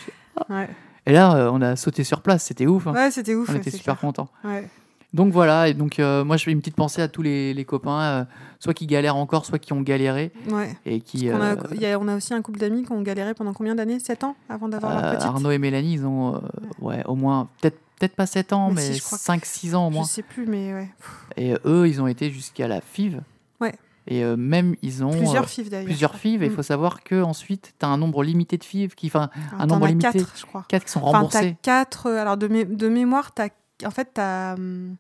Ouais, 0.49 0.69
Et 1.07 1.13
là, 1.13 1.51
on 1.53 1.61
a 1.63 1.77
sauté 1.77 2.03
sur 2.05 2.21
place. 2.23 2.45
C'était 2.45 2.67
ouf. 2.67 2.87
hein. 2.87 2.95
ouais 2.95 3.11
c'était 3.11 3.35
ouf. 3.35 3.49
on 3.49 3.53
ouais, 3.53 3.59
était 3.59 3.71
super 3.71 3.99
contents. 3.99 4.29
Ouais. 4.45 4.69
Donc 5.15 5.33
voilà. 5.33 5.69
Et 5.69 5.75
donc, 5.75 5.99
euh, 5.99 6.25
moi, 6.25 6.37
je 6.37 6.45
fais 6.45 6.51
une 6.53 6.59
petite 6.61 6.77
pensée 6.77 7.01
à 7.01 7.09
tous 7.09 7.23
les, 7.23 7.55
les 7.55 7.65
copains, 7.65 8.01
euh, 8.03 8.25
soit 8.59 8.75
qui 8.75 8.87
galèrent 8.87 9.17
encore, 9.17 9.47
soit 9.47 9.59
qui 9.59 9.73
ont 9.73 9.81
galéré. 9.81 10.33
Ouais. 10.51 10.77
Et 10.85 11.01
qui. 11.01 11.31
On, 11.33 11.41
a, 11.41 11.53
euh, 11.53 11.57
il 11.75 11.81
y 11.81 11.87
a- 11.87 11.99
on 11.99 12.09
a 12.09 12.17
aussi 12.17 12.35
un 12.35 12.43
couple 12.43 12.59
d'amis 12.59 12.85
qui 12.85 12.93
ont 12.93 13.01
galéré 13.03 13.33
pendant 13.35 13.53
combien 13.55 13.75
d'années? 13.75 13.99
7 14.01 14.25
ans 14.25 14.37
avant 14.49 14.69
d'avoir 14.69 14.93
leur 15.01 15.13
petite? 15.15 15.25
Arnaud 15.27 15.51
et 15.51 15.59
Mélanie, 15.59 15.95
ils 15.95 16.05
ont 16.07 16.41
ouais, 16.81 17.03
au 17.07 17.15
moins, 17.15 17.49
peut-être 17.61 17.79
peut-être 17.99 18.15
pas 18.17 18.27
7 18.27 18.53
ans, 18.53 18.69
Mais 18.69 18.75
mais, 18.77 18.93
si, 18.93 18.99
je 18.99 19.03
crois 19.03 19.19
que- 19.19 19.25
5-6 19.25 19.75
ans 19.75 19.87
au 19.89 19.91
Je 19.91 19.95
moins. 19.97 20.05
sais 20.05 20.23
plus, 20.23 20.47
mais 20.47 20.73
ouais. 20.75 20.89
Et 21.37 21.55
eux, 21.65 21.89
ils 21.89 22.01
ont 22.01 22.07
été 22.07 22.31
jusqu'à 22.31 22.69
la 22.69 22.81
FIV. 22.81 23.21
Ouais. 23.61 23.75
Et 24.07 24.23
euh, 24.23 24.37
même, 24.37 24.77
ils 24.83 25.03
ont 25.05 25.11
Plusieurs 25.11 25.49
filles 25.49 25.69
d'ailleurs. 25.69 25.87
plusieurs 25.87 26.15
FIV. 26.15 26.43
Et 26.43 26.47
il 26.47 26.53
Mm. 26.53 26.55
faut 26.55 26.63
savoir 26.63 27.03
qu'ensuite, 27.03 27.75
tu 27.79 27.85
as 27.85 27.89
un 27.89 27.97
nombre 27.99 28.23
limité 28.23 28.57
de 28.57 28.63
FIV, 28.65 28.95
qui, 28.95 29.09
enfin, 29.09 29.31
Alors, 29.51 29.63
un 29.63 29.67
nombre 29.67 29.87
as 29.87 29.89
limité. 29.89 30.13
quatre, 30.19 30.33
je 30.37 30.47
crois. 30.47 30.65
4 30.69 30.85
qui 30.85 30.91
sont 30.93 31.01
Enfin, 31.03 31.19
remboursés. 31.19 31.57
quatre. 31.63 32.07
euh, 32.07 32.19
Alors, 32.21 32.37
de, 32.37 32.47
mé- 32.47 32.65
de 32.77 32.89
mémoire, 32.89 33.33
t'as, 33.35 33.49
en 33.85 33.91
fait, 33.91 34.11
t'as, 34.15 34.55
hum, 34.55 34.97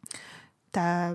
un, 0.77 1.15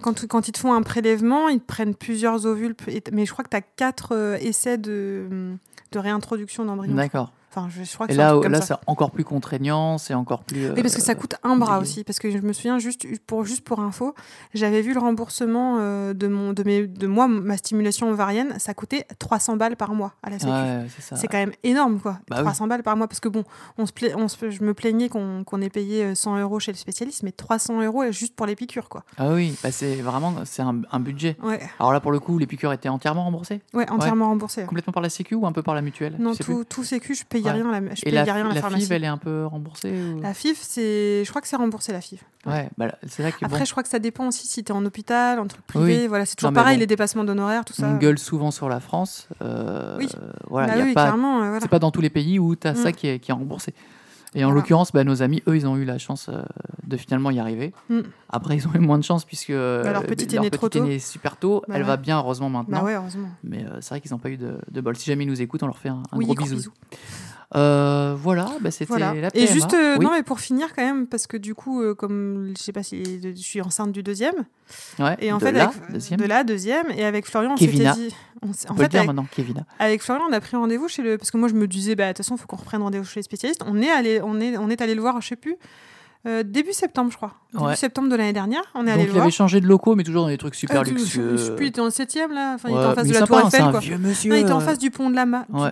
quand, 0.00 0.48
ils 0.48 0.52
te 0.52 0.58
font 0.58 0.74
un 0.74 0.82
prélèvement, 0.82 1.48
ils 1.48 1.60
te 1.60 1.66
prennent 1.66 1.94
plusieurs 1.94 2.46
ovules. 2.46 2.74
Mais 3.12 3.26
je 3.26 3.32
crois 3.32 3.44
que 3.44 3.50
tu 3.50 3.56
as 3.56 3.62
quatre 3.62 4.12
euh, 4.12 4.36
essais 4.40 4.78
de, 4.78 5.26
hum, 5.30 5.58
de 5.92 5.98
réintroduction 5.98 6.64
d'embryon. 6.64 6.94
D'accord. 6.94 7.32
Enfin, 7.54 7.68
je, 7.68 7.84
je 7.84 7.92
crois 7.92 8.06
que 8.06 8.12
Et 8.12 8.16
là, 8.16 8.34
là 8.48 8.60
c'est 8.62 8.72
encore 8.86 9.10
plus 9.10 9.24
contraignant, 9.24 9.98
c'est 9.98 10.14
encore 10.14 10.42
plus. 10.42 10.70
Oui, 10.70 10.80
parce 10.82 10.94
que 10.94 11.02
ça 11.02 11.12
euh, 11.12 11.14
coûte 11.14 11.34
un 11.42 11.56
bras 11.56 11.78
aussi. 11.80 12.02
Parce 12.02 12.18
que 12.18 12.30
je 12.30 12.38
me 12.38 12.54
souviens, 12.54 12.78
juste 12.78 13.06
pour, 13.26 13.44
juste 13.44 13.62
pour 13.62 13.80
info, 13.80 14.14
j'avais 14.54 14.80
vu 14.80 14.94
le 14.94 15.00
remboursement 15.00 15.76
euh, 15.80 16.14
de, 16.14 16.28
mon, 16.28 16.54
de, 16.54 16.62
mes, 16.62 16.86
de 16.86 17.06
moi, 17.06 17.28
ma 17.28 17.56
stimulation 17.58 18.10
ovarienne, 18.10 18.54
ça 18.58 18.72
coûtait 18.72 19.06
300 19.18 19.56
balles 19.56 19.76
par 19.76 19.92
mois 19.92 20.14
à 20.22 20.30
la 20.30 20.38
Sécu. 20.38 20.50
Ouais, 20.50 20.86
c'est 21.14 21.28
quand 21.28 21.36
même 21.38 21.52
énorme, 21.62 22.00
quoi. 22.00 22.18
Bah 22.28 22.36
oui. 22.38 22.42
300 22.44 22.66
balles 22.68 22.82
par 22.82 22.96
mois. 22.96 23.06
Parce 23.06 23.20
que 23.20 23.28
bon, 23.28 23.44
on 23.76 23.84
se 23.86 23.92
pla- 23.92 24.16
on 24.16 24.28
se- 24.28 24.50
je 24.50 24.62
me 24.64 24.72
plaignais 24.72 25.08
qu'on 25.10 25.44
qu'on 25.44 25.60
ait 25.60 25.68
payé 25.70 26.04
euh, 26.04 26.14
100 26.14 26.38
euros 26.38 26.58
chez 26.58 26.72
le 26.72 26.78
spécialiste, 26.78 27.22
mais 27.22 27.32
300 27.32 27.82
euros 27.82 28.10
juste 28.12 28.34
pour 28.34 28.46
les 28.46 28.56
piqûres, 28.56 28.88
quoi. 28.88 29.04
Ah 29.18 29.28
oui, 29.32 29.54
bah, 29.62 29.70
c'est 29.72 29.96
vraiment 29.96 30.34
c'est 30.44 30.62
un, 30.62 30.80
un 30.90 31.00
budget. 31.00 31.36
Ouais, 31.42 31.60
Alors 31.78 31.92
là, 31.92 32.00
pour 32.00 32.12
le 32.12 32.20
coup, 32.20 32.38
les 32.38 32.46
piqûres 32.46 32.72
étaient 32.72 32.88
entièrement 32.88 33.24
remboursées? 33.24 33.60
Ouais 33.74 33.88
entièrement 33.90 34.28
remboursé. 34.28 34.64
Complètement 34.64 34.92
par 34.92 35.02
la 35.02 35.10
Sécu 35.10 35.34
ou 35.34 35.46
un 35.46 35.52
peu 35.52 35.62
par 35.62 35.74
la 35.74 35.82
mutuelle? 35.82 36.16
Non, 36.18 36.32
Je 36.32 36.38
sais 36.38 36.44
tout, 36.44 36.64
tout 36.64 36.84
sécu, 36.84 37.14
je 37.14 37.24
payais 37.42 37.54
Ouais. 37.54 37.62
rien 37.62 37.68
à 37.72 37.80
la, 37.80 37.94
je 37.94 38.08
la, 38.10 38.22
rien 38.24 38.44
à 38.44 38.48
la, 38.48 38.54
la 38.54 38.60
pharmacie. 38.60 38.82
FIV, 38.84 38.92
elle 38.92 39.04
est 39.04 39.08
un 39.08 39.16
peu 39.18 39.46
remboursée 39.46 39.92
ou- 39.92 40.20
La 40.20 40.34
FIF, 40.34 40.58
c'est, 40.60 41.24
je 41.24 41.28
crois 41.30 41.40
que 41.42 41.48
c'est 41.48 41.56
remboursé 41.56 41.92
la 41.92 42.00
FIF. 42.00 42.24
Ouais, 42.46 42.68
bah, 42.76 42.94
c'est 43.06 43.22
vrai 43.22 43.32
que 43.32 43.44
Après, 43.44 43.58
bon, 43.60 43.64
je 43.64 43.70
crois 43.70 43.82
que 43.82 43.88
ça 43.88 43.98
dépend 43.98 44.26
aussi 44.28 44.46
si 44.46 44.64
tu 44.64 44.72
es 44.72 44.74
en 44.74 44.84
hôpital, 44.84 45.38
en 45.38 45.46
truc 45.46 45.62
privé. 45.66 46.00
Oui. 46.02 46.06
Voilà, 46.08 46.26
c'est 46.26 46.36
toujours 46.36 46.50
Non, 46.50 46.54
pareil, 46.56 46.76
bon. 46.76 46.80
les 46.80 46.86
dépassements 46.86 47.24
d'honoraires, 47.24 47.64
tout 47.64 47.72
ça. 47.74 47.86
on 47.88 47.96
gueule 47.98 48.18
souvent 48.18 48.50
sur 48.50 48.68
la 48.68 48.80
France. 48.80 49.28
euh, 49.42 49.96
Oui. 49.98 50.08
Voilà, 50.48 50.68
Bah 50.68 50.72
il 50.74 50.78
y 50.78 50.82
a 50.82 50.84
oui, 50.86 50.92
pas, 50.94 51.12
euh, 51.12 51.16
voilà. 51.16 51.60
c'est 51.60 51.68
pas 51.68 51.78
dans 51.78 51.90
tous 51.90 52.00
les 52.00 52.10
pays 52.10 52.38
où 52.38 52.56
tu 52.56 52.66
as 52.66 52.74
ça 52.74 52.90
Mm. 52.90 52.92
qui 52.92 53.06
est, 53.08 53.18
qui 53.20 53.30
est 53.30 53.34
remboursé. 53.34 53.74
Et 54.34 54.44
en 54.44 54.48
Voilà. 54.48 54.60
l'occurrence, 54.62 54.92
bah, 54.92 55.04
nos 55.04 55.22
amis, 55.22 55.42
eux, 55.46 55.56
ils 55.56 55.66
ont 55.66 55.76
eu 55.76 55.84
la 55.84 55.98
chance 55.98 56.30
euh, 56.30 56.42
de 56.86 56.96
finalement 56.96 57.30
y 57.30 57.38
arriver. 57.38 57.74
Mm. 57.90 58.00
Après, 58.30 58.56
ils 58.56 58.66
ont 58.66 58.72
eu 58.74 58.78
moins 58.78 58.96
de 58.96 59.04
chance 59.04 59.26
puisque 59.26 59.50
euh, 59.50 59.82
Bah, 59.84 59.92
leur 59.92 60.04
petite 60.06 60.32
est 60.32 60.38
née 60.40 60.50
tôt. 60.50 60.68
née 60.82 60.98
super 60.98 61.36
tôt. 61.36 61.62
Bah 61.68 61.74
Elle 61.76 61.82
ouais. 61.82 61.86
va 61.88 61.98
bien, 61.98 62.16
heureusement, 62.18 62.48
maintenant. 62.48 62.78
Bah 62.78 62.84
ouais, 62.84 62.94
heureusement. 62.94 63.28
Mais 63.44 63.62
euh, 63.66 63.76
c'est 63.82 63.90
vrai 63.90 64.00
qu'ils 64.00 64.10
n'ont 64.12 64.18
pas 64.18 64.30
eu 64.30 64.38
de, 64.38 64.56
de 64.70 64.80
bol. 64.80 64.96
Si 64.96 65.04
jamais 65.04 65.24
ils 65.24 65.28
nous 65.28 65.42
écoutent, 65.42 65.62
on 65.62 65.66
leur 65.66 65.76
fait 65.78 65.90
un, 65.90 66.02
un 66.10 66.16
oui, 66.16 66.24
gros 66.24 66.34
gros 66.34 66.46
bisou. 66.46 66.70
Euh, 67.54 68.14
voilà, 68.16 68.48
bah, 68.60 68.70
c'était 68.70 68.86
Voilà. 68.86 69.12
la 69.14 69.28
Et 69.28 69.30
PMA. 69.44 69.46
juste, 69.52 69.74
euh, 69.74 69.96
Oui. 69.98 70.04
non, 70.06 70.12
mais 70.12 70.22
pour 70.22 70.40
finir 70.40 70.68
quand 70.74 70.82
même, 70.82 71.06
parce 71.06 71.26
que 71.26 71.36
du 71.36 71.54
coup, 71.54 71.82
euh, 71.82 71.94
comme 71.94 72.54
je 72.56 72.62
sais 72.62 72.72
pas 72.72 72.82
si 72.82 73.20
je 73.22 73.32
suis 73.42 73.60
enceinte 73.60 73.92
du 73.92 74.02
deuxième, 74.02 74.34
Ouais, 74.98 75.16
et 75.20 75.32
en 75.32 75.38
de 75.38 75.44
fait, 75.44 75.52
la 75.52 75.64
avec, 75.68 75.92
deuxième. 75.92 76.18
de 76.20 76.24
la 76.24 76.44
deuxième, 76.44 76.86
et 76.96 77.04
avec 77.04 77.26
Florian, 77.26 77.52
on 77.52 77.56
s'était 77.56 77.72
Kevina. 77.72 77.92
dit. 77.94 78.08
on 78.42 78.48
On 78.48 78.50
en 78.72 78.74
peut 78.74 78.82
fait, 78.84 78.88
dire 78.88 79.00
avec, 79.00 79.06
maintenant, 79.08 79.26
Kevin. 79.30 79.64
avec 79.78 80.02
Florian, 80.02 80.24
on 80.30 80.32
a 80.32 80.40
pris 80.40 80.56
rendez-vous 80.56 80.88
chez 80.88 81.02
le. 81.02 81.18
Parce 81.18 81.30
que 81.30 81.36
moi, 81.36 81.48
je 81.48 81.54
me 81.54 81.66
disais, 81.66 81.94
bah, 81.94 82.04
de 82.04 82.08
toute 82.10 82.18
façon, 82.18 82.36
il 82.36 82.38
faut 82.40 82.46
qu'on 82.46 82.56
reprenne 82.56 82.82
rendez-vous 82.82 83.04
chez 83.04 83.20
les 83.20 83.24
spécialistes. 83.24 83.62
On 83.66 83.80
est 83.82 83.90
allé, 83.90 84.20
on 84.22 84.40
est, 84.40 84.56
on 84.56 84.70
est 84.70 84.80
allé 84.80 84.94
le 84.94 85.02
voir, 85.02 85.20
je 85.20 85.28
sais 85.28 85.36
plus, 85.36 85.56
euh, 86.26 86.42
début 86.42 86.72
septembre, 86.72 87.10
je 87.10 87.16
crois. 87.16 87.34
Début 87.52 87.64
Ouais. 87.66 87.76
septembre 87.76 88.08
de 88.08 88.16
l'année 88.16 88.32
dernière, 88.32 88.62
on 88.74 88.82
est 88.82 88.84
Donc 88.86 88.94
allé 88.94 89.02
il 89.02 89.06
le 89.08 89.12
voir. 89.12 89.24
avait 89.24 89.30
changé 89.32 89.60
de 89.60 89.66
locaux, 89.66 89.94
mais 89.94 90.04
toujours 90.04 90.22
dans 90.22 90.28
des 90.28 90.38
trucs 90.38 90.54
super 90.54 90.84
tu- 90.84 90.94
luxueux. 90.94 91.32
Je 91.32 91.36
sais 91.36 91.54
plus, 91.54 91.66
il 91.66 91.68
était 91.68 91.80
en 91.82 91.90
7 91.90 92.14
là. 92.32 92.52
Enfin, 92.54 92.68
il 92.70 92.76
était 92.76 92.84
en 92.86 92.94
face 92.94 93.08
de 93.08 93.12
la 93.12 93.26
Tour 93.26 93.36
hein, 93.36 93.42
Eiffel, 93.48 93.60
quoi. 93.70 93.80
Non, 93.98 94.10
il 94.24 94.32
était 94.36 94.52
en 94.52 94.60
euh, 94.60 94.64
face 94.64 94.78
du 94.78 94.90
pont 94.90 95.10
de 95.10 95.16
l'Alma. 95.16 95.44
Ouais. 95.52 95.70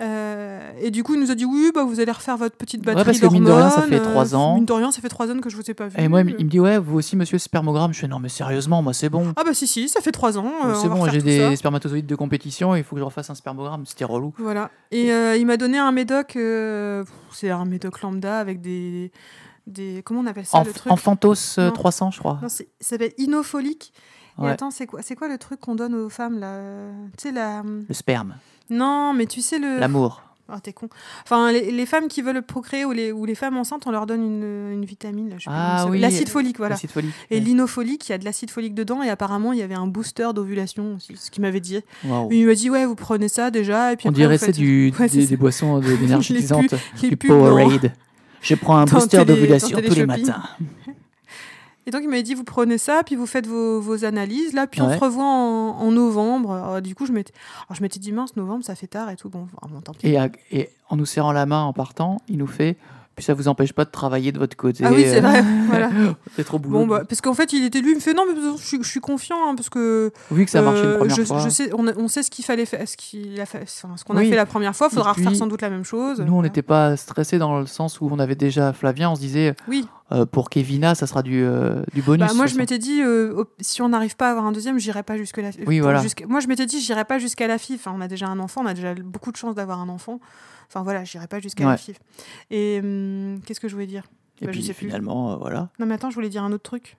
Euh, 0.00 0.70
et 0.80 0.92
du 0.92 1.02
coup, 1.02 1.14
il 1.14 1.20
nous 1.20 1.30
a 1.32 1.34
dit 1.34 1.44
oui, 1.44 1.72
bah, 1.74 1.82
vous 1.82 1.98
allez 1.98 2.12
refaire 2.12 2.36
votre 2.36 2.56
petite 2.56 2.84
batterie 2.84 3.04
parce 3.04 3.18
que 3.18 3.26
mine 3.26 3.44
de 3.44 3.50
rien, 3.50 3.68
ça 3.68 3.82
fait 3.82 3.98
trois 4.00 4.32
euh, 4.34 4.36
ans. 4.38 4.54
Mine 4.54 4.64
de 4.64 4.72
rien, 4.72 4.92
ça 4.92 5.00
fait 5.00 5.08
trois 5.08 5.28
ans 5.30 5.40
que 5.40 5.50
je 5.50 5.56
vous 5.56 5.68
ai 5.68 5.74
pas 5.74 5.88
vu. 5.88 5.98
Et 6.00 6.06
moi, 6.06 6.20
il 6.20 6.44
me 6.44 6.50
dit 6.50 6.60
ouais, 6.60 6.78
vous 6.78 6.98
aussi, 6.98 7.16
monsieur 7.16 7.38
spermogramme. 7.38 7.92
Je 7.92 7.98
fais 8.00 8.08
non, 8.08 8.20
mais 8.20 8.28
sérieusement, 8.28 8.80
moi, 8.80 8.92
c'est 8.92 9.08
bon. 9.08 9.32
Ah 9.36 9.42
bah 9.44 9.54
si, 9.54 9.66
si, 9.66 9.88
ça 9.88 10.00
fait 10.00 10.12
trois 10.12 10.38
ans. 10.38 10.52
euh, 10.66 10.74
c'est 10.74 10.88
bon, 10.88 11.08
j'ai 11.08 11.20
des 11.20 11.38
ça. 11.40 11.56
spermatozoïdes 11.56 12.06
de 12.06 12.14
compétition, 12.14 12.76
il 12.76 12.84
faut 12.84 12.94
que 12.94 13.00
je 13.00 13.04
refasse 13.04 13.28
un 13.30 13.34
spermogramme. 13.34 13.86
C'était 13.86 14.04
relou. 14.04 14.32
Voilà. 14.38 14.70
Et 14.92 15.12
euh, 15.12 15.36
il 15.36 15.46
m'a 15.46 15.56
donné 15.56 15.78
un 15.78 15.90
médoc, 15.90 16.38
c'est 17.32 17.50
un 17.50 17.64
médoc 17.64 18.00
lambda 18.02 18.38
avec 18.38 18.60
des... 18.60 19.10
des 19.66 20.02
comment 20.04 20.20
on 20.20 20.26
appelle 20.26 20.46
ça 20.46 20.58
En, 20.58 20.64
le 20.64 20.72
truc? 20.72 20.92
Enfantos 20.92 21.56
Non. 21.58 21.72
300, 21.72 22.10
je 22.12 22.18
crois. 22.20 22.38
Non, 22.40 22.48
ça 22.48 22.62
s'appelle 22.80 23.12
inofolique. 23.18 23.92
Et 24.38 24.42
Ouais. 24.42 24.50
attends, 24.50 24.70
c'est 24.70 24.86
quoi, 24.86 25.02
c'est 25.02 25.16
quoi 25.16 25.26
le 25.26 25.36
truc 25.36 25.58
qu'on 25.58 25.74
donne 25.74 25.96
aux 25.96 26.08
femmes 26.08 26.38
là? 26.38 26.60
Tu 27.16 27.22
sais, 27.28 27.32
la... 27.32 27.64
Le 27.64 27.92
sperme, 27.92 28.36
Non, 28.70 29.12
mais 29.14 29.26
tu 29.26 29.40
sais 29.40 29.58
le... 29.58 29.78
l'amour. 29.78 30.22
Ah, 30.50 30.60
t'es 30.62 30.72
con. 30.72 30.88
Enfin, 31.24 31.52
les, 31.52 31.70
les 31.70 31.84
femmes 31.84 32.08
qui 32.08 32.22
veulent 32.22 32.40
procréer 32.42 32.86
ou 32.86 32.92
les, 32.92 33.12
ou 33.12 33.26
les 33.26 33.34
femmes 33.34 33.58
enceintes, 33.58 33.86
on 33.86 33.90
leur 33.90 34.06
donne 34.06 34.22
une, 34.22 34.72
une 34.72 34.84
vitamine. 34.86 35.28
Là, 35.28 35.36
je 35.36 35.44
sais 35.44 35.50
plus 35.50 35.54
Ah 35.54 35.86
oui, 35.90 35.98
L'acide 35.98 36.30
folique, 36.30 36.56
voilà. 36.56 36.74
L'acide 36.74 36.90
folique. 36.90 37.12
Et 37.30 37.34
ouais. 37.34 37.40
l'inofolique, 37.40 38.08
il 38.08 38.12
y 38.12 38.14
a 38.14 38.18
de 38.18 38.24
l'acide 38.24 38.50
folique 38.50 38.74
dedans 38.74 39.02
et 39.02 39.10
apparemment 39.10 39.52
il 39.52 39.58
y 39.58 39.62
avait 39.62 39.74
un 39.74 39.86
booster 39.86 40.28
d'ovulation 40.34 40.94
aussi, 40.96 41.16
ce 41.16 41.30
qu'il 41.30 41.42
m'avait 41.42 41.60
dit. 41.60 41.80
Il 42.30 42.46
m'a 42.46 42.54
dit 42.54 42.70
ouais, 42.70 42.86
vous 42.86 42.94
prenez 42.94 43.28
ça 43.28 43.50
déjà 43.50 43.92
et 43.92 43.96
puis 43.96 44.06
On 44.06 44.10
après, 44.10 44.22
dirait 44.22 44.38
c'est 44.38 44.52
du, 44.52 44.90
Ouais, 44.98 45.08
des, 45.08 45.36
boissons 45.36 45.78
d'énergisante, 46.00 46.74
les 47.02 47.10
du. 47.10 47.16
Powerade. 47.18 47.92
Je 48.40 48.54
prends 48.54 48.78
un 48.78 48.86
Dans 48.86 49.00
booster 49.00 49.24
d'ovulation 49.26 49.78
tous 49.82 49.94
les 49.94 50.06
matins. 50.06 50.42
Et 51.88 51.90
donc 51.90 52.02
il 52.04 52.08
m'avait 52.10 52.22
dit 52.22 52.34
vous 52.34 52.44
prenez 52.44 52.76
ça 52.76 53.00
puis 53.04 53.16
vous 53.16 53.24
faites 53.26 53.46
vos, 53.46 53.80
vos 53.80 54.04
analyses 54.04 54.52
là 54.52 54.66
puis 54.66 54.82
on 54.82 54.92
se 54.92 54.98
revoit 54.98 55.24
en, 55.24 55.70
en 55.80 55.90
novembre. 55.90 56.52
Alors, 56.52 56.82
du 56.82 56.94
coup 56.94 57.06
je 57.06 57.12
m'étais, 57.12 57.32
je 57.72 57.80
m'étais 57.80 57.98
dit 57.98 58.12
mince 58.12 58.36
novembre 58.36 58.62
ça 58.62 58.74
fait 58.74 58.86
tard 58.88 59.08
et 59.08 59.16
tout 59.16 59.30
bon 59.30 59.48
vraiment 59.62 59.80
tant 59.80 59.92
pis. 59.94 60.06
Et, 60.08 60.18
à- 60.18 60.28
et 60.52 60.68
en 60.90 60.96
nous 60.96 61.06
serrant 61.06 61.32
la 61.32 61.46
main 61.46 61.62
en 61.62 61.72
partant, 61.72 62.18
il 62.28 62.36
nous 62.36 62.46
fait. 62.46 62.76
Puis 63.16 63.24
ça 63.24 63.32
vous 63.34 63.48
empêche 63.48 63.72
pas 63.72 63.84
de 63.86 63.90
travailler 63.90 64.30
de 64.32 64.38
votre 64.38 64.54
côté. 64.56 64.84
Ah 64.86 64.90
oui 64.92 65.02
c'est 65.04 65.16
euh, 65.16 65.20
vrai 65.22 65.42
voilà. 65.66 65.90
C'est 66.36 66.44
trop 66.44 66.58
boulot. 66.58 66.80
Bon 66.80 66.86
bah 66.86 67.02
parce 67.08 67.22
qu'en 67.22 67.32
fait 67.34 67.52
il 67.54 67.64
était 67.64 67.80
lui 67.80 67.92
il 67.92 67.94
me 67.96 68.00
fait 68.00 68.12
non 68.14 68.24
mais 68.28 68.34
je 68.58 68.62
suis, 68.62 68.78
je 68.82 68.88
suis 68.88 69.00
confiant 69.00 69.36
hein, 69.48 69.54
parce 69.56 69.70
que 69.70 70.12
Vu 70.30 70.44
que 70.44 70.50
ça 70.50 70.60
marchait 70.60 70.82
Euh, 70.84 70.92
une 70.92 70.98
première 70.98 71.16
je, 71.16 71.22
fois. 71.24 71.38
je 71.40 71.48
sais, 71.48 71.70
on, 71.74 71.88
a- 71.88 71.96
on 71.96 72.06
sait 72.06 72.22
ce 72.22 72.30
qu'il 72.30 72.44
fallait 72.44 72.66
faire, 72.66 72.86
ce 72.86 72.98
qu'il 72.98 73.40
a 73.40 73.46
fait, 73.46 73.62
enfin, 73.62 73.96
ce 73.96 74.04
qu'on 74.04 74.14
a 74.16 74.20
Oui. 74.20 74.28
fait 74.28 74.36
la 74.36 74.44
première 74.46 74.76
fois. 74.76 74.88
Il 74.92 74.94
faudra 74.94 75.14
puis, 75.14 75.24
refaire 75.24 75.38
sans 75.38 75.46
doute 75.46 75.62
la 75.62 75.70
même 75.70 75.84
chose. 75.84 76.18
Nous, 76.20 76.26
on 76.26 76.30
Voilà. 76.34 76.48
n'était 76.48 76.60
pas 76.62 76.96
stressés 76.98 77.38
dans 77.38 77.58
le 77.58 77.64
sens 77.66 78.00
où 78.02 78.08
on 78.12 78.18
avait 78.18 78.34
déjà 78.36 78.72
Flavien. 78.74 79.10
On 79.10 79.14
se 79.16 79.20
disait, 79.20 79.56
Oui. 79.66 79.86
Euh, 80.10 80.24
pour 80.24 80.48
Kevina, 80.48 80.94
ça 80.94 81.06
sera 81.06 81.22
du, 81.22 81.42
euh, 81.42 81.82
du 81.92 82.00
bonus. 82.00 82.26
Bah, 82.26 82.34
moi, 82.34 82.46
je 82.46 82.56
m'étais 82.56 82.78
dit, 82.78 83.02
euh, 83.02 83.44
si 83.60 83.82
on 83.82 83.90
n'arrive 83.90 84.16
pas 84.16 84.28
à 84.28 84.30
avoir 84.30 84.46
un 84.46 84.52
deuxième, 84.52 84.78
j'irai 84.78 85.02
pas 85.02 85.16
jusque 85.18 85.36
la. 85.36 85.50
Oui, 85.66 85.80
voilà. 85.80 86.02
Moi, 86.26 86.40
je 86.40 86.48
m'étais 86.48 86.66
dit, 86.66 86.80
j'irai 86.80 87.04
pas 87.04 87.18
jusqu'à 87.18 87.46
la 87.46 87.58
FIF. 87.58 87.86
Enfin, 87.86 87.94
on 87.96 88.00
a 88.00 88.08
déjà 88.08 88.26
un 88.26 88.38
enfant, 88.38 88.62
on 88.62 88.66
a 88.66 88.74
déjà 88.74 88.94
beaucoup 88.94 89.32
de 89.32 89.36
chance 89.36 89.54
d'avoir 89.54 89.80
un 89.80 89.88
enfant. 89.88 90.20
Enfin 90.68 90.82
voilà, 90.82 91.04
j'irai 91.04 91.26
pas 91.26 91.40
jusqu'à 91.40 91.64
la. 91.64 91.76
FIF. 91.76 91.98
Et 92.50 92.80
hum, 92.82 93.40
qu'est-ce 93.44 93.60
que 93.60 93.68
je 93.68 93.74
voulais 93.74 93.86
dire? 93.86 94.04
Et 94.40 94.46
Bah, 94.46 94.52
je 94.52 94.58
puis 94.58 94.66
sais 94.66 94.72
finalement, 94.72 95.32
euh, 95.32 95.36
voilà. 95.36 95.68
Non, 95.78 95.86
mais 95.86 95.94
attends, 95.94 96.10
je 96.10 96.14
voulais 96.14 96.28
dire 96.28 96.42
un 96.42 96.52
autre 96.52 96.62
truc. 96.62 96.96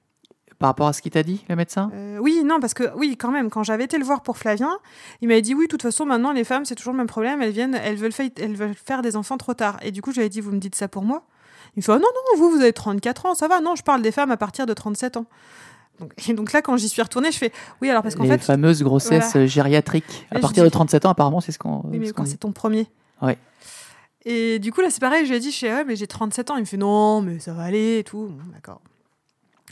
Par 0.59 0.67
rapport 0.67 0.87
à 0.87 0.93
ce 0.93 1.01
qu'il 1.01 1.11
t'a 1.11 1.23
dit, 1.23 1.45
le 1.47 1.55
médecin? 1.55 1.89
Oui, 2.19 2.41
non, 2.43 2.59
parce 2.59 2.73
que 2.73 2.83
oui, 2.97 3.15
quand 3.17 3.31
même, 3.31 3.49
quand 3.49 3.63
j'avais 3.63 3.85
été 3.85 3.97
le 3.97 4.03
voir 4.03 4.21
pour 4.21 4.37
Flavien, 4.37 4.77
il 5.21 5.29
m'avait 5.29 5.41
dit 5.41 5.55
oui, 5.55 5.65
de 5.65 5.69
toute 5.69 5.81
façon, 5.81 6.05
maintenant 6.05 6.33
les 6.33 6.43
femmes, 6.43 6.65
c'est 6.65 6.75
toujours 6.75 6.91
le 6.91 6.97
même 6.97 7.07
problème, 7.07 7.41
elles 7.41 7.53
viennent, 7.53 7.75
elles 7.75 7.95
veulent, 7.95 8.11
elles 8.35 8.55
veulent 8.55 8.75
faire 8.75 9.01
des 9.01 9.15
enfants 9.15 9.37
trop 9.37 9.53
tard. 9.53 9.77
Et 9.81 9.91
du 9.91 10.01
coup, 10.01 10.11
j'avais 10.11 10.27
dit, 10.27 10.41
vous 10.41 10.51
me 10.51 10.59
dites 10.59 10.75
ça 10.75 10.89
pour 10.89 11.03
moi 11.03 11.23
Il 11.75 11.79
me 11.79 11.81
fait, 11.81 11.91
oh, 11.91 11.95
non, 11.95 12.01
non, 12.01 12.37
vous, 12.39 12.49
vous 12.51 12.61
avez 12.61 12.73
34 12.73 13.25
ans, 13.27 13.35
ça 13.35 13.47
va, 13.47 13.61
non, 13.61 13.75
je 13.75 13.83
parle 13.83 14.01
des 14.01 14.11
femmes 14.11 14.31
à 14.31 14.37
partir 14.37 14.65
de 14.65 14.73
37 14.73 15.17
ans. 15.17 15.25
Donc, 15.99 16.13
et 16.29 16.33
donc 16.33 16.53
là, 16.53 16.61
quand 16.61 16.77
j'y 16.77 16.87
suis 16.89 17.01
retournée, 17.01 17.31
je 17.31 17.37
fais 17.37 17.51
oui, 17.81 17.89
alors 17.89 18.01
parce 18.03 18.15
qu'en 18.15 18.23
Les 18.23 18.29
fait, 18.29 18.37
fameuses 18.39 18.81
grossesses 18.83 19.31
voilà. 19.33 19.47
gériatriques. 19.47 20.25
À 20.31 20.35
Là, 20.35 20.39
je 20.39 20.41
partir 20.41 20.63
de 20.63 20.69
dis- 20.69 20.73
37 20.73 21.05
ans, 21.05 21.09
apparemment, 21.09 21.41
c'est 21.41 21.51
ce 21.51 21.59
qu'on 21.59 21.81
oui, 21.85 21.99
mais 21.99 22.07
ce 22.07 22.13
quand 22.13 22.25
c'est 22.25 22.37
ton 22.37 22.51
premier. 22.53 22.87
Ouais. 23.21 23.37
Et 24.25 24.59
du 24.59 24.71
coup, 24.71 24.81
là, 24.81 24.89
c'est 24.91 24.99
pareil, 24.99 25.25
je 25.25 25.29
lui 25.31 25.37
ai 25.37 25.39
dit, 25.39 25.51
je 25.51 25.57
fais, 25.57 25.73
ouais, 25.73 25.83
mais 25.85 25.95
j'ai 25.95 26.07
37 26.07 26.51
ans. 26.51 26.55
Il 26.57 26.61
me 26.61 26.65
fait, 26.65 26.77
non, 26.77 27.21
mais 27.21 27.39
ça 27.39 27.53
va 27.53 27.63
aller 27.63 27.99
et 27.99 28.03
tout. 28.03 28.27
Bon, 28.29 28.51
D'accord. 28.53 28.81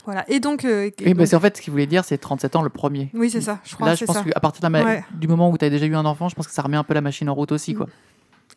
Voilà. 0.04 0.24
Et 0.30 0.40
donc. 0.40 0.64
euh, 0.64 0.84
et 0.86 0.94
Oui, 1.00 1.04
mais 1.08 1.14
donc- 1.14 1.26
c'est 1.26 1.36
en 1.36 1.40
fait 1.40 1.56
ce 1.56 1.62
qu'il 1.62 1.70
voulait 1.70 1.86
dire, 1.86 2.02
c'est 2.04 2.16
37 2.18 2.56
ans 2.56 2.62
le 2.62 2.70
premier. 2.70 3.10
oui, 3.14 3.28
c'est 3.30 3.42
ça, 3.42 3.58
je 3.64 3.74
crois. 3.74 3.88
Là, 3.88 3.94
je 3.94 4.04
pense 4.06 4.18
qu'à 4.22 4.40
partir 4.40 4.60
de 4.60 4.64
la 4.66 4.70
ma- 4.70 4.84
Ouais. 4.84 5.04
du 5.14 5.28
moment 5.28 5.50
où 5.50 5.58
tu 5.58 5.64
as 5.66 5.70
déjà 5.70 5.84
eu 5.86 5.94
un 5.94 6.04
enfant, 6.06 6.28
je 6.30 6.34
pense 6.34 6.46
que 6.46 6.52
ça 6.52 6.62
remet 6.62 6.76
un 6.78 6.84
peu 6.84 6.94
la 6.94 7.00
machine 7.02 7.28
en 7.28 7.34
route 7.34 7.52
aussi. 7.52 7.74
Quoi. 7.74 7.86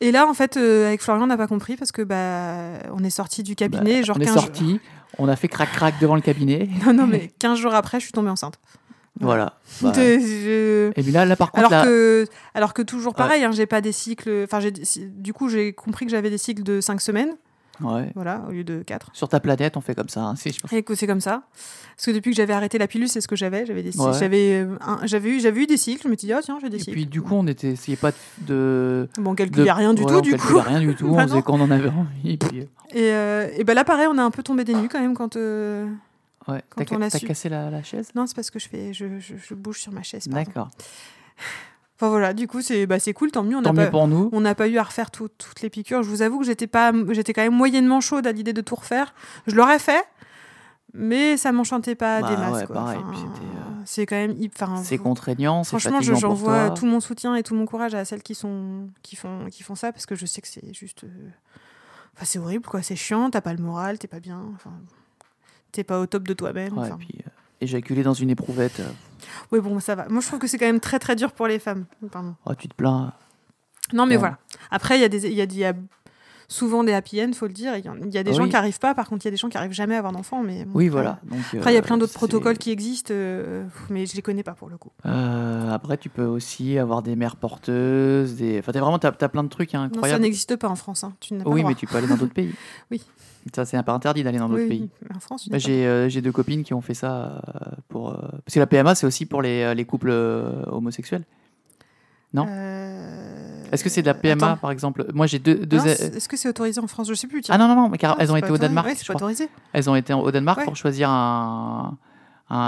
Et 0.01 0.11
là, 0.11 0.27
en 0.27 0.33
fait, 0.33 0.57
euh, 0.57 0.87
avec 0.87 1.01
Florian, 1.01 1.23
on 1.23 1.27
n'a 1.27 1.37
pas 1.37 1.47
compris 1.47 1.77
parce 1.77 1.91
que 1.91 2.01
bah, 2.01 2.79
on 2.91 3.03
est 3.03 3.09
sorti 3.11 3.43
du 3.43 3.55
cabinet. 3.55 4.03
genre 4.03 4.17
Bah, 4.17 4.23
on 4.25 4.31
est 4.31 4.33
15 4.33 4.43
sorti, 4.43 4.79
on 5.19 5.27
a 5.27 5.35
fait 5.35 5.47
crac-crac 5.47 5.95
devant 6.01 6.15
le 6.15 6.21
cabinet. 6.21 6.67
Non, 6.85 6.93
non, 6.93 7.07
mais 7.07 7.31
15 7.39 7.57
jours 7.59 7.73
après, 7.75 7.99
je 7.99 8.05
suis 8.05 8.11
tombée 8.11 8.29
enceinte. 8.29 8.59
Voilà. 9.19 9.59
Bah, 9.81 9.91
De- 9.91 10.19
je- 10.19 10.89
Et 10.95 11.03
puis 11.03 11.11
là, 11.11 11.25
là 11.25 11.35
par 11.35 11.51
contre, 11.51 11.67
Alors 11.67 11.71
là, 11.71 11.85
que, 11.85 12.25
alors 12.55 12.73
que 12.73 12.81
toujours 12.81 13.13
Ouais. 13.13 13.17
pareil, 13.17 13.43
hein, 13.43 13.51
j'ai 13.51 13.67
pas 13.67 13.81
des 13.81 13.91
cycles. 13.91 14.43
Enfin, 14.45 14.59
du 14.97 15.33
coup, 15.33 15.49
j'ai 15.49 15.73
compris 15.73 16.05
que 16.05 16.11
j'avais 16.11 16.29
des 16.31 16.37
cycles 16.39 16.63
de 16.63 16.81
5 16.81 16.99
semaines, 16.99 17.35
ouais, 17.79 18.11
voilà, 18.15 18.43
au 18.47 18.51
lieu 18.51 18.63
de 18.63 18.83
4. 18.83 19.09
sur 19.13 19.29
ta 19.29 19.39
planète, 19.39 19.77
on 19.77 19.81
fait 19.81 19.95
comme 19.95 20.09
ça. 20.09 20.21
hein, 20.21 20.35
c'est- 20.35 20.53
je 20.53 20.59
pense. 20.59 20.73
Et 20.73 20.83
que 20.83 20.93
c'est 20.95 21.07
comme 21.07 21.21
ça. 21.21 21.43
Parce 21.95 22.05
que 22.07 22.11
depuis 22.11 22.31
que 22.31 22.35
j'avais 22.37 22.53
arrêté 22.53 22.77
la 22.77 22.87
pilule, 22.87 23.07
c'est 23.07 23.21
ce 23.21 23.27
que 23.27 23.35
j'avais. 23.35 23.65
J'avais 23.65 23.83
des 23.83 23.91
cycles. 23.91 24.03
Ouais. 24.05 24.19
J'avais, 24.19 24.63
euh, 24.65 24.75
j'avais 25.03 25.29
eu, 25.29 25.39
j'avais 25.39 25.61
eu 25.63 25.67
des 25.67 25.77
cycles. 25.77 26.03
Je 26.03 26.07
me 26.09 26.15
suis 26.15 26.27
dit, 26.27 26.33
ah 26.33 26.41
tiens, 26.43 26.57
j'ai 26.61 26.69
des 26.69 26.77
Et 26.77 26.79
cycles. 26.79 26.91
puis 26.91 27.05
du 27.05 27.21
coup, 27.21 27.35
on 27.35 27.47
était, 27.47 27.69
essayait 27.71 27.95
pas 27.97 28.11
de. 28.39 29.07
bon, 29.17 29.31
on 29.31 29.33
de 29.33 29.37
calculait 29.37 29.71
rien 29.71 29.93
du 29.93 30.01
voilà, 30.01 30.17
tout, 30.21 30.27
on 30.27 30.29
du 30.29 30.31
coup. 30.31 30.37
calculait 30.55 30.61
rien 30.61 30.79
du 30.81 30.95
tout. 30.95 31.07
Bah 31.15 31.23
on 31.23 31.27
faisait 31.27 31.41
quand 31.41 31.53
on 31.59 31.61
en 31.61 31.71
avait 31.71 31.89
envie. 31.89 32.31
Et 32.33 32.37
puis, 32.37 32.59
euh, 32.61 32.65
Et, 32.93 33.11
euh, 33.13 33.47
et 33.55 33.63
ben 33.63 33.73
là, 33.73 33.83
pareil, 33.83 34.07
on 34.09 34.17
a 34.17 34.23
un 34.23 34.31
peu 34.31 34.43
tombé 34.43 34.63
des 34.63 34.73
nues 34.75 34.89
quand 34.89 34.99
même 34.99 35.13
quand. 35.15 35.35
euh, 35.37 35.85
ouais. 36.47 36.61
Quand 36.69 36.83
T'as 36.85 36.95
on 36.95 37.09
su. 37.09 37.25
cassé 37.27 37.49
la, 37.49 37.69
la 37.69 37.83
chaise? 37.83 38.09
Non, 38.15 38.25
c'est 38.27 38.35
parce 38.35 38.49
que 38.51 38.59
je 38.59 38.67
fais, 38.67 38.93
je, 38.93 39.19
je, 39.19 39.35
je 39.37 39.53
bouge 39.53 39.79
sur 39.79 39.91
ma 39.91 40.01
chaise. 40.03 40.27
D'accord. 40.27 40.69
Enfin 42.01 42.09
voilà, 42.09 42.33
du 42.33 42.47
coup, 42.47 42.61
c'est, 42.61 42.87
bah, 42.87 42.97
c'est 42.97 43.13
cool, 43.13 43.29
tant 43.29 43.43
mieux. 43.43 43.55
On 43.57 43.61
Tant 43.61 43.73
n'a 43.73 43.81
mieux 43.81 43.87
pas, 43.87 43.91
pour 43.91 44.07
nous. 44.07 44.29
on 44.33 44.41
n'a 44.41 44.55
pas 44.55 44.67
eu 44.67 44.77
à 44.79 44.83
refaire 44.83 45.11
tout- 45.11 45.29
toutes 45.37 45.61
les 45.61 45.69
piqûres. 45.69 46.01
Je 46.01 46.09
vous 46.09 46.23
avoue 46.23 46.39
que 46.39 46.45
j'étais 46.45 46.65
pas, 46.65 46.91
j'étais 47.11 47.31
quand 47.33 47.43
même 47.43 47.53
moyennement 47.55 48.01
chaude 48.01 48.25
à 48.25 48.31
l'idée 48.31 48.53
de 48.53 48.61
tout 48.61 48.73
refaire. 48.73 49.13
Je 49.45 49.55
l'aurais 49.55 49.77
fait, 49.77 50.03
mais 50.95 51.37
ça 51.37 51.51
m'enchantait 51.51 51.93
pas 51.93 52.21
Bah 52.21 52.29
des 52.29 52.37
masses. 52.37 52.67
ouais, 52.69 52.75
Enfin, 52.75 52.95
euh, 52.95 53.01
c'est 53.85 54.05
quand 54.07 54.15
même, 54.15 54.35
C'est 54.83 54.97
contraignant, 54.97 55.63
Franchement, 55.63 56.01
je- 56.01 56.13
j'envoie 56.15 56.67
toi. 56.67 56.75
tout 56.75 56.85
mon 56.87 56.99
soutien 57.01 57.35
et 57.35 57.43
tout 57.43 57.53
mon 57.53 57.67
courage 57.67 57.93
à 57.93 58.03
celles 58.03 58.23
qui 58.23 58.33
sont 58.33 58.87
qui 59.03 59.15
font 59.15 59.45
qui 59.51 59.61
font 59.61 59.75
ça 59.75 59.91
parce 59.91 60.07
que 60.07 60.15
je 60.15 60.25
sais 60.25 60.41
que 60.41 60.47
c'est 60.47 60.73
juste, 60.73 61.03
euh, 61.03 61.07
enfin 62.15 62.25
c'est 62.25 62.39
horrible 62.39 62.65
quoi, 62.65 62.81
c'est 62.81 62.95
chiant, 62.95 63.29
t'as 63.29 63.41
pas 63.41 63.53
le 63.53 63.61
moral, 63.63 63.99
t'es 63.99 64.07
pas 64.07 64.19
bien, 64.19 64.41
enfin 64.55 64.71
t'es 65.71 65.83
pas 65.83 65.99
au 65.99 66.07
top 66.07 66.23
de 66.27 66.33
toi-même. 66.33 66.73
Ouais, 66.77 66.85
enfin. 66.87 66.97
puis 66.97 67.19
euh, 67.25 67.29
éjaculer 67.61 68.03
dans 68.03 68.13
une 68.13 68.29
éprouvette, 68.29 68.81
Oui 69.51 69.59
bon 69.59 69.79
ça 69.79 69.95
va. 69.95 70.07
Moi 70.09 70.21
je 70.21 70.27
trouve 70.27 70.39
que 70.39 70.47
c'est 70.47 70.57
quand 70.57 70.65
même 70.65 70.79
très 70.79 70.99
très 70.99 71.15
dur 71.15 71.31
pour 71.31 71.47
les 71.47 71.59
femmes. 71.59 71.85
Pardon. 72.11 72.35
oh, 72.45 72.53
tu 72.55 72.67
te 72.67 72.73
plains. 72.75 73.13
Non 73.93 74.05
mais 74.05 74.15
Ouais. 74.15 74.19
voilà. 74.19 74.37
Après 74.71 74.97
il 74.97 75.01
y 75.01 75.05
a 75.05 75.09
des 75.09 75.29
y 75.29 75.41
a, 75.41 75.45
y 75.45 75.63
a 75.65 75.73
souvent 76.47 76.83
des 76.83 76.91
happy 76.91 77.21
end, 77.23 77.31
faut 77.33 77.47
le 77.47 77.53
dire. 77.53 77.73
Il 77.77 78.13
y, 78.13 78.17
a 78.17 78.23
des 78.23 78.33
gens 78.33 78.43
Oui. 78.43 78.49
qui 78.49 78.55
arrivent 78.57 78.79
pas. 78.79 78.93
Par 78.93 79.07
contre 79.07 79.25
il 79.25 79.27
y 79.27 79.29
a 79.29 79.31
des 79.31 79.37
gens 79.37 79.47
qui 79.47 79.57
arrivent 79.57 79.71
jamais 79.71 79.95
à 79.95 79.99
avoir 79.99 80.11
d'enfants. 80.11 80.43
Mais 80.43 80.65
bon, 80.65 80.71
Oui, 80.75 80.89
voilà. 80.89 81.19
Donc, 81.23 81.39
Après 81.57 81.71
il 81.71 81.75
y 81.75 81.77
a 81.77 81.79
euh, 81.79 81.83
plein 81.83 81.97
d'autres 81.97 82.13
protocoles 82.13 82.57
qui 82.57 82.71
existent, 82.71 83.13
euh, 83.13 83.65
mais 83.89 84.05
je 84.05 84.15
les 84.17 84.21
connais 84.21 84.43
pas 84.43 84.51
pour 84.53 84.67
le 84.69 84.77
coup. 84.77 84.91
Euh, 85.05 85.71
après, 85.71 85.97
tu 85.97 86.09
peux 86.09 86.25
aussi 86.25 86.77
avoir 86.77 87.03
des 87.03 87.15
mères 87.15 87.37
porteuses, 87.37 88.35
des. 88.35 88.59
Enfin, 88.59 88.73
t'as 88.73 88.81
vraiment, 88.81 88.99
t'as, 88.99 89.11
t'as 89.13 89.29
plein 89.29 89.43
de 89.43 89.49
trucs 89.49 89.73
hein, 89.75 89.83
Non 89.83 89.89
ça 89.93 89.95
incroyables. 89.97 90.21
n'existe 90.23 90.55
pas 90.57 90.67
en 90.67 90.75
France. 90.75 91.03
hein. 91.05 91.13
Tu 91.21 91.33
n'as 91.35 91.43
pas 91.43 91.49
le 91.49 91.53
oui, 91.55 91.61
droit. 91.61 91.71
mais 91.71 91.75
tu 91.75 91.87
peux 91.87 91.95
aller 91.97 92.07
dans 92.07 92.17
d'autres 92.17 92.33
pays. 92.33 92.53
Oui. 92.91 93.01
Ça, 93.55 93.65
c'est 93.65 93.75
un 93.77 93.83
peu 93.83 93.91
interdit 93.91 94.23
d'aller 94.23 94.37
dans 94.37 94.47
d'autres 94.47 94.61
Oui, 94.63 94.69
pays. 94.69 94.89
En 95.15 95.19
France, 95.19 95.47
Bah, 95.49 95.53
pas 95.55 95.57
j'ai, 95.57 95.85
euh, 95.87 96.09
j'ai 96.09 96.21
deux 96.21 96.31
copines 96.31 96.63
qui 96.63 96.73
ont 96.73 96.81
fait 96.81 96.93
ça 96.93 97.41
euh, 97.55 97.71
pour. 97.89 98.09
euh, 98.11 98.15
Parce 98.45 98.53
que 98.53 98.59
la 98.59 98.67
PMA, 98.67 98.93
c'est 98.95 99.07
aussi 99.07 99.25
pour 99.25 99.41
les, 99.41 99.73
les 99.73 99.85
couples 99.85 100.11
homosexuels. 100.11 101.23
non 102.33 102.45
Euh, 102.47 103.63
Est-ce 103.71 103.83
que 103.83 103.89
c'est 103.89 104.01
de 104.03 104.07
la 104.07 104.13
PMA, 104.13 104.51
attends. 104.51 104.57
par 104.57 104.71
exemple? 104.71 105.05
Moi, 105.13 105.25
j'ai 105.27 105.39
deux. 105.39 105.61
Est-ce 105.85 106.29
que 106.29 106.37
c'est 106.37 106.49
autorisé 106.49 106.79
en 106.79 106.87
France? 106.87 107.07
Je 107.09 107.13
sais 107.15 107.27
plus. 107.27 107.41
tiens. 107.41 107.55
Ah 107.55 107.57
non, 107.57 107.67
non, 107.67 107.75
non, 107.75 107.89
mais 107.89 107.97
car 107.97 108.11
Non, 108.11 108.17
elles 108.19 108.31
ont 108.31 108.35
été 108.35 108.47
pas 108.47 108.53
au. 108.53 108.57
Danemark. 108.57 108.87
Ouais, 108.87 108.95
je 108.95 109.05
pas 109.07 109.15
autorisé. 109.15 109.49
Elles 109.73 109.89
ont 109.89 109.95
été 109.95 110.13
au 110.13 110.29
Danemark 110.31 110.59
Ouais. 110.59 110.65
pour 110.65 110.75
choisir 110.75 111.09
un. 111.09 111.97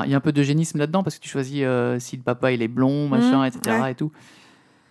Il 0.06 0.10
y 0.12 0.14
a 0.14 0.18
un 0.18 0.22
peu 0.22 0.32
d'eugénisme 0.32 0.80
là-dedans 0.80 1.04
parce 1.04 1.18
que 1.18 1.22
tu 1.24 1.30
choisis 1.30 1.60
euh, 1.62 2.00
si 2.00 2.16
le 2.16 2.24
papa 2.24 2.52
il 2.54 2.62
est 2.62 2.68
blond, 2.70 3.10
machin, 3.10 3.40
Mhm, 3.42 3.46
etc. 3.48 3.82
ouais. 3.82 3.92
Et 3.92 3.96
tout. 3.96 4.12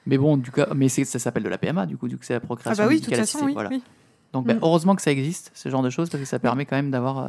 Mais 0.07 0.19
bon, 0.19 0.37
du 0.37 0.51
coup, 0.51 0.61
mais 0.75 0.89
ça 0.89 1.19
s'appelle 1.19 1.45
de 1.45 1.49
la 1.49 1.57
PMA, 1.59 1.87
du 1.87 1.97
coup, 1.97 2.09
du 2.09 2.17
coup 2.19 2.25
c'est 2.25 2.35
la 2.35 2.41
Ah 2.43 2.47
procréation 2.47 2.85
bah 2.85 2.89
oui, 2.91 3.01
de 3.01 3.05
toute 3.07 3.17
façon, 3.17 3.39
oui. 3.45 3.53
voilà. 3.55 3.71
oui. 3.71 3.83
Donc 4.33 4.47
bah, 4.47 4.55
Mhm. 4.55 4.61
heureusement 4.63 4.95
que 4.97 5.03
ça 5.03 5.11
existe, 5.11 5.51
ce 5.55 5.69
genre 5.69 5.83
de 5.83 5.91
choses, 5.91 6.09
parce 6.11 6.23
que 6.23 6.29
ça 6.29 6.39
permet 6.39 6.65
quand 6.65 6.77
même 6.77 6.91
d'avoir 6.91 7.19
euh, 7.19 7.29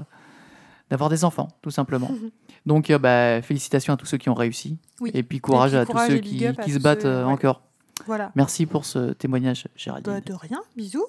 d'avoir 0.90 1.10
des 1.10 1.24
enfants, 1.26 1.50
tout 1.62 1.72
simplement. 1.72 2.10
Donc 2.66 2.90
euh, 2.90 2.98
bah, 2.98 3.42
félicitations 3.42 3.94
à 3.94 3.98
tous 3.98 4.06
ceux 4.06 4.18
qui 4.18 4.30
ont 4.30 4.34
réussi. 4.34 4.78
Oui. 5.02 5.12
Et 5.14 5.24
puis 5.24 5.40
courage 5.42 5.72
puis 5.72 5.80
à 5.80 5.86
courage 5.86 6.08
tous 6.10 6.14
ceux 6.16 6.20
qui, 6.20 6.46
qui 6.64 6.72
se 6.72 6.80
battent 6.80 7.02
ceux- 7.02 7.08
euh, 7.10 7.26
encore. 7.26 7.62
Voilà. 8.08 8.32
Merci 8.36 8.66
pour 8.66 8.86
ce 8.86 9.12
témoignage, 9.14 9.68
Géraldine. 9.76 10.14
Bah, 10.14 10.22
de 10.22 10.34
rien. 10.34 10.62
Bisous. 10.78 11.06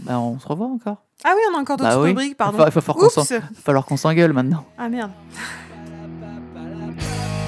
Bah, 0.00 0.18
on 0.20 0.38
se 0.38 0.46
revoit 0.48 0.66
encore. 0.68 1.02
Ah 1.24 1.32
oui, 1.34 1.42
on 1.52 1.58
a 1.58 1.60
encore 1.60 1.76
d'autres 1.76 1.90
Bah 1.90 2.00
oui. 2.00 2.08
rubriques, 2.10 2.36
pardon. 2.36 2.58
Il 2.58 2.64
va, 2.64 2.70
falloir 2.70 2.96
qu'on 2.96 3.08
s'en- 3.08 3.22
Oups. 3.22 3.32
va 3.32 3.40
falloir 3.54 3.84
qu'on 3.84 3.96
s'engueule 3.96 4.32
maintenant. 4.32 4.64
Ah 4.78 4.88
merde. 4.88 5.10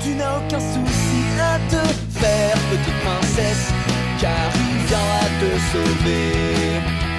Tu 0.02 0.14
n'as 0.14 0.38
aucun 0.38 0.58
souci 0.58 1.22
à 1.40 1.58
te 1.70 1.76
faire, 2.18 2.54
petite 2.70 3.00
princesse, 3.04 3.70
car 4.20 4.50
il 4.54 4.86
viendra 4.86 5.26
te 5.40 5.50
sauver. 5.70 7.09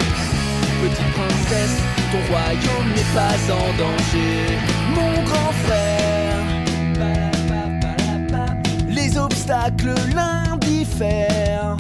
Petite 0.82 1.12
princesse, 1.14 1.78
ton 2.12 2.22
royaume 2.32 2.90
n'est 2.96 3.14
pas 3.14 3.38
en 3.54 3.68
danger. 3.78 4.58
Mon 4.96 5.24
grand 5.26 5.54
frère, 5.66 6.38
les 8.90 9.16
obstacles 9.16 9.94
l'indiffèrent. 10.16 11.78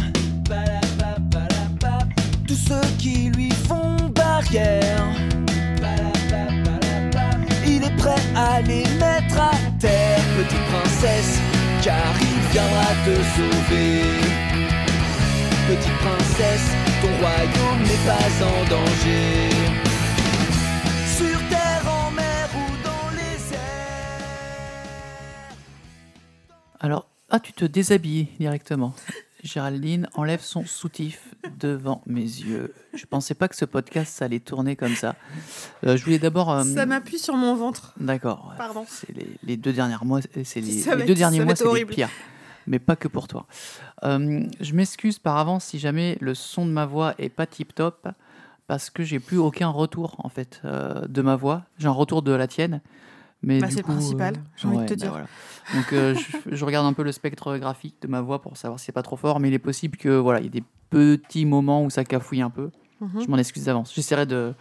Tous 2.47 2.55
ceux 2.55 2.87
qui 2.99 3.31
lui 3.35 3.49
font 3.67 3.95
barrière. 4.13 5.07
Il 7.65 7.83
est 7.83 7.97
prêt 7.97 8.21
à 8.35 8.61
les 8.61 8.83
mettre 8.99 9.39
à 9.39 9.55
terre, 9.79 10.19
petite 10.37 10.65
princesse, 10.71 11.39
car 11.83 12.13
il 12.21 12.39
viendra 12.51 12.89
te 13.05 13.15
sauver. 13.33 14.01
Petite 15.67 15.97
princesse, 16.03 16.90
ton 17.01 17.11
royaume 17.19 17.81
n'est 17.83 18.05
pas 18.05 18.45
en 18.45 18.65
danger. 18.69 19.49
Sur 21.17 21.39
terre, 21.49 21.83
en 21.87 22.11
mer 22.11 22.49
ou 22.55 22.67
dans 22.83 23.09
les 23.15 23.53
airs. 23.53 25.57
Alors, 26.79 27.07
ah, 27.29 27.39
tu 27.39 27.53
te 27.53 27.65
déshabilles 27.65 28.27
directement. 28.39 28.93
Géraldine 29.43 30.07
enlève 30.13 30.41
son 30.41 30.65
soutif 30.65 31.29
devant 31.59 32.03
mes 32.05 32.21
yeux. 32.21 32.73
Je 32.93 33.05
pensais 33.05 33.33
pas 33.33 33.47
que 33.47 33.55
ce 33.55 33.65
podcast 33.65 34.13
ça 34.13 34.25
allait 34.25 34.39
tourner 34.39 34.75
comme 34.75 34.93
ça. 34.95 35.15
Euh, 35.83 35.97
je 35.97 36.03
voulais 36.03 36.19
d'abord. 36.19 36.51
euh, 36.51 36.63
Ça 36.63 36.85
m'appuie 36.85 37.17
sur 37.17 37.35
mon 37.35 37.55
ventre. 37.55 37.93
D'accord. 37.99 38.53
Pardon. 38.57 38.85
C'est 38.87 39.09
les, 39.15 39.27
les 39.43 39.57
deux 39.57 39.73
dernières 39.73 40.05
mois, 40.05 40.19
c'est 40.43 40.61
les, 40.61 40.79
Ça 40.81 40.91
les 40.93 41.01
va 41.01 41.05
deux 41.07 41.13
être- 41.13 41.17
derniers 41.17 41.43
mois, 41.43 41.55
c'est 41.55 41.73
les 41.73 41.85
pires. 41.85 42.09
Mais 42.67 42.79
pas 42.79 42.95
que 42.95 43.07
pour 43.07 43.27
toi. 43.27 43.45
Euh, 44.03 44.43
je 44.59 44.73
m'excuse 44.73 45.19
par 45.19 45.37
avance 45.37 45.65
si 45.65 45.79
jamais 45.79 46.17
le 46.21 46.33
son 46.35 46.65
de 46.65 46.71
ma 46.71 46.85
voix 46.85 47.13
est 47.17 47.29
pas 47.29 47.45
tip 47.47 47.73
top, 47.73 48.07
parce 48.67 48.89
que 48.89 49.03
j'ai 49.03 49.19
plus 49.19 49.37
aucun 49.37 49.69
retour 49.69 50.15
en 50.19 50.29
fait 50.29 50.61
euh, 50.65 51.05
de 51.07 51.21
ma 51.21 51.35
voix. 51.35 51.63
J'ai 51.77 51.87
un 51.87 51.91
retour 51.91 52.21
de 52.21 52.31
la 52.31 52.47
tienne. 52.47 52.81
Mais 53.43 53.59
Bah, 53.59 53.67
c'est 53.71 53.77
le 53.77 53.83
principal, 53.83 54.35
j'ai 54.55 54.67
envie 54.67 54.77
de 54.77 54.83
te 54.85 54.89
bah 54.89 54.95
dire. 54.95 55.09
voilà. 55.11 55.25
Donc 55.73 55.93
euh, 55.93 56.13
je, 56.45 56.55
je 56.55 56.65
regarde 56.65 56.85
un 56.85 56.93
peu 56.93 57.01
le 57.01 57.11
spectre 57.11 57.57
graphique 57.57 57.95
de 58.03 58.07
ma 58.07 58.21
voix 58.21 58.39
pour 58.39 58.55
savoir 58.55 58.79
si 58.79 58.85
c'est 58.85 58.91
pas 58.91 59.01
trop 59.01 59.15
fort, 59.17 59.39
mais 59.39 59.47
il 59.47 59.53
est 59.55 59.59
possible 59.59 59.97
que 59.97 60.09
voilà, 60.09 60.39
il 60.39 60.43
y 60.43 60.47
ait 60.47 60.61
des 60.61 60.63
petits 60.91 61.45
moments 61.45 61.83
où 61.83 61.89
ça 61.89 62.03
cafouille 62.03 62.41
un 62.43 62.51
peu. 62.51 62.69
Mhm. 62.99 63.23
Je 63.23 63.27
m'en 63.27 63.37
excuse 63.37 63.63
d'avance. 63.63 63.91
J'essaierai 63.95 64.27
de 64.27 64.53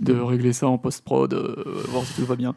de 0.00 0.14
régler 0.18 0.52
ça 0.52 0.66
en 0.66 0.78
post-prod, 0.78 1.32
euh, 1.32 1.84
voir 1.88 2.02
si 2.04 2.14
tout 2.14 2.24
va 2.26 2.34
bien. 2.34 2.54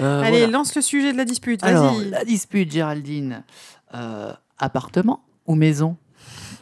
Euh, 0.00 0.20
Allez, 0.22 0.38
voilà. 0.38 0.52
lance 0.52 0.74
le 0.74 0.82
sujet 0.82 1.12
de 1.12 1.16
la 1.18 1.24
dispute. 1.26 1.62
Alors, 1.62 1.92
Vas-y. 1.94 2.08
la 2.10 2.24
dispute, 2.24 2.72
Géraldine. 2.72 3.44
Euh, 3.94 4.32
appartement 4.58 5.24
ou 5.46 5.54
maison 5.54 5.96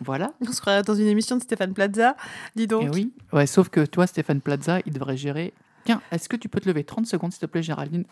Voilà. 0.01 0.33
On 0.47 0.53
se 0.53 0.61
croirait 0.61 0.83
dans 0.83 0.95
une 0.95 1.07
émission 1.07 1.37
de 1.37 1.43
Stéphane 1.43 1.73
Plaza. 1.73 2.17
Dis 2.55 2.67
donc. 2.67 2.85
Eh 2.87 2.91
oui. 2.91 3.13
Ouais, 3.33 3.47
sauf 3.47 3.69
que 3.69 3.85
toi, 3.85 4.07
Stéphane 4.07 4.41
Plaza, 4.41 4.81
il 4.87 4.93
devrait 4.93 5.17
gérer. 5.17 5.55
Tiens, 5.85 6.03
est-ce 6.11 6.29
que 6.29 6.37
tu 6.37 6.49
peux 6.49 6.61
te 6.61 6.69
lever 6.69 6.85
30 6.85 7.07
secondes, 7.07 7.33
s'il 7.33 7.41
te 7.41 7.47
plaît, 7.47 7.63
Géraldine? 7.63 8.05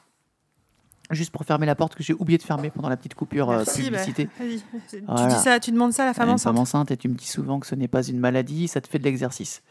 Juste 1.10 1.32
pour 1.32 1.44
fermer 1.44 1.66
la 1.66 1.74
porte 1.74 1.94
que 1.94 2.02
j'ai 2.02 2.14
oublié 2.14 2.38
de 2.38 2.42
fermer 2.42 2.70
pendant 2.70 2.88
la 2.88 2.96
petite 2.96 3.14
coupure 3.14 3.50
euh, 3.50 3.64
bah, 3.64 3.72
publicité. 3.72 4.28
Tu 4.38 5.26
dis 5.28 5.34
ça, 5.42 5.60
tu 5.60 5.70
demandes 5.70 5.92
ça 5.92 6.04
à 6.04 6.06
la 6.06 6.14
femme 6.14 6.30
enceinte. 6.30 6.54
femme 6.54 6.58
enceinte 6.58 6.90
et 6.90 6.96
tu 6.96 7.08
me 7.08 7.14
dis 7.14 7.26
souvent 7.26 7.60
que 7.60 7.66
ce 7.66 7.74
n'est 7.74 7.88
pas 7.88 8.02
une 8.02 8.18
maladie, 8.18 8.68
ça 8.68 8.80
te 8.80 8.88
fait 8.88 8.98
de 8.98 9.04
l'exercice. 9.04 9.62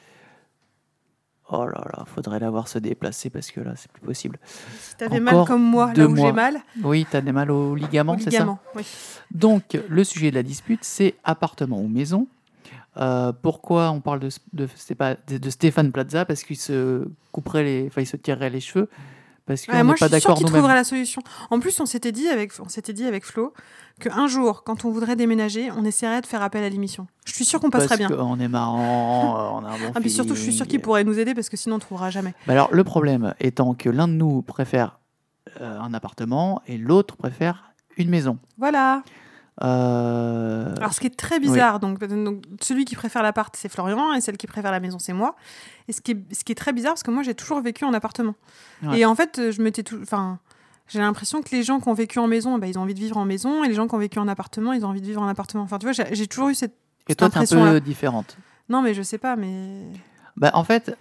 Oh 1.56 1.66
là 1.68 1.84
là, 1.96 2.04
faudrait 2.06 2.40
la 2.40 2.50
voir 2.50 2.68
se 2.68 2.80
déplacer 2.80 3.30
parce 3.30 3.52
que 3.52 3.60
là, 3.62 3.74
c'est 3.76 3.92
plus 3.92 4.02
possible. 4.02 4.40
Si 4.80 4.96
t'avais 4.98 5.20
mal 5.20 5.46
comme 5.46 5.62
moi, 5.64 5.94
là 5.94 6.08
où 6.08 6.16
j'ai 6.16 6.32
mal, 6.32 6.58
Oui, 6.84 7.06
t'as 7.10 7.22
des 7.22 7.32
mal 7.32 7.52
aux 7.52 7.76
ligaments, 7.76 8.18
c'est 8.18 8.26
ça 8.26 8.30
ligament. 8.32 8.60
Oui. 8.76 8.84
Donc, 9.32 9.78
le 9.88 10.04
sujet 10.04 10.32
de 10.32 10.36
la 10.36 10.44
dispute, 10.44 10.84
c'est 10.84 11.14
appartement 11.24 11.80
ou 11.80 11.88
maison. 11.88 12.28
Euh, 12.98 13.32
pourquoi 13.42 13.92
on 13.92 14.02
parle 14.02 14.20
de- 14.20 14.30
de 14.54 15.50
Stéphane 15.50 15.92
Plaza 15.92 16.26
Parce 16.26 16.44
qu'il 16.44 16.58
se 16.58 17.08
couperait 17.32 17.64
les, 17.64 17.86
enfin, 17.88 18.02
il 18.02 18.06
se 18.08 18.18
tirerait 18.18 18.50
les 18.52 18.60
cheveux 18.60 18.88
parce 19.46 19.66
qu'on 19.66 19.72
Ouais, 19.74 19.78
n'est 19.80 19.84
moi, 19.84 19.96
pas 20.00 20.08
je 20.08 20.12
suis 20.14 20.22
sûre 20.22 20.30
d'accord 20.30 20.42
nous-mêmes. 20.42 20.54
trouverait 20.54 20.76
la 20.76 20.84
solution. 20.84 21.22
En 21.50 21.60
plus, 21.60 21.80
on 21.80 21.86
s'était 21.86 22.12
dit 22.12 22.28
avec, 22.30 22.52
on 22.60 22.70
s'était 22.70 22.94
dit 22.94 23.06
avec 23.06 23.26
Flo 23.26 23.54
qu'un 24.00 24.28
jour, 24.28 24.64
quand 24.64 24.86
on 24.86 24.92
voudrait 24.92 25.16
déménager, 25.16 25.70
on 25.76 25.84
essaierait 25.86 26.22
de 26.22 26.26
faire 26.26 26.42
appel 26.42 26.64
à 26.64 26.70
l'émission. 26.70 27.08
Je 27.26 27.34
suis 27.34 27.46
sûre 27.46 27.60
qu'on 27.60 27.70
passerait 27.70 27.98
Parce 27.98 28.10
bien. 28.10 28.10
qu'on 28.18 28.40
est 28.40 28.48
marrant, 28.48 29.60
on 29.62 29.66
a 29.66 29.70
un 29.70 29.78
bon 29.78 29.92
Ah, 29.96 30.00
puis 30.02 30.10
surtout, 30.10 30.36
je 30.36 30.42
suis 30.42 30.54
sûre 30.54 30.68
qu'il 30.68 30.82
pourrait 30.82 31.04
nous 31.04 31.20
aider 31.20 31.34
parce 31.34 31.50
que 31.50 31.58
sinon, 31.58 31.76
on 31.76 31.78
ne 31.78 31.82
trouvera 31.82 32.10
jamais. 32.10 32.34
Bah 32.48 32.54
alors, 32.54 32.70
le 32.74 32.84
problème 32.84 33.34
étant 33.40 33.74
que 33.74 33.90
l'un 33.90 34.08
de 34.08 34.14
nous 34.14 34.42
préfère 34.42 35.00
euh, 35.62 35.80
un 35.80 35.94
appartement 35.94 36.62
et 36.68 36.78
l'autre 36.78 37.16
préfère 37.18 37.72
une 37.98 38.10
maison. 38.10 38.38
Voilà. 38.58 39.04
Euh, 39.62 40.76
Alors, 40.78 40.94
ce 40.94 41.00
qui 41.00 41.08
est 41.08 41.16
très 41.16 41.40
bizarre, 41.40 41.80
donc, 41.80 42.04
donc, 42.04 42.44
celui 42.60 42.86
qui 42.86 42.96
préfère 42.96 43.22
l'appart, 43.22 43.56
c'est 43.56 43.70
Florian, 43.70 44.14
et 44.14 44.22
celle 44.22 44.38
qui 44.38 44.48
préfère 44.48 44.72
la 44.72 44.80
maison, 44.80 44.98
c'est 45.00 45.14
moi. 45.14 45.36
Et 45.88 45.94
ce 45.94 46.02
qui, 46.02 46.12
est, 46.12 46.34
ce 46.34 46.44
qui 46.44 46.52
est 46.52 46.56
très 46.56 46.74
bizarre, 46.74 46.94
parce 46.94 47.04
que 47.04 47.12
moi, 47.12 47.24
j'ai 47.24 47.36
toujours 47.36 47.62
vécu 47.62 47.86
en 47.86 47.94
appartement. 47.94 48.36
Ouais. 48.82 49.00
Et 49.00 49.06
en 49.06 49.16
fait, 49.16 49.52
je 49.52 49.62
m'étais 49.62 49.84
tout. 49.84 50.00
Enfin. 50.02 50.40
J'ai 50.90 51.00
l'impression 51.00 51.42
que 51.42 51.56
les 51.56 51.64
gens 51.64 51.80
qui 51.80 51.88
ont 51.88 51.94
vécu 51.94 52.20
en 52.20 52.28
maison, 52.28 52.58
bah, 52.58 52.68
ils 52.68 52.78
ont 52.78 52.82
envie 52.82 52.94
de 52.94 53.00
vivre 53.00 53.16
en 53.16 53.24
maison, 53.24 53.64
et 53.64 53.70
les 53.70 53.74
gens 53.74 53.88
qui 53.88 53.96
ont 53.96 54.00
vécu 54.00 54.20
en 54.20 54.28
appartement, 54.28 54.74
ils 54.74 54.86
ont 54.86 54.90
envie 54.90 55.00
de 55.00 55.06
vivre 55.06 55.22
en 55.22 55.28
appartement. 55.28 55.64
Enfin, 55.64 55.80
tu 55.80 55.90
vois, 55.90 55.94
j'ai 56.12 56.28
toujours 56.28 56.50
eu 56.50 56.56
cette. 56.56 56.74
et 57.08 57.16
toi, 57.16 57.30
t'es 57.30 57.38
un 57.38 57.46
peu 57.46 57.80
différente. 57.80 58.38
Non, 58.68 58.82
mais 58.82 58.94
je 58.94 59.02
sais 59.02 59.18
pas, 59.18 59.36
mais. 59.38 59.84
Bah, 60.36 60.52
en 60.54 60.66
fait, 60.66 60.96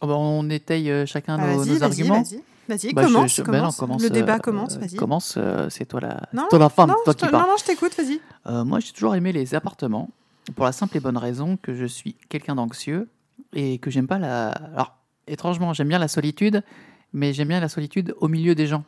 on 0.00 0.48
étaye 0.48 0.90
euh, 0.90 1.06
chacun 1.06 1.36
Bah, 1.36 1.54
nos, 1.54 1.62
vas-y, 1.62 1.82
arguments. 1.82 2.24
Vas-y. 2.70 2.92
Bah, 2.94 3.02
je- 3.06 3.12
commence, 3.12 3.34
je- 3.36 3.42
bah 3.42 3.48
non, 3.52 3.58
commence. 3.58 3.76
commence, 3.76 4.02
Le 4.02 4.10
débat 4.10 4.36
euh, 4.36 4.38
commence, 4.38 4.76
vas-y. 4.78 4.96
Commence, 4.96 5.34
euh, 5.36 5.68
c'est 5.68 5.84
toi 5.84 6.00
la, 6.00 6.22
Non, 6.32 6.46
toi 6.48 6.58
la 6.58 6.68
femme, 6.70 6.88
non, 6.88 6.94
toi 7.04 7.12
je 7.12 7.24
qui 7.24 7.30
parles. 7.30 7.42
non, 7.44 7.50
non, 7.50 7.56
je 7.58 7.64
t'écoute, 7.64 7.94
vas-y. 7.96 8.20
Euh, 8.46 8.64
moi, 8.64 8.80
j'ai 8.80 8.92
toujours 8.92 9.14
aimé 9.14 9.32
les 9.32 9.54
appartements 9.54 10.08
pour 10.56 10.64
la 10.64 10.72
simple 10.72 10.96
et 10.96 11.00
bonne 11.00 11.16
raison 11.18 11.56
que 11.58 11.74
je 11.74 11.84
suis 11.84 12.14
quelqu'un 12.28 12.54
d'anxieux 12.54 13.08
et 13.52 13.78
que 13.78 13.90
j'aime 13.90 14.06
pas 14.06 14.18
la. 14.18 14.48
Alors, 14.48 14.96
étrangement, 15.26 15.72
j'aime 15.74 15.88
bien 15.88 15.98
la 15.98 16.08
solitude, 16.08 16.62
mais 17.12 17.32
j'aime 17.32 17.48
bien 17.48 17.60
la 17.60 17.68
solitude 17.68 18.14
au 18.20 18.28
milieu 18.28 18.54
des 18.54 18.66
gens. 18.66 18.84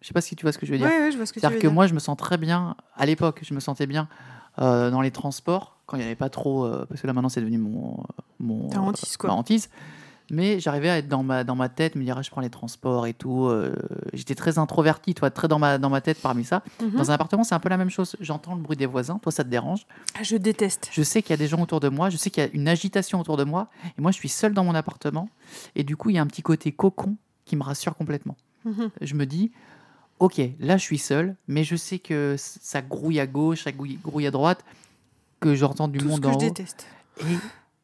Je 0.00 0.08
sais 0.08 0.14
pas 0.14 0.20
si 0.20 0.34
tu 0.36 0.42
vois 0.44 0.52
ce 0.52 0.58
que 0.58 0.66
je 0.66 0.72
veux 0.72 0.78
Oui, 0.78 0.84
dire. 0.88 0.92
oui, 1.00 1.12
je 1.12 1.16
vois 1.16 1.26
ce 1.26 1.32
que 1.32 1.38
C'est-à-dire 1.40 1.58
que 1.58 1.66
dire. 1.68 1.72
moi, 1.72 1.86
je 1.86 1.94
me 1.94 2.00
sens 2.00 2.16
très 2.16 2.36
bien, 2.36 2.74
à 2.96 3.06
l'époque, 3.06 3.40
je 3.44 3.54
me 3.54 3.60
sentais 3.60 3.86
bien 3.86 4.08
euh, 4.60 4.90
dans 4.90 5.00
les 5.00 5.12
transports, 5.12 5.78
quand 5.86 5.96
il 5.96 6.00
n'y 6.00 6.06
avait 6.06 6.16
pas 6.16 6.28
trop. 6.28 6.64
euh, 6.66 6.84
parce 6.88 7.00
que 7.00 7.06
là, 7.06 7.12
maintenant, 7.12 7.28
c'est 7.28 7.40
devenu 7.40 7.58
mon. 7.58 8.02
mon 8.40 8.68
hantise, 8.76 9.16
quoi. 9.16 9.30
ma 9.30 9.36
hantise. 9.36 9.70
Mais 10.30 10.60
j'arrivais 10.60 10.88
à 10.88 10.98
être 10.98 11.08
dans 11.08 11.22
ma, 11.22 11.44
dans 11.44 11.54
ma 11.56 11.68
tête, 11.68 11.94
me 11.94 12.04
dire, 12.04 12.16
ah, 12.18 12.22
je 12.22 12.30
prends 12.30 12.40
les 12.40 12.48
transports 12.50 13.06
et 13.06 13.12
tout. 13.14 13.46
euh, 13.46 13.74
J'étais 14.14 14.34
très 14.34 14.58
introverti, 14.58 15.14
toi, 15.14 15.30
très 15.30 15.48
dans 15.48 15.58
ma, 15.58 15.76
dans 15.78 15.90
ma 15.90 16.00
tête 16.00 16.18
parmi 16.22 16.44
ça. 16.44 16.62
Mhm. 16.80 16.90
Dans 16.92 17.10
un 17.10 17.14
appartement, 17.14 17.44
c'est 17.44 17.54
un 17.54 17.60
peu 17.60 17.68
la 17.68 17.76
même 17.76 17.90
chose. 17.90 18.16
J'entends 18.20 18.54
le 18.54 18.62
bruit 18.62 18.76
des 18.76 18.86
voisins, 18.86 19.18
toi, 19.18 19.30
ça 19.32 19.44
te 19.44 19.48
dérange? 19.50 19.86
Ah, 20.18 20.22
Je 20.22 20.36
déteste. 20.36 20.88
Je 20.92 21.02
sais 21.02 21.22
qu'il 21.22 21.30
y 21.30 21.34
a 21.34 21.36
des 21.36 21.48
gens 21.48 21.60
autour 21.60 21.80
de 21.80 21.88
moi, 21.88 22.08
je 22.10 22.16
sais 22.16 22.30
qu'il 22.30 22.42
y 22.42 22.46
a 22.46 22.50
une 22.52 22.68
agitation 22.68 23.20
autour 23.20 23.36
de 23.36 23.44
moi. 23.44 23.68
Et 23.98 24.00
moi, 24.00 24.10
je 24.10 24.16
suis 24.16 24.28
seul 24.30 24.54
dans 24.54 24.64
mon 24.64 24.74
appartement. 24.74 25.28
Et 25.76 25.84
du 25.84 25.96
coup, 25.96 26.10
il 26.10 26.16
y 26.16 26.18
a 26.18 26.22
un 26.22 26.26
petit 26.26 26.42
côté 26.42 26.72
cocon 26.72 27.16
qui 27.44 27.56
me 27.56 27.62
rassure 27.62 27.96
complètement 27.96 28.36
Mhm. 28.64 28.90
je 29.00 29.14
me 29.14 29.26
dis, 29.26 29.50
ok, 30.20 30.40
là 30.60 30.76
je 30.76 30.82
suis 30.82 30.98
seul, 30.98 31.34
mais 31.48 31.64
je 31.64 31.74
sais 31.74 31.98
que 31.98 32.36
ça 32.38 32.80
grouille 32.80 33.18
à 33.18 33.26
gauche, 33.26 33.64
ça 33.64 33.72
grouille, 33.72 34.26
à 34.26 34.30
droite, 34.30 34.64
que 35.40 35.56
j'entends 35.56 35.88
du 35.88 35.98
Tout 35.98 36.04
ce 36.04 36.10
monde 36.10 36.20
que 36.20 36.26
en 36.28 36.32
je 36.32 36.36
haut. 36.36 36.40
déteste. 36.40 36.86
Et, 37.22 37.24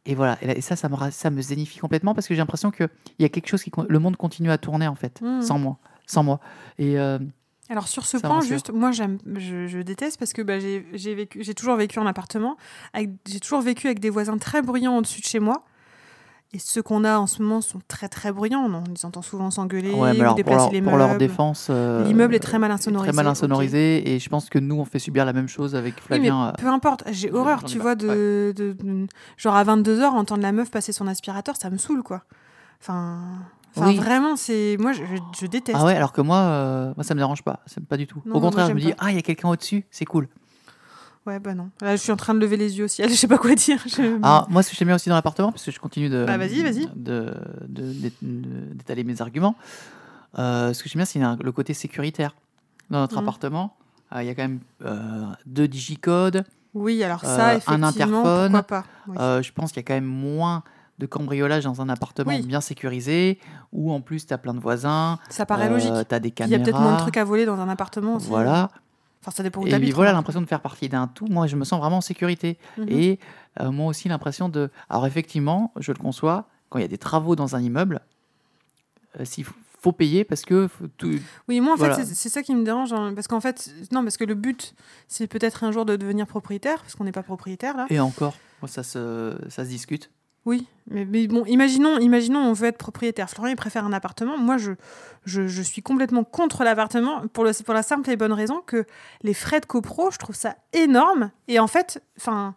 et 0.09 0.15
voilà, 0.15 0.39
et, 0.43 0.61
ça, 0.63 0.75
ça 0.75 0.89
me, 0.89 0.97
ça 1.11 1.31
me 1.31 1.41
zénifie 1.43 1.79
complètement 1.79 2.15
parce 2.15 2.27
que 2.27 2.35
j'ai 2.35 2.41
l'impression 2.41 2.71
que 2.73 2.89
il 3.19 3.23
y 3.23 3.27
a 3.27 3.29
quelque 3.29 3.47
chose 3.49 3.63
qui, 3.63 3.71
le 3.89 3.99
monde 3.99 4.17
continue 4.17 4.51
à 4.51 4.59
tourner 4.59 4.89
en 4.89 4.95
fait, 4.97 5.21
Mhm. 5.21 5.43
sans 5.43 5.59
moi, 5.59 5.77
sans 6.07 6.23
moi. 6.25 6.41
Et 6.79 6.99
euh, 6.99 7.19
Alors 7.69 7.87
sur 7.89 8.07
ce 8.07 8.17
point, 8.17 8.41
juste, 8.41 8.73
moi 8.73 8.91
j'aime, 8.91 9.19
je, 9.37 9.67
je 9.67 9.79
déteste 9.81 10.19
parce 10.19 10.33
que 10.33 10.41
bah, 10.43 10.59
j'ai 10.59 10.87
j'ai 10.95 11.15
vécu, 11.15 11.45
j'ai 11.45 11.55
toujours 11.55 11.77
vécu 11.77 11.99
en 11.99 12.07
appartement, 12.07 12.57
j'ai 13.27 13.41
toujours 13.41 13.61
vécu 13.61 13.87
avec 13.87 14.01
des 14.01 14.11
voisins 14.11 14.39
très 14.39 14.63
bruyants 14.63 14.97
au-dessus 14.97 15.21
de 15.21 15.27
chez 15.27 15.41
moi. 15.41 15.63
Et 16.55 16.59
ceux 16.59 16.83
qu'on 16.83 17.05
a 17.05 17.19
en 17.19 17.27
ce 17.27 17.43
moment 17.43 17.61
sont 17.61 17.79
très 17.89 18.09
très 18.09 18.33
bruyants. 18.33 18.65
On 18.65 18.83
les 18.91 19.05
entend 19.05 19.21
souvent 19.21 19.51
s'engueuler 19.51 19.93
ouais, 19.93 20.19
ou 20.19 20.25
pour, 20.25 20.35
déplacer 20.35 20.59
leur, 20.65 20.71
les 20.73 20.81
pour 20.81 20.93
meubles. 20.93 21.05
leur 21.11 21.19
défense, 21.19 21.67
euh, 21.69 22.05
L'immeuble 22.05 22.35
est 22.35 22.39
très 22.41 22.59
mal 22.59 22.71
insonorisé. 22.71 23.13
très 23.13 23.17
mal 23.23 23.27
insonorisé, 23.31 24.15
et 24.15 24.19
je 24.19 24.29
pense 24.31 24.49
que 24.49 24.59
nous 24.59 24.77
on 24.77 24.87
fait 24.87 24.99
subir 24.99 25.27
la 25.27 25.35
même 25.35 25.49
chose 25.49 25.75
avec 25.75 25.95
Oui, 25.97 26.01
mais 26.11 26.17
Flavien. 26.17 26.47
euh, 26.49 26.53
peu 26.59 26.69
importe. 26.69 27.05
J'ai 27.11 27.31
horreur, 27.31 27.65
tu 27.65 27.79
vois, 27.79 27.95
de, 27.97 28.55
de- 28.57 28.73
de- 28.73 29.07
genre 29.37 29.57
à 29.57 29.65
22h 29.65 30.05
entendre 30.05 30.41
la 30.43 30.53
meuf 30.53 30.71
passer 30.71 30.93
son 30.93 31.07
aspirateur, 31.07 31.55
ça 31.57 31.69
me 31.69 31.77
saoule 31.77 32.03
quoi. 32.03 32.23
Enfin, 32.81 33.19
enfin 33.77 33.89
Oui. 33.89 33.97
vraiment, 33.97 34.37
c'est 34.37 34.79
moi 34.81 34.93
je, 34.93 35.47
déteste. 35.47 35.77
Ah 35.79 35.85
ouais, 35.85 35.95
alors 35.95 36.13
que 36.13 36.23
moi, 36.23 36.39
euh, 36.39 36.93
moi 36.97 37.05
ça 37.05 37.13
me 37.15 37.21
dérange 37.21 37.43
pas, 37.43 37.61
pas 37.91 37.99
du 37.99 38.07
tout. 38.07 38.23
Non, 38.25 38.37
Au 38.37 38.41
contraire, 38.41 38.69
je 38.69 38.73
me 38.73 38.81
dis, 38.81 38.95
ah, 38.99 39.11
il 39.11 39.17
y 39.17 39.19
a 39.19 39.23
quelqu'un 39.23 39.51
au-dessus, 39.51 39.85
c'est 39.91 40.07
cool. 40.07 40.29
Ouais, 41.27 41.39
bah 41.39 41.55
non. 41.55 41.69
Là, 41.83 41.95
je 41.97 42.01
suis 42.03 42.13
en 42.13 42.17
train 42.17 42.35
de 42.35 42.39
lever 42.39 42.57
les 42.57 42.79
yeux 42.79 42.85
au 42.85 42.89
ciel, 42.89 43.09
je 43.11 43.15
sais 43.15 43.29
pas 43.29 43.39
quoi 43.39 43.55
dire. 43.55 43.83
Je- 43.87 44.17
Alors, 44.23 44.47
moi, 44.51 44.63
ce 44.63 44.71
que 44.71 44.77
j'aime 44.77 44.89
bien 44.89 44.95
aussi 44.97 45.09
dans 45.09 45.15
l'appartement, 45.15 45.53
parce 45.53 45.65
que 45.65 45.71
je 45.71 45.79
continue 45.81 46.09
de, 46.09 46.25
Bah, 46.27 46.39
vas-y, 46.39 46.63
vas-y. 46.63 46.89
de- 46.97 47.35
d'étaler 47.69 49.05
mes 49.05 49.21
arguments, 49.21 49.55
euh, 50.39 50.73
ce 50.73 50.83
que 50.83 50.89
j'aime 50.89 50.99
bien, 51.01 51.05
c'est 51.05 51.21
un- 51.23 51.37
le 51.43 51.53
côté 51.53 51.75
sécuritaire. 51.75 52.35
Dans 52.91 53.01
notre 53.01 53.17
Mhm. 53.17 53.23
appartement, 53.23 53.77
euh, 54.15 54.23
il 54.23 54.27
y 54.27 54.31
a 54.31 54.35
quand 54.35 54.43
même 54.43 54.61
euh, 54.85 55.25
deux 55.45 55.69
digicodes. 55.69 56.45
Oui, 56.73 57.03
alors 57.03 57.21
ça, 57.21 57.49
un 57.49 57.57
effectivement, 57.57 57.87
interphone, 57.89 58.53
pourquoi 58.53 58.63
pas? 58.63 58.85
Oui. 59.09 59.17
Je 59.43 59.53
pense 59.53 59.73
qu'il 59.73 59.79
y 59.83 59.85
a 59.85 59.87
quand 59.87 59.95
même 59.95 60.05
moins 60.07 60.63
de 60.99 61.07
cambriolage 61.07 61.65
dans 61.65 61.81
un 61.83 61.89
appartement 61.89 62.31
Oui. 62.33 62.43
bien 62.47 62.61
sécurisé, 62.61 63.39
où 63.73 63.93
en 63.93 64.01
plus, 64.01 64.27
tu 64.27 64.33
as 64.35 64.39
plein 64.39 64.55
de 64.55 64.59
voisins. 64.61 65.19
ça 65.29 65.45
paraît 65.47 65.69
logique. 65.69 65.93
Tu 66.09 66.15
as 66.15 66.21
des 66.21 66.29
Il 66.29 66.31
y 66.31 66.35
caméras. 66.35 66.61
a 66.61 66.65
peut-être 66.65 66.81
moins 66.81 66.95
de 66.95 66.99
trucs 67.01 67.17
à 67.19 67.25
voler 67.25 67.45
dans 67.45 67.61
un 67.61 67.69
appartement 67.69 68.17
aussi. 68.17 68.29
Voilà. 68.29 68.71
Enfin, 69.21 69.31
ça 69.33 69.43
dépend 69.43 69.61
où 69.63 69.67
Et 69.67 69.71
voilà 69.71 70.11
remarque. 70.11 70.15
l'impression 70.15 70.41
de 70.41 70.47
faire 70.47 70.61
partie 70.61 70.89
d'un 70.89 71.07
tout. 71.09 71.27
Moi, 71.27 71.47
je 71.47 71.57
me 71.57 71.65
sens 71.65 71.81
vraiment 71.81 71.99
en 71.99 72.01
sécurité. 72.01 72.57
Mhm. 72.77 72.87
Et 72.89 73.19
euh, 73.61 73.71
moi 73.71 73.87
aussi 73.87 74.09
l'impression 74.09 74.49
de... 74.49 74.71
Alors 74.89 75.07
effectivement, 75.07 75.73
je 75.79 75.91
le 75.93 75.99
conçois, 75.99 76.49
quand 76.69 76.79
il 76.79 76.83
y 76.83 76.85
a 76.85 76.89
des 76.89 76.99
travaux 76.99 77.35
dans 77.37 77.57
un 77.57 77.61
immeuble, 77.61 78.01
euh, 79.19 79.25
s'il 79.25 79.45
faut- 79.45 79.55
payer 79.97 80.23
parce 80.23 80.43
que 80.43 80.69
tout... 80.99 81.19
Oui, 81.49 81.61
moi, 81.63 81.73
en 81.73 81.77
Voilà. 81.77 81.95
fait, 81.95 82.05
c'est- 82.05 82.29
ça 82.29 82.43
qui 82.43 82.55
me 82.55 82.63
dérange. 82.63 82.93
hein, 82.93 83.13
parce 83.15 83.27
qu'en 83.27 83.41
fait, 83.41 83.73
non, 83.91 84.03
parce 84.03 84.19
que 84.19 84.25
le 84.25 84.35
but, 84.35 84.75
c'est 85.07 85.27
peut-être 85.27 85.65
un 85.65 85.73
jour 85.73 85.87
de 85.87 85.97
devenir 85.97 86.27
propriétaire, 86.27 86.83
parce 86.83 86.95
qu'on 86.95 87.05
n'est 87.05 87.13
pas 87.13 87.23
propriétaire 87.23 87.75
là. 87.75 87.87
Et 87.89 87.99
encore, 87.99 88.35
ça 88.67 88.83
se, 88.83 89.35
ça 89.49 89.65
se 89.65 89.71
discute. 89.71 90.11
Oui, 90.49 90.67
mais, 90.91 91.27
bon, 91.27 91.45
imaginons, 91.45 91.99
imaginons, 91.99 92.39
on 92.39 92.55
veut 92.55 92.69
être 92.69 92.79
propriétaire. 92.79 93.29
Florian, 93.29 93.53
il 93.53 93.57
préfère 93.57 93.85
un 93.85 93.93
appartement. 93.93 94.39
Moi, 94.39 94.57
je, 94.57 94.73
je, 95.27 95.61
suis 95.61 95.83
complètement 95.83 96.25
contre 96.25 96.65
l'appartement 96.65 97.21
pour, 97.35 97.45
pour 97.67 97.75
la 97.75 97.83
simple 97.83 98.09
et 98.09 98.17
bonne 98.17 98.33
raison 98.33 98.63
que 98.65 98.87
les 99.21 99.35
frais 99.35 99.61
de 99.61 99.67
copro, 99.67 100.11
je 100.11 100.17
trouve 100.17 100.35
ça 100.35 100.57
énorme. 100.73 101.33
Et 101.49 101.59
en 101.59 101.67
fait, 101.67 102.03
enfin, 102.17 102.55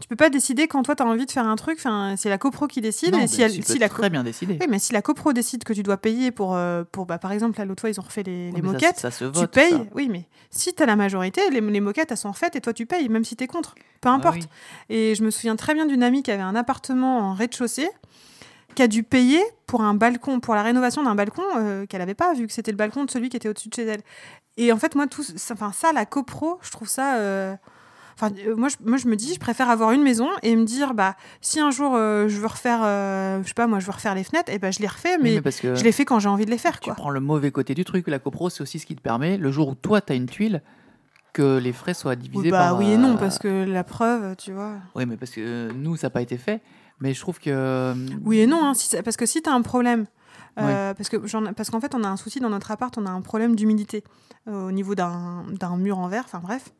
tu 0.00 0.08
peux 0.08 0.16
pas 0.16 0.30
décider 0.30 0.66
quand 0.66 0.82
toi, 0.82 0.96
tu 0.96 1.02
as 1.02 1.06
envie 1.06 1.26
de 1.26 1.30
faire 1.30 1.46
un 1.46 1.56
truc. 1.56 1.76
Enfin, 1.78 2.14
c'est 2.16 2.28
la 2.28 2.38
copro 2.38 2.66
qui 2.66 2.80
décide. 2.80 3.12
Non, 3.12 3.20
et 3.20 3.26
si, 3.26 3.42
elle, 3.42 3.52
la 3.78 3.88
très 3.88 4.10
bien 4.10 4.24
décider. 4.24 4.56
Oui, 4.60 4.66
mais 4.68 4.78
si 4.78 4.92
la 4.92 5.02
copro 5.02 5.32
décide 5.32 5.62
que 5.64 5.72
tu 5.72 5.82
dois 5.82 5.96
payer 5.98 6.30
pour, 6.30 6.54
euh, 6.56 6.84
pour 6.90 7.06
bah, 7.06 7.18
par 7.18 7.32
exemple, 7.32 7.58
là, 7.58 7.64
l'autre 7.64 7.80
fois, 7.82 7.90
ils 7.90 8.00
ont 8.00 8.02
refait 8.02 8.22
les, 8.22 8.50
ça- 8.52 8.62
moquettes. 8.62 8.98
ça, 8.98 9.10
se 9.10 9.24
vote. 9.24 9.36
tu 9.42 9.46
payes, 9.48 9.70
ça. 9.70 9.84
oui, 9.94 10.08
mais 10.10 10.26
si 10.50 10.74
tu 10.74 10.82
as 10.82 10.86
la 10.86 10.96
majorité, 10.96 11.42
les, 11.50 11.60
les 11.60 11.80
moquettes, 11.80 12.10
elles 12.10 12.16
sont 12.16 12.32
faites 12.32 12.56
et 12.56 12.60
toi, 12.60 12.72
tu 12.72 12.86
payes, 12.86 13.08
même 13.08 13.24
si 13.24 13.36
tu 13.36 13.44
es 13.44 13.46
contre. 13.46 13.74
Peu 14.00 14.08
Ah 14.08 14.14
importe. 14.14 14.36
oui. 14.36 14.46
Et 14.88 15.14
je 15.14 15.22
me 15.22 15.30
souviens 15.30 15.54
très 15.56 15.74
bien 15.74 15.86
d'une 15.86 16.02
amie 16.02 16.22
qui 16.22 16.30
avait 16.30 16.42
un 16.42 16.54
appartement 16.56 17.18
en 17.18 17.34
rez-de-chaussée, 17.34 17.88
qui 18.74 18.82
a 18.82 18.88
dû 18.88 19.02
payer 19.02 19.42
pour 19.66 19.82
un 19.82 19.94
balcon, 19.94 20.40
pour 20.40 20.54
la 20.54 20.62
rénovation 20.62 21.02
d'un 21.02 21.14
balcon 21.14 21.42
euh, 21.56 21.86
qu'elle 21.86 22.00
n'avait 22.00 22.14
pas, 22.14 22.32
vu 22.34 22.46
que 22.46 22.52
c'était 22.52 22.70
le 22.70 22.76
balcon 22.76 23.04
de 23.04 23.10
celui 23.10 23.28
qui 23.28 23.36
était 23.36 23.48
au-dessus 23.48 23.68
de 23.68 23.74
chez 23.74 23.84
elle. 23.84 24.00
Et 24.56 24.72
en 24.72 24.76
fait, 24.78 24.94
moi, 24.94 25.06
tout, 25.06 25.22
ça, 25.22 25.54
enfin, 25.54 25.72
ça, 25.72 25.92
la 25.92 26.06
copro, 26.06 26.58
je 26.62 26.70
trouve 26.70 26.88
ça. 26.88 27.16
euh, 27.16 27.54
Enfin, 28.20 28.34
euh, 28.46 28.54
moi, 28.54 28.68
je, 28.68 28.76
moi, 28.84 28.98
je 28.98 29.08
me 29.08 29.16
dis, 29.16 29.32
je 29.32 29.40
préfère 29.40 29.70
avoir 29.70 29.92
une 29.92 30.02
maison 30.02 30.28
et 30.42 30.54
me 30.54 30.64
dire, 30.64 30.92
bah, 30.92 31.16
si 31.40 31.58
un 31.58 31.70
jour 31.70 31.94
euh, 31.94 32.28
je 32.28 32.38
veux 32.38 32.46
refaire, 32.46 32.80
euh, 32.84 33.42
je 33.42 33.48
sais 33.48 33.54
pas, 33.54 33.66
moi, 33.66 33.78
je 33.78 33.86
veux 33.86 33.92
refaire 33.92 34.14
les 34.14 34.24
fenêtres, 34.24 34.52
et 34.52 34.58
ben, 34.58 34.70
je 34.70 34.80
les 34.80 34.86
refais, 34.86 35.16
Oui, 35.16 35.22
mais, 35.22 35.34
mais 35.36 35.40
parce 35.40 35.60
que 35.60 35.74
je 35.74 35.82
les 35.82 35.92
fais 35.92 36.04
quand 36.04 36.18
j'ai 36.18 36.28
envie 36.28 36.44
de 36.44 36.50
les 36.50 36.58
faire, 36.58 36.80
tu 36.80 36.86
quoi. 36.86 36.94
prends 36.94 37.10
le 37.10 37.20
mauvais 37.20 37.50
côté 37.50 37.74
du 37.74 37.84
truc. 37.84 38.06
La 38.08 38.18
copro, 38.18 38.50
c'est 38.50 38.60
aussi 38.62 38.78
ce 38.78 38.84
qui 38.86 38.94
te 38.94 39.00
permet, 39.00 39.38
le 39.38 39.50
jour 39.50 39.68
où 39.68 39.74
toi, 39.74 40.00
tu 40.02 40.12
as 40.12 40.16
une 40.16 40.26
tuile, 40.26 40.62
que 41.32 41.58
les 41.58 41.72
frais 41.72 41.94
soient 41.94 42.16
divisés 42.16 42.42
Oui, 42.42 42.50
bah 42.50 42.58
par... 42.70 42.78
oui 42.78 42.90
et 42.90 42.96
non, 42.96 43.16
parce 43.16 43.38
que 43.38 43.64
la 43.64 43.84
preuve, 43.84 44.36
tu 44.36 44.52
vois. 44.52 44.74
Oui, 44.94 45.06
mais 45.06 45.16
parce 45.16 45.30
que 45.30 45.70
nous, 45.72 45.96
ça 45.96 46.08
n'a 46.08 46.10
pas 46.10 46.22
été 46.22 46.36
fait. 46.36 46.60
Mais 47.00 47.14
je 47.14 47.20
trouve 47.20 47.38
que... 47.38 47.94
Oui 48.24 48.40
et 48.40 48.46
non, 48.46 48.62
hein, 48.62 48.74
si 48.74 48.94
parce 49.02 49.16
que 49.16 49.24
si 49.24 49.40
tu 49.40 49.48
as 49.48 49.54
un 49.54 49.62
problème, 49.62 50.06
euh, 50.58 50.94
parce 50.94 51.08
que 51.08 51.26
j'en- 51.26 51.52
parce 51.54 51.70
qu'en 51.70 51.80
fait 51.80 51.94
on 51.94 52.02
a 52.04 52.08
un 52.08 52.16
souci 52.16 52.40
dans 52.40 52.50
notre 52.50 52.70
appart, 52.70 52.96
on 52.98 53.06
a 53.06 53.10
un 53.10 53.20
problème 53.22 53.54
d'humidité 53.56 54.04
euh, 54.48 54.68
au 54.68 54.72
niveau 54.72 54.94
d'un 54.94 55.44
d'un 55.50 55.76
mur 55.76 55.98
en 55.98 56.08
verre, 56.08 56.24
enfin 56.26 56.40
bref. 56.40 56.70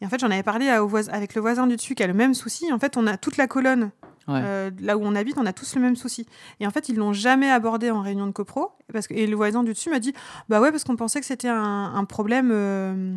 Et 0.00 0.06
en 0.06 0.08
fait 0.08 0.20
j'en 0.20 0.30
avais 0.30 0.42
parlé 0.42 0.68
à- 0.68 0.84
au 0.84 0.88
voisin- 0.88 1.12
avec 1.12 1.34
le 1.34 1.40
voisin 1.40 1.66
du 1.66 1.76
dessus 1.76 1.94
qui 1.94 2.02
a 2.02 2.06
le 2.06 2.14
même 2.14 2.34
souci. 2.34 2.72
En 2.72 2.78
fait 2.78 2.96
on 2.96 3.06
a 3.06 3.16
toute 3.16 3.36
la 3.36 3.46
colonne 3.46 3.90
Ouais. 4.26 4.40
euh, 4.42 4.70
là 4.80 4.96
où 4.96 5.02
on 5.04 5.14
habite, 5.14 5.36
on 5.36 5.44
a 5.44 5.52
tous 5.52 5.74
le 5.74 5.82
même 5.82 5.96
souci. 5.96 6.26
Et 6.60 6.66
en 6.66 6.70
fait 6.70 6.88
ils 6.88 6.96
l'ont 6.96 7.12
jamais 7.12 7.50
abordé 7.50 7.90
en 7.90 8.00
réunion 8.00 8.26
de 8.26 8.32
copro 8.32 8.72
parce 8.92 9.06
que 9.06 9.14
et 9.14 9.26
le 9.26 9.36
voisin 9.36 9.62
du 9.64 9.72
dessus 9.72 9.90
m'a 9.90 9.98
dit 10.00 10.14
bah 10.48 10.60
ouais 10.60 10.70
parce 10.70 10.84
qu'on 10.84 10.96
pensait 10.96 11.20
que 11.20 11.26
c'était 11.26 11.48
un, 11.48 11.92
un 11.94 12.04
problème. 12.04 12.50
euh, 12.52 13.14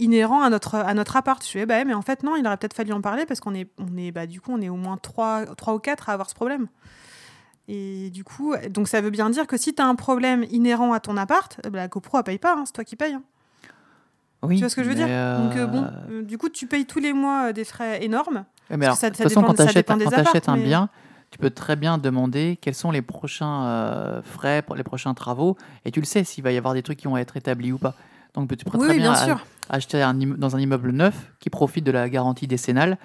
inhérent 0.00 0.42
à 0.42 0.48
notre 0.48 0.76
à 0.76 0.94
notre 0.94 1.16
appart. 1.16 1.44
Je 1.44 1.52
lui 1.54 1.58
ai 1.58 1.62
dit, 1.62 1.66
bah 1.66 1.74
ouais, 1.78 1.84
mais 1.84 1.92
en 1.94 2.02
fait 2.02 2.22
non, 2.22 2.36
il 2.36 2.46
aurait 2.46 2.56
peut-être 2.56 2.74
fallu 2.74 2.92
en 2.92 3.00
parler 3.00 3.26
parce 3.26 3.40
qu'on 3.40 3.52
est 3.52 3.68
on 3.78 3.96
est 3.96 4.12
bah 4.12 4.26
du 4.28 4.40
coup 4.40 4.52
on 4.54 4.60
est 4.60 4.68
au 4.68 4.76
moins 4.76 4.96
trois 4.96 5.44
trois 5.56 5.74
ou 5.74 5.80
quatre 5.80 6.08
à 6.08 6.12
avoir 6.12 6.30
ce 6.30 6.36
problème. 6.36 6.68
Et 7.68 8.10
du 8.10 8.24
coup, 8.24 8.54
donc 8.70 8.88
ça 8.88 9.00
veut 9.02 9.10
bien 9.10 9.28
dire 9.30 9.46
que 9.46 9.56
si 9.58 9.74
tu 9.74 9.82
as 9.82 9.86
un 9.86 9.94
problème 9.94 10.44
inhérent 10.50 10.92
à 10.94 11.00
ton 11.00 11.16
appart, 11.18 11.60
eh 11.64 11.70
ben, 11.70 11.76
la 11.78 11.88
GoPro, 11.88 12.18
elle 12.18 12.24
paye 12.24 12.38
pas, 12.38 12.54
hein, 12.56 12.62
c'est 12.66 12.72
toi 12.72 12.84
qui 12.84 12.96
payes. 12.96 13.12
hein. 13.12 13.22
oui, 14.42 14.56
Tu 14.56 14.60
vois 14.62 14.70
ce 14.70 14.76
que 14.76 14.82
je 14.84 14.88
veux 14.88 14.94
dire 14.94 15.06
Donc 15.38 15.56
euh, 15.56 15.66
bon, 15.66 15.82
euh, 15.84 15.88
euh, 16.10 16.22
du 16.22 16.38
coup, 16.38 16.48
tu 16.48 16.66
payes 16.66 16.86
tous 16.86 16.98
les 16.98 17.12
mois 17.12 17.48
euh, 17.48 17.52
des 17.52 17.64
frais 17.64 18.02
énormes. 18.02 18.44
mais 18.70 18.86
alors, 18.86 18.96
ça- 18.96 19.10
de 19.10 19.14
toute 19.14 19.22
façon, 19.22 19.40
dépend- 19.40 19.48
quand 19.48 19.54
tu 19.54 19.62
achètes, 19.62 20.48
un 20.48 20.56
bien, 20.56 20.88
tu 21.30 21.38
peux 21.38 21.50
très 21.50 21.76
bien 21.76 21.98
demander 21.98 22.58
quels 22.60 22.74
sont 22.74 22.90
les 22.90 23.02
prochains 23.02 23.66
euh, 23.66 24.22
frais, 24.22 24.62
pour 24.62 24.74
les 24.74 24.82
prochains 24.84 25.12
travaux, 25.12 25.56
et 25.84 25.90
tu 25.90 26.00
le 26.00 26.06
sais 26.06 26.24
s'il 26.24 26.42
va 26.44 26.52
y 26.52 26.56
avoir 26.56 26.72
des 26.72 26.82
trucs 26.82 26.98
qui 26.98 27.06
vont 27.06 27.18
être 27.18 27.36
établis 27.36 27.72
ou 27.72 27.78
pas. 27.78 27.94
Donc 28.32 28.48
tu 28.56 28.64
peux 28.64 28.78
Oui, 28.78 28.86
très 28.86 28.96
bien 28.98 29.12
acheter 29.68 30.00
un 30.00 30.14
dans 30.14 30.56
un 30.56 30.58
immeuble 30.58 30.90
neuf 30.92 31.32
qui 31.40 31.50
profite 31.50 31.84
de 31.84 31.90
la 31.90 32.08
garantie 32.08 32.46
décennale. 32.46 32.96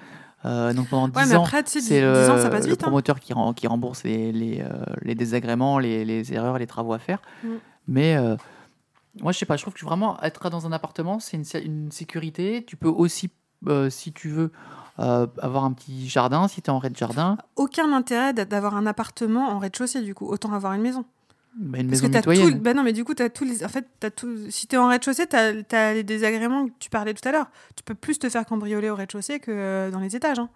Euh, 0.44 0.72
donc 0.74 0.88
pendant 0.88 1.08
10 1.08 1.16
Ouais, 1.16 1.26
mais 1.26 1.34
ans, 1.36 1.42
après, 1.44 1.62
10 1.62 1.80
c'est 1.80 2.00
le, 2.00 2.30
ans, 2.30 2.38
ça 2.38 2.50
passe 2.50 2.64
le 2.64 2.72
vite. 2.72 2.80
hein. 2.82 2.86
promoteur 2.86 3.18
qui, 3.20 3.32
rem- 3.32 3.54
qui 3.54 3.66
rembourse 3.66 4.04
les, 4.04 4.30
les, 4.32 4.60
euh, 4.60 4.84
les 5.02 5.14
désagréments, 5.14 5.78
les, 5.78 6.04
les 6.04 6.32
erreurs 6.34 6.58
les 6.58 6.66
travaux 6.66 6.92
à 6.92 6.98
faire. 6.98 7.20
Mm. 7.42 7.48
Mais 7.88 8.16
euh, 8.16 8.36
moi, 9.20 9.32
je 9.32 9.38
sais 9.38 9.46
pas, 9.46 9.56
je 9.56 9.62
trouve 9.62 9.74
que 9.74 9.84
vraiment 9.84 10.20
être 10.22 10.50
dans 10.50 10.66
un 10.66 10.72
appartement, 10.72 11.18
c'est 11.20 11.36
une, 11.36 11.44
une 11.64 11.90
sécurité. 11.92 12.64
Tu 12.66 12.76
peux 12.76 12.88
aussi, 12.88 13.30
si 13.88 14.12
tu 14.12 14.28
veux, 14.28 14.52
avoir 14.98 15.64
un 15.64 15.72
petit 15.72 16.08
jardin, 16.08 16.46
si 16.48 16.60
tu 16.62 16.66
es 16.66 16.70
en 16.70 16.78
rez-de-jardin, 16.78 17.38
Aucun 17.56 17.92
intérêt 17.92 18.32
d'a- 18.34 18.44
d'avoir 18.44 18.76
un 18.76 18.86
appartement 18.86 19.48
en 19.48 19.58
rez-de-chaussée, 19.58 20.02
du 20.02 20.14
coup. 20.14 20.26
Autant 20.26 20.52
avoir 20.52 20.72
une 20.74 20.82
maison. 20.82 21.04
Bah, 21.56 21.78
une 21.78 21.88
Parce 21.90 22.02
maison 22.02 22.08
que 22.08 22.12
t'as 22.12 22.50
tout. 22.50 22.58
Bah 22.60 22.74
non, 22.74 22.82
mais 22.82 22.92
du 22.92 23.04
coup, 23.04 23.14
t'as 23.14 23.28
tous 23.28 23.44
les. 23.44 23.64
En 23.64 23.68
fait, 23.68 23.86
t'as 24.00 24.10
tout. 24.10 24.50
Si 24.50 24.66
t'es 24.66 24.76
en 24.76 24.88
rez-de-chaussée, 24.88 25.26
t'as 25.26 25.52
as 25.72 25.94
les 25.94 26.02
désagréments 26.02 26.66
que 26.66 26.72
tu 26.78 26.90
parlais 26.90 27.14
tout 27.14 27.26
à 27.28 27.32
l'heure. 27.32 27.46
Tu 27.76 27.82
peux 27.84 27.94
plus 27.94 28.18
te 28.18 28.28
faire 28.28 28.44
cambrioler 28.46 28.90
au 28.90 28.94
rez-de-chaussée 28.96 29.40
que 29.40 29.50
euh, 29.52 29.90
dans 29.90 30.00
les 30.00 30.16
étages. 30.16 30.38
hein. 30.38 30.48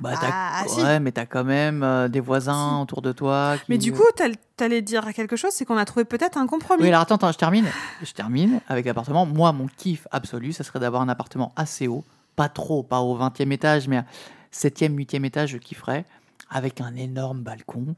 Bah, 0.00 0.12
t'as- 0.20 0.28
Ah, 0.30 0.64
si. 0.68 0.80
ouais, 0.80 1.00
mais 1.00 1.10
tu 1.10 1.20
as 1.20 1.26
quand 1.26 1.42
même 1.42 1.82
euh, 1.82 2.06
des 2.06 2.20
voisins 2.20 2.76
Si. 2.76 2.82
autour 2.82 3.02
de 3.02 3.10
toi. 3.10 3.54
Qui... 3.56 3.64
Mais 3.68 3.78
du 3.78 3.92
coup, 3.92 4.04
t'all- 4.14 4.36
t'allais 4.56 4.80
dire 4.80 5.12
quelque 5.12 5.34
chose, 5.34 5.50
c'est 5.52 5.64
qu'on 5.64 5.76
a 5.76 5.84
trouvé 5.84 6.04
peut-être 6.04 6.38
un 6.38 6.46
compromis. 6.46 6.82
Oui, 6.84 6.88
alors 6.88 7.00
attends, 7.00 7.16
attends, 7.16 7.32
je 7.32 7.38
termine. 7.38 7.66
Je 8.04 8.12
termine 8.12 8.60
avec 8.68 8.86
l'appartement. 8.86 9.26
Moi, 9.26 9.50
mon 9.52 9.66
kiff 9.66 10.06
absolu, 10.12 10.52
ça 10.52 10.62
serait 10.62 10.78
d'avoir 10.78 11.02
un 11.02 11.08
appartement 11.08 11.52
assez 11.56 11.88
haut. 11.88 12.04
Pas 12.36 12.48
trop, 12.48 12.84
pas 12.84 13.00
au 13.00 13.18
20e 13.18 13.50
étage, 13.50 13.88
mais 13.88 13.96
à 13.96 14.04
7e, 14.52 14.94
8e 14.94 15.24
étage, 15.24 15.50
je 15.50 15.58
kifferais. 15.58 16.04
Avec 16.48 16.80
un 16.80 16.94
énorme 16.94 17.40
balcon. 17.40 17.96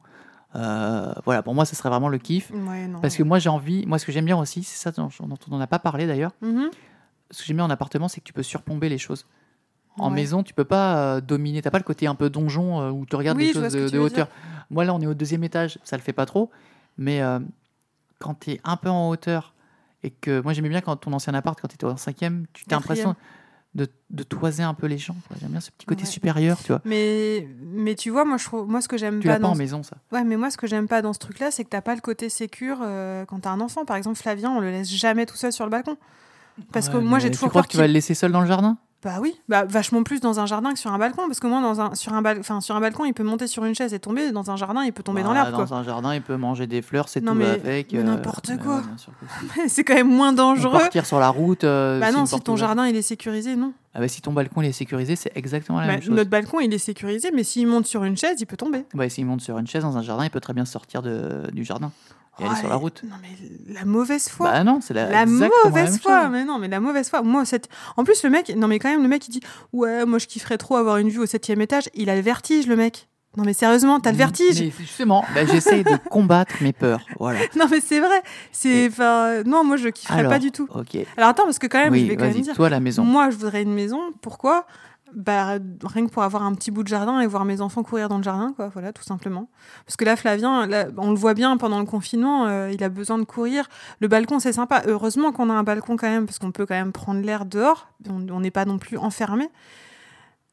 Euh, 0.57 1.13
voilà, 1.25 1.43
pour 1.43 1.55
moi, 1.55 1.65
ce 1.65 1.77
serait 1.77 1.89
vraiment 1.89 2.09
le 2.09 2.19
kiff. 2.19 2.51
Ouais, 2.51 2.89
non. 2.89 3.01
Parce 3.01 3.17
que 3.17 3.23
moi, 3.23 3.39
j'ai 3.39 3.49
envie. 3.51 3.87
Moi, 3.87 3.99
ce 3.99 4.07
que 4.07 4.13
j'aime 4.13 4.25
bien 4.25 4.39
aussi, 4.39 4.63
c'est 4.63 4.77
ça 4.83 4.91
dont 4.91 5.09
dont 5.21 5.39
on 5.51 5.59
n'a 5.59 5.67
pas 5.67 5.79
parlé 5.79 6.07
d'ailleurs. 6.07 6.33
Mhm. 6.41 6.71
Ce 7.31 7.41
que 7.41 7.47
j'aime 7.47 7.59
bien 7.59 7.67
en 7.67 7.71
appartement, 7.71 8.09
c'est 8.09 8.21
que 8.21 8.27
tu 8.27 8.33
peux 8.33 8.43
surplomber 8.43 8.89
les 8.89 8.99
choses. 8.99 9.27
En 9.99 10.09
Ouais. 10.09 10.15
maison, 10.17 10.43
tu 10.43 10.55
peux 10.55 10.65
pas 10.65 10.97
euh, 10.97 11.21
dominer. 11.21 11.63
T'as 11.63 11.71
pas 11.71 11.79
le 11.79 11.85
côté 11.85 12.07
un 12.07 12.15
peu 12.15 12.31
donjon 12.31 12.81
euh, 12.81 12.91
où 12.91 13.07
tu 13.07 13.17
regardes 13.17 13.39
Oui, 13.39 13.49
les 13.49 13.53
choses 13.53 13.73
de, 13.73 13.99
hauteur. 13.99 14.29
Moi, 14.71 14.85
là, 14.85 14.95
on 14.95 15.01
est 15.01 15.07
au 15.07 15.15
deuxième 15.15 15.45
étage, 15.45 15.79
ça 15.85 15.97
le 15.97 16.03
fait 16.03 16.13
pas 16.13 16.27
trop. 16.27 16.51
Mais 16.97 17.23
euh, 17.23 17.39
quand 18.19 18.39
tu 18.41 18.53
es 18.53 18.61
un 18.65 18.77
peu 18.77 18.89
en 18.89 19.09
hauteur 19.09 19.53
et 20.03 20.11
que 20.11 20.41
moi, 20.43 20.53
j'aimais 20.53 20.69
bien 20.69 20.81
quand 20.81 20.97
ton 20.97 21.13
ancien 21.13 21.35
appart, 21.35 21.61
quand 21.61 21.69
tu 21.69 21.75
étais 21.75 21.85
au 21.87 21.97
cinquième, 21.97 22.47
tu 22.53 22.65
as 22.71 22.75
l'impression 22.75 23.15
de, 23.75 23.89
de 24.11 24.23
toiser 24.25 24.63
un 24.63 24.75
peu 24.75 24.87
les 24.87 24.99
gens. 24.99 25.15
J'aime 25.41 25.51
bien 25.51 25.61
ce 25.61 25.71
petit 25.71 25.87
côté 25.87 26.03
Ouais. 26.03 26.09
supérieur, 26.09 26.59
tu 26.63 26.69
vois. 26.73 26.81
Mais, 26.85 27.47
mais 27.63 27.95
tu 27.95 28.11
vois, 28.11 28.25
moi, 28.25 28.37
je 28.37 28.45
trouve, 28.45 28.69
moi 28.69 28.81
ce 28.81 28.89
que 28.89 28.97
j'aime 28.99 29.21
Tu 29.21 29.29
pas 29.29 29.35
pas 29.35 29.39
dans 29.41 29.51
en 29.51 29.55
maison, 29.55 29.83
ça. 29.83 29.97
Ouais, 30.11 30.25
mais 30.25 30.37
moi, 30.37 30.51
ce 30.51 30.57
que 30.57 30.67
j'aime 30.67 30.89
pas 30.89 31.03
dans 31.03 31.13
ce 31.13 31.19
truc-là, 31.21 31.51
c'est 31.51 31.63
que 31.65 31.69
t'as 31.71 31.81
pas 31.81 31.95
le 31.95 32.01
côté 32.01 32.29
sécure 32.29 32.79
euh, 32.83 33.25
quand 33.27 33.41
t'as 33.41 33.51
un 33.51 33.61
enfant. 33.61 33.85
Par 33.85 33.97
exemple, 33.97 34.19
Flavien, 34.19 34.51
on 34.51 34.61
le 34.61 34.71
laisse 34.71 34.91
jamais 34.91 35.25
tout 35.27 35.37
seul 35.37 35.53
sur 35.53 35.65
le 35.65 35.71
balcon. 35.71 35.97
Parce 36.73 36.89
que 36.89 36.97
moi, 36.97 37.19
j'ai 37.21 37.29
tu 37.31 37.35
toujours 37.37 37.51
crois 37.51 37.63
peur 37.63 37.69
que 37.69 37.73
tu 37.73 37.77
vas 37.79 37.85
qu'il... 37.85 37.93
le 37.93 37.95
laisser 37.95 38.15
seul 38.15 38.33
dans 38.33 38.41
le 38.41 38.47
jardin? 38.47 38.77
Bah 39.03 39.15
oui, 39.19 39.35
bah, 39.49 39.65
vachement 39.65 40.03
plus 40.03 40.21
dans 40.21 40.41
un 40.41 40.47
jardin 40.47 40.75
que 40.75 40.79
sur 40.79 40.93
un 40.93 40.99
balcon. 40.99 41.23
Parce 41.27 41.41
que 41.41 41.47
moi, 41.47 41.63
dans 41.63 41.81
un, 41.81 41.95
sur, 41.95 42.13
un 42.13 42.21
bal... 42.21 42.43
sur 42.61 42.77
un 42.77 42.81
balcon, 42.81 43.07
il 43.07 43.15
peut 43.15 43.23
monter 43.23 43.47
sur 43.47 43.65
une 43.65 43.75
chaise 43.75 43.95
et 43.95 43.99
tomber. 43.99 44.31
Dans 44.31 44.51
un 44.51 44.57
jardin, 44.57 44.85
il 44.85 44.93
peut 44.93 45.03
tomber 45.03 45.23
dans 45.23 45.29
Bah, 45.33 45.37
l'herbe, 45.45 45.55
quoi. 45.55 45.65
Dans 45.65 45.75
un 45.75 45.83
jardin, 45.83 46.15
il 46.15 46.21
peut 46.21 46.37
manger 46.37 46.67
des 46.67 46.83
fleurs, 46.83 47.09
c'est 47.09 47.23
tout 47.23 47.33
mais- 47.33 47.47
avec. 47.47 47.95
euh, 47.95 48.03
n'importe 48.03 48.59
quoi. 48.59 48.83
c'est 49.69 49.85
quand 49.85 49.95
même 49.95 50.15
moins 50.15 50.33
Ou 50.33 50.37
dangereux. 50.37 50.79
Partir 50.79 51.07
sur 51.07 51.19
la 51.19 51.31
route. 51.31 51.65
euh, 51.65 51.99
Bah 51.99 52.13
non, 52.13 52.27
si 52.27 52.39
ton 52.41 52.53
ouverte. 52.53 52.59
jardin, 52.69 52.87
il 52.89 52.95
est 52.97 53.01
sécurisé, 53.03 53.57
non. 53.57 53.73
Ah 53.95 54.01
bah, 54.01 54.09
si 54.09 54.21
ton 54.21 54.33
balcon 54.35 54.61
il 54.63 54.69
est 54.69 54.73
sécurisé, 54.73 55.17
c'est 55.17 55.33
exactement 55.35 55.81
la 55.81 55.87
Bah, 55.87 55.93
même 55.95 56.03
chose. 56.03 56.15
notre 56.15 56.31
balcon, 56.31 56.61
il 56.61 56.73
est 56.73 56.79
sécurisé, 56.79 57.31
mais 57.35 57.43
s'il 57.43 57.67
monte 57.67 57.87
sur 57.87 58.05
une 58.05 58.17
chaise, 58.19 58.37
il 58.39 58.47
peut 58.47 58.57
tomber. 58.59 58.85
Ouais, 58.95 59.09
s'il 59.09 59.25
monte 59.25 59.41
sur 59.41 59.57
une 59.59 59.67
chaise 59.67 59.83
dans 59.83 59.97
un 59.97 60.03
jardin, 60.03 60.25
il 60.25 60.31
peut 60.31 60.41
très 60.41 60.53
bien 60.53 60.65
sortir 60.67 61.01
de, 61.03 61.51
du 61.53 61.65
jardin 61.65 61.91
et 62.39 62.45
aller 62.45 62.53
Oh, 62.57 62.61
sur 62.61 62.69
la 62.69 62.77
route. 62.77 63.03
Non, 63.05 63.17
mais 63.21 63.75
la 63.75 63.85
mauvaise 63.85 64.29
foi. 64.29 64.51
Bah 64.51 64.65
non, 64.65 64.81
c'est 64.81 64.95
la, 64.95 65.07
La 65.07 65.11
la 65.11 65.27
mauvaise 65.27 65.91
même 65.93 65.99
foi, 66.01 66.23
chose. 66.23 66.31
mais 66.33 66.45
non, 66.45 66.59
mais 66.59 66.69
la 66.69 66.81
mauvaise 66.81 67.09
foi. 67.11 67.23
Moi, 67.23 67.45
cette... 67.45 67.69
En 67.97 68.05
plus, 68.05 68.23
le 68.23 68.31
mec, 68.31 68.49
non, 68.57 68.69
mais 68.69 68.79
quand 68.79 68.89
même, 68.91 69.03
le 69.03 69.09
mec, 69.09 69.27
il 69.29 69.33
dit 69.33 69.41
Ouais, 69.73 70.05
moi, 70.07 70.19
je 70.19 70.27
kifferais 70.27 70.59
trop 70.59 70.77
avoir 70.77 70.97
une 70.99 71.09
vue 71.11 71.19
au 71.21 71.27
septième 71.27 71.61
étage. 71.61 71.89
Il 71.95 72.09
a 72.11 72.15
le 72.15 72.23
vertige, 72.23 72.67
le 72.67 72.77
mec. 72.77 73.09
Non, 73.37 73.45
mais 73.45 73.53
sérieusement, 73.53 74.01
t'as 74.01 74.11
le 74.11 74.17
vertige. 74.19 74.61
Mais 74.61 74.73
justement, 74.77 75.25
bah, 75.35 75.47
j'essaye 75.47 75.85
de 75.85 75.97
combattre 76.11 76.55
mes 76.63 76.73
peurs. 76.73 77.07
Voilà. 77.21 77.39
Non, 77.57 77.67
mais 77.71 77.81
c'est 77.81 78.01
vrai. 78.01 78.23
C'est. 78.51 78.89
enfin, 78.89 79.45
Non, 79.45 79.63
moi, 79.63 79.77
je 79.77 79.89
kifferais 79.89 80.19
Alors, 80.19 80.33
pas 80.33 80.39
du 80.41 80.51
tout. 80.51 80.67
Ok. 80.75 80.97
Alors, 81.17 81.31
attends, 81.31 81.45
parce 81.45 81.61
que 81.61 81.69
quand 81.69 81.79
même, 81.79 81.95
je 81.95 82.01
oui, 82.01 82.09
vais 82.09 82.17
quand 82.17 82.25
même 82.25 82.41
dire 82.41 82.55
toi 82.57 82.69
la 82.69 82.81
maison. 82.81 83.05
Moi, 83.05 83.31
je 83.31 83.37
voudrais 83.37 83.63
une 83.63 83.73
maison. 83.75 84.01
Pourquoi? 84.21 84.67
Bah, 85.15 85.59
rien 85.85 86.07
que 86.07 86.11
pour 86.11 86.23
avoir 86.23 86.43
un 86.43 86.55
petit 86.55 86.71
bout 86.71 86.83
de 86.83 86.89
jardin 86.89 87.21
et 87.21 87.27
voir 87.27 87.45
mes 87.45 87.61
enfants 87.61 87.83
courir 87.83 88.09
dans 88.09 88.17
le 88.19 88.23
jardin, 88.23 88.53
quoi, 88.55 88.69
voilà, 88.69 88.93
tout 88.93 89.03
simplement. 89.03 89.49
Parce 89.87 89.97
que 89.97 90.05
là, 90.05 90.17
Flavien, 90.17 90.67
là, 90.67 90.87
on 90.97 91.11
le 91.11 91.17
voit 91.17 91.35
bien 91.35 91.57
pendant 91.57 91.79
le 91.79 91.85
confinement, 91.87 92.47
euh, 92.47 92.71
il 92.73 92.83
a 92.85 92.89
besoin 92.89 93.19
de 93.19 93.25
courir. 93.25 93.67
Le 94.01 94.09
balcon, 94.09 94.39
c'est 94.39 94.53
sympa. 94.53 94.83
Heureusement 94.87 95.33
qu'on 95.33 95.51
a 95.51 95.55
un 95.55 95.63
balcon 95.65 95.97
quand 95.97 96.09
même, 96.09 96.27
parce 96.27 96.39
qu'on 96.39 96.53
peut 96.53 96.67
quand 96.67 96.75
même 96.75 96.93
prendre 96.93 97.21
l'air 97.21 97.45
dehors. 97.45 97.89
On 98.09 98.41
n'est 98.41 98.51
pas 98.51 98.65
non 98.65 98.79
plus 98.79 98.97
enfermé. 98.99 99.49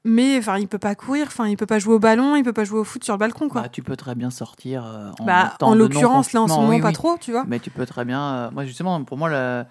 Mais 0.03 0.37
enfin, 0.37 0.57
il 0.57 0.67
peut 0.69 0.77
pas 0.77 0.95
courir, 0.95 1.27
enfin, 1.27 1.47
il 1.47 1.57
peut 1.57 1.65
pas 1.65 1.79
jouer 1.79 1.95
au 1.95 1.99
ballon, 1.99 2.35
il 2.37 2.43
peut 2.43 2.53
pas 2.53 2.63
jouer 2.63 2.79
au 2.79 2.83
foot 2.85 3.03
sur 3.03 3.13
le 3.15 3.17
balcon, 3.17 3.49
quoi. 3.49 3.63
Bah, 3.63 3.69
tu 3.69 3.81
peux 3.83 3.97
très 3.97 4.15
bien 4.15 4.29
sortir 4.29 4.85
euh, 4.85 5.09
en 5.19 5.25
Bah, 5.25 5.53
en 5.61 5.75
l'occurrence, 5.75 6.31
là, 6.31 6.41
en 6.43 6.47
ce 6.47 6.53
moment, 6.53 6.69
oui, 6.69 6.79
pas 6.79 6.87
oui. 6.87 6.93
trop, 6.93 7.17
tu 7.19 7.31
vois. 7.31 7.43
Mais 7.45 7.59
tu 7.59 7.71
peux 7.71 7.85
très 7.85 8.05
bien. 8.05 8.21
euh, 8.21 8.51
moi, 8.51 8.63
justement, 8.63 9.03
pour 9.03 9.17
moi, 9.17 9.29
le- 9.29 9.65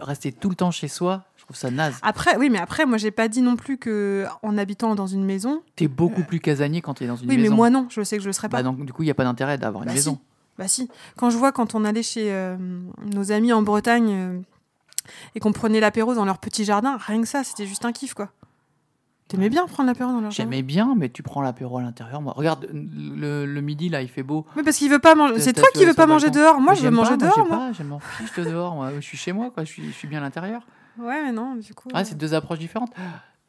rester 0.00 0.32
tout 0.32 0.48
le 0.48 0.54
temps 0.54 0.70
chez 0.70 0.88
soi, 0.88 1.24
trouve 1.48 1.56
ça 1.56 1.70
naze. 1.70 1.96
Après, 2.02 2.36
oui, 2.36 2.50
mais 2.50 2.58
après, 2.58 2.84
moi, 2.86 2.98
j'ai 2.98 3.10
pas 3.10 3.28
dit 3.28 3.40
non 3.42 3.56
plus 3.56 3.78
que 3.78 4.26
en 4.42 4.58
habitant 4.58 4.94
dans 4.94 5.06
une 5.06 5.24
maison. 5.24 5.62
T'es 5.76 5.88
beaucoup 5.88 6.22
plus 6.22 6.40
casanier 6.40 6.80
quand 6.82 6.94
t'es 6.94 7.06
dans 7.06 7.16
une 7.16 7.28
Oui, 7.28 7.36
maison. 7.38 7.50
mais 7.50 7.56
moi, 7.56 7.70
non, 7.70 7.86
je 7.90 8.02
sais 8.02 8.16
que 8.18 8.22
je 8.22 8.28
le 8.28 8.32
serais 8.34 8.48
pas. 8.48 8.58
Bah, 8.58 8.62
donc, 8.62 8.84
du 8.84 8.92
coup, 8.92 9.02
il 9.02 9.06
n'y 9.06 9.10
a 9.10 9.14
pas 9.14 9.24
d'intérêt 9.24 9.56
d'avoir 9.58 9.82
une 9.84 9.88
Bah, 9.88 9.94
maison. 9.94 10.18
Bah 10.58 10.68
si. 10.68 10.90
Quand 11.16 11.30
je 11.30 11.38
vois 11.38 11.52
quand 11.52 11.74
on 11.74 11.84
allait 11.84 12.02
chez 12.02 12.32
euh, 12.32 12.56
nos 13.14 13.30
amis 13.32 13.52
en 13.52 13.62
Bretagne 13.62 14.10
euh, 14.12 14.40
et 15.36 15.40
qu'on 15.40 15.52
prenait 15.52 15.78
l'apéro 15.80 16.14
dans 16.14 16.24
leur 16.24 16.38
petit 16.38 16.64
jardin, 16.64 16.96
rien 16.98 17.20
que 17.22 17.28
ça, 17.28 17.44
c'était 17.44 17.64
juste 17.66 17.84
un 17.84 17.92
kiff 17.92 18.12
quoi. 18.12 18.30
T'aimais 19.28 19.50
bien 19.50 19.66
prendre 19.66 19.86
l'apéro 19.86 20.10
dans 20.10 20.20
leur 20.20 20.30
jardin? 20.30 20.50
J'aimais 20.50 20.62
bien, 20.62 20.94
mais 20.96 21.10
tu 21.10 21.22
prends 21.22 21.42
l'apéro 21.42 21.78
à 21.78 21.82
l'intérieur. 21.82 22.20
Moi, 22.22 22.32
regarde, 22.34 22.66
le, 22.72 23.44
le 23.46 23.60
midi, 23.60 23.88
là, 23.90 24.00
il 24.02 24.08
fait 24.08 24.22
beau. 24.22 24.46
Oui, 24.56 24.62
parce 24.64 24.78
qu'il 24.78 24.90
veut 24.90 24.98
pas 24.98 25.14
manger. 25.14 25.38
C'est 25.38 25.52
toi 25.52 25.68
qui 25.74 25.84
veux 25.84 25.92
pas 25.94 26.06
manger 26.06 26.30
dehors. 26.30 26.60
Moi, 26.60 26.72
Mais 26.72 26.78
je 26.78 26.84
veux 26.84 26.90
manger 26.90 27.16
dehors. 27.18 27.46
Moi, 27.46 27.70
je 27.72 27.82
m'en 27.82 27.98
fiche 28.00 28.32
de 28.34 28.44
dehors. 28.44 28.74
Moi. 28.74 28.90
Je 28.96 29.00
suis 29.00 29.18
chez 29.18 29.32
moi, 29.32 29.50
quoi. 29.50 29.64
Je 29.64 29.70
suis, 29.70 29.86
je 29.86 29.92
suis 29.92 30.08
bien 30.08 30.18
à 30.18 30.22
l'intérieur. 30.22 30.62
Ouais, 30.98 31.22
mais 31.22 31.32
non, 31.32 31.56
du 31.56 31.74
coup. 31.74 31.88
Ah, 31.92 32.00
euh. 32.00 32.04
c'est 32.04 32.16
deux 32.16 32.34
approches 32.34 32.58
différentes. 32.58 32.92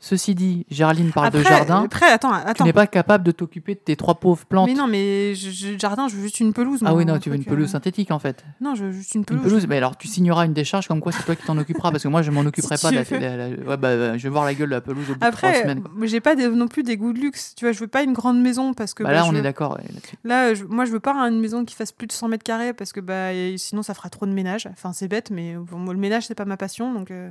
Ceci 0.01 0.33
dit, 0.33 0.65
Géraldine 0.71 1.11
parle 1.11 1.27
après, 1.27 1.39
de 1.39 1.43
jardin. 1.43 1.83
Après, 1.83 2.09
attends, 2.09 2.31
Tu 2.31 2.47
attends. 2.47 2.63
n'es 2.63 2.71
pas 2.71 2.87
capable 2.87 3.21
de 3.25 3.31
t'occuper 3.31 3.75
de 3.75 3.79
tes 3.81 3.97
trois 3.97 4.15
pauvres 4.15 4.45
plantes. 4.45 4.69
Mais 4.69 4.73
non, 4.73 4.87
mais 4.87 5.35
je, 5.35 5.49
je- 5.51 5.77
jardin, 5.77 6.07
je 6.07 6.15
veux 6.15 6.21
juste 6.21 6.39
une 6.39 6.53
pelouse. 6.53 6.79
ah 6.85 6.95
oui, 6.95 7.03
non, 7.03 7.19
tu 7.19 7.29
veux 7.29 7.35
une 7.35 7.43
pelouse 7.43 7.67
euh, 7.67 7.71
synthétique, 7.73 8.09
en 8.11 8.17
fait. 8.19 8.45
Non, 8.61 8.75
je 8.75 8.85
veux 8.85 8.91
juste 8.93 9.13
une 9.15 9.19
Une 9.19 9.25
pelouse. 9.25 9.43
pelouse, 9.43 9.67
mais 9.67 9.75
alors 9.75 9.97
tu 9.97 10.07
signeras 10.07 10.45
une 10.45 10.53
décharge 10.53 10.87
comme 10.87 11.01
quoi 11.01 11.11
c'est 11.11 11.23
toi 11.23 11.35
qui 11.35 11.45
t'en 11.45 11.57
occuperas, 11.57 11.91
parce 11.91 12.03
que 12.03 12.07
moi, 12.07 12.21
je 12.21 12.31
m'en 12.31 12.39
occuperai 12.45 12.77
Si 12.77 12.81
pas. 12.83 12.89
tu 12.91 12.95
de 12.95 13.15
veux. 13.15 13.19
la- 13.19 13.35
la- 13.35 13.49
la- 13.49 13.63
ouais, 13.67 13.75
bah, 13.77 14.17
je 14.17 14.23
vais 14.23 14.29
voir 14.29 14.45
la 14.45 14.53
gueule 14.53 14.69
de 14.69 14.75
la 14.75 14.81
pelouse 14.81 15.03
au 15.03 15.07
bout 15.07 15.13
de 15.15 15.17
trois 15.19 15.27
Après, 15.27 15.61
semaines. 15.63 15.83
j'ai 16.03 16.21
pas 16.21 16.33
non 16.35 16.69
plus 16.69 16.83
des 16.83 16.95
goûts 16.95 17.11
de 17.11 17.19
luxe. 17.19 17.53
Tu 17.57 17.65
vois, 17.65 17.73
je 17.73 17.79
veux 17.79 17.87
pas 17.87 18.01
une 18.03 18.13
grande 18.13 18.41
maison 18.41 18.73
parce 18.73 18.93
que. 18.93 19.03
Bah, 19.03 19.09
bah, 19.09 19.15
là, 19.15 19.25
on 19.25 19.35
est 19.35 19.41
d'accord 19.41 19.77
ouais. 19.77 19.83
Là, 20.23 20.53
je- 20.53 20.63
moi, 20.63 20.85
je 20.85 20.91
veux 20.91 21.01
pas 21.01 21.13
une 21.27 21.41
maison 21.41 21.65
qui 21.65 21.75
fasse 21.75 21.91
plus 21.91 22.07
de 22.07 22.13
100 22.13 22.29
mètres 22.29 22.45
carrés 22.45 22.71
parce 22.71 22.93
que 22.93 23.01
bah, 23.01 23.31
sinon, 23.57 23.83
ça 23.83 23.93
fera 23.93 24.09
trop 24.09 24.25
de 24.25 24.31
ménage. 24.31 24.65
Enfin, 24.71 24.93
c'est 24.93 25.09
bête, 25.09 25.29
mais 25.29 25.55
bon, 25.55 25.77
moi, 25.77 25.93
le 25.93 25.99
ménage, 25.99 26.25
c'est 26.27 26.35
pas 26.35 26.45
ma 26.45 26.55
passion. 26.55 26.93
Donc, 26.93 27.11
euh, 27.11 27.29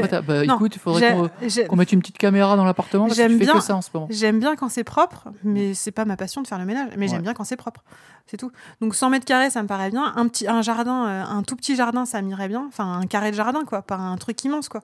pas 0.00 0.08
ta- 0.08 0.22
bah, 0.22 0.44
non, 0.44 0.54
écoute, 0.56 0.76
il 0.76 0.78
faudrait 0.78 1.12
qu'on 1.14 1.28
qu'on 1.68 1.76
mette 1.76 1.92
une 1.92 2.00
petite 2.00 2.18
caméra 2.18 2.56
dans 2.56 2.64
l'appartement 2.64 3.04
parce 3.06 3.16
que 3.16 3.22
J'aime 3.22 3.32
tu 3.32 3.38
fais 3.38 3.44
bien- 3.44 3.54
que 3.54 3.60
ça 3.60 3.74
en 3.76 3.82
ce 3.82 3.90
moment. 3.94 4.06
j'aime 4.10 4.38
bien 4.40 4.56
quand 4.56 4.68
c'est 4.68 4.84
propre, 4.84 5.28
mais 5.44 5.74
c'est 5.74 5.90
pas 5.92 6.04
ma 6.04 6.16
passion 6.16 6.42
de 6.42 6.46
faire 6.46 6.58
le 6.58 6.64
ménage. 6.66 6.88
Mais 6.96 7.06
Ouais. 7.06 7.08
j'aime 7.08 7.22
bien 7.22 7.34
quand 7.34 7.44
c'est 7.44 7.56
propre. 7.56 7.82
C'est 8.26 8.36
tout. 8.36 8.52
Donc, 8.80 8.94
100 8.94 9.10
mètres 9.10 9.24
carrés, 9.26 9.50
ça 9.50 9.62
me 9.62 9.66
paraît 9.68 9.90
bien. 9.90 10.12
Un, 10.16 10.28
petit, 10.28 10.46
un 10.46 10.62
jardin, 10.62 11.06
euh, 11.08 11.24
un 11.24 11.42
tout 11.42 11.56
petit 11.56 11.74
jardin, 11.74 12.04
ça 12.06 12.22
m'irait 12.22 12.48
bien. 12.48 12.64
Enfin, 12.68 13.00
un 13.00 13.06
carré 13.06 13.30
de 13.32 13.36
jardin, 13.36 13.64
quoi. 13.64 13.82
Pas 13.82 13.96
un 13.96 14.16
truc 14.16 14.42
immense, 14.44 14.68
quoi. 14.68 14.82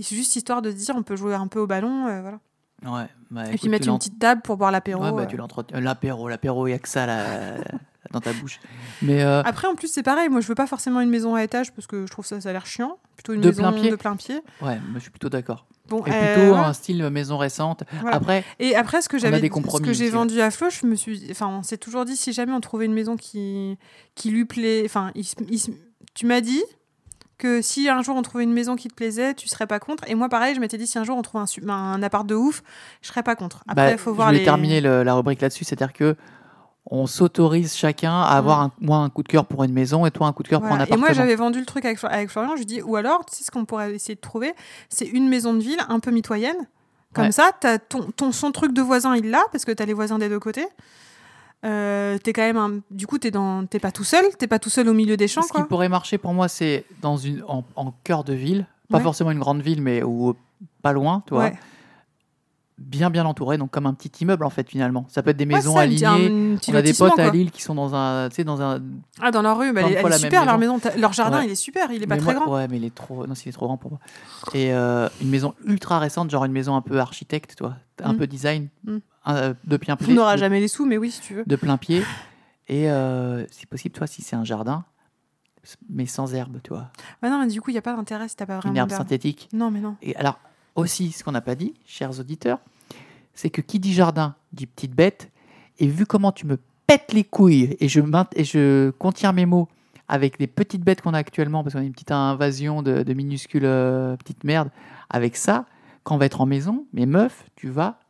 C'est 0.00 0.14
juste 0.16 0.36
histoire 0.36 0.62
de 0.62 0.70
se 0.70 0.76
dire, 0.76 0.94
on 0.96 1.02
peut 1.02 1.16
jouer 1.16 1.34
un 1.34 1.48
peu 1.48 1.58
au 1.60 1.66
ballon, 1.66 2.06
euh, 2.06 2.20
voilà. 2.22 2.38
Ouais, 2.86 3.08
bah, 3.32 3.42
Et 3.42 3.48
écoute, 3.48 3.60
puis 3.60 3.68
mettre 3.68 3.88
une 3.88 3.98
petite 3.98 4.18
table 4.20 4.40
pour 4.42 4.56
boire 4.56 4.70
l'apéro. 4.70 5.02
Ouais, 5.02 5.10
bah, 5.12 5.22
euh. 5.22 5.26
tu 5.26 5.36
l'entretiens. 5.36 5.80
L'apéro, 5.80 6.28
l'apéro, 6.28 6.66
il 6.66 6.70
n'y 6.70 6.76
a 6.76 6.78
que 6.78 6.88
ça 6.88 7.04
là, 7.06 7.24
dans 8.12 8.20
ta 8.20 8.32
bouche. 8.32 8.60
Mais 9.02 9.22
euh, 9.22 9.42
Après, 9.42 9.68
en 9.68 9.74
plus, 9.74 9.88
c'est 9.88 10.02
pareil. 10.02 10.28
Moi, 10.28 10.40
je 10.40 10.46
veux 10.46 10.54
pas 10.54 10.66
forcément 10.66 11.00
une 11.00 11.10
maison 11.10 11.34
à 11.34 11.42
étage 11.42 11.72
parce 11.72 11.86
que 11.86 12.06
je 12.06 12.10
trouve 12.10 12.24
ça, 12.26 12.40
ça 12.40 12.48
a 12.48 12.52
l'air 12.52 12.66
chiant. 12.66 12.98
Plutôt 13.16 13.32
une 13.34 13.40
De 13.40 13.48
maison 13.48 13.62
plein 13.62 13.72
pied 13.72 13.90
de 13.90 13.96
plein 13.96 14.16
pied. 14.16 14.36
ouais, 14.62 14.76
moi, 14.76 14.94
je 14.96 15.00
suis 15.00 15.10
plutôt 15.10 15.28
d'accord. 15.28 15.66
Bon, 15.88 16.04
Et 16.04 16.10
euh, 16.12 16.34
plutôt 16.34 16.48
voilà. 16.48 16.68
un 16.68 16.72
style 16.72 17.08
maison 17.10 17.38
récente. 17.38 17.82
Voilà. 18.00 18.16
Après, 18.16 18.44
Et 18.58 18.76
après, 18.76 19.00
ce 19.02 19.08
que 19.08 19.18
j'avais, 19.18 19.40
ce 19.40 19.80
que 19.82 19.92
j'ai 19.92 20.10
vendu 20.10 20.40
à 20.40 20.50
Flo, 20.50 20.68
je 20.70 20.86
me 20.86 20.94
suis, 20.94 21.26
enfin, 21.30 21.48
on 21.48 21.62
s'est 21.62 21.78
toujours 21.78 22.04
dit 22.04 22.16
si 22.16 22.32
jamais 22.32 22.52
on 22.52 22.60
trouvait 22.60 22.84
une 22.86 22.92
maison 22.94 23.16
qui, 23.16 23.78
qui 24.14 24.30
lui 24.30 24.44
plaît, 24.44 24.82
enfin, 24.84 25.10
il 25.14 25.24
il 25.50 25.60
tu 26.14 26.26
m'as 26.26 26.40
dit 26.40 26.62
que 27.38 27.62
si 27.62 27.88
un 27.88 28.02
jour 28.02 28.16
on 28.16 28.22
trouvait 28.22 28.42
une 28.44 28.52
maison 28.52 28.74
qui 28.76 28.88
te 28.88 28.94
plaisait, 28.94 29.32
tu 29.34 29.48
serais 29.48 29.66
pas 29.66 29.78
contre. 29.78 30.04
Et 30.08 30.14
moi, 30.14 30.28
pareil, 30.28 30.54
je 30.54 30.60
m'étais 30.60 30.76
dit 30.76 30.86
si 30.86 30.98
un 30.98 31.04
jour 31.04 31.16
on 31.16 31.22
trouve 31.22 31.40
un, 31.68 32.02
appart 32.02 32.26
de 32.26 32.34
ouf, 32.34 32.62
je 33.00 33.08
serais 33.08 33.22
pas 33.22 33.36
contre. 33.36 33.62
Après, 33.68 33.86
bah, 33.86 33.92
il 33.92 33.98
faut 33.98 34.10
je 34.10 34.16
voir 34.16 34.28
voulais 34.28 34.40
les. 34.40 34.44
terminer 34.44 34.80
le- 34.80 35.04
la 35.04 35.14
rubrique 35.14 35.40
là-dessus, 35.40 35.64
c'est-à-dire 35.64 35.92
que 35.92 36.16
on 36.90 37.06
s'autorise 37.06 37.74
chacun 37.74 38.12
à 38.22 38.36
avoir 38.36 38.60
un, 38.60 38.72
moi 38.80 38.98
un 38.98 39.10
coup 39.10 39.22
de 39.22 39.28
cœur 39.28 39.44
pour 39.46 39.62
une 39.64 39.72
maison 39.72 40.06
et 40.06 40.10
toi 40.10 40.26
un 40.26 40.32
coup 40.32 40.42
de 40.42 40.48
cœur 40.48 40.60
Voilà. 40.60 40.74
pour 40.74 40.82
un 40.82 40.86
Et 40.86 40.98
moi, 40.98 41.08
appartement. 41.08 41.22
j'avais 41.24 41.36
vendu 41.36 41.60
le 41.60 41.66
truc 41.66 41.84
avec, 41.84 41.98
Flo- 41.98 42.08
avec 42.10 42.30
Florian. 42.30 42.52
Je 42.54 42.58
lui 42.60 42.66
dis 42.66 42.80
ou 42.82 42.96
alors, 42.96 43.24
tu 43.26 43.36
sais 43.36 43.44
ce 43.44 43.50
qu'on 43.50 43.64
pourrait 43.66 43.94
essayer 43.94 44.14
de 44.14 44.20
trouver, 44.20 44.54
c'est 44.88 45.06
une 45.06 45.28
maison 45.28 45.52
de 45.54 45.60
ville 45.60 45.80
un 45.88 46.00
peu 46.00 46.10
mitoyenne. 46.10 46.56
Comme 47.14 47.24
Ouais. 47.26 47.32
ça, 47.32 47.50
t'as 47.58 47.78
ton, 47.78 48.02
ton, 48.16 48.32
son 48.32 48.52
truc 48.52 48.72
de 48.72 48.82
voisin, 48.82 49.16
il 49.16 49.30
l'a, 49.30 49.42
parce 49.52 49.64
que 49.64 49.72
t'as 49.72 49.86
les 49.86 49.94
voisins 49.94 50.18
des 50.18 50.28
deux 50.28 50.38
côtés. 50.40 50.66
Euh, 51.64 52.18
t'es 52.18 52.32
quand 52.32 52.42
même 52.42 52.56
un- 52.56 52.80
du 52.92 53.08
coup 53.08 53.18
t'es 53.18 53.32
dans 53.32 53.66
t'es 53.66 53.80
pas 53.80 53.90
tout 53.90 54.04
seul 54.04 54.24
t'es 54.38 54.46
pas 54.46 54.60
tout 54.60 54.70
seul 54.70 54.88
au 54.88 54.92
milieu 54.94 55.16
des 55.16 55.26
champs 55.26 55.42
Ce 55.42 55.52
qui 55.52 55.60
pourrait 55.64 55.88
marcher 55.88 56.16
pour 56.16 56.32
moi, 56.32 56.46
c'est 56.46 56.84
dans 57.02 57.16
une 57.16 57.42
en, 57.48 57.64
en 57.74 57.92
cœur 58.04 58.22
de 58.22 58.32
ville, 58.32 58.64
pas 58.88 58.98
Ouais. 58.98 59.02
forcément 59.02 59.32
une 59.32 59.40
grande 59.40 59.60
ville, 59.60 59.82
mais 59.82 60.04
ou 60.04 60.36
pas 60.82 60.92
loin, 60.92 61.24
tu 61.26 61.34
vois, 61.34 61.44
ouais 61.46 61.58
bien 62.78 63.10
bien 63.10 63.26
entouré, 63.26 63.58
donc 63.58 63.70
comme 63.70 63.86
un 63.86 63.94
petit 63.94 64.10
immeuble 64.22 64.44
en 64.44 64.50
fait 64.50 64.68
finalement. 64.70 65.04
Ça 65.08 65.22
peut 65.22 65.30
être 65.30 65.36
des 65.36 65.46
maisons 65.46 65.76
un 65.76 65.80
un 65.80 65.82
alignées. 65.84 66.56
petit 66.56 66.70
On 66.70 66.74
a 66.76 66.82
des 66.82 66.94
potes 66.94 67.18
à. 67.18 67.30
Lille 67.30 67.50
qui 67.50 67.62
sont 67.62 67.74
dans 67.74 67.94
un, 67.94 68.28
tu 68.28 68.36
sais, 68.36 68.44
dans 68.44 68.62
un. 68.62 68.80
ah 69.20 69.30
dans 69.30 69.42
leur 69.42 69.58
rue 69.58 69.72
bah, 69.72 69.82
elle, 69.84 69.96
elle 69.96 70.06
est 70.12 70.18
super 70.18 70.44
leur 70.44 70.58
maison. 70.58 70.80
leur 70.96 71.12
jardin 71.12 71.38
Ouais. 71.40 71.46
il 71.46 71.50
est 71.50 71.54
super 71.56 71.90
il 71.92 72.02
est 72.02 72.06
pas 72.06 72.16
très 72.16 72.34
grand 72.34 72.54
Ouais, 72.54 72.68
mais 72.68 72.76
il 72.78 72.84
est 72.84 72.94
trop. 72.94 73.26
Non, 73.26 73.34
est 73.34 73.52
trop 73.52 73.66
grand 73.66 73.76
pour 73.76 73.90
moi. 73.92 74.00
Et 74.54 74.72
euh, 74.72 75.08
une 75.20 75.28
maison 75.30 75.54
ultra 75.64 75.98
récente, 75.98 76.30
genre 76.30 76.44
une 76.44 76.52
maison 76.52 76.76
un 76.76 76.82
peu 76.82 76.98
architecte, 77.00 77.56
toi, 77.56 77.74
un 78.02 78.12
Mm. 78.12 78.16
peu 78.16 78.26
design, 78.26 78.68
Mm. 78.84 78.96
un, 79.24 79.36
euh, 79.36 79.54
de 79.64 79.76
plein 79.76 79.96
pied. 79.96 80.12
on 80.12 80.16
n'aura 80.16 80.36
jamais 80.36 80.60
les 80.60 80.68
sous 80.68 80.86
mais 80.86 80.98
oui 80.98 81.10
si 81.10 81.20
tu 81.20 81.34
veux 81.34 81.44
de 81.46 81.56
plein 81.56 81.76
pied. 81.76 82.02
Et 82.68 82.90
euh, 82.90 83.44
si 83.50 83.66
possible, 83.66 83.94
toi, 83.96 84.06
si 84.06 84.22
c'est 84.22 84.36
un 84.36 84.44
jardin, 84.44 84.84
mais 85.90 86.06
sans 86.06 86.34
herbe, 86.34 86.58
tu 86.62 86.70
vois, 86.70 86.90
bah 87.20 87.28
non 87.30 87.38
mais 87.40 87.46
du 87.48 87.60
coup 87.60 87.70
il 87.70 87.74
y 87.74 87.78
a 87.78 87.82
pas 87.82 87.94
d'intérêt 87.94 88.28
si 88.28 88.36
t'as 88.36 88.46
pas 88.46 88.54
une 88.54 88.60
vraiment 88.60 88.76
herbe 88.76 88.88
d'herbe. 88.88 89.00
synthétique. 89.02 89.48
non 89.52 89.70
mais 89.70 89.80
non 89.80 89.96
Et 90.02 90.14
alors, 90.16 90.38
aussi, 90.78 91.12
ce 91.12 91.24
qu'on 91.24 91.32
n'a 91.32 91.40
pas 91.40 91.54
dit, 91.54 91.74
chers 91.86 92.18
auditeurs, 92.20 92.60
c'est 93.34 93.50
que 93.50 93.60
qui 93.60 93.78
dit 93.78 93.92
jardin 93.92 94.34
dit 94.52 94.66
petite 94.66 94.94
bête. 94.94 95.30
Et 95.78 95.86
vu 95.86 96.06
comment 96.06 96.32
tu 96.32 96.46
me 96.46 96.58
pètes 96.86 97.12
les 97.12 97.24
couilles, 97.24 97.76
et 97.80 97.88
je, 97.88 98.00
et 98.34 98.44
je 98.44 98.90
contiens 98.92 99.32
mes 99.32 99.46
mots 99.46 99.68
avec 100.08 100.38
les 100.38 100.46
petites 100.46 100.82
bêtes 100.82 101.02
qu'on 101.02 101.14
a 101.14 101.18
actuellement, 101.18 101.62
parce 101.62 101.74
qu'on 101.74 101.80
a 101.80 101.84
une 101.84 101.92
petite 101.92 102.10
invasion 102.10 102.82
de, 102.82 103.12
minuscules 103.12 103.64
euh, 103.64 104.16
petites 104.16 104.44
merdes, 104.44 104.70
avec 105.10 105.36
ça, 105.36 105.66
quand 106.02 106.14
on 106.14 106.18
va 106.18 106.26
être 106.26 106.40
en 106.40 106.46
maison, 106.46 106.86
mais 106.94 107.04
meuf, 107.04 107.44
tu 107.56 107.68
vas, 107.68 108.00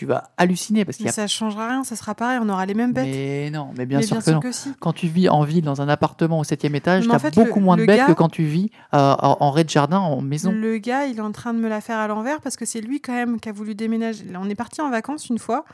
tu 0.00 0.06
vas 0.06 0.30
halluciner. 0.38 0.86
Parce 0.86 0.96
qu'il 0.96 1.06
a... 1.08 1.12
ça 1.12 1.26
changera 1.26 1.68
rien 1.68 1.84
ça 1.84 1.94
sera 1.94 2.14
pareil 2.14 2.38
on 2.42 2.48
aura 2.48 2.64
les 2.64 2.72
mêmes 2.72 2.94
bêtes 2.94 3.04
Mais 3.04 3.50
non, 3.50 3.68
mais 3.76 3.84
bien 3.84 3.98
mais 3.98 4.04
sûr 4.06 4.16
bien 4.16 4.20
que 4.20 4.24
sûr 4.24 4.34
non. 4.34 4.40
que 4.40 4.52
si 4.52 4.72
Quand 4.80 4.94
tu 4.94 5.08
vis 5.08 5.28
en 5.28 5.42
ville, 5.42 5.62
dans 5.62 5.82
un 5.82 5.88
appartement 5.90 6.38
au 6.38 6.44
septième 6.44 6.74
étage, 6.74 7.04
tu 7.06 7.12
as 7.12 7.18
fait, 7.18 7.34
beaucoup 7.34 7.58
le- 7.58 7.64
moins 7.66 7.76
de 7.76 7.84
bêtes 7.84 7.98
gars- 7.98 8.06
que 8.06 8.12
quand 8.12 8.30
tu 8.30 8.44
vis 8.44 8.70
euh, 8.94 9.14
en, 9.20 9.36
en 9.40 9.50
rez-de-jardin, 9.50 9.98
en 9.98 10.22
maison. 10.22 10.52
Le 10.52 10.78
gars, 10.78 11.04
il 11.04 11.18
est 11.18 11.20
en 11.20 11.32
train 11.32 11.52
de 11.52 11.58
me 11.58 11.68
la 11.68 11.82
faire 11.82 11.98
à 11.98 12.08
l'envers 12.08 12.40
parce 12.40 12.56
que 12.56 12.64
c'est 12.64 12.80
lui 12.80 13.02
quand 13.02 13.12
même 13.12 13.38
qui 13.40 13.50
a 13.50 13.52
voulu 13.52 13.74
déménager. 13.74 14.24
On 14.40 14.48
est 14.48 14.54
parti 14.54 14.80
en 14.80 14.88
vacances 14.90 15.28
une 15.28 15.38
fois 15.38 15.66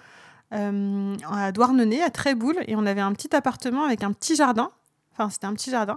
euh, 0.55 1.15
à 1.33 1.53
Douarnenez, 1.53 2.03
à 2.03 2.11
Tréboul, 2.11 2.57
et 2.67 2.75
on 2.77 2.85
avait 2.87 3.01
un 3.01 3.13
petit 3.13 3.35
appartement 3.35 3.85
avec 3.85 4.03
un 4.03 4.13
petit 4.13 4.35
jardin. 4.37 4.71
Enfin, 5.19 5.31
c'était 5.31 5.47
un 5.47 5.55
petit 5.55 5.71
jardin. 5.71 5.97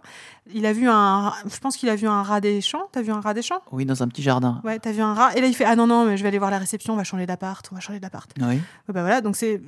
Il 0.54 0.66
a 0.66 0.72
vu 0.74 0.88
un. 0.90 1.34
Je 1.46 1.60
pense 1.60 1.76
qu'il 1.76 1.90
a 1.90 1.96
vu 1.96 2.08
un 2.08 2.24
rat 2.24 2.40
des 2.40 2.62
champs. 2.62 2.84
T'as 2.92 3.02
vu 3.02 3.12
un 3.12 3.20
rat 3.20 3.34
des 3.34 3.42
champs? 3.42 3.62
Oui, 3.72 3.86
dans 3.86 4.02
un 4.02 4.08
petit 4.08 4.22
jardin. 4.22 4.62
Ouais, 4.64 4.80
t'as 4.80 4.92
vu 4.94 5.02
un 5.02 5.14
rat. 5.14 5.36
Et 5.36 5.42
là, 5.42 5.48
il 5.48 5.54
fait 5.54 5.66
Ah 5.66 5.76
non, 5.76 5.88
non, 5.88 6.06
mais 6.06 6.16
je 6.16 6.22
vais 6.24 6.30
aller 6.30 6.40
voir 6.40 6.52
la 6.52 6.58
réception, 6.60 6.94
on 6.94 6.98
va 6.98 7.04
changer 7.04 7.26
d'appart, 7.26 7.68
on 7.72 7.76
va 7.76 7.82
changer 7.82 8.00
d'appart. 8.00 8.32
Oui. 8.40 8.46
Ouais, 8.46 8.60
Bah 8.88 9.02
voilà, 9.02 9.20
donc 9.22 9.36
c'est 9.36 9.62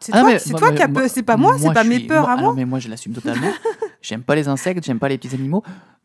c'est 0.00 0.12
Ah, 0.14 0.20
toi, 0.20 0.38
c'est 0.38 0.52
toi 0.54 0.72
qui 0.72 0.82
a 0.82 0.88
moi- 0.88 1.02
peu. 1.02 1.08
C'est 1.08 1.22
pas 1.22 1.36
moi, 1.36 1.56
c'est 1.58 1.72
pas 1.72 1.84
mes 1.84 1.98
suis- 1.98 2.06
peurs 2.06 2.28
à 2.28 2.32
ah 2.32 2.36
moi. 2.36 2.50
non, 2.50 2.54
mais 2.54 2.64
moi, 2.66 2.78
je 2.80 2.88
l'assume 2.88 3.12
totalement. 3.14 3.50
j'aime 4.02 4.22
pas 4.22 4.34
les 4.34 4.48
insectes, 4.48 4.84
j'aime 4.84 4.98
pas 4.98 5.08
les 5.08 5.16
petits 5.18 5.34
animaux. 5.34 5.62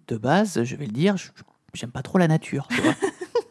De 0.07 0.17
base, 0.17 0.63
je 0.63 0.75
vais 0.75 0.85
le 0.85 0.91
dire, 0.91 1.15
j'aime 1.73 1.91
pas 1.91 2.01
trop 2.01 2.17
la 2.17 2.27
nature. 2.27 2.67
Tu 2.69 2.81
vois. 2.81 2.93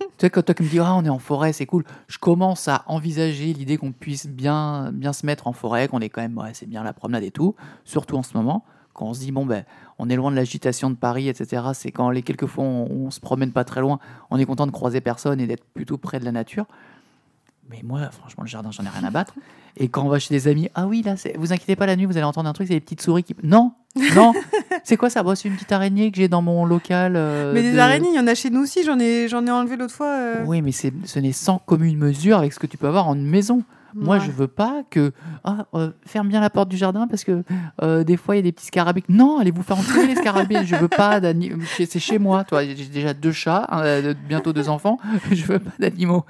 tu 0.01 0.07
sais, 0.19 0.31
quand 0.31 0.43
toi 0.43 0.55
qui 0.55 0.63
me 0.63 0.69
dis, 0.69 0.79
ah, 0.79 0.95
on 0.95 1.05
est 1.05 1.09
en 1.09 1.19
forêt, 1.19 1.53
c'est 1.53 1.67
cool, 1.67 1.85
je 2.09 2.19
commence 2.19 2.69
à 2.69 2.85
envisager 2.87 3.53
l'idée 3.53 3.77
qu'on 3.79 3.93
puisse 3.93 4.27
bien, 4.27 4.91
bien 4.93 5.13
se 5.13 5.27
mettre 5.27 5.47
en 5.47 5.53
forêt, 5.53 5.89
qu'on 5.89 6.01
est 6.01 6.09
quand 6.11 6.21
même, 6.23 6.37
ouais, 6.39 6.51
c'est 6.55 6.69
bien 6.69 6.83
la 6.85 6.93
promenade 6.93 7.23
et 7.25 7.31
tout, 7.31 7.55
surtout 7.85 8.17
en 8.17 8.23
ce 8.23 8.37
moment, 8.37 8.65
quand 8.95 9.07
on 9.07 9.15
se 9.15 9.21
dit, 9.21 9.33
bon, 9.33 9.47
ben, 9.47 9.65
on 9.99 10.09
est 10.09 10.17
loin 10.17 10.31
de 10.31 10.37
l'agitation 10.37 10.91
de 10.91 10.97
Paris, 10.97 11.29
etc. 11.29 11.63
C'est 11.75 11.91
quand 11.91 12.11
les 12.11 12.23
quelques 12.23 12.47
fois 12.47 12.65
on, 12.65 12.91
on 12.91 13.11
se 13.11 13.21
promène 13.21 13.53
pas 13.53 13.65
très 13.65 13.81
loin, 13.81 13.99
on 14.31 14.39
est 14.39 14.45
content 14.45 14.67
de 14.67 14.73
croiser 14.73 15.01
personne 15.01 15.41
et 15.41 15.47
d'être 15.47 15.65
plutôt 15.65 15.99
près 15.99 16.21
de 16.21 16.25
la 16.25 16.33
nature. 16.33 16.67
Mais 17.71 17.81
moi, 17.83 18.11
franchement, 18.11 18.43
le 18.43 18.49
jardin, 18.49 18.71
j'en 18.71 18.85
ai 18.85 18.89
rien 18.89 19.05
à 19.05 19.11
battre. 19.11 19.35
Et 19.77 19.89
quand 19.89 20.05
on 20.05 20.09
va 20.09 20.19
chez 20.19 20.35
des 20.35 20.49
amis, 20.49 20.69
ah 20.75 20.87
oui, 20.87 21.03
là, 21.03 21.15
vous 21.37 21.53
inquiétez 21.53 21.77
pas, 21.77 21.87
la 21.87 21.97
nuit, 21.97 22.05
vous 22.05 22.17
allez 22.17 22.25
entendre 22.25 22.49
un 22.49 22.53
truc, 22.53 22.69
c'est 22.69 22.75
les 22.75 22.81
petites 22.81 23.01
souris 23.01 23.25
qui. 23.25 23.35
Non, 23.43 23.73
non, 24.15 24.33
c'est 24.85 24.97
quoi 24.97 25.11
ça 25.11 25.23
C'est 25.35 25.49
une 25.49 25.55
petite 25.55 25.73
araignée 25.73 26.11
que 26.11 26.17
j'ai 26.17 26.29
dans 26.29 26.43
mon 26.43 26.65
local. 26.65 27.15
euh, 27.17 27.53
Mais 27.55 27.63
des 27.63 27.73
de- 27.73 27.79
araignées, 27.79 28.09
il 28.13 28.17
y 28.17 28.21
en 28.21 28.27
a 28.27 28.35
chez 28.35 28.51
nous 28.51 28.61
aussi. 28.63 28.85
J'en 28.85 28.99
ai, 28.99 29.29
j'en 29.29 29.47
ai 29.47 29.51
enlevé 29.51 29.77
l'autre 29.77 29.95
fois. 29.95 30.07
euh. 30.09 30.45
Oui, 30.47 30.63
mais 30.63 30.73
c'est- 30.73 30.93
ce 31.05 31.19
n'est 31.19 31.33
sans 31.33 31.59
commune 31.59 31.97
mesure 31.99 32.39
avec 32.39 32.53
ce 32.53 32.59
que 32.59 32.67
tu 32.67 32.77
peux 32.77 32.87
avoir 32.89 33.09
en 33.09 33.15
une 33.15 33.27
maison. 33.29 33.63
Moi, 33.95 34.19
je 34.19 34.31
veux 34.31 34.49
pas 34.49 34.85
que. 34.89 35.13
Ah, 35.45 35.67
euh, 35.75 35.91
ferme 36.07 36.27
bien 36.29 36.41
la 36.41 36.49
porte 36.49 36.71
du 36.71 36.79
jardin 36.79 37.07
parce 37.07 37.25
que 37.25 37.43
euh, 37.83 38.05
des 38.05 38.17
fois, 38.17 38.35
il 38.35 38.39
y 38.39 38.41
a 38.41 38.43
des 38.43 38.51
petits 38.53 38.65
scarabées. 38.69 39.05
Non, 39.11 39.39
allez 39.39 39.51
vous 39.51 39.63
faire 39.63 39.79
enculer 39.79 40.07
les 40.07 40.15
scarabées. 40.17 40.65
Je 40.65 40.77
veux 40.77 40.89
pas 40.89 41.21
d'animaux. 41.21 41.63
C'est 41.77 41.99
chez 41.99 42.19
moi, 42.19 42.43
toi. 42.45 42.65
J'ai 42.65 42.87
déjà 42.87 43.13
deux 43.13 43.33
chats, 43.33 43.67
un, 43.71 44.15
bientôt 44.27 44.55
deux 44.55 44.71
enfants. 44.71 44.97
Je 45.31 45.45
veux 45.45 45.59
pas 45.59 45.73
d'animaux. 45.79 46.25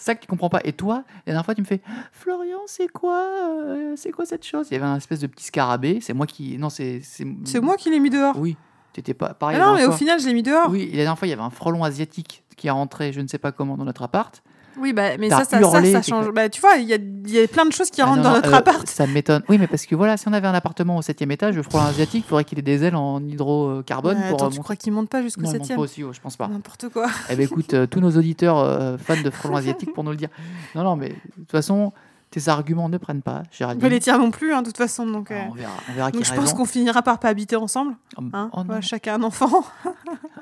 C'est 0.00 0.06
ça 0.06 0.14
que 0.14 0.22
tu 0.22 0.26
comprends 0.28 0.48
pas. 0.48 0.60
Et 0.64 0.72
toi, 0.72 1.04
la 1.26 1.32
dernière 1.32 1.44
fois, 1.44 1.54
tu 1.54 1.60
me 1.60 1.66
fais 1.66 1.82
Florian, 2.10 2.60
c'est 2.64 2.88
quoi 2.88 3.22
euh, 3.22 3.92
C'est 3.96 4.10
quoi 4.10 4.24
cette 4.24 4.46
chose? 4.46 4.68
Il 4.70 4.72
y 4.72 4.76
avait 4.78 4.86
un 4.86 4.96
espèce 4.96 5.20
de 5.20 5.26
petit 5.26 5.44
scarabée. 5.44 5.98
C'est 6.00 6.14
moi 6.14 6.26
qui. 6.26 6.56
Non, 6.56 6.70
c'est. 6.70 7.02
C'est 7.02 7.60
moi 7.60 7.76
qui 7.76 7.90
l'ai 7.90 8.00
mis 8.00 8.08
dehors. 8.08 8.34
Oui, 8.38 8.56
t'étais 8.94 9.12
pas. 9.12 9.34
Pareil. 9.34 9.58
Ah 9.60 9.66
non, 9.66 9.74
mais 9.74 9.84
au 9.84 9.92
final, 9.92 10.18
je 10.18 10.26
l'ai 10.26 10.32
mis 10.32 10.42
dehors. 10.42 10.70
Oui, 10.70 10.86
la 10.86 10.96
dernière 10.96 11.18
fois, 11.18 11.28
il 11.28 11.30
y 11.32 11.34
avait 11.34 11.42
un 11.42 11.50
frelon 11.50 11.84
asiatique 11.84 12.42
qui 12.56 12.68
est 12.68 12.70
rentré, 12.70 13.12
je 13.12 13.20
ne 13.20 13.26
sais 13.26 13.36
pas 13.36 13.52
comment, 13.52 13.76
dans 13.76 13.84
notre 13.84 14.02
appart. 14.02 14.42
Oui, 14.78 14.92
bah, 14.92 15.16
mais 15.18 15.28
ça, 15.28 15.38
ça, 15.38 15.44
ça, 15.44 15.60
hurlé, 15.60 15.92
ça 15.92 16.00
t'es 16.00 16.10
change. 16.10 16.30
Bah, 16.30 16.48
tu 16.48 16.60
vois, 16.60 16.76
il 16.76 16.88
y 16.88 16.94
a, 16.94 16.98
y 17.26 17.42
a 17.42 17.48
plein 17.48 17.64
de 17.66 17.72
choses 17.72 17.90
qui 17.90 18.00
Ah 18.00 18.06
rentrent 18.06 18.18
non, 18.18 18.22
dans 18.24 18.28
non, 18.30 18.36
notre 18.36 18.52
euh, 18.54 18.56
appart. 18.58 18.86
Ça 18.88 19.06
m'étonne. 19.06 19.42
Oui, 19.48 19.58
mais 19.58 19.66
parce 19.66 19.84
que 19.86 19.94
voilà, 19.94 20.16
si 20.16 20.28
on 20.28 20.32
avait 20.32 20.46
un 20.46 20.54
appartement 20.54 20.96
au 20.96 21.02
septième 21.02 21.30
étage, 21.32 21.54
le 21.56 21.62
frelon 21.62 21.84
asiatique, 21.84 22.24
il 22.26 22.28
faudrait 22.28 22.44
qu'il 22.44 22.58
ait 22.58 22.62
des 22.62 22.84
ailes 22.84 22.96
en 22.96 23.20
hydrocarbone 23.22 24.16
pour. 24.16 24.24
attends, 24.34 24.46
euh, 24.46 24.48
tu 24.50 24.54
monter- 24.56 24.60
crois 24.62 24.76
qu'il 24.76 24.92
monte 24.92 25.08
pas 25.08 25.22
jusqu'au 25.22 25.42
Non, 25.42 25.48
il 25.50 25.52
monte 25.52 25.60
septième 25.62 25.76
pas 25.76 25.82
aussi 25.82 26.04
haut, 26.04 26.12
je 26.12 26.20
pense 26.20 26.36
pas. 26.36 26.48
N'importe 26.48 26.88
quoi. 26.90 27.08
Eh 27.30 27.36
ben 27.36 27.44
écoute, 27.44 27.74
euh, 27.74 27.86
tous 27.86 28.00
nos 28.00 28.10
auditeurs 28.16 28.58
euh, 28.58 28.96
fans 28.98 29.20
de 29.20 29.30
frelons 29.30 29.56
asiatiques 29.56 29.92
pour 29.92 30.04
nous 30.04 30.10
le 30.12 30.16
dire. 30.16 30.28
Non, 30.74 30.84
non, 30.84 30.96
mais 30.96 31.08
de 31.10 31.14
toute 31.36 31.50
façon, 31.50 31.92
tes 32.30 32.48
arguments 32.48 32.88
ne 32.88 32.96
prennent 32.96 33.22
pas, 33.22 33.42
Géraldine. 33.50 33.80
Pas 33.82 33.88
les 33.88 33.98
tiens 33.98 34.18
non 34.18 34.30
plus, 34.30 34.52
hein, 34.52 34.62
de 34.62 34.66
toute 34.68 34.76
façon. 34.76 35.04
Donc, 35.04 35.30
euh, 35.30 35.38
Ah, 35.40 35.48
on 35.50 35.54
verra, 35.54 35.72
on 35.88 35.92
verra 35.94 36.10
qui 36.12 36.18
donc 36.18 36.26
je 36.26 36.34
pense 36.34 36.52
qu'on 36.54 36.64
finira 36.64 37.02
par 37.02 37.18
pas 37.18 37.28
habiter 37.28 37.56
ensemble. 37.56 37.96
Oh, 38.16 38.22
Hein 38.32 38.50
oh 38.52 38.62
chacun 38.80 39.14
un 39.16 39.22
enfant. 39.22 39.64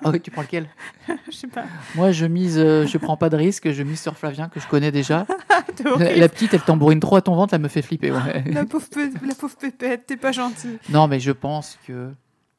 Ah 0.05 0.10
oui, 0.10 0.20
tu 0.20 0.31
prends 0.31 0.43
lequel? 0.43 0.69
Je 1.27 1.32
sais 1.36 1.48
pas. 1.48 1.65
Moi, 1.97 2.12
je 2.12 2.24
mise, 2.24 2.56
euh, 2.56 2.86
je 2.86 2.98
prends 2.98 3.16
pas 3.16 3.28
de 3.31 3.36
risque, 3.36 3.73
je 3.73 3.82
mise 3.82 4.01
sur 4.01 4.16
Flavien 4.16 4.48
que 4.48 4.60
je 4.60 4.66
connais 4.69 4.93
déjà. 4.93 5.27
La, 5.98 6.28
petite, 6.28 6.55
elle 6.55 6.60
tambourine 6.62 7.01
trop 7.01 7.16
à 7.16 7.20
ton 7.20 7.35
ventre, 7.35 7.55
elle 7.55 7.60
me 7.60 7.69
fait 7.69 7.82
flipper. 7.82 8.12
ouais. 8.12 8.44
La 8.47 8.65
pauvre, 8.65 8.86
la 9.27 9.35
pauvre 9.35 9.56
pépette, 9.56 10.06
t'es 10.06 10.16
pas 10.16 10.31
gentil. 10.31 10.78
Non, 10.89 11.09
mais 11.09 11.19
je 11.19 11.32
pense 11.32 11.78
que 11.86 12.12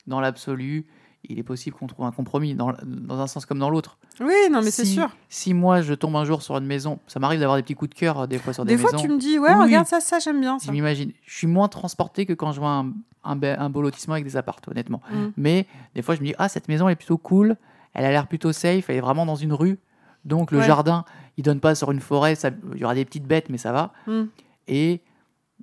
dans 0.05 0.19
l'absolu, 0.19 0.85
il 1.25 1.37
est 1.37 1.43
possible 1.43 1.75
qu'on 1.75 1.87
trouve 1.87 2.05
un 2.05 2.11
compromis, 2.11 2.55
dans, 2.55 2.73
dans 2.83 3.19
un 3.19 3.27
sens 3.27 3.45
comme 3.45 3.59
dans 3.59 3.69
l'autre. 3.69 3.97
Oui, 4.21 4.33
non, 4.51 4.61
mais 4.61 4.71
c'est 4.71 4.85
sûr. 4.85 5.09
Si 5.27 5.53
moi, 5.53 5.81
je 5.81 5.93
tombe 5.93 6.15
un 6.15 6.23
jour 6.25 6.41
sur 6.41 6.57
une 6.57 6.65
maison, 6.65 6.99
ça 7.07 7.19
m'arrive 7.19 7.39
d'avoir 7.41 7.57
des 7.57 7.63
petits 7.63 7.75
coups 7.75 7.89
de 7.89 7.95
cœur 7.95 8.19
euh, 8.21 8.27
des 8.27 8.37
fois 8.39 8.53
sur 8.53 8.63
Des 8.65 8.75
des, 8.75 8.81
fois, 8.81 8.91
maisons. 8.91 9.03
tu 9.03 9.09
me 9.09 9.17
dis, 9.19 9.37
ouais, 9.37 9.53
Oui, 9.53 9.63
regarde 9.65 9.85
ça, 9.87 9.99
ça, 9.99 10.19
j'aime 10.19 10.39
bien 10.39 10.57
Je 10.63 10.71
m'imagine. 10.71 11.11
Je 11.25 11.35
suis 11.37 11.47
moins 11.47 11.67
transporté 11.67 12.25
que 12.25 12.33
quand 12.33 12.51
je 12.53 12.59
vois 12.61 12.69
un, 12.71 12.93
un, 13.25 13.35
be- 13.35 13.57
un 13.59 13.69
beau 13.69 13.81
lotissement 13.81 14.13
avec 14.13 14.23
des 14.25 14.37
apparts, 14.37 14.61
honnêtement. 14.69 15.01
Mm. 15.11 15.25
Mais 15.37 15.67
des 15.93 16.01
fois, 16.01 16.15
je 16.15 16.21
me 16.21 16.27
dis, 16.27 16.35
ah, 16.37 16.47
cette 16.47 16.67
maison, 16.69 16.87
elle 16.87 16.93
est 16.93 16.95
plutôt 16.95 17.17
cool, 17.17 17.57
elle 17.93 18.05
a 18.05 18.11
l'air 18.11 18.27
plutôt 18.27 18.53
safe, 18.53 18.89
elle 18.89 18.95
est 18.95 19.01
vraiment 19.01 19.25
dans 19.25 19.35
une 19.35 19.53
rue. 19.53 19.77
Donc, 20.25 20.51
le 20.51 20.59
Ouais. 20.59 20.65
jardin, 20.67 21.03
il 21.37 21.43
donne 21.43 21.59
pas 21.59 21.75
sur 21.75 21.91
une 21.91 21.99
forêt, 22.01 22.35
ça- 22.35 22.51
il 22.73 22.79
y 22.79 22.83
aura 22.85 22.95
des 22.95 23.03
petites 23.05 23.25
bêtes, 23.25 23.49
mais 23.49 23.57
ça 23.57 23.71
va. 23.73 23.91
Mm. 24.07 24.23
Et 24.69 25.01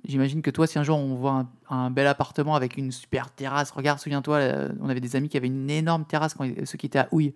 j'imagine 0.05 0.41
que 0.41 0.49
toi, 0.51 0.67
si 0.67 0.77
un 0.79 0.83
jour 0.83 0.97
on 0.97 1.15
voit 1.15 1.31
un, 1.31 1.47
un 1.75 1.89
bel 1.91 2.07
appartement 2.07 2.55
avec 2.55 2.77
une 2.77 2.91
super 2.91 3.31
terrasse, 3.31 3.71
regarde, 3.71 3.99
souviens-toi, 3.99 4.35
euh, 4.37 4.69
on 4.81 4.89
avait 4.89 4.99
des 5.01 5.15
amis 5.15 5.29
qui 5.29 5.37
avaient 5.37 5.47
une 5.47 5.69
énorme 5.69 6.05
terrasse, 6.05 6.33
quand, 6.33 6.45
ceux 6.65 6.77
qui 6.77 6.85
étaient 6.85 6.99
à 6.99 7.07
Houille. 7.11 7.33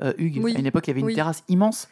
Euh, 0.00 0.12
Hugues, 0.18 0.40
Oui. 0.44 0.54
à 0.54 0.58
une 0.58 0.66
époque, 0.66 0.86
il 0.86 0.90
y 0.90 0.92
avait 0.92 1.00
une 1.00 1.06
Oui. 1.06 1.14
terrasse 1.14 1.42
immense. 1.48 1.88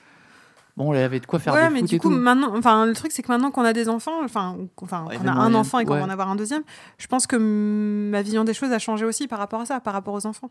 Bon, 0.77 0.93
il 0.93 0.99
avait 0.99 1.21
de 1.21 1.27
quoi 1.27 1.39
faire 1.39 1.55
ouais, 1.55 1.69
des 1.69 1.75
mais 1.75 1.83
du 1.83 1.95
et 1.95 1.99
coup, 1.99 2.11
tout. 2.11 2.15
maintenant, 2.17 2.53
enfin, 2.57 2.85
le 2.85 2.93
truc, 2.95 3.13
c'est 3.13 3.23
que 3.23 3.29
maintenant 3.29 3.51
qu'on 3.53 3.65
a 3.65 3.73
des 3.73 3.89
enfants, 3.89 4.23
enfin, 4.25 4.57
enfin, 4.83 5.07
Ouais, 5.07 5.17
qu'on 5.17 5.29
a 5.29 5.33
un 5.33 5.55
enfant 5.55 5.79
et 5.79 5.85
qu'on 5.85 5.93
ouais. 5.93 6.01
va 6.01 6.05
en 6.07 6.11
avoir 6.11 6.29
un 6.29 6.35
deuxième, 6.37 6.63
je 6.99 7.07
pense 7.07 7.27
que 7.29 7.37
ma 7.37 8.23
vision 8.23 8.43
des 8.45 8.55
choses 8.55 8.73
a 8.73 8.79
changé 8.81 9.05
aussi 9.05 9.29
par 9.29 9.39
rapport 9.39 9.61
à 9.61 9.67
ça, 9.67 9.79
par 9.81 9.93
rapport 9.95 10.15
aux 10.15 10.27
enfants. 10.27 10.51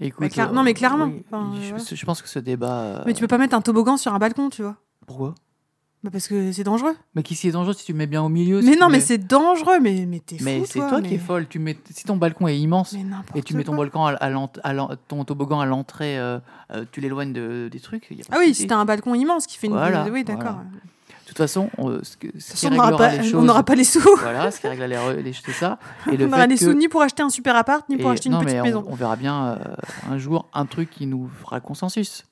Écoute, 0.00 0.20
Mais 0.20 0.28
clair- 0.28 0.50
euh, 0.50 0.52
non, 0.52 0.62
mais 0.62 0.74
clairement, 0.74 1.06
oui, 1.06 1.22
je, 1.88 1.94
je 1.94 2.04
pense 2.04 2.20
que 2.22 2.28
ce 2.28 2.38
débat. 2.38 2.72
euh, 2.72 3.02
Mais 3.06 3.14
tu 3.14 3.20
peux 3.20 3.28
pas 3.28 3.38
mettre 3.38 3.54
un 3.54 3.60
toboggan 3.62 3.96
sur 3.96 4.12
un 4.12 4.18
balcon, 4.18 4.50
tu 4.50 4.62
vois. 4.62 4.76
Pourquoi? 5.06 5.34
Bah 6.04 6.10
parce 6.10 6.26
que 6.26 6.50
c'est 6.50 6.64
dangereux. 6.64 6.96
Mais 7.14 7.22
qui 7.22 7.36
s'y 7.36 7.46
est 7.46 7.52
dangereux 7.52 7.74
si 7.74 7.84
tu 7.84 7.92
le 7.92 7.98
mets 7.98 8.08
bien 8.08 8.22
au 8.22 8.28
milieu 8.28 8.60
si 8.60 8.66
mais 8.66 8.74
tu 8.74 8.80
non, 8.80 8.86
mets- 8.88 8.94
mais 8.94 9.00
c'est 9.00 9.18
dangereux, 9.18 9.78
mais, 9.80 10.04
mais 10.06 10.18
t'es 10.18 10.36
fou, 10.36 10.44
Mais 10.44 10.64
c'est 10.64 10.80
toi, 10.80 10.88
toi 10.88 11.00
qui 11.00 11.08
es 11.08 11.10
mais- 11.12 11.18
folle. 11.18 11.46
Tu 11.48 11.60
mets... 11.60 11.76
Si 11.94 12.02
ton 12.04 12.16
balcon 12.16 12.48
est 12.48 12.58
immense 12.58 12.92
Mais 12.94 13.04
et 13.38 13.42
tu 13.42 13.54
mets 13.54 13.62
ton 13.62 13.76
balcon 13.76 14.06
à, 14.06 14.14
à 14.20 14.96
ton 15.06 15.24
toboggan 15.24 15.60
à 15.60 15.66
l'entrée, 15.66 16.18
euh, 16.18 16.40
euh, 16.72 16.84
tu 16.90 17.00
l'éloignes 17.00 17.32
de, 17.32 17.68
des 17.70 17.78
trucs. 17.78 18.10
y 18.10 18.20
a 18.20 18.24
pas 18.24 18.36
Ah 18.36 18.38
oui, 18.40 18.52
si 18.52 18.66
t'as 18.66 18.76
un 18.76 18.84
balcon 18.84 19.14
immense 19.14 19.46
qui 19.46 19.58
fait 19.58 19.68
une. 19.68 19.74
Voilà, 19.74 20.06
oui, 20.10 20.24
d'accord. 20.24 20.54
voilà. 20.54 20.64
De 20.64 21.28
toute 21.28 21.38
façon, 21.38 21.70
on, 21.78 22.02
ce, 22.02 22.16
que- 22.16 22.26
ce 22.36 22.54
qui 22.56 22.66
on 22.66 22.70
n'aura 22.70 22.96
pas, 22.96 23.10
on 23.34 23.42
n'aura 23.42 23.62
pas 23.62 23.74
les 23.76 23.84
sous. 23.84 24.00
Voilà, 24.18 24.50
ce 24.50 24.60
qui 24.60 24.66
réglera 24.66 25.12
les, 25.14 25.22
les 25.22 25.32
c'est 25.32 25.52
ça. 25.52 25.78
Et 26.12 26.16
le 26.16 26.26
on 26.26 26.28
aura 26.28 26.42
fait 26.42 26.46
les 26.48 26.56
que- 26.56 26.64
sous 26.64 26.74
ni 26.74 26.88
pour 26.88 27.00
acheter 27.02 27.22
un 27.22 27.30
super 27.30 27.54
appart, 27.54 27.88
ni 27.88 27.96
pour 27.96 28.10
et- 28.10 28.14
acheter 28.14 28.26
une 28.26 28.32
non, 28.34 28.40
petite 28.40 28.54
mais 28.54 28.60
on- 28.60 28.64
maison. 28.64 28.84
On, 28.88 28.94
verra 28.96 29.14
bien 29.14 29.44
euh, 29.46 29.56
un 30.10 30.18
jour 30.18 30.48
un 30.52 30.66
truc 30.66 30.90
qui 30.90 31.06
nous 31.06 31.30
fera 31.42 31.60
consensus. 31.60 32.24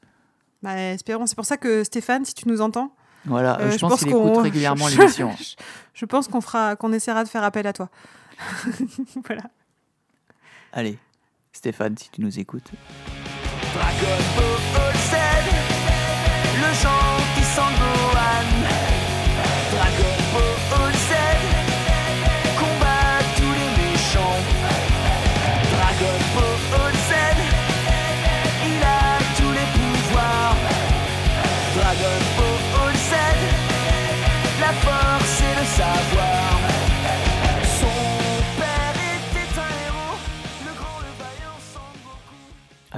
Bah, 0.62 0.76
espérons. 0.76 1.26
C'est 1.26 1.36
pour 1.36 1.46
ça 1.46 1.56
que 1.56 1.84
Stéphane, 1.84 2.24
si 2.24 2.34
tu 2.34 2.46
nous 2.48 2.60
entends, 2.60 2.92
Voilà, 3.26 3.58
euh, 3.60 3.70
je, 3.70 3.78
pense, 3.78 4.00
qu'il 4.00 4.12
qu'on- 4.12 4.28
écoute 4.32 4.42
régulièrement 4.44 4.88
je- 4.88 4.98
l'émission. 4.98 5.34
Je, 5.38 5.54
je 5.94 6.04
pense 6.06 6.28
qu'on 6.28 6.40
fera, 6.40 6.76
qu'on 6.76 6.92
essaiera 6.92 7.24
de 7.24 7.28
faire 7.28 7.44
appel 7.44 7.66
à 7.66 7.72
toi. 7.72 7.88
voilà. 9.26 9.42
Allez, 10.72 10.98
Stéphane, 11.52 11.96
si 11.98 12.08
tu 12.10 12.20
nous 12.22 12.38
écoutes. 12.38 12.70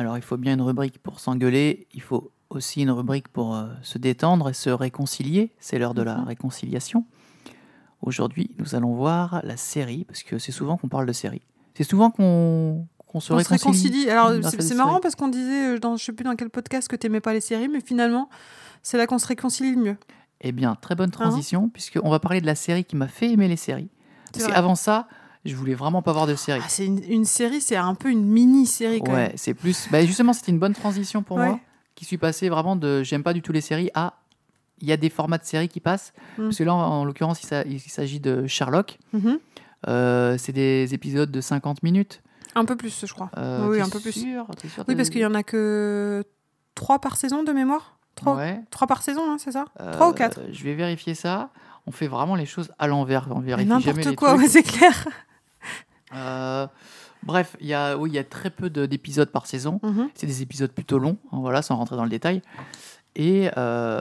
Alors, 0.02 0.16
il 0.16 0.22
faut 0.22 0.36
bien 0.36 0.54
une 0.54 0.62
rubrique 0.62 0.98
pour 0.98 1.20
s'engueuler. 1.20 1.86
Il 1.94 2.02
faut 2.02 2.32
aussi 2.50 2.82
une 2.82 2.90
rubrique 2.90 3.28
pour 3.28 3.54
euh, 3.54 3.66
se 3.82 3.98
détendre 3.98 4.48
et 4.48 4.52
se 4.52 4.68
réconcilier. 4.68 5.52
C'est 5.60 5.78
l'heure 5.78 5.94
de 5.94 6.02
la 6.02 6.18
Mhm. 6.18 6.24
réconciliation. 6.26 7.04
Aujourd'hui, 8.02 8.50
nous 8.58 8.74
allons 8.74 8.94
voir 8.94 9.40
la 9.44 9.56
série, 9.56 10.04
parce 10.04 10.24
que 10.24 10.38
c'est 10.40 10.50
souvent 10.50 10.76
qu'on 10.76 10.88
parle 10.88 11.06
de 11.06 11.12
série. 11.12 11.42
C'est 11.74 11.84
souvent 11.84 12.10
qu'on 12.10 12.86
qu'on 13.06 13.20
se 13.20 13.28
se 13.28 13.48
réconcilie. 13.48 14.10
Alors, 14.10 14.32
c'est 14.42 14.74
marrant 14.74 14.98
parce 14.98 15.14
qu'on 15.14 15.28
disait, 15.28 15.76
euh, 15.76 15.78
dans, 15.78 15.96
je 15.96 16.04
sais 16.04 16.12
plus 16.12 16.24
dans 16.24 16.34
quel 16.34 16.48
podcast, 16.50 16.88
que 16.88 16.96
t'aimais 16.96 17.20
pas 17.20 17.32
les 17.34 17.42
séries, 17.42 17.68
mais 17.68 17.80
finalement, 17.82 18.28
c'est 18.82 18.96
là 18.98 19.06
qu'on 19.06 19.18
se 19.18 19.26
réconcilie 19.28 19.72
le 19.76 19.80
mieux. 19.82 19.96
Eh 20.40 20.50
bien, 20.50 20.74
très 20.74 20.94
bonne 20.96 21.10
Hein 21.10 21.28
transition, 21.28 21.68
puisqu'on 21.68 22.08
va 22.10 22.18
parler 22.18 22.40
de 22.40 22.46
la 22.46 22.54
série 22.56 22.84
qui 22.84 22.96
m'a 22.96 23.06
fait 23.08 23.30
aimer 23.30 23.46
les 23.48 23.56
séries. 23.56 23.90
C'est 24.34 24.40
Parce 24.40 24.52
qu'avant 24.52 24.74
ça, 24.74 25.06
je 25.44 25.54
voulais 25.56 25.74
vraiment 25.74 26.02
pas 26.02 26.12
voir 26.12 26.26
de 26.26 26.34
série. 26.34 26.60
Ah, 26.62 26.68
c'est 26.68 26.86
une, 26.86 27.02
une 27.08 27.24
série, 27.24 27.60
c'est 27.60 27.76
un 27.76 27.94
peu 27.94 28.10
une 28.10 28.24
mini-série 28.24 29.00
quand 29.00 29.12
ouais, 29.12 29.32
c'est 29.36 29.54
plus. 29.54 29.88
Bah, 29.90 30.04
justement, 30.04 30.32
c'était 30.32 30.52
une 30.52 30.58
bonne 30.58 30.74
transition 30.74 31.22
pour 31.22 31.36
Ouais. 31.38 31.46
moi, 31.48 31.60
qui 31.94 32.04
suis 32.04 32.18
passé 32.18 32.48
vraiment 32.48 32.76
de 32.76 33.02
j'aime 33.02 33.22
pas 33.22 33.32
du 33.32 33.42
tout 33.42 33.52
les 33.52 33.60
séries 33.60 33.90
à 33.94 34.14
il 34.80 34.88
y 34.88 34.92
a 34.92 34.96
des 34.96 35.10
formats 35.10 35.38
de 35.38 35.44
séries 35.44 35.68
qui 35.68 35.78
passent. 35.80 36.12
Mm. 36.38 36.42
Parce 36.44 36.58
que 36.58 36.64
là, 36.64 36.74
en, 36.74 36.80
en 36.80 37.04
l'occurrence, 37.04 37.42
il, 37.42 37.46
s'a- 37.46 37.62
il 37.64 37.78
s'agit 37.80 38.18
de 38.20 38.46
Sherlock. 38.48 38.98
Mhm. 39.12 39.38
Euh, 39.88 40.36
c'est 40.38 40.52
des 40.52 40.94
épisodes 40.94 41.30
de 41.30 41.40
50 41.40 41.82
minutes. 41.82 42.22
Un 42.54 42.64
peu 42.64 42.76
plus, 42.76 43.04
je 43.06 43.12
crois. 43.14 43.30
Euh, 43.36 43.68
Oui, 43.68 43.80
un 43.80 43.88
peu 43.88 43.98
plus. 44.00 44.12
sûr 44.12 44.46
T'es 44.60 44.68
sûr 44.68 44.84
Oui, 44.88 44.94
parce 44.96 45.08
qu'il 45.10 45.20
y 45.20 45.26
en 45.26 45.34
a 45.34 45.42
que 45.42 46.24
trois 46.74 46.98
par 47.00 47.16
saison 47.16 47.42
de 47.44 47.52
mémoire. 47.52 47.96
Trois, 48.14 48.36
Ouais. 48.36 48.60
trois 48.70 48.86
par 48.86 49.02
saison, 49.02 49.22
hein, 49.30 49.36
c'est 49.38 49.52
ça? 49.52 49.64
Trois 49.92 50.08
ou 50.08 50.10
Euh, 50.10 50.14
quatre? 50.14 50.40
Je 50.52 50.62
vais 50.64 50.74
vérifier 50.74 51.14
ça. 51.14 51.50
On 51.86 51.90
fait 51.92 52.06
vraiment 52.08 52.34
les 52.36 52.44
choses 52.46 52.70
à 52.78 52.86
l'envers. 52.86 53.26
On 53.30 53.40
vérifie 53.40 53.68
jamais 53.68 54.02
N'importe 54.04 54.16
quoi, 54.16 54.34
ouais, 54.36 54.48
c'est 54.48 54.62
clair. 54.62 55.08
Euh, 56.14 56.66
bref, 57.22 57.56
il 57.60 57.66
y 57.66 57.74
a, 57.74 57.96
oui, 57.96 58.10
il 58.10 58.14
y 58.14 58.18
a 58.18 58.24
très 58.24 58.50
peu 58.50 58.70
de- 58.70 58.86
d'épisodes 58.86 59.30
par 59.30 59.46
saison. 59.46 59.80
Mhm. 59.82 60.08
C'est 60.14 60.26
des 60.26 60.42
épisodes 60.42 60.70
plutôt 60.72 60.98
longs, 60.98 61.18
hein, 61.32 61.38
voilà, 61.40 61.62
sans 61.62 61.76
rentrer 61.76 61.96
dans 61.96 62.04
le 62.04 62.10
détail. 62.10 62.42
Et 63.14 63.50
euh, 63.58 64.00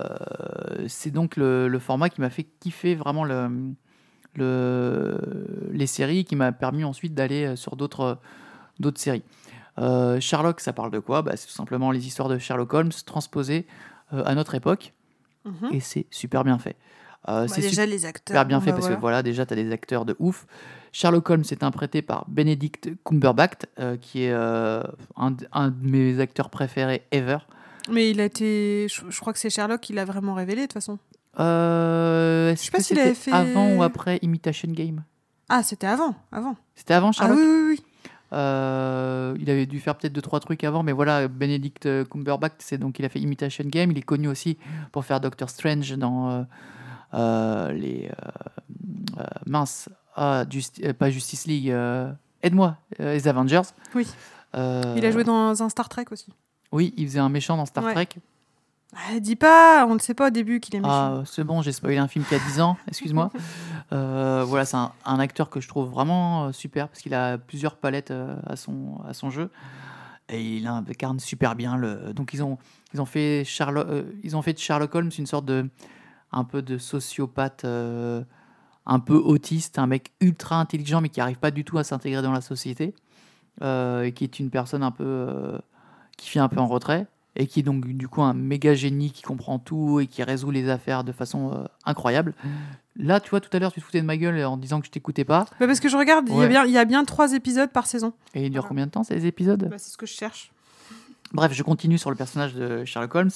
c'est 0.87 1.11
donc 1.11 1.35
le, 1.35 1.67
le 1.67 1.79
format 1.79 2.09
qui 2.09 2.21
m'a 2.21 2.29
fait 2.29 2.43
kiffer 2.59 2.95
vraiment 2.95 3.23
le, 3.25 3.49
le- 4.35 5.69
les 5.71 5.87
séries, 5.87 6.25
qui 6.25 6.35
m'a 6.35 6.51
permis 6.51 6.83
ensuite 6.83 7.13
d'aller 7.13 7.45
euh, 7.45 7.55
sur 7.55 7.75
d'autres 7.75 8.19
séries. 8.95 9.23
Euh, 9.79 10.19
Sherlock, 10.19 10.59
ça 10.59 10.73
parle 10.73 10.91
de 10.91 10.99
quoi? 10.99 11.21
Bah, 11.21 11.33
C'est 11.35 11.47
tout 11.47 11.53
simplement 11.53 11.91
les 11.91 12.05
histoires 12.07 12.29
de 12.29 12.37
Sherlock 12.37 12.73
Holmes 12.73 12.91
transposées 13.05 13.65
à 14.11 14.35
notre 14.35 14.55
époque, 14.55 14.93
Mhm. 15.45 15.69
et 15.71 15.79
c'est 15.79 16.05
super 16.11 16.43
bien 16.43 16.59
fait. 16.59 16.75
Bah, 17.25 17.47
c'est 17.47 17.61
déjà, 17.61 17.85
les 17.85 18.05
acteurs. 18.05 18.33
super 18.35 18.45
bien 18.45 18.57
bah, 18.59 18.65
fait 18.65 18.71
parce 18.71 18.81
voilà. 18.81 18.95
que 18.95 19.01
voilà 19.01 19.23
déjà 19.23 19.45
tu 19.45 19.53
as 19.53 19.55
des 19.55 19.71
acteurs 19.71 20.05
de 20.05 20.15
ouf. 20.19 20.45
Sherlock 20.91 21.29
Holmes 21.29 21.43
est 21.49 21.63
interprété 21.63 22.01
par 22.01 22.25
Benedict 22.27 22.89
Cumberbatch 23.05 23.61
euh, 23.79 23.95
qui 23.97 24.23
est 24.23 24.31
euh, 24.31 24.81
un, 25.15 25.31
de 25.31 25.87
mes 25.89 26.19
acteurs 26.19 26.49
préférés 26.49 27.03
ever. 27.11 27.37
Mais 27.89 28.11
il 28.11 28.19
a 28.21 28.25
été. 28.25 28.87
Je, 28.89 29.01
je 29.09 29.19
crois 29.19 29.33
que 29.33 29.39
c'est 29.39 29.49
Sherlock 29.49 29.81
qui 29.81 29.93
l'a 29.93 30.05
vraiment 30.05 30.33
révélé, 30.33 30.61
de 30.61 30.65
toute 30.67 30.73
façon. 30.73 30.99
Euh, 31.39 32.51
Je 32.55 32.59
sais 32.61 32.71
pas 32.71 32.79
s'il 32.81 32.99
avait 32.99 33.13
fait- 33.13 33.31
avant 33.31 33.73
ou 33.75 33.83
après 33.83 34.19
Imitation 34.21 34.69
Game? 34.71 35.03
Ah, 35.49 35.63
c'était 35.63 35.87
avant. 35.87 36.13
avant. 36.31 36.55
C'était 36.75 36.93
avant 36.93 37.09
Ah 37.09 37.13
Sherlock 37.13 37.37
oui, 37.37 37.43
oui, 37.45 37.65
oui. 37.77 37.83
Euh, 38.33 39.35
Il 39.39 39.49
avait 39.49 39.65
dû 39.65 39.79
faire 39.79 39.95
peut-être 39.95 40.13
deux 40.13 40.21
trois 40.21 40.39
trucs 40.39 40.63
avant, 40.63 40.83
mais 40.83 40.91
voilà, 40.93 41.27
Benedict 41.27 41.87
Cumberbatch, 42.09 42.53
c'est 42.59 42.77
donc 42.77 42.99
il 42.99 43.05
a 43.05 43.09
fait 43.09 43.19
Imitation 43.19 43.65
Game. 43.67 43.91
Il 43.91 43.97
est 43.97 44.01
connu 44.03 44.27
aussi 44.27 44.57
pour 44.91 45.03
faire 45.05 45.19
Doctor 45.19 45.49
Strange 45.49 45.91
dans 45.97 46.45
euh, 47.13 47.71
les 47.73 48.09
euh, 49.19 49.23
mince, 49.45 49.89
ah, 50.15 50.45
Justi- 50.49 50.85
euh, 50.85 50.93
pas 50.93 51.09
Justice 51.09 51.45
League. 51.47 51.69
euh, 51.69 52.11
Aide-moi, 52.43 52.77
euh, 52.99 53.13
les 53.13 53.27
Avengers. 53.27 53.61
Oui. 53.95 54.07
Il 54.53 55.05
a 55.05 55.11
joué 55.11 55.23
dans 55.23 55.61
un 55.63 55.69
Star 55.69 55.87
Trek 55.89 56.05
aussi. 56.11 56.27
Oui, 56.71 56.93
il 56.97 57.07
faisait 57.07 57.19
un 57.19 57.29
méchant 57.29 57.55
dans 57.57 57.65
Star 57.65 57.83
Ouais. 57.83 57.93
Trek. 57.93 58.09
Ah, 58.93 59.19
dis 59.21 59.37
pas, 59.37 59.85
on 59.87 59.93
ne 59.93 59.99
sait 59.99 60.13
pas 60.13 60.27
au 60.27 60.29
début 60.31 60.59
qu'il 60.59 60.75
est 60.75 60.79
méchant. 60.81 60.91
Ah, 61.21 61.23
c'est 61.25 61.45
bon, 61.45 61.61
j'ai 61.61 61.71
spoilé 61.71 61.97
un 61.97 62.09
film 62.09 62.25
qui 62.25 62.35
a 62.35 62.39
10 62.39 62.59
ans, 62.59 62.75
excuse-moi. 62.89 63.29
Euh, 63.93 64.43
voilà, 64.45 64.65
c'est 64.65 64.75
un, 64.75 64.91
un 65.05 65.19
acteur 65.19 65.49
que 65.49 65.61
je 65.61 65.67
trouve 65.69 65.89
vraiment 65.89 66.51
super 66.51 66.89
parce 66.89 66.99
qu'il 67.01 67.13
a 67.13 67.37
plusieurs 67.37 67.77
palettes 67.77 68.11
à, 68.45 68.55
son, 68.57 68.99
à 69.07 69.13
son 69.13 69.29
jeu. 69.29 69.49
Et 70.27 70.41
il 70.57 70.67
incarne 70.67 71.19
super 71.21 71.55
bien. 71.55 71.77
Le... 71.77 72.11
Donc, 72.13 72.33
ils 72.33 72.43
ont, 72.43 72.57
ils, 72.93 73.01
ont 73.01 73.05
fait 73.05 73.43
Sherlock, 73.45 73.87
euh, 73.87 74.03
ils 74.23 74.35
ont 74.35 74.41
fait 74.41 74.53
de 74.53 74.59
Sherlock 74.59 74.93
Holmes 74.95 75.11
une 75.17 75.25
sorte 75.27 75.45
de. 75.45 75.69
un 76.33 76.43
peu 76.43 76.61
de 76.61 76.77
sociopathe, 76.77 77.63
euh, 77.65 78.23
un 78.85 78.99
peu 78.99 79.15
autiste, 79.15 79.77
un 79.79 79.87
mec 79.87 80.11
ultra 80.21 80.59
intelligent 80.59 81.01
mais 81.01 81.09
qui 81.09 81.19
n'arrive 81.19 81.37
pas 81.39 81.51
du 81.51 81.63
tout 81.63 81.77
à 81.77 81.83
s'intégrer 81.83 82.21
dans 82.21 82.31
la 82.31 82.41
société. 82.41 82.93
euh, 83.61 84.03
et 84.03 84.11
qui 84.13 84.23
est 84.23 84.39
une 84.39 84.49
personne 84.49 84.81
un 84.83 84.91
peu. 84.91 85.03
euh, 85.05 85.57
qui 86.17 86.29
fait 86.29 86.39
un 86.39 86.47
peu 86.49 86.59
en 86.59 86.67
retrait 86.67 87.07
et 87.35 87.47
qui 87.47 87.61
est 87.61 87.63
donc 87.63 87.85
du 87.85 88.07
coup 88.07 88.21
un 88.21 88.33
méga 88.33 88.73
génie 88.75 89.11
qui 89.11 89.23
comprend 89.23 89.57
tout 89.59 89.99
et 89.99 90.07
qui 90.07 90.21
résout 90.23 90.51
les 90.51 90.69
affaires 90.69 91.03
de 91.03 91.11
façon 91.11 91.51
euh, 91.53 91.63
incroyable. 91.85 92.33
Là, 92.97 93.19
tu 93.19 93.29
vois, 93.29 93.39
tout 93.39 93.49
à 93.53 93.59
l'heure, 93.59 93.71
tu 93.71 93.79
te 93.79 93.85
foutais 93.85 94.01
de 94.01 94.05
ma 94.05 94.17
gueule 94.17 94.43
en 94.45 94.57
disant 94.57 94.81
que 94.81 94.85
je 94.85 94.91
t'écoutais 94.91 95.23
pas. 95.23 95.45
Bah, 95.59 95.65
parce 95.65 95.79
que 95.79 95.87
je 95.89 95.95
regarde, 95.97 96.27
il 96.29 96.35
y, 96.37 96.43
a 96.43 96.47
bien, 96.47 96.65
il 96.65 96.71
y 96.71 96.77
a 96.77 96.85
bien 96.85 97.03
trois 97.05 97.33
épisodes 97.33 97.71
par 97.71 97.87
saison. 97.87 98.13
Et 98.35 98.45
il 98.45 98.49
dure 98.51 98.67
combien 98.67 98.85
de 98.85 98.91
temps 98.91 99.03
ces 99.03 99.25
épisodes? 99.25 99.67
Bah, 99.69 99.77
c'est 99.79 99.91
ce 99.91 99.97
que 99.97 100.05
je 100.05 100.13
cherche. 100.13 100.51
Bref, 101.33 101.53
je 101.53 101.63
continue 101.63 101.97
sur 101.97 102.09
le 102.09 102.17
personnage 102.17 102.53
de 102.53 102.83
Sherlock 102.85 103.15
Holmes, 103.15 103.31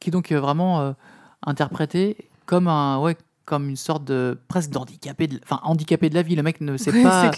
qui 0.00 0.08
est 0.08 0.12
donc 0.12 0.32
euh, 0.32 0.40
vraiment 0.40 0.80
euh, 0.80 0.92
interprété 1.46 2.16
comme 2.46 2.66
un, 2.68 2.98
ouais, 3.00 3.16
comme 3.50 3.68
une 3.68 3.76
sorte 3.76 4.04
de 4.04 4.38
presque 4.48 4.70
d'handicapé, 4.70 5.26
de, 5.26 5.40
enfin 5.42 5.60
handicapé 5.64 6.08
de 6.08 6.14
la 6.14 6.22
vie. 6.22 6.36
Le 6.36 6.42
mec 6.42 6.60
ne 6.60 6.76
sait 6.76 6.90
Ouais, 6.92 7.02
pas, 7.02 7.30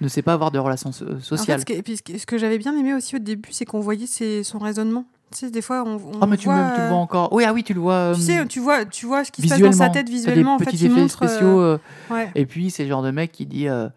ne 0.00 0.08
sait 0.08 0.22
pas 0.22 0.32
avoir 0.32 0.50
de 0.50 0.58
relations 0.58 0.90
so- 0.92 1.04
En 1.04 1.14
fait, 1.16 1.20
sociales. 1.20 1.60
ce 1.60 1.64
que, 1.66 1.72
et 1.74 1.82
puis, 1.82 1.96
ce 1.98 2.26
que- 2.26 2.38
j'avais 2.38 2.58
bien 2.58 2.74
aimé 2.76 2.94
aussi 2.94 3.14
au 3.16 3.18
début, 3.18 3.50
c'est 3.52 3.66
qu'on 3.66 3.80
voyait 3.80 4.06
ses- 4.06 4.42
son 4.42 4.58
raisonnement. 4.58 5.04
Tu 5.32 5.38
sais, 5.46 5.50
des 5.50 5.62
fois, 5.62 5.84
on, 5.86 5.96
on 5.96 6.20
Ah 6.22 6.26
mais 6.26 6.36
tu, 6.36 6.46
voit, 6.46 6.56
me- 6.70 6.74
tu 6.74 6.80
le 6.80 6.88
vois 6.88 6.96
encore. 6.96 7.32
Oui, 7.32 7.44
ah 7.46 7.52
oui, 7.52 7.62
tu 7.62 7.72
le 7.74 7.80
vois. 7.80 8.12
Tu 8.14 8.20
euh, 8.20 8.24
sais, 8.24 8.46
tu 8.46 8.58
vois, 8.60 8.84
tu 8.84 9.06
vois 9.06 9.22
ce 9.24 9.30
qui 9.30 9.42
se 9.42 9.48
passe 9.48 9.60
dans 9.60 9.70
sa 9.72 9.88
tête 9.90 10.08
visuellement. 10.08 10.54
En 10.54 10.56
des 10.56 10.64
fait, 10.64 10.70
petits 10.72 10.86
il 10.86 10.90
effets 10.90 11.00
montre. 11.02 11.22
euh, 11.22 11.28
spéciaux. 11.28 11.60
euh, 11.60 11.78
ouais. 12.10 12.30
Et 12.34 12.46
puis, 12.46 12.70
c'est 12.70 12.82
le 12.82 12.88
genre 12.88 13.02
de 13.02 13.10
mec 13.12 13.30
qui 13.30 13.46
dit 13.46 13.68
euh, 13.68 13.88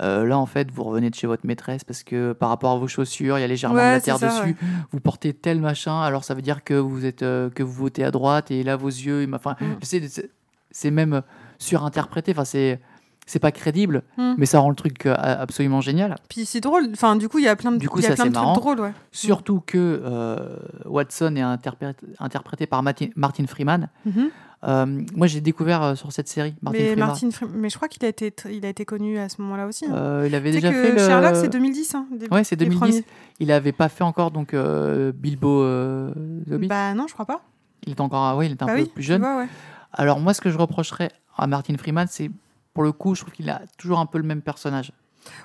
euh, 0.00 0.24
là, 0.24 0.38
en 0.38 0.46
fait, 0.46 0.70
vous 0.70 0.84
revenez 0.84 1.10
de 1.10 1.14
chez 1.16 1.26
votre 1.26 1.44
maîtresse 1.46 1.82
parce 1.84 2.04
que 2.04 2.32
par 2.32 2.48
rapport 2.50 2.70
à 2.72 2.78
vos 2.78 2.86
chaussures, 2.88 3.36
il 3.36 3.40
y 3.42 3.44
a 3.44 3.48
légèrement 3.48 3.74
de 3.76 3.80
Ouais, 3.80 3.90
la 3.94 3.98
c'est 4.00 4.06
terre 4.06 4.18
ça, 4.18 4.40
dessus. 4.42 4.56
Vous 4.92 5.00
portez 5.00 5.34
tel 5.34 5.60
machin, 5.60 6.00
alors 6.00 6.22
ça 6.24 6.32
veut 6.34 6.40
dire 6.42 6.62
que 6.64 6.74
vous 6.74 7.04
êtes 7.04 7.22
euh, 7.22 7.50
que 7.50 7.62
vous 7.64 7.72
votez 7.74 8.04
à 8.04 8.10
droite 8.12 8.50
et 8.52 8.62
là, 8.62 8.76
vos 8.76 8.88
yeux. 8.88 9.24
il 9.24 9.34
Enfin, 9.34 9.56
Mm. 9.60 9.64
C'est- 10.78 10.90
même 10.90 11.12
euh, 11.14 11.20
surinterprété. 11.58 12.32
Enfin, 12.32 12.44
c'est 12.44 12.80
c'est 13.30 13.40
pas 13.40 13.52
crédible, 13.52 14.04
Mm. 14.16 14.34
mais 14.38 14.46
ça 14.46 14.58
rend 14.58 14.70
le 14.70 14.74
truc 14.74 15.04
euh, 15.04 15.14
absolument 15.18 15.82
génial. 15.82 16.16
Puis 16.30 16.46
c'est 16.46 16.60
drôle. 16.60 16.88
Enfin, 16.94 17.14
du 17.14 17.28
coup, 17.28 17.38
il 17.38 17.44
y 17.44 17.48
a 17.48 17.56
plein 17.56 17.72
de, 17.72 17.76
Du 17.76 17.86
coup, 17.86 18.00
y 18.00 18.06
a 18.06 18.14
plein 18.14 18.14
de 18.14 18.20
assez 18.22 18.22
trucs 18.30 18.34
marrant. 18.34 18.54
drôles, 18.54 18.80
ouais. 18.80 18.92
Surtout 19.12 19.60
que 19.60 19.76
euh, 20.02 20.56
Watson 20.86 21.36
est 21.36 21.42
interprété, 21.42 22.06
interprété 22.20 22.66
par 22.66 22.82
Martin, 22.82 23.08
Martin 23.16 23.46
Freeman. 23.46 23.90
Mhm. 24.06 24.30
Euh, 24.66 25.02
moi, 25.14 25.26
j'ai 25.26 25.42
découvert 25.42 25.94
sur 25.94 26.10
cette 26.10 26.26
série 26.26 26.54
Martin 26.62 26.78
mais 26.78 26.86
Freeman. 26.92 27.06
Martin, 27.08 27.28
mais 27.54 27.68
je 27.68 27.76
crois 27.76 27.88
qu'il 27.88 28.02
a 28.06 28.08
été, 28.08 28.32
il 28.50 28.64
a 28.64 28.70
été 28.70 28.86
connu 28.86 29.18
à 29.18 29.28
ce 29.28 29.42
moment-là 29.42 29.66
aussi. 29.66 29.84
hein. 29.84 29.92
Euh, 29.94 30.24
il 30.26 30.34
avait 30.34 30.50
déjà 30.50 30.70
que 30.72 30.82
fait 30.82 30.92
le. 30.92 30.98
Sherlock, 30.98 31.36
c'est 31.36 31.48
2010. 31.52 31.94
Hein, 31.94 32.06
des- 32.18 32.28
Ouais, 32.30 32.44
c'est 32.44 32.56
les 32.58 32.64
2010. 32.64 32.78
premiers. 32.80 33.04
Il 33.40 33.52
avait 33.52 33.72
pas 33.72 33.90
fait 33.90 34.04
encore 34.04 34.30
donc 34.30 34.54
Bilbo 35.14 35.64
Hobbit. 36.50 36.66
Bah 36.66 36.94
non, 36.94 37.06
je 37.06 37.12
crois 37.12 37.26
pas. 37.26 37.42
Il 37.86 37.92
était 37.92 38.00
encore, 38.00 38.36
oui, 38.38 38.46
il 38.46 38.52
était 38.52 38.62
un 38.64 38.66
bah 38.66 38.74
peu 38.76 38.86
plus 38.86 39.02
jeune. 39.02 39.20
vois, 39.20 39.36
ouais. 39.38 39.46
Alors 39.98 40.20
moi, 40.20 40.32
ce 40.32 40.40
que 40.40 40.48
je 40.48 40.56
reprocherais 40.56 41.10
à 41.36 41.46
Martin 41.46 41.76
Freeman, 41.76 42.06
c'est 42.08 42.30
pour 42.72 42.84
le 42.84 42.92
coup, 42.92 43.14
je 43.14 43.22
trouve 43.22 43.34
qu'il 43.34 43.50
a 43.50 43.62
toujours 43.76 43.98
un 43.98 44.06
peu 44.06 44.18
le 44.18 44.24
même 44.24 44.40
personnage. 44.40 44.92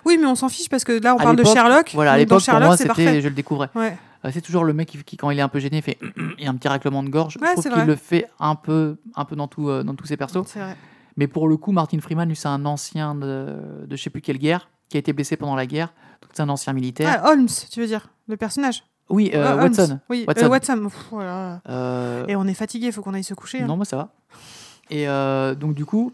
Oui, 0.05 0.17
mais 0.19 0.27
on 0.27 0.35
s'en 0.35 0.47
fiche 0.47 0.69
parce 0.69 0.83
que 0.83 0.93
là, 0.93 1.15
on 1.15 1.17
À 1.17 1.23
parle 1.23 1.35
de 1.35 1.43
Sherlock. 1.43 1.91
Voilà, 1.93 2.13
à 2.13 2.17
l'époque, 2.17 2.45
pour 2.45 2.59
moi, 2.59 2.77
c'était, 2.77 3.21
je 3.21 3.27
le 3.27 3.33
découvrais. 3.33 3.69
Ouais. 3.75 3.97
Euh, 4.23 4.29
C'est 4.31 4.41
toujours 4.41 4.63
le 4.63 4.71
mec 4.73 4.87
qui, 4.87 5.03
qui, 5.03 5.17
quand 5.17 5.29
il 5.31 5.39
est 5.39 5.41
un 5.41 5.49
peu 5.49 5.59
gêné, 5.59 5.81
fait 5.81 5.97
et 6.37 6.47
un 6.47 6.55
petit 6.55 6.67
raclement 6.67 7.03
de 7.03 7.09
gorge. 7.09 7.37
Ouais, 7.41 7.49
je 7.57 7.61
trouve 7.61 7.73
qu'il 7.73 7.83
le 7.85 7.95
fait 7.95 8.29
un 8.39 8.55
peu, 8.55 8.97
un 9.15 9.25
peu 9.25 9.35
dans, 9.35 9.47
tout, 9.47 9.69
euh, 9.69 9.83
dans 9.83 9.95
tous 9.95 10.05
ses 10.05 10.15
persos. 10.15 10.43
C'est 10.45 10.59
vrai. 10.59 10.77
Mais 11.17 11.27
pour 11.27 11.47
le 11.47 11.57
coup, 11.57 11.71
Martin 11.71 11.99
Freeman, 11.99 12.29
lui, 12.29 12.35
c'est 12.35 12.47
un 12.47 12.65
ancien 12.65 13.15
de, 13.15 13.85
de 13.85 13.95
je 13.95 14.01
sais 14.01 14.09
plus 14.09 14.21
quelle 14.21 14.37
guerre, 14.37 14.69
qui 14.89 14.97
a 14.97 14.99
été 14.99 15.11
blessé 15.11 15.35
pendant 15.35 15.55
la 15.55 15.65
guerre. 15.65 15.87
Donc 16.21 16.31
c'est 16.33 16.41
un 16.43 16.49
ancien 16.49 16.73
militaire. 16.73 17.21
Ah, 17.23 17.31
Holmes, 17.31 17.49
tu 17.71 17.81
veux 17.81 17.87
dire 17.87 18.07
le 18.27 18.37
personnage 18.37 18.83
oui, 19.09 19.31
euh, 19.33 19.45
Ah, 19.45 19.53
Holmes. 19.55 19.63
Watson. 19.63 19.99
Oui, 20.09 20.25
Watson. 20.27 20.45
euh, 20.45 20.49
Watson. 20.49 20.79
Pff, 20.83 21.05
voilà. 21.11 21.61
Euh, 21.69 22.25
Et 22.27 22.35
on 22.35 22.45
est 22.45 22.53
fatigué, 22.53 22.87
il 22.87 22.91
faut 22.93 23.01
qu'on 23.01 23.13
aille 23.13 23.23
se 23.23 23.33
coucher. 23.33 23.61
hein. 23.61 23.67
Non, 23.67 23.75
moi 23.75 23.85
ça 23.85 23.97
va. 23.97 24.09
Et 24.89 25.07
euh, 25.07 25.55
donc 25.55 25.73
du 25.75 25.85
coup, 25.85 26.11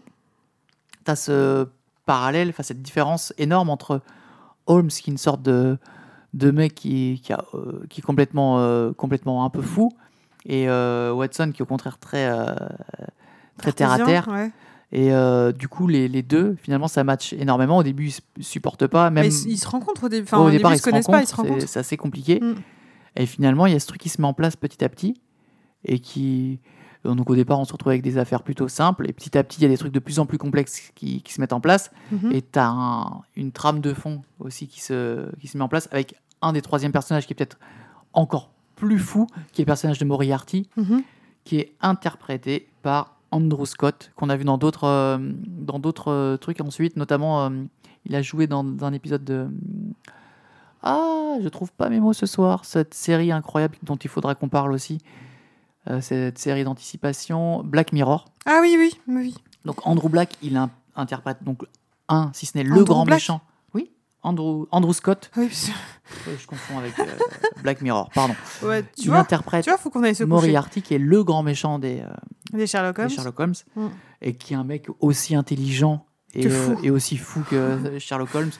tu 1.04 1.10
as 1.10 1.16
ce 1.16 1.66
parallèle, 2.06 2.48
enfin 2.50 2.62
cette 2.62 2.82
différence 2.82 3.32
énorme 3.38 3.70
entre 3.70 4.00
Holmes, 4.66 4.88
qui 4.88 5.10
est 5.10 5.12
une 5.12 5.18
sorte 5.18 5.42
de, 5.42 5.78
de 6.34 6.50
mec 6.50 6.74
qui, 6.74 7.20
qui, 7.24 7.32
a, 7.32 7.44
qui 7.88 8.00
est 8.00 8.04
complètement, 8.04 8.92
complètement 8.94 9.44
un 9.44 9.50
peu 9.50 9.62
fou, 9.62 9.90
et 10.46 10.68
Watson 10.68 11.50
qui 11.52 11.60
est 11.60 11.62
au 11.62 11.66
contraire 11.66 11.98
très, 11.98 12.30
très 13.58 13.72
terre 13.72 13.92
à 13.92 13.98
terre. 13.98 14.28
ouais. 14.28 14.50
Et 14.92 15.12
euh, 15.12 15.52
du 15.52 15.68
coup, 15.68 15.86
les, 15.86 16.08
les 16.08 16.22
deux, 16.22 16.56
finalement, 16.60 16.88
ça 16.88 17.04
match 17.04 17.32
énormément. 17.34 17.76
Au 17.76 17.84
début, 17.84 18.06
ils 18.06 18.10
se 18.10 18.20
supportent 18.40 18.88
pas. 18.88 19.08
Même 19.10 19.24
Mais 19.24 19.32
ils, 19.32 19.52
ils 19.52 19.56
se 19.56 19.68
rencontrent 19.68 20.04
au 20.04 20.08
début. 20.08 20.24
Enfin, 20.24 20.38
au, 20.38 20.50
début, 20.50 20.64
ils 20.68 20.72
se 20.72 20.78
se 20.78 20.82
connaissent 20.82 21.06
pas, 21.06 21.20
ils 21.22 21.28
se 21.28 21.36
rencontrent. 21.36 21.64
C'est 21.68 21.78
assez 21.78 21.96
compliqué. 21.96 22.40
Mm. 22.40 22.54
Et 23.16 23.26
finalement, 23.26 23.66
il 23.66 23.72
y 23.72 23.76
a 23.76 23.80
ce 23.80 23.86
truc 23.86 24.00
qui 24.00 24.08
se 24.08 24.20
met 24.20 24.26
en 24.26 24.34
place 24.34 24.56
petit 24.56 24.84
à 24.84 24.88
petit. 24.88 25.20
Et 25.84 25.98
qui. 25.98 26.58
Donc 27.04 27.30
au 27.30 27.34
départ, 27.34 27.58
on 27.58 27.64
se 27.64 27.72
retrouve 27.72 27.90
avec 27.92 28.02
des 28.02 28.18
affaires 28.18 28.42
plutôt 28.42 28.68
simples. 28.68 29.08
Et 29.08 29.12
petit 29.12 29.36
à 29.38 29.42
petit, 29.42 29.58
il 29.60 29.62
y 29.62 29.66
a 29.66 29.68
des 29.68 29.78
trucs 29.78 29.92
de 29.92 29.98
plus 30.00 30.18
en 30.18 30.26
plus 30.26 30.36
complexes 30.38 30.90
qui, 30.94 31.22
qui 31.22 31.32
se 31.32 31.40
mettent 31.40 31.54
en 31.54 31.60
place. 31.60 31.90
Mhm. 32.12 32.32
Et 32.32 32.42
tu 32.42 32.58
as 32.58 33.06
une 33.36 33.52
trame 33.52 33.80
de 33.80 33.94
fond 33.94 34.22
aussi 34.38 34.66
qui 34.68 34.80
se, 34.80 35.34
qui 35.38 35.48
se 35.48 35.56
met 35.56 35.64
en 35.64 35.68
place 35.68 35.88
avec 35.92 36.14
un 36.42 36.52
des 36.52 36.60
troisièmes 36.60 36.92
personnages 36.92 37.26
qui 37.26 37.32
est 37.32 37.36
peut-être 37.36 37.58
encore 38.12 38.50
plus 38.76 38.98
fou, 38.98 39.26
qui 39.52 39.62
est 39.62 39.64
le 39.64 39.66
personnage 39.66 39.98
de 39.98 40.04
Moriarty, 40.04 40.68
Mhm. 40.76 41.02
qui 41.44 41.58
est 41.58 41.72
interprété 41.80 42.68
par 42.82 43.16
Andrew 43.30 43.64
Scott, 43.64 44.10
qu'on 44.16 44.28
a 44.28 44.36
vu 44.36 44.44
dans 44.44 44.58
d'autres 44.58 44.84
euh, 44.84 45.16
dans 45.46 45.78
d'autres 45.78 46.10
euh, 46.10 46.36
trucs 46.36 46.60
ensuite, 46.60 46.96
notamment 46.96 47.44
euh, 47.46 47.50
il 48.04 48.14
a 48.14 48.22
joué 48.22 48.46
dans, 48.46 48.64
dans 48.64 48.86
un 48.86 48.92
épisode 48.92 49.24
de 49.24 49.48
ah 50.82 51.36
je 51.42 51.48
trouve 51.48 51.72
pas 51.72 51.88
mes 51.90 52.00
mots 52.00 52.12
ce 52.12 52.26
soir 52.26 52.64
cette 52.64 52.94
série 52.94 53.32
incroyable 53.32 53.76
dont 53.82 53.96
il 53.96 54.08
faudra 54.10 54.34
qu'on 54.34 54.48
parle 54.48 54.72
aussi 54.72 54.98
Euh, 55.88 56.02
cette 56.02 56.38
série 56.38 56.62
d'anticipation 56.62 57.62
Black 57.64 57.92
Mirror. 57.94 58.26
Ah 58.44 58.58
oui, 58.60 58.76
oui, 58.78 58.90
oui. 59.08 59.34
Donc 59.64 59.86
Andrew 59.86 60.10
Black 60.10 60.36
il 60.42 60.54
in- 60.58 60.68
interprète 60.94 61.38
donc 61.42 61.62
un 62.10 62.30
si 62.34 62.44
ce 62.44 62.58
n'est 62.58 62.64
le 62.64 62.84
grand 62.84 63.04
Black 63.06 63.16
méchant. 63.16 63.40
Oui, 63.72 63.90
Andrew 64.22 64.66
Andrew 64.72 64.92
Scott. 64.92 65.30
oui 65.38 65.48
Ouais, 66.26 66.36
je 66.38 66.46
confonds 66.46 66.78
avec 66.78 66.98
euh, 66.98 67.04
Black 67.62 67.80
Mirror. 67.80 68.10
Pardon. 68.14 68.34
ouais, 68.62 68.82
tu 68.82 69.04
il 69.04 69.08
vois, 69.08 69.20
interprète 69.20 69.64
tu 69.64 69.70
vois, 69.70 69.78
faut 69.78 69.88
qu'on 69.88 70.02
aille 70.02 70.14
se. 70.14 70.22
Moriarty 70.24 70.82
qui 70.82 70.92
est 70.94 70.98
le 70.98 71.24
grand 71.24 71.42
méchant 71.42 71.78
des 71.78 72.00
euh, 72.00 72.12
Des 72.52 72.66
Sherlock 72.66 72.98
Holmes. 72.98 73.08
Sherlock 73.10 73.40
Holmes 73.40 73.54
Mm. 73.76 73.86
et 74.20 74.34
qui 74.36 74.52
est 74.52 74.56
un 74.56 74.64
mec 74.64 74.86
aussi 75.00 75.34
intelligent 75.34 76.04
et, 76.34 76.90
aussi 76.90 77.16
fou 77.16 77.40
que 77.48 77.98
Sherlock 77.98 78.34
Holmes. 78.34 78.52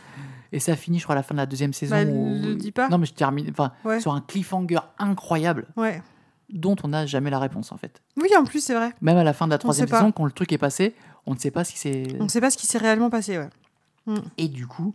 Et 0.53 0.59
ça 0.61 0.75
finit, 0.77 0.99
je 0.99 1.05
crois, 1.05 1.15
à 1.15 1.17
la 1.17 1.23
fin 1.23 1.35
de 1.35 1.39
la 1.41 1.47
deuxième 1.47 1.73
saison. 1.73 1.95
Bah, 1.97 2.05
où- 2.11 2.29
le 2.43 2.55
dis 2.57 2.73
pas. 2.73 2.89
Non, 2.89 2.99
mais 2.99 3.07
je 3.07 3.15
termine. 3.15 3.47
Enfin, 3.51 3.73
Ouais. 3.85 4.01
sur 4.01 4.13
un 4.13 4.21
cliffhanger 4.21 4.81
incroyable 4.99 5.67
Ouais. 5.77 6.03
dont 6.53 6.75
on 6.83 6.89
n'a 6.89 7.07
jamais 7.07 7.31
la 7.31 7.39
réponse 7.39 7.71
en 7.73 7.77
fait. 7.77 8.03
Oui, 8.21 8.29
en 8.39 8.45
plus, 8.45 8.61
c'est 8.63 8.75
vrai. 8.75 8.93
Même 9.01 9.17
à 9.17 9.23
la 9.25 9.33
fin 9.33 9.47
de 9.47 9.53
la 9.53 9.59
troisième 9.59 9.87
saison, 9.89 10.11
quand 10.13 10.25
le 10.25 10.33
truc 10.33 10.53
est 10.53 10.59
passé, 10.59 10.95
on 11.27 11.35
ne 11.35 11.39
sait 11.39 11.51
pas 11.53 11.63
si 11.65 11.79
c'est. 11.79 12.03
On 12.19 12.25
ne 12.25 12.29
sait 12.29 12.41
pas 12.41 12.51
ce 12.51 12.57
qui 12.59 12.67
s'est 12.67 12.79
réellement 12.79 13.11
passé, 13.11 13.39
ouais. 13.39 13.49
Et 14.39 14.49
du 14.49 14.67
coup, 14.67 14.95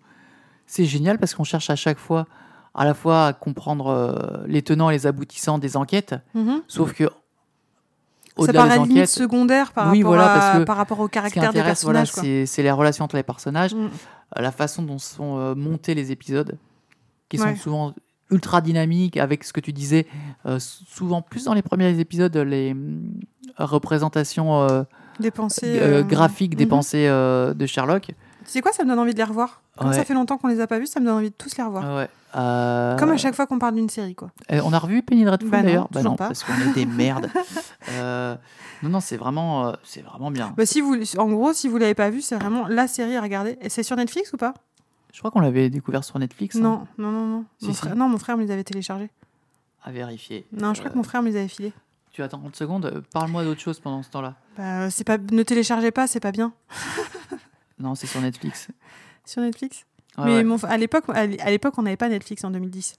c'est 0.68 0.84
génial 0.86 1.18
parce 1.20 1.34
qu'on 1.36 1.46
cherche 1.46 1.70
à 1.70 1.76
chaque 1.78 2.00
fois, 2.00 2.28
à 2.74 2.84
la 2.84 2.94
fois 2.94 3.28
à 3.28 3.34
comprendre 3.34 3.88
euh, 3.88 4.44
les 4.48 4.62
tenants 4.62 4.90
et 4.90 4.94
les 4.94 5.08
aboutissants 5.08 5.58
des 5.58 5.78
enquêtes, 5.78 6.16
Mhm. 6.34 6.64
sauf 6.68 6.92
que 6.94 7.06
Ça 8.38 8.48
des 8.52 8.58
paraît 8.58 8.80
limite 8.80 9.08
secondaire 9.08 9.72
par, 9.72 9.90
Oui, 9.92 10.00
rapport, 10.04 10.16
voilà, 10.18 10.34
à- 10.34 10.38
parce 10.40 10.60
que 10.60 10.64
par 10.66 10.76
rapport 10.76 11.00
au 11.00 11.04
ce 11.06 11.08
qui 11.08 11.14
caractère 11.14 11.54
des 11.54 11.60
voilà, 11.60 11.70
personnages. 11.70 12.12
c'est 12.12 12.46
c'est 12.46 12.64
les 12.64 12.72
relations 12.72 13.06
entre 13.06 13.16
les 13.16 13.24
personnages. 13.24 13.74
Mm. 13.74 13.90
Euh, 14.38 14.42
la 14.42 14.52
façon 14.52 14.84
dont 14.84 14.98
sont 14.98 15.38
euh, 15.38 15.56
montés 15.56 15.96
les 15.96 16.12
épisodes, 16.12 16.58
qui 17.30 17.40
Ouais. 17.40 17.56
sont 17.56 17.62
souvent 17.62 17.94
ultra 18.32 18.62
dynamiques, 18.62 19.18
avec 19.18 19.44
ce 19.44 19.54
que 19.54 19.60
tu 19.60 19.72
disais, 19.72 20.08
euh, 20.46 20.58
souvent 20.60 21.22
plus 21.22 21.46
dans 21.46 21.54
les 21.54 21.62
premiers 21.62 22.00
épisodes, 22.00 22.36
les 22.38 22.76
représentations 23.58 24.86
Des 25.20 25.32
pensées. 25.32 26.04
graphiques 26.08 26.56
des 26.56 26.66
mhm. 26.66 26.70
pensées 26.70 27.08
de 27.08 27.66
Sherlock. 27.66 28.12
Tu 28.46 28.52
sais 28.52 28.62
quoi, 28.62 28.72
ça 28.72 28.84
me 28.84 28.90
donne 28.90 29.00
envie 29.00 29.14
de 29.14 29.18
les 29.18 29.24
revoir. 29.24 29.62
Comme 29.78 29.90
Ouais. 29.90 29.96
ça 29.96 30.06
fait 30.06 30.14
longtemps 30.14 30.38
qu'on 30.38 30.48
les 30.48 30.62
a 30.62 30.68
pas 30.68 30.80
vus, 30.80 30.88
ça 30.88 31.00
me 31.00 31.06
donne 31.06 31.16
envie 31.18 31.30
de 31.32 31.36
tous 31.38 31.58
les 31.58 31.64
revoir. 31.64 31.96
Ouais. 31.96 32.10
Euh, 32.38 32.98
Comme 32.98 33.12
à 33.12 33.18
chaque 33.18 33.34
fois 33.36 33.48
qu'on 33.48 33.60
parle 33.60 33.76
d'une 33.76 33.90
série, 33.90 34.14
quoi. 34.16 34.30
euh, 34.52 34.62
on 34.66 34.74
a 34.74 34.80
revu 34.80 35.02
Penny 35.04 35.24
Dreadful 35.26 35.50
Bah 35.50 35.62
d'ailleurs 35.64 35.88
toujours 35.90 36.12
non, 36.12 36.16
pas. 36.18 36.28
parce 36.28 36.44
qu'on 36.44 36.54
est 36.54 36.74
des 36.74 36.86
merdes. 36.86 37.30
Euh, 37.92 38.36
non, 38.84 38.90
non, 38.90 39.00
c'est 39.00 39.16
vraiment, 39.18 39.68
euh, 39.68 39.74
c'est 39.84 40.02
vraiment 40.02 40.32
bien. 40.32 40.54
Bah, 40.58 40.66
si 40.66 40.82
vous, 40.82 40.96
en 41.18 41.28
gros, 41.30 41.54
si 41.54 41.68
vous 41.70 41.78
l'avez 41.78 41.94
pas 41.96 42.10
vu, 42.10 42.22
c'est 42.22 42.36
vraiment 42.36 42.68
la 42.68 42.88
série 42.88 43.16
à 43.16 43.22
regarder. 43.22 43.58
Et 43.62 43.70
c'est 43.70 43.84
sur 43.84 43.96
Netflix 43.96 44.34
ou 44.34 44.38
pas? 44.38 44.54
Je 45.14 45.20
crois 45.20 45.32
qu'on 45.32 45.40
l'avait 45.40 45.70
découvert 45.70 46.04
sur 46.04 46.20
Netflix. 46.20 46.58
hein, 46.58 46.60
Non, 46.60 46.88
non, 46.98 47.12
non, 47.12 47.26
non. 47.26 47.46
Si, 47.60 47.68
mon 47.68 47.74
si. 47.74 47.78
frère, 47.80 47.96
non, 47.96 48.10
mon 48.10 48.18
frère 48.18 48.38
me 48.38 48.44
les 48.44 48.52
avait 48.52 48.66
téléchargés. 48.66 49.10
à 49.84 49.92
vérifier. 49.92 50.46
Non, 50.52 50.74
je 50.74 50.80
crois 50.82 50.92
que 50.92 50.98
mon 50.98 51.04
frère 51.04 51.22
me 51.22 51.30
les 51.30 51.38
avait 51.38 51.48
filés. 51.48 51.72
Tu 52.12 52.22
attends 52.22 52.40
30 52.40 52.56
secondes, 52.56 53.04
parle-moi 53.14 53.44
d'autre 53.46 53.60
chose 53.62 53.80
pendant 53.80 54.02
ce 54.04 54.10
temps-là. 54.10 54.36
Bah, 54.58 54.90
c'est 54.90 55.04
pas, 55.06 55.18
ne 55.18 55.44
téléchargez 55.44 55.92
pas, 55.92 56.08
c'est 56.08 56.20
pas 56.22 56.32
bien. 56.32 56.52
Non, 57.80 57.96
c'est 57.96 58.08
sur 58.08 58.22
Netflix. 58.22 58.68
Sur 59.26 59.42
Netflix. 59.42 59.86
Mais 60.20 60.24
ouais. 60.26 60.44
mon- 60.44 60.58
à 60.64 60.78
l'époque, 60.78 61.06
à 61.10 61.26
l'é- 61.26 61.40
à 61.42 61.50
l'époque, 61.50 61.74
on 61.78 61.82
n'avait 61.82 61.98
pas 61.98 62.08
Netflix 62.10 62.44
en 62.44 62.52
2010. 62.52 62.94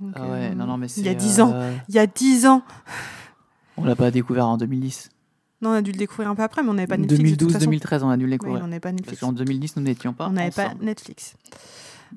Donc, 0.00 0.12
Ah 0.16 0.22
ouais, 0.26 0.50
euh, 0.50 0.54
non, 0.54 0.66
non, 0.66 0.76
mais 0.76 0.88
c'est. 0.88 1.00
Il 1.00 1.06
y 1.06 1.10
a 1.10 1.14
10 1.14 1.40
ans. 1.40 1.52
euh, 1.54 1.74
Il 1.88 1.94
y 1.94 1.98
a 2.00 2.06
10 2.08 2.46
ans. 2.46 2.62
On 3.76 3.84
l'a 3.84 3.94
pas 3.96 4.10
découvert 4.10 4.46
en 4.48 4.56
2010. 4.56 5.10
Non, 5.62 5.70
on 5.70 5.74
a 5.74 5.82
dû 5.82 5.92
le 5.92 5.96
découvrir 5.98 6.28
un 6.28 6.34
peu 6.34 6.42
après, 6.42 6.62
mais 6.62 6.68
on 6.70 6.74
n'avait 6.74 6.86
pas 6.88 6.96
Netflix. 6.96 7.30
de 7.32 7.36
toute 7.36 7.52
façon. 7.52 7.70
2012-2013, 7.70 8.02
on 8.04 8.10
a 8.10 8.16
dû 8.16 8.24
le 8.26 8.32
Oui, 8.32 8.38
découvrir. 8.38 8.64
on 8.64 8.66
n'avait 8.68 8.80
pas 8.80 8.90
Parce 8.90 9.00
Netflix. 9.00 9.20
qu'en 9.20 9.32
2010, 9.32 9.76
nous 9.76 9.82
n'étions 9.82 10.12
pas 10.12 10.28
On 10.28 10.32
n'avait 10.32 10.50
pas. 10.50 10.74
Netflix. 10.80 11.34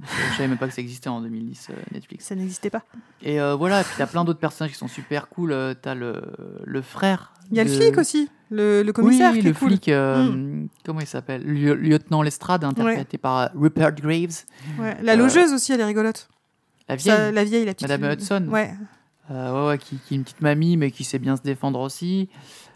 Je 0.02 0.36
savais 0.38 0.48
même 0.48 0.58
pas 0.58 0.68
que 0.68 0.74
ça 0.74 0.82
existait 0.82 1.10
en 1.10 1.22
2010, 1.22 1.68
euh, 1.70 1.74
Netflix. 1.94 2.26
Ça 2.26 2.36
n'existait 2.36 2.70
pas. 2.70 2.84
Et 3.22 3.42
euh, 3.42 3.56
voilà, 3.56 3.82
et 3.82 3.84
puis 3.84 3.94
t'as 3.98 4.08
plein 4.08 4.24
d'autres 4.24 4.40
personnages 4.40 4.72
qui 4.72 4.78
sont 4.78 4.88
super 4.88 5.28
cool. 5.30 5.52
Euh, 5.52 5.74
T'as 5.80 5.96
le, 5.96 6.22
le 6.64 6.82
frère. 6.82 7.34
Il 7.52 7.58
y 7.58 7.60
a 7.60 7.64
le 7.66 7.70
flic 7.70 7.98
aussi, 7.98 8.30
le, 8.50 8.82
le 8.84 8.94
commissaire 8.94 9.32
oui, 9.34 9.40
qui 9.40 9.44
le 9.46 9.50
est 9.52 9.54
cool. 9.54 9.70
flic, 9.70 9.88
euh, 9.90 10.64
comment 10.86 11.02
il 11.02 11.08
s'appelle? 11.08 11.44
Lieu- 11.44 11.76
Lieutenant 11.76 12.22
Lestrade, 12.22 12.64
interprété 12.64 13.18
par 13.18 13.38
euh, 13.40 13.46
Rupert 13.56 13.92
Graves. 13.94 14.46
Ouais. 14.80 14.96
La 15.02 15.16
logeuse 15.18 15.52
aussi, 15.52 15.74
elle 15.74 15.82
est 15.82 15.86
rigolote. 15.86 16.30
La 16.88 16.96
vieille, 16.96 17.16
Ça, 17.16 17.32
la 17.32 17.44
vieille, 17.44 17.66
la 17.66 17.74
petite. 17.74 17.90
Madame 17.90 18.12
Hudson. 18.14 18.48
Ouais. 18.50 18.72
euh, 19.32 19.52
ouais, 19.64 19.68
ouais, 19.70 19.78
qui, 19.78 19.98
qui 19.98 20.14
est 20.14 20.18
une 20.18 20.24
petite 20.24 20.42
mamie, 20.42 20.78
mais 20.78 20.92
qui 20.92 21.04
sait 21.04 21.20
bien 21.20 21.36
se 21.36 21.42
défendre 21.42 21.80
aussi. 21.82 22.30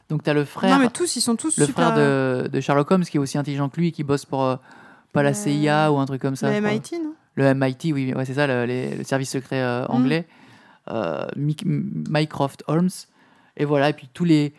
Donc 0.10 0.22
t'as 0.24 0.34
le 0.34 0.46
frère, 0.46 0.78
Non, 0.78 0.84
mais 0.84 0.90
tous, 0.90 1.16
ils 1.16 1.22
sont 1.22 1.36
tous 1.36 1.58
le 1.58 1.66
super. 1.66 1.94
frère 1.94 1.98
de, 1.98 2.48
de 2.52 2.60
Sherlock 2.62 2.92
Holmes, 2.92 3.04
qui 3.06 3.18
est 3.18 3.20
aussi 3.20 3.38
intelligent 3.38 3.70
que 3.70 3.80
lui, 3.80 3.92
qui 3.92 4.04
bosse 4.04 4.26
pour 4.26 4.44
euh, 4.44 4.56
pas 5.14 5.24
la 5.24 5.30
Euh, 5.30 5.34
CIA 5.34 5.92
ou 5.92 5.98
un 5.98 6.06
truc 6.06 6.22
comme 6.22 6.36
ça. 6.36 6.54
Je 6.54 6.60
crois. 6.60 6.72
MIT, 6.72 6.92
Le 7.36 7.54
MIT, 7.54 7.92
oui, 7.94 8.14
ouais, 8.14 8.26
c'est 8.26 8.34
ça, 8.36 8.48
le, 8.48 8.66
les- 8.66 8.96
le 8.96 9.04
service 9.04 9.30
secret 9.32 9.62
euh, 9.62 9.84
Mm. 9.84 9.92
anglais. 9.92 10.28
Euh, 10.90 11.26
Mycroft 11.36 12.64
Holmes. 12.68 12.90
Et 13.58 13.66
voilà, 13.66 13.90
et 13.90 13.94
puis 13.94 14.10
tous 14.14 14.26
les, 14.26 14.54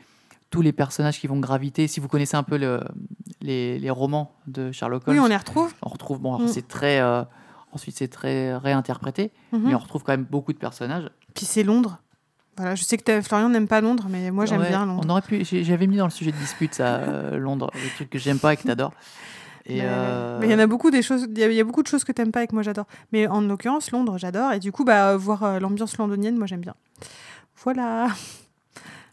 tous 0.51 0.63
les 0.63 0.73
personnages 0.73 1.21
qui 1.21 1.27
vont 1.27 1.39
graviter. 1.39 1.87
Si 1.87 2.01
vous 2.01 2.09
connaissez 2.09 2.37
un 2.37 2.43
peu 2.43 2.57
le- 2.57 2.81
les, 3.41 3.79
les 3.79 3.91
romans 3.91 4.33
de 4.47 4.73
Sherlock 4.73 5.07
Holmes, 5.07 5.17
Oui, 5.19 5.25
on 5.25 5.29
les 5.29 5.37
retrouve. 5.37 5.73
on 5.83 5.89
retrouve, 5.89 6.21
bon, 6.21 6.39
Mm. 6.39 6.49
c'est 6.49 6.67
très. 6.69 7.01
euh, 7.01 7.23
ensuite, 7.73 7.97
c'est 7.97 8.09
très 8.09 8.57
réinterprété, 8.57 9.33
Mhm. 9.53 9.63
mais 9.67 9.75
on 9.75 9.79
retrouve 9.79 10.03
quand 10.03 10.13
même 10.13 10.25
beaucoup 10.29 10.53
de 10.53 10.59
personnages. 10.59 11.09
Puis 11.35 11.45
c'est 11.45 11.63
Londres. 11.63 11.99
Voilà, 12.57 12.75
je 12.75 12.83
sais 12.85 12.97
que 12.97 13.21
Florian 13.21 13.51
n'aime 13.51 13.69
pas 13.69 13.83
Londres, 13.83 14.07
mais 14.09 14.31
moi 14.31 14.47
j'aime 14.47 14.61
Ouais, 14.63 14.69
bien 14.71 14.87
Londres. 14.87 15.03
On 15.07 15.11
aurait 15.11 15.21
pu, 15.21 15.45
j'avais 15.45 15.87
mis 15.87 15.99
dans 15.99 16.07
le 16.07 16.11
sujet 16.11 16.33
de 16.33 16.39
dispute, 16.39 16.75
ça, 16.75 17.01
Londres, 17.37 17.71
le 17.75 17.95
truc 17.97 18.09
que 18.09 18.19
j'aime 18.19 18.39
pas 18.39 18.55
et 18.55 18.57
que 18.57 18.63
t'adores. 18.63 18.95
Et 19.69 19.81
euh, 19.83 20.39
il 20.45 20.51
y 20.51 20.55
en 20.55 20.59
a 20.61 20.67
beaucoup 20.69 20.91
des 20.93 21.03
choses, 21.03 21.27
il 21.29 21.39
y, 21.39 21.43
a- 21.43 21.49
il 21.49 21.55
y 21.55 21.61
a 21.61 21.65
beaucoup 21.65 21.83
de 21.83 21.89
choses 21.89 22.05
que 22.05 22.13
t'aimes 22.13 22.31
pas 22.31 22.45
et 22.45 22.47
que 22.47 22.55
moi 22.55 22.63
j'adore. 22.63 22.87
Mais 23.13 23.27
en 23.27 23.41
l'occurrence, 23.41 23.91
Londres, 23.91 24.17
j'adore. 24.19 24.53
Et 24.53 24.61
du 24.61 24.71
coup, 24.71 24.85
bah, 24.85 25.17
voir 25.17 25.43
euh, 25.43 25.59
l'ambiance 25.59 25.99
londonienne, 25.99 26.37
moi 26.37 26.47
j'aime 26.47 26.61
bien. 26.61 26.75
Voilà. 27.65 28.09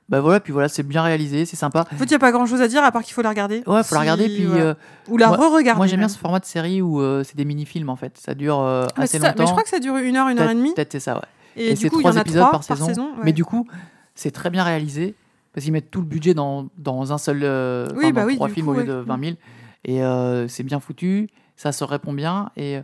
Bah 0.09 0.19
voilà, 0.19 0.41
puis 0.41 0.51
voilà, 0.51 0.67
c'est 0.67 0.83
bien 0.83 1.01
réalisé, 1.01 1.45
c'est 1.45 1.55
sympa. 1.55 1.85
En 1.91 1.95
fait, 1.95 2.03
il 2.03 2.09
n'y 2.09 2.15
a 2.15 2.19
pas 2.19 2.33
grand 2.33 2.45
chose 2.45 2.61
à 2.61 2.67
dire 2.67 2.83
à 2.83 2.91
part 2.91 3.03
qu'il 3.03 3.13
faut 3.13 3.21
la 3.21 3.29
regarder. 3.29 3.63
Ouais, 3.65 3.81
faut 3.83 3.95
la 3.95 4.01
regarder, 4.01 4.25
puis. 4.25 4.45
euh, 4.45 4.73
Ou 5.07 5.15
la 5.17 5.29
re-regarder. 5.29 5.77
Moi 5.77 5.87
j'aime 5.87 5.99
bien 5.99 6.09
ce 6.09 6.17
format 6.19 6.39
de 6.41 6.45
série 6.45 6.81
où 6.81 6.99
euh, 7.01 7.23
c'est 7.23 7.37
des 7.37 7.45
mini-films 7.45 7.87
en 7.89 7.95
fait. 7.95 8.17
Ça 8.17 8.33
dure 8.35 8.59
Mais 8.97 9.03
assez 9.05 9.17
ça, 9.17 9.27
longtemps. 9.29 9.43
Mais 9.43 9.47
je 9.47 9.51
crois 9.51 9.63
que 9.63 9.69
ça 9.69 9.79
dure 9.79 9.95
une 9.95 10.17
heure, 10.17 10.27
une 10.27 10.39
heure 10.39 10.49
et 10.51 10.55
demie. 10.55 10.73
Peut-être 10.73 10.91
c'est 10.91 10.99
ça, 10.99 11.15
ouais. 11.15 11.21
Et, 11.55 11.69
Et 11.71 11.75
c'est 11.77 11.89
trois 11.89 12.17
a 12.17 12.21
épisodes 12.21 12.41
trois 12.41 12.51
par 12.51 12.63
saison. 12.63 13.01
ouais. 13.15 13.21
Mais 13.23 13.31
du 13.31 13.45
coup, 13.45 13.65
c'est 14.13 14.31
très 14.31 14.49
bien 14.49 14.65
réalisé 14.65 15.15
parce 15.53 15.63
qu'ils 15.63 15.71
mettent 15.73 15.89
tout 15.89 16.01
le 16.01 16.05
budget 16.07 16.33
dans, 16.33 16.67
dans 16.77 17.13
un 17.13 17.17
seul. 17.17 17.39
euh, 17.43 17.87
Oui, 17.95 18.11
bah 18.11 18.21
dans 18.21 18.27
oui, 18.27 18.35
trois 18.35 18.49
films 18.49 18.65
coup, 18.65 18.71
au 18.73 18.75
lieu 18.75 18.79
ouais. 18.81 18.85
de 18.87 18.93
20 18.93 19.23
000. 19.23 19.35
Et 19.85 20.03
euh, 20.03 20.47
c'est 20.47 20.63
bien 20.63 20.79
foutu, 20.79 21.29
ça 21.55 21.71
se 21.71 21.83
répond 21.83 22.13
bien. 22.13 22.49
Et 22.55 22.77
euh, 22.77 22.81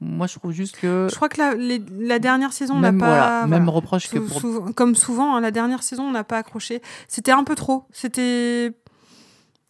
moi 0.00 0.26
je 0.26 0.38
trouve 0.38 0.52
juste 0.52 0.76
que. 0.78 1.08
Je 1.10 1.14
crois 1.16 1.28
que 1.28 1.38
la, 1.40 1.54
les- 1.54 1.82
la 1.98 2.18
dernière 2.18 2.52
saison, 2.52 2.74
on 2.76 2.80
n'a 2.80 2.92
pas. 2.92 2.96
voilà, 2.98 3.40
même 3.46 3.64
voilà. 3.64 3.72
reproche 3.72 4.08
que 4.10 4.18
pour. 4.18 4.40
souvent- 4.40 4.72
comme 4.72 4.94
souvent, 4.94 5.34
hein, 5.36 5.40
la 5.40 5.50
dernière 5.50 5.82
saison, 5.82 6.04
on 6.04 6.12
n'a 6.12 6.24
pas 6.24 6.38
accroché. 6.38 6.82
C'était 7.08 7.32
un 7.32 7.44
peu 7.44 7.54
trop. 7.54 7.84
C'était. 7.92 8.72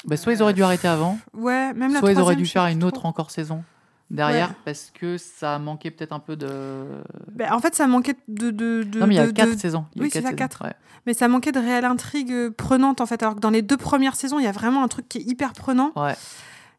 Bah, 0.05 0.17
soit 0.17 0.33
ils 0.35 0.43
auraient 0.43 0.53
dû 0.55 0.63
arrêter 0.63 0.87
avant, 0.89 1.19
Ouais, 1.35 1.73
même 1.75 1.93
la 1.93 1.99
soit 2.01 2.13
ils 2.13 2.21
auraient 2.21 2.37
dû 2.37 2.47
faire 2.47 2.67
une 2.67 2.79
trop. 2.81 2.89
autre 2.89 3.07
encore 3.07 3.31
saison 3.31 3.65
derrière 4.09 4.51
Ouais. 4.51 4.55
parce 4.65 4.93
que 4.95 5.17
ça 5.19 5.59
manquait 5.59 5.91
peut-être 5.91 6.13
un 6.13 6.21
peu 6.21 6.37
de. 6.37 6.85
Ben, 7.33 7.53
en 7.53 7.59
fait, 7.59 7.75
ça 7.75 7.87
manquait 7.89 8.15
de. 8.29 8.51
de, 8.51 8.83
de 8.85 9.01
non, 9.01 9.07
mais 9.07 9.15
il 9.15 9.17
y 9.17 9.21
a 9.21 9.27
de- 9.27 9.33
quatre 9.33 9.59
saisons. 9.59 9.87
Il 9.95 9.99
y 9.99 10.03
a 10.03 10.05
Oui, 10.05 10.11
c'est 10.13 10.21
saisons, 10.23 10.35
quatre. 10.37 10.65
ouais. 10.65 10.75
Mais 11.07 11.15
ça 11.15 11.27
manquait 11.29 11.53
de 11.53 11.59
réelle 11.61 11.85
intrigue 11.85 12.31
euh, 12.33 12.51
prenante, 12.51 13.01
en 13.01 13.07
fait. 13.07 13.23
Alors 13.23 13.37
que 13.37 13.41
dans 13.41 13.51
les 13.51 13.63
deux 13.63 13.77
premières 13.77 14.17
saisons, 14.17 14.39
il 14.41 14.45
y 14.45 14.49
a 14.49 14.53
vraiment 14.53 14.83
un 14.85 14.89
truc 14.89 15.09
qui 15.09 15.19
est 15.19 15.23
hyper 15.23 15.53
prenant. 15.55 15.93
Ouais. 15.97 16.15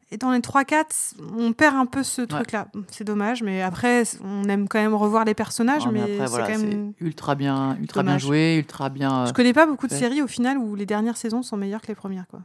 Et 0.09 0.17
dans 0.17 0.31
les 0.31 0.39
3-4, 0.39 1.15
on 1.37 1.51
perd 1.51 1.75
un 1.75 1.85
peu 1.85 2.01
ce 2.01 2.21
truc-là. 2.21 2.69
C'est 2.89 3.03
dommage, 3.03 3.43
mais 3.43 3.61
après, 3.61 4.03
on 4.23 4.47
aime 4.47 4.69
quand 4.69 4.79
même 4.79 4.93
revoir 4.93 5.25
les 5.25 5.33
personnages, 5.33 5.85
mais 5.87 6.17
c'est 6.19 6.25
voilà, 6.27 6.47
quand 6.47 6.59
même. 6.59 6.93
ultra 7.01 7.35
bien, 7.35 7.75
ultra 7.81 8.03
bien 8.03 8.17
joué, 8.17 8.55
ultra 8.57 8.87
bien. 8.89 9.25
Je 9.25 9.33
connais 9.33 9.51
pas 9.51 9.65
beaucoup 9.65 9.87
de 9.87 9.91
ouais. 9.91 9.99
séries 9.99 10.21
au 10.21 10.27
final 10.27 10.57
où 10.57 10.75
les 10.75 10.85
dernières 10.85 11.17
saisons 11.17 11.43
sont 11.43 11.57
meilleures 11.57 11.81
que 11.81 11.87
les 11.87 11.95
premières, 11.95 12.25
quoi. 12.27 12.39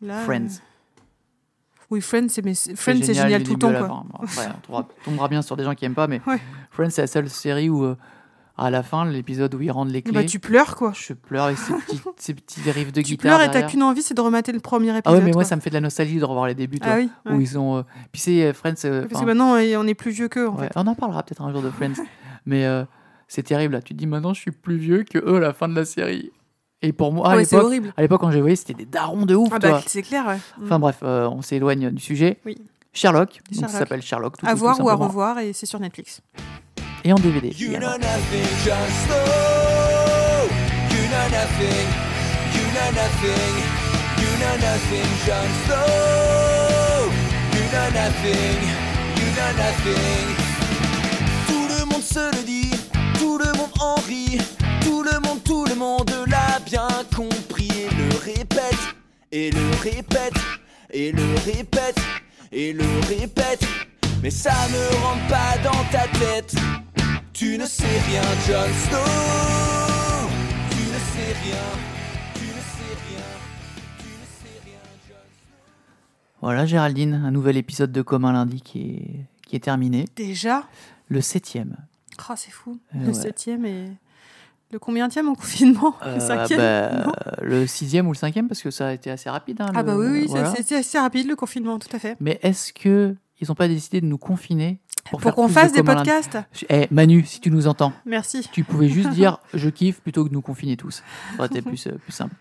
Là, 0.00 0.20
Friends. 0.24 0.44
euh, 0.46 1.02
Oui, 1.90 2.00
Friends, 2.00 2.28
c'est 2.30 2.42
mais 2.42 2.54
Friends, 2.54 3.02
génial 3.02 3.14
génial 3.26 3.42
tout 3.42 3.52
le 3.52 3.58
temps, 3.58 3.72
quoi. 3.72 4.04
après, 4.22 4.48
on 4.48 4.60
tombera, 4.62 4.88
tombera 5.04 5.28
bien 5.28 5.42
sur 5.42 5.58
des 5.58 5.64
gens 5.64 5.74
qui 5.74 5.84
aiment 5.84 5.94
pas, 5.94 6.06
mais. 6.06 6.22
Friends, 6.70 6.88
c'est 6.90 7.02
la 7.02 7.06
seule 7.06 7.28
série 7.28 7.68
où, 7.68 7.84
euh, 7.84 7.96
à 8.60 8.70
la 8.70 8.82
fin, 8.82 9.04
l'épisode 9.04 9.54
où 9.54 9.60
ils 9.60 9.70
rendent 9.70 9.90
les 9.90 10.02
clés, 10.02 10.12
Bah, 10.12 10.24
tu 10.24 10.38
pleures, 10.38 10.76
quoi. 10.76 10.92
je 10.94 11.12
pleure 11.14 11.44
avec 11.46 11.58
ces 11.58 11.72
petits, 11.72 12.00
ces 12.18 12.34
petits 12.34 12.70
riffs 12.70 12.92
de 12.92 13.00
Tu 13.02 13.12
guitare. 13.12 13.38
pleures 13.38 13.48
et 13.48 13.50
t'as 13.50 13.62
qu'une 13.68 13.82
envie, 13.82 14.02
c'est 14.02 14.14
de 14.14 14.20
remater 14.20 14.52
le 14.52 14.60
premier 14.60 14.88
épisode. 14.90 15.02
Ah 15.06 15.12
ouais, 15.12 15.18
mais 15.20 15.26
moi, 15.32 15.34
quoi. 15.34 15.44
ça 15.44 15.56
me 15.56 15.60
fait 15.60 15.70
de 15.70 15.74
la 15.74 15.80
nostalgie 15.80 16.18
de 16.18 16.24
revoir 16.24 16.46
les 16.46 16.54
débuts, 16.54 16.78
toi, 16.78 16.92
Ah 16.92 16.96
oui, 16.98 17.10
où 17.26 17.30
ouais. 17.36 17.42
ils 17.42 17.58
ont. 17.58 17.78
euh, 17.78 17.82
Puis 18.12 18.20
c'est 18.20 18.44
euh, 18.44 18.52
Friends. 18.52 18.74
euh, 18.84 19.06
Parce 19.08 19.20
que 19.22 19.26
maintenant, 19.26 19.54
on 19.54 19.86
est 19.86 19.94
plus 19.94 20.10
vieux 20.10 20.28
qu'eux, 20.28 20.48
en 20.48 20.54
ouais, 20.56 20.66
fait. 20.66 20.72
on 20.76 20.86
en 20.86 20.94
parlera 20.94 21.22
peut-être 21.22 21.42
un 21.42 21.50
jour 21.52 21.62
de 21.62 21.70
Friends, 21.70 22.02
mais 22.46 22.66
euh, 22.66 22.84
c'est 23.28 23.42
terrible 23.42 23.74
là. 23.74 23.82
Tu 23.82 23.94
te 23.94 23.98
dis 23.98 24.06
maintenant, 24.06 24.34
je 24.34 24.40
suis 24.40 24.50
plus 24.52 24.76
vieux 24.76 25.04
que 25.04 25.18
eux 25.18 25.36
à 25.36 25.40
la 25.40 25.52
fin 25.52 25.66
de 25.68 25.74
la 25.74 25.84
série. 25.84 26.30
Et 26.82 26.92
pour 26.94 27.12
moi, 27.12 27.30
à 27.30 27.36
ouais, 27.36 27.44
c'est 27.44 27.56
l'époque, 27.56 27.66
horrible. 27.66 27.92
à 27.96 28.02
l'époque, 28.02 28.20
quand 28.20 28.30
j'ai 28.30 28.40
voyé, 28.40 28.56
c'était 28.56 28.72
des 28.74 28.86
darons 28.86 29.26
de 29.26 29.34
ouf, 29.34 29.48
Ah 29.52 29.58
bah, 29.58 29.80
c'est 29.86 30.00
clair, 30.02 30.26
ouais. 30.26 30.36
Mm. 30.58 30.64
Enfin 30.64 30.78
bref, 30.78 30.98
euh, 31.02 31.28
on 31.28 31.42
s'éloigne 31.42 31.90
du 31.90 32.00
sujet. 32.02 32.38
Oui. 32.46 32.56
Sherlock, 32.92 33.28
donc 33.34 33.40
Sherlock. 33.52 33.70
ça 33.70 33.78
s'appelle 33.78 34.02
Sherlock. 34.02 34.36
Tout, 34.38 34.46
à 34.46 34.50
tout- 34.50 34.54
tout 34.56 34.60
voir 34.64 34.80
ou 34.82 34.88
à 34.88 34.94
revoir, 34.94 35.38
et 35.38 35.52
c'est 35.52 35.66
sur 35.66 35.78
Netflix. 35.78 36.22
Et 37.04 37.12
en 37.12 37.16
DVD. 37.16 37.48
Également. 37.48 37.96
Tout 51.46 51.66
le 51.68 51.84
monde 51.86 52.02
se 52.02 52.36
le 52.36 52.42
dit, 52.44 52.70
tout 53.18 53.38
le 53.38 53.52
monde 53.58 53.70
en 53.80 53.94
rit, 54.06 54.38
tout 54.82 55.02
le 55.02 55.20
monde, 55.20 55.42
tout 55.44 55.64
le 55.66 55.74
monde 55.74 56.10
l'a 56.26 56.58
bien 56.66 56.88
compris 57.14 57.70
et 57.70 57.94
le 57.94 58.16
répète, 58.24 58.78
et 59.32 59.50
le 59.50 59.70
répète, 59.82 60.34
et 60.92 61.12
le 61.12 61.22
répète, 61.46 61.98
et 62.52 62.72
le 62.72 62.84
répète. 63.08 63.66
Mais 64.22 64.30
ça 64.30 64.52
ne 64.70 64.96
rentre 65.02 65.26
pas 65.28 65.56
dans 65.62 65.84
ta 65.90 66.06
tête. 66.18 66.54
Tu 67.40 67.56
ne 67.56 67.64
sais 67.64 67.84
rien, 67.86 68.20
Jon 68.46 68.68
Snow. 68.70 68.98
Tu 70.68 70.82
ne 70.82 70.98
sais 70.98 71.32
rien. 71.42 71.62
Tu 72.34 72.44
ne 72.44 72.60
sais 72.60 72.96
rien. 73.08 73.24
Tu 73.98 74.04
ne 74.04 74.26
sais 74.26 74.60
rien, 74.62 74.78
Jon 75.08 75.14
Voilà, 76.42 76.66
Géraldine, 76.66 77.14
un 77.24 77.30
nouvel 77.30 77.56
épisode 77.56 77.92
de 77.92 78.02
Commun 78.02 78.32
lundi 78.34 78.60
qui 78.60 78.80
est, 78.90 79.26
qui 79.48 79.56
est 79.56 79.60
terminé. 79.60 80.04
Déjà 80.16 80.64
Le 81.08 81.22
septième. 81.22 81.76
Oh, 82.28 82.34
c'est 82.36 82.50
fou. 82.50 82.78
Eh 82.94 82.98
le 82.98 83.06
ouais. 83.06 83.14
septième 83.14 83.64
et. 83.64 83.86
Le 84.70 84.78
combienième 84.78 85.26
en 85.30 85.34
confinement 85.34 85.94
Euh, 86.04 86.16
Le 86.16 86.20
cinquième 86.20 86.58
bah, 86.58 87.12
le 87.40 87.66
sixième 87.66 88.06
ou 88.06 88.12
le 88.12 88.18
cinquième, 88.18 88.48
parce 88.48 88.60
que 88.60 88.70
ça 88.70 88.88
a 88.88 88.92
été 88.92 89.10
assez 89.10 89.30
rapide. 89.30 89.62
hein, 89.62 89.72
Ah, 89.74 89.80
le- 89.80 89.86
bah 89.86 89.96
oui, 89.96 90.08
oui, 90.10 90.26
voilà. 90.28 90.54
c'était 90.54 90.74
assez 90.76 90.98
rapide 90.98 91.26
le 91.26 91.36
confinement, 91.36 91.78
tout 91.78 91.88
à 91.96 91.98
fait. 91.98 92.18
Mais 92.20 92.38
est-ce 92.42 92.74
que 92.74 93.16
ils 93.40 93.48
n'ont 93.48 93.54
pas 93.54 93.68
décidé 93.68 94.02
de 94.02 94.06
nous 94.06 94.18
confiner 94.18 94.78
pour, 95.10 95.20
Pour 95.20 95.34
qu'on 95.34 95.48
fasse 95.48 95.72
de 95.72 95.76
des 95.78 95.82
podcasts 95.82 96.38
Eh, 96.68 96.86
Manu, 96.90 97.24
si 97.24 97.40
tu 97.40 97.50
nous 97.50 97.66
entends, 97.66 97.92
Merci. 98.06 98.48
tu 98.52 98.64
pouvais 98.64 98.88
juste 98.88 99.10
dire 99.14 99.38
je 99.54 99.68
kiffe 99.68 100.00
plutôt 100.00 100.24
que 100.24 100.28
de 100.28 100.34
nous 100.34 100.42
confiner 100.42 100.76
tous. 100.76 100.96
Ça 100.96 101.38
aurait 101.38 101.46
été 101.48 101.62
plus, 101.62 101.86
euh, 101.86 101.92
plus 101.98 102.12
simple. 102.12 102.34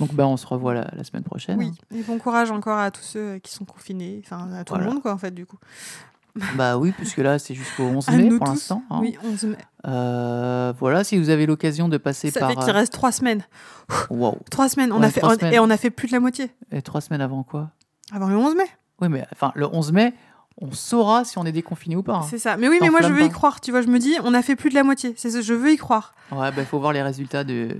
Donc 0.00 0.12
bah, 0.14 0.26
on 0.26 0.36
se 0.36 0.46
revoit 0.46 0.74
la, 0.74 0.90
la 0.96 1.04
semaine 1.04 1.22
prochaine. 1.24 1.58
Oui, 1.58 1.72
et 1.94 2.02
bon 2.02 2.18
courage 2.18 2.50
encore 2.50 2.78
à 2.78 2.90
tous 2.90 3.02
ceux 3.02 3.38
qui 3.38 3.52
sont 3.52 3.64
confinés, 3.64 4.20
enfin 4.24 4.52
à 4.52 4.64
tout 4.64 4.72
Voilà. 4.74 4.86
le 4.86 4.92
monde, 4.92 5.02
quoi, 5.02 5.12
en 5.12 5.18
fait, 5.18 5.30
du 5.32 5.46
coup. 5.46 5.58
Bah 6.56 6.78
oui, 6.78 6.92
puisque 6.92 7.18
là 7.18 7.38
c'est 7.40 7.54
jusqu'au 7.54 7.82
11 7.84 8.08
À 8.08 8.12
mai 8.12 8.28
pour 8.28 8.46
l'instant. 8.46 8.82
hein. 8.90 8.98
Oui, 9.00 9.16
11 9.24 9.44
mai. 9.44 9.56
Euh, 9.86 10.72
voilà, 10.78 11.02
si 11.02 11.18
vous 11.18 11.30
avez 11.30 11.46
l'occasion 11.46 11.88
de 11.88 11.96
passer 11.96 12.30
Ça 12.30 12.40
par. 12.40 12.50
fait 12.50 12.56
qu'il 12.56 12.70
reste 12.70 12.92
trois 12.92 13.10
semaines. 13.12 13.42
euh, 13.90 13.94
wow. 14.10 14.38
Trois 14.50 14.68
semaines, 14.68 14.92
on 14.92 15.00
Ouais, 15.00 15.06
a 15.06 15.10
fait, 15.10 15.20
semaines. 15.20 15.52
et 15.54 15.58
on 15.58 15.68
a 15.70 15.76
fait 15.76 15.90
plus 15.90 16.06
de 16.08 16.12
la 16.12 16.20
moitié. 16.20 16.50
Et 16.70 16.80
trois 16.82 17.00
semaines 17.00 17.22
avant 17.22 17.42
quoi? 17.42 17.70
Avant 18.12 18.28
le 18.28 18.36
11 18.36 18.54
mai, 18.54 18.64
Oui, 19.00 19.08
mais 19.08 19.26
enfin, 19.32 19.50
le 19.56 19.66
11 19.66 19.90
mai, 19.92 20.14
on 20.60 20.72
saura 20.72 21.24
si 21.24 21.38
on 21.38 21.44
est 21.46 21.52
déconfiné 21.52 21.94
ou 21.96 22.02
pas. 22.02 22.16
hein. 22.16 22.26
c'est 22.28 22.38
ça. 22.38 22.56
Mais 22.56 22.68
oui, 22.68 22.78
mais 22.80 22.90
moi 22.90 23.00
je 23.02 23.12
veux 23.12 23.22
y 23.22 23.30
croire, 23.30 23.60
tu 23.60 23.70
vois, 23.70 23.80
je 23.82 23.86
me 23.88 23.98
dis, 23.98 24.14
on 24.24 24.34
a 24.34 24.42
fait 24.42 24.56
plus 24.56 24.70
de 24.70 24.74
la 24.74 24.82
moitié. 24.84 25.14
C'est 25.16 25.30
ce- 25.30 25.40
je 25.42 25.54
veux 25.54 25.72
y 25.72 25.76
croire. 25.76 26.12
Ouais, 26.32 26.50
bah, 26.50 26.56
il 26.58 26.64
faut 26.66 26.78
voir 26.80 26.92
les 26.92 27.02
résultats 27.02 27.44
de, 27.44 27.76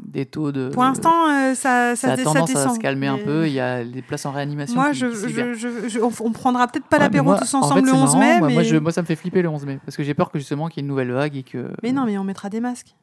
des 0.00 0.26
taux 0.26 0.52
de. 0.52 0.68
Pour 0.68 0.82
l'instant, 0.84 1.28
euh, 1.30 1.54
ça, 1.54 1.96
ça 1.96 2.08
ça, 2.08 2.12
a 2.12 2.16
dé- 2.16 2.24
tendance 2.24 2.48
descend. 2.52 2.72
à 2.72 2.74
se 2.74 2.78
calmer 2.80 3.06
un 3.06 3.16
peu. 3.18 3.46
Il 3.46 3.52
y 3.54 3.60
a 3.60 3.82
les 3.82 4.02
places 4.02 4.26
en 4.26 4.30
réanimation. 4.30 4.74
Moi, 4.76 4.90
qui- 4.90 4.98
je, 4.98 5.86
qui 5.88 5.98
on, 6.00 6.10
on 6.20 6.32
prendra 6.32 6.66
peut-être 6.68 6.84
pas 6.86 6.98
Ouais, 6.98 7.04
l'apéro 7.04 7.34
tous 7.36 7.54
en 7.54 7.60
ensemble 7.60 7.80
fait, 7.80 7.86
le 7.86 7.92
c'est 7.92 7.96
11 8.02 8.14
marrant, 8.14 8.18
mai, 8.18 8.38
moi, 8.40 8.48
mais... 8.48 8.54
moi, 8.54 8.62
je- 8.62 8.76
moi, 8.76 8.92
ça 8.92 9.00
me 9.00 9.06
fait 9.06 9.16
flipper 9.16 9.40
le 9.42 9.48
11 9.48 9.64
mai. 9.64 9.78
Parce 9.84 9.96
que 9.96 10.02
j'ai 10.02 10.12
peur 10.14 10.30
que 10.30 10.38
justement 10.38 10.68
qu'il 10.68 10.78
y 10.78 10.80
ait 10.80 10.84
une 10.86 10.88
nouvelle 10.88 11.12
vague 11.12 11.36
et 11.36 11.42
que. 11.42 11.72
mais 11.82 11.92
non, 11.92 12.04
mais 12.04 12.18
on 12.18 12.24
mettra 12.24 12.50
des 12.50 12.60
masques. 12.60 12.94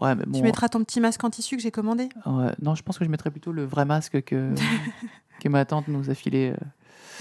Ouais, 0.00 0.14
mais 0.14 0.24
bon. 0.26 0.38
Tu 0.38 0.42
mettras 0.42 0.68
ton 0.70 0.82
petit 0.82 1.00
masque 1.00 1.22
en 1.22 1.28
tissu 1.30 1.56
que 1.56 1.62
j'ai 1.62 1.70
commandé. 1.70 2.08
ouais, 2.26 2.50
non, 2.62 2.74
je 2.74 2.82
pense 2.82 2.98
que 2.98 3.04
je 3.04 3.10
mettrais 3.10 3.30
plutôt 3.30 3.52
le 3.52 3.64
vrai 3.64 3.84
masque 3.84 4.22
que, 4.22 4.52
que 5.40 5.48
ma 5.50 5.64
tante 5.66 5.86
nous 5.88 6.08
a 6.10 6.14
filé. 6.14 6.52
euh. 6.52 6.64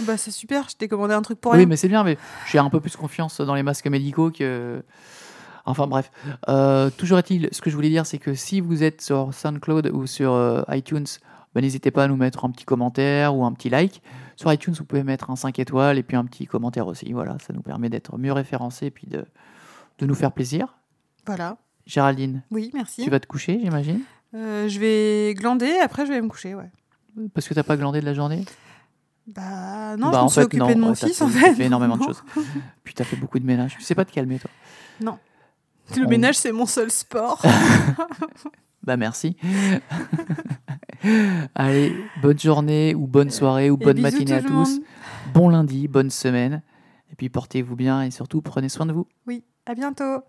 Bah 0.01 0.17
c'est 0.17 0.31
super, 0.31 0.67
je 0.69 0.75
t'ai 0.75 0.87
commandé 0.87 1.13
un 1.13 1.21
truc 1.21 1.39
pour 1.39 1.51
Oui, 1.51 1.59
rien. 1.59 1.67
mais 1.67 1.77
c'est 1.77 1.87
bien, 1.87 2.03
mais 2.03 2.17
j'ai 2.51 2.57
un 2.59 2.69
peu 2.69 2.79
plus 2.79 2.95
confiance 2.95 3.39
dans 3.41 3.55
les 3.55 3.63
masques 3.63 3.87
médicaux 3.87 4.31
que. 4.31 4.83
Enfin 5.65 5.87
bref. 5.87 6.11
Euh, 6.49 6.89
toujours 6.89 7.19
est-il, 7.19 7.47
ce 7.51 7.61
que 7.61 7.69
je 7.69 7.75
voulais 7.75 7.89
dire, 7.89 8.05
c'est 8.05 8.17
que 8.17 8.33
si 8.33 8.59
vous 8.59 8.83
êtes 8.83 9.01
sur 9.01 9.33
SoundCloud 9.33 9.91
ou 9.93 10.07
sur 10.07 10.33
euh, 10.33 10.61
iTunes, 10.71 11.05
bah, 11.55 11.61
n'hésitez 11.61 11.89
pas 11.91 12.03
à 12.03 12.07
nous 12.07 12.17
mettre 12.17 12.43
un 12.43 12.49
petit 12.51 12.65
commentaire 12.65 13.35
ou 13.35 13.45
un 13.45 13.51
petit 13.53 13.69
like. 13.69 14.01
Sur 14.35 14.51
iTunes, 14.51 14.73
vous 14.77 14.83
pouvez 14.83 15.03
mettre 15.03 15.29
un 15.29 15.35
5 15.37 15.59
étoiles 15.59 15.97
et 15.99 16.03
puis 16.03 16.17
un 16.17 16.25
petit 16.25 16.47
commentaire 16.47 16.87
aussi. 16.87 17.13
Voilà, 17.13 17.37
ça 17.39 17.53
nous 17.53 17.61
permet 17.61 17.87
d'être 17.89 18.17
mieux 18.17 18.33
référencés 18.33 18.87
et 18.87 18.91
puis 18.91 19.07
de, 19.07 19.23
de 19.99 20.05
nous 20.05 20.15
faire 20.15 20.31
plaisir. 20.33 20.75
Voilà. 21.25 21.57
Géraldine, 21.85 22.41
Oui, 22.51 22.71
merci. 22.73 23.03
tu 23.03 23.09
vas 23.09 23.19
te 23.19 23.27
coucher, 23.27 23.59
j'imagine? 23.63 24.01
Euh, 24.35 24.67
je 24.67 24.79
vais 24.79 25.33
glander, 25.35 25.77
après 25.83 26.05
je 26.05 26.11
vais 26.11 26.21
me 26.21 26.27
coucher, 26.29 26.55
ouais. 26.55 26.71
Parce 27.35 27.47
que 27.47 27.53
t'as 27.53 27.63
pas 27.63 27.77
glandé 27.77 28.01
de 28.01 28.05
la 28.05 28.13
journée? 28.15 28.43
Bah 29.27 29.95
non, 29.97 30.09
Bah, 30.11 30.19
je 30.19 30.23
me 30.23 30.27
suis 30.29 30.35
fait, 30.41 30.45
occupée 30.45 30.59
non, 30.59 30.75
de 30.75 30.79
mon 30.81 30.95
fils 30.95 31.17
fait- 31.17 31.23
en 31.23 31.27
fait. 31.29 31.53
fait 31.55 31.63
énormément 31.65 31.95
de 31.95 32.01
Non. 32.01 32.07
choses. 32.07 32.23
Puis 32.83 32.93
t'as 32.93 33.03
fait 33.05 33.15
beaucoup 33.15 33.39
de 33.39 33.45
ménage. 33.45 33.75
Tu 33.77 33.81
sais 33.83 33.95
pas 33.95 34.03
te 34.05 34.11
calmer, 34.11 34.39
toi? 34.39 34.51
Le 35.95 36.05
On- 36.05 36.09
ménage, 36.09 36.35
c'est 36.35 36.51
mon 36.51 36.65
seul 36.65 36.89
sport. 36.91 37.41
Bah 38.85 38.97
merci. 38.97 39.37
Allez, 41.55 41.95
bonne 42.21 42.37
journée 42.39 42.93
ou 42.95 43.07
bonne 43.07 43.29
soirée 43.29 43.69
ou 43.69 43.75
Et 43.79 43.83
bonne 43.85 44.01
matinée 44.01 44.33
à 44.33 44.39
le 44.41 44.47
tous. 44.49 44.79
Bon 45.33 45.47
lundi, 45.49 45.87
bonne 45.87 46.09
semaine. 46.09 46.61
Et 47.11 47.15
puis 47.15 47.29
portez-vous 47.29 47.75
bien 47.77 48.01
et 48.03 48.11
surtout 48.11 48.41
prenez 48.41 48.67
soin 48.69 48.85
de 48.85 48.91
vous. 48.93 49.07
Oui, 49.27 49.43
à 49.65 49.73
bientôt. 49.73 50.19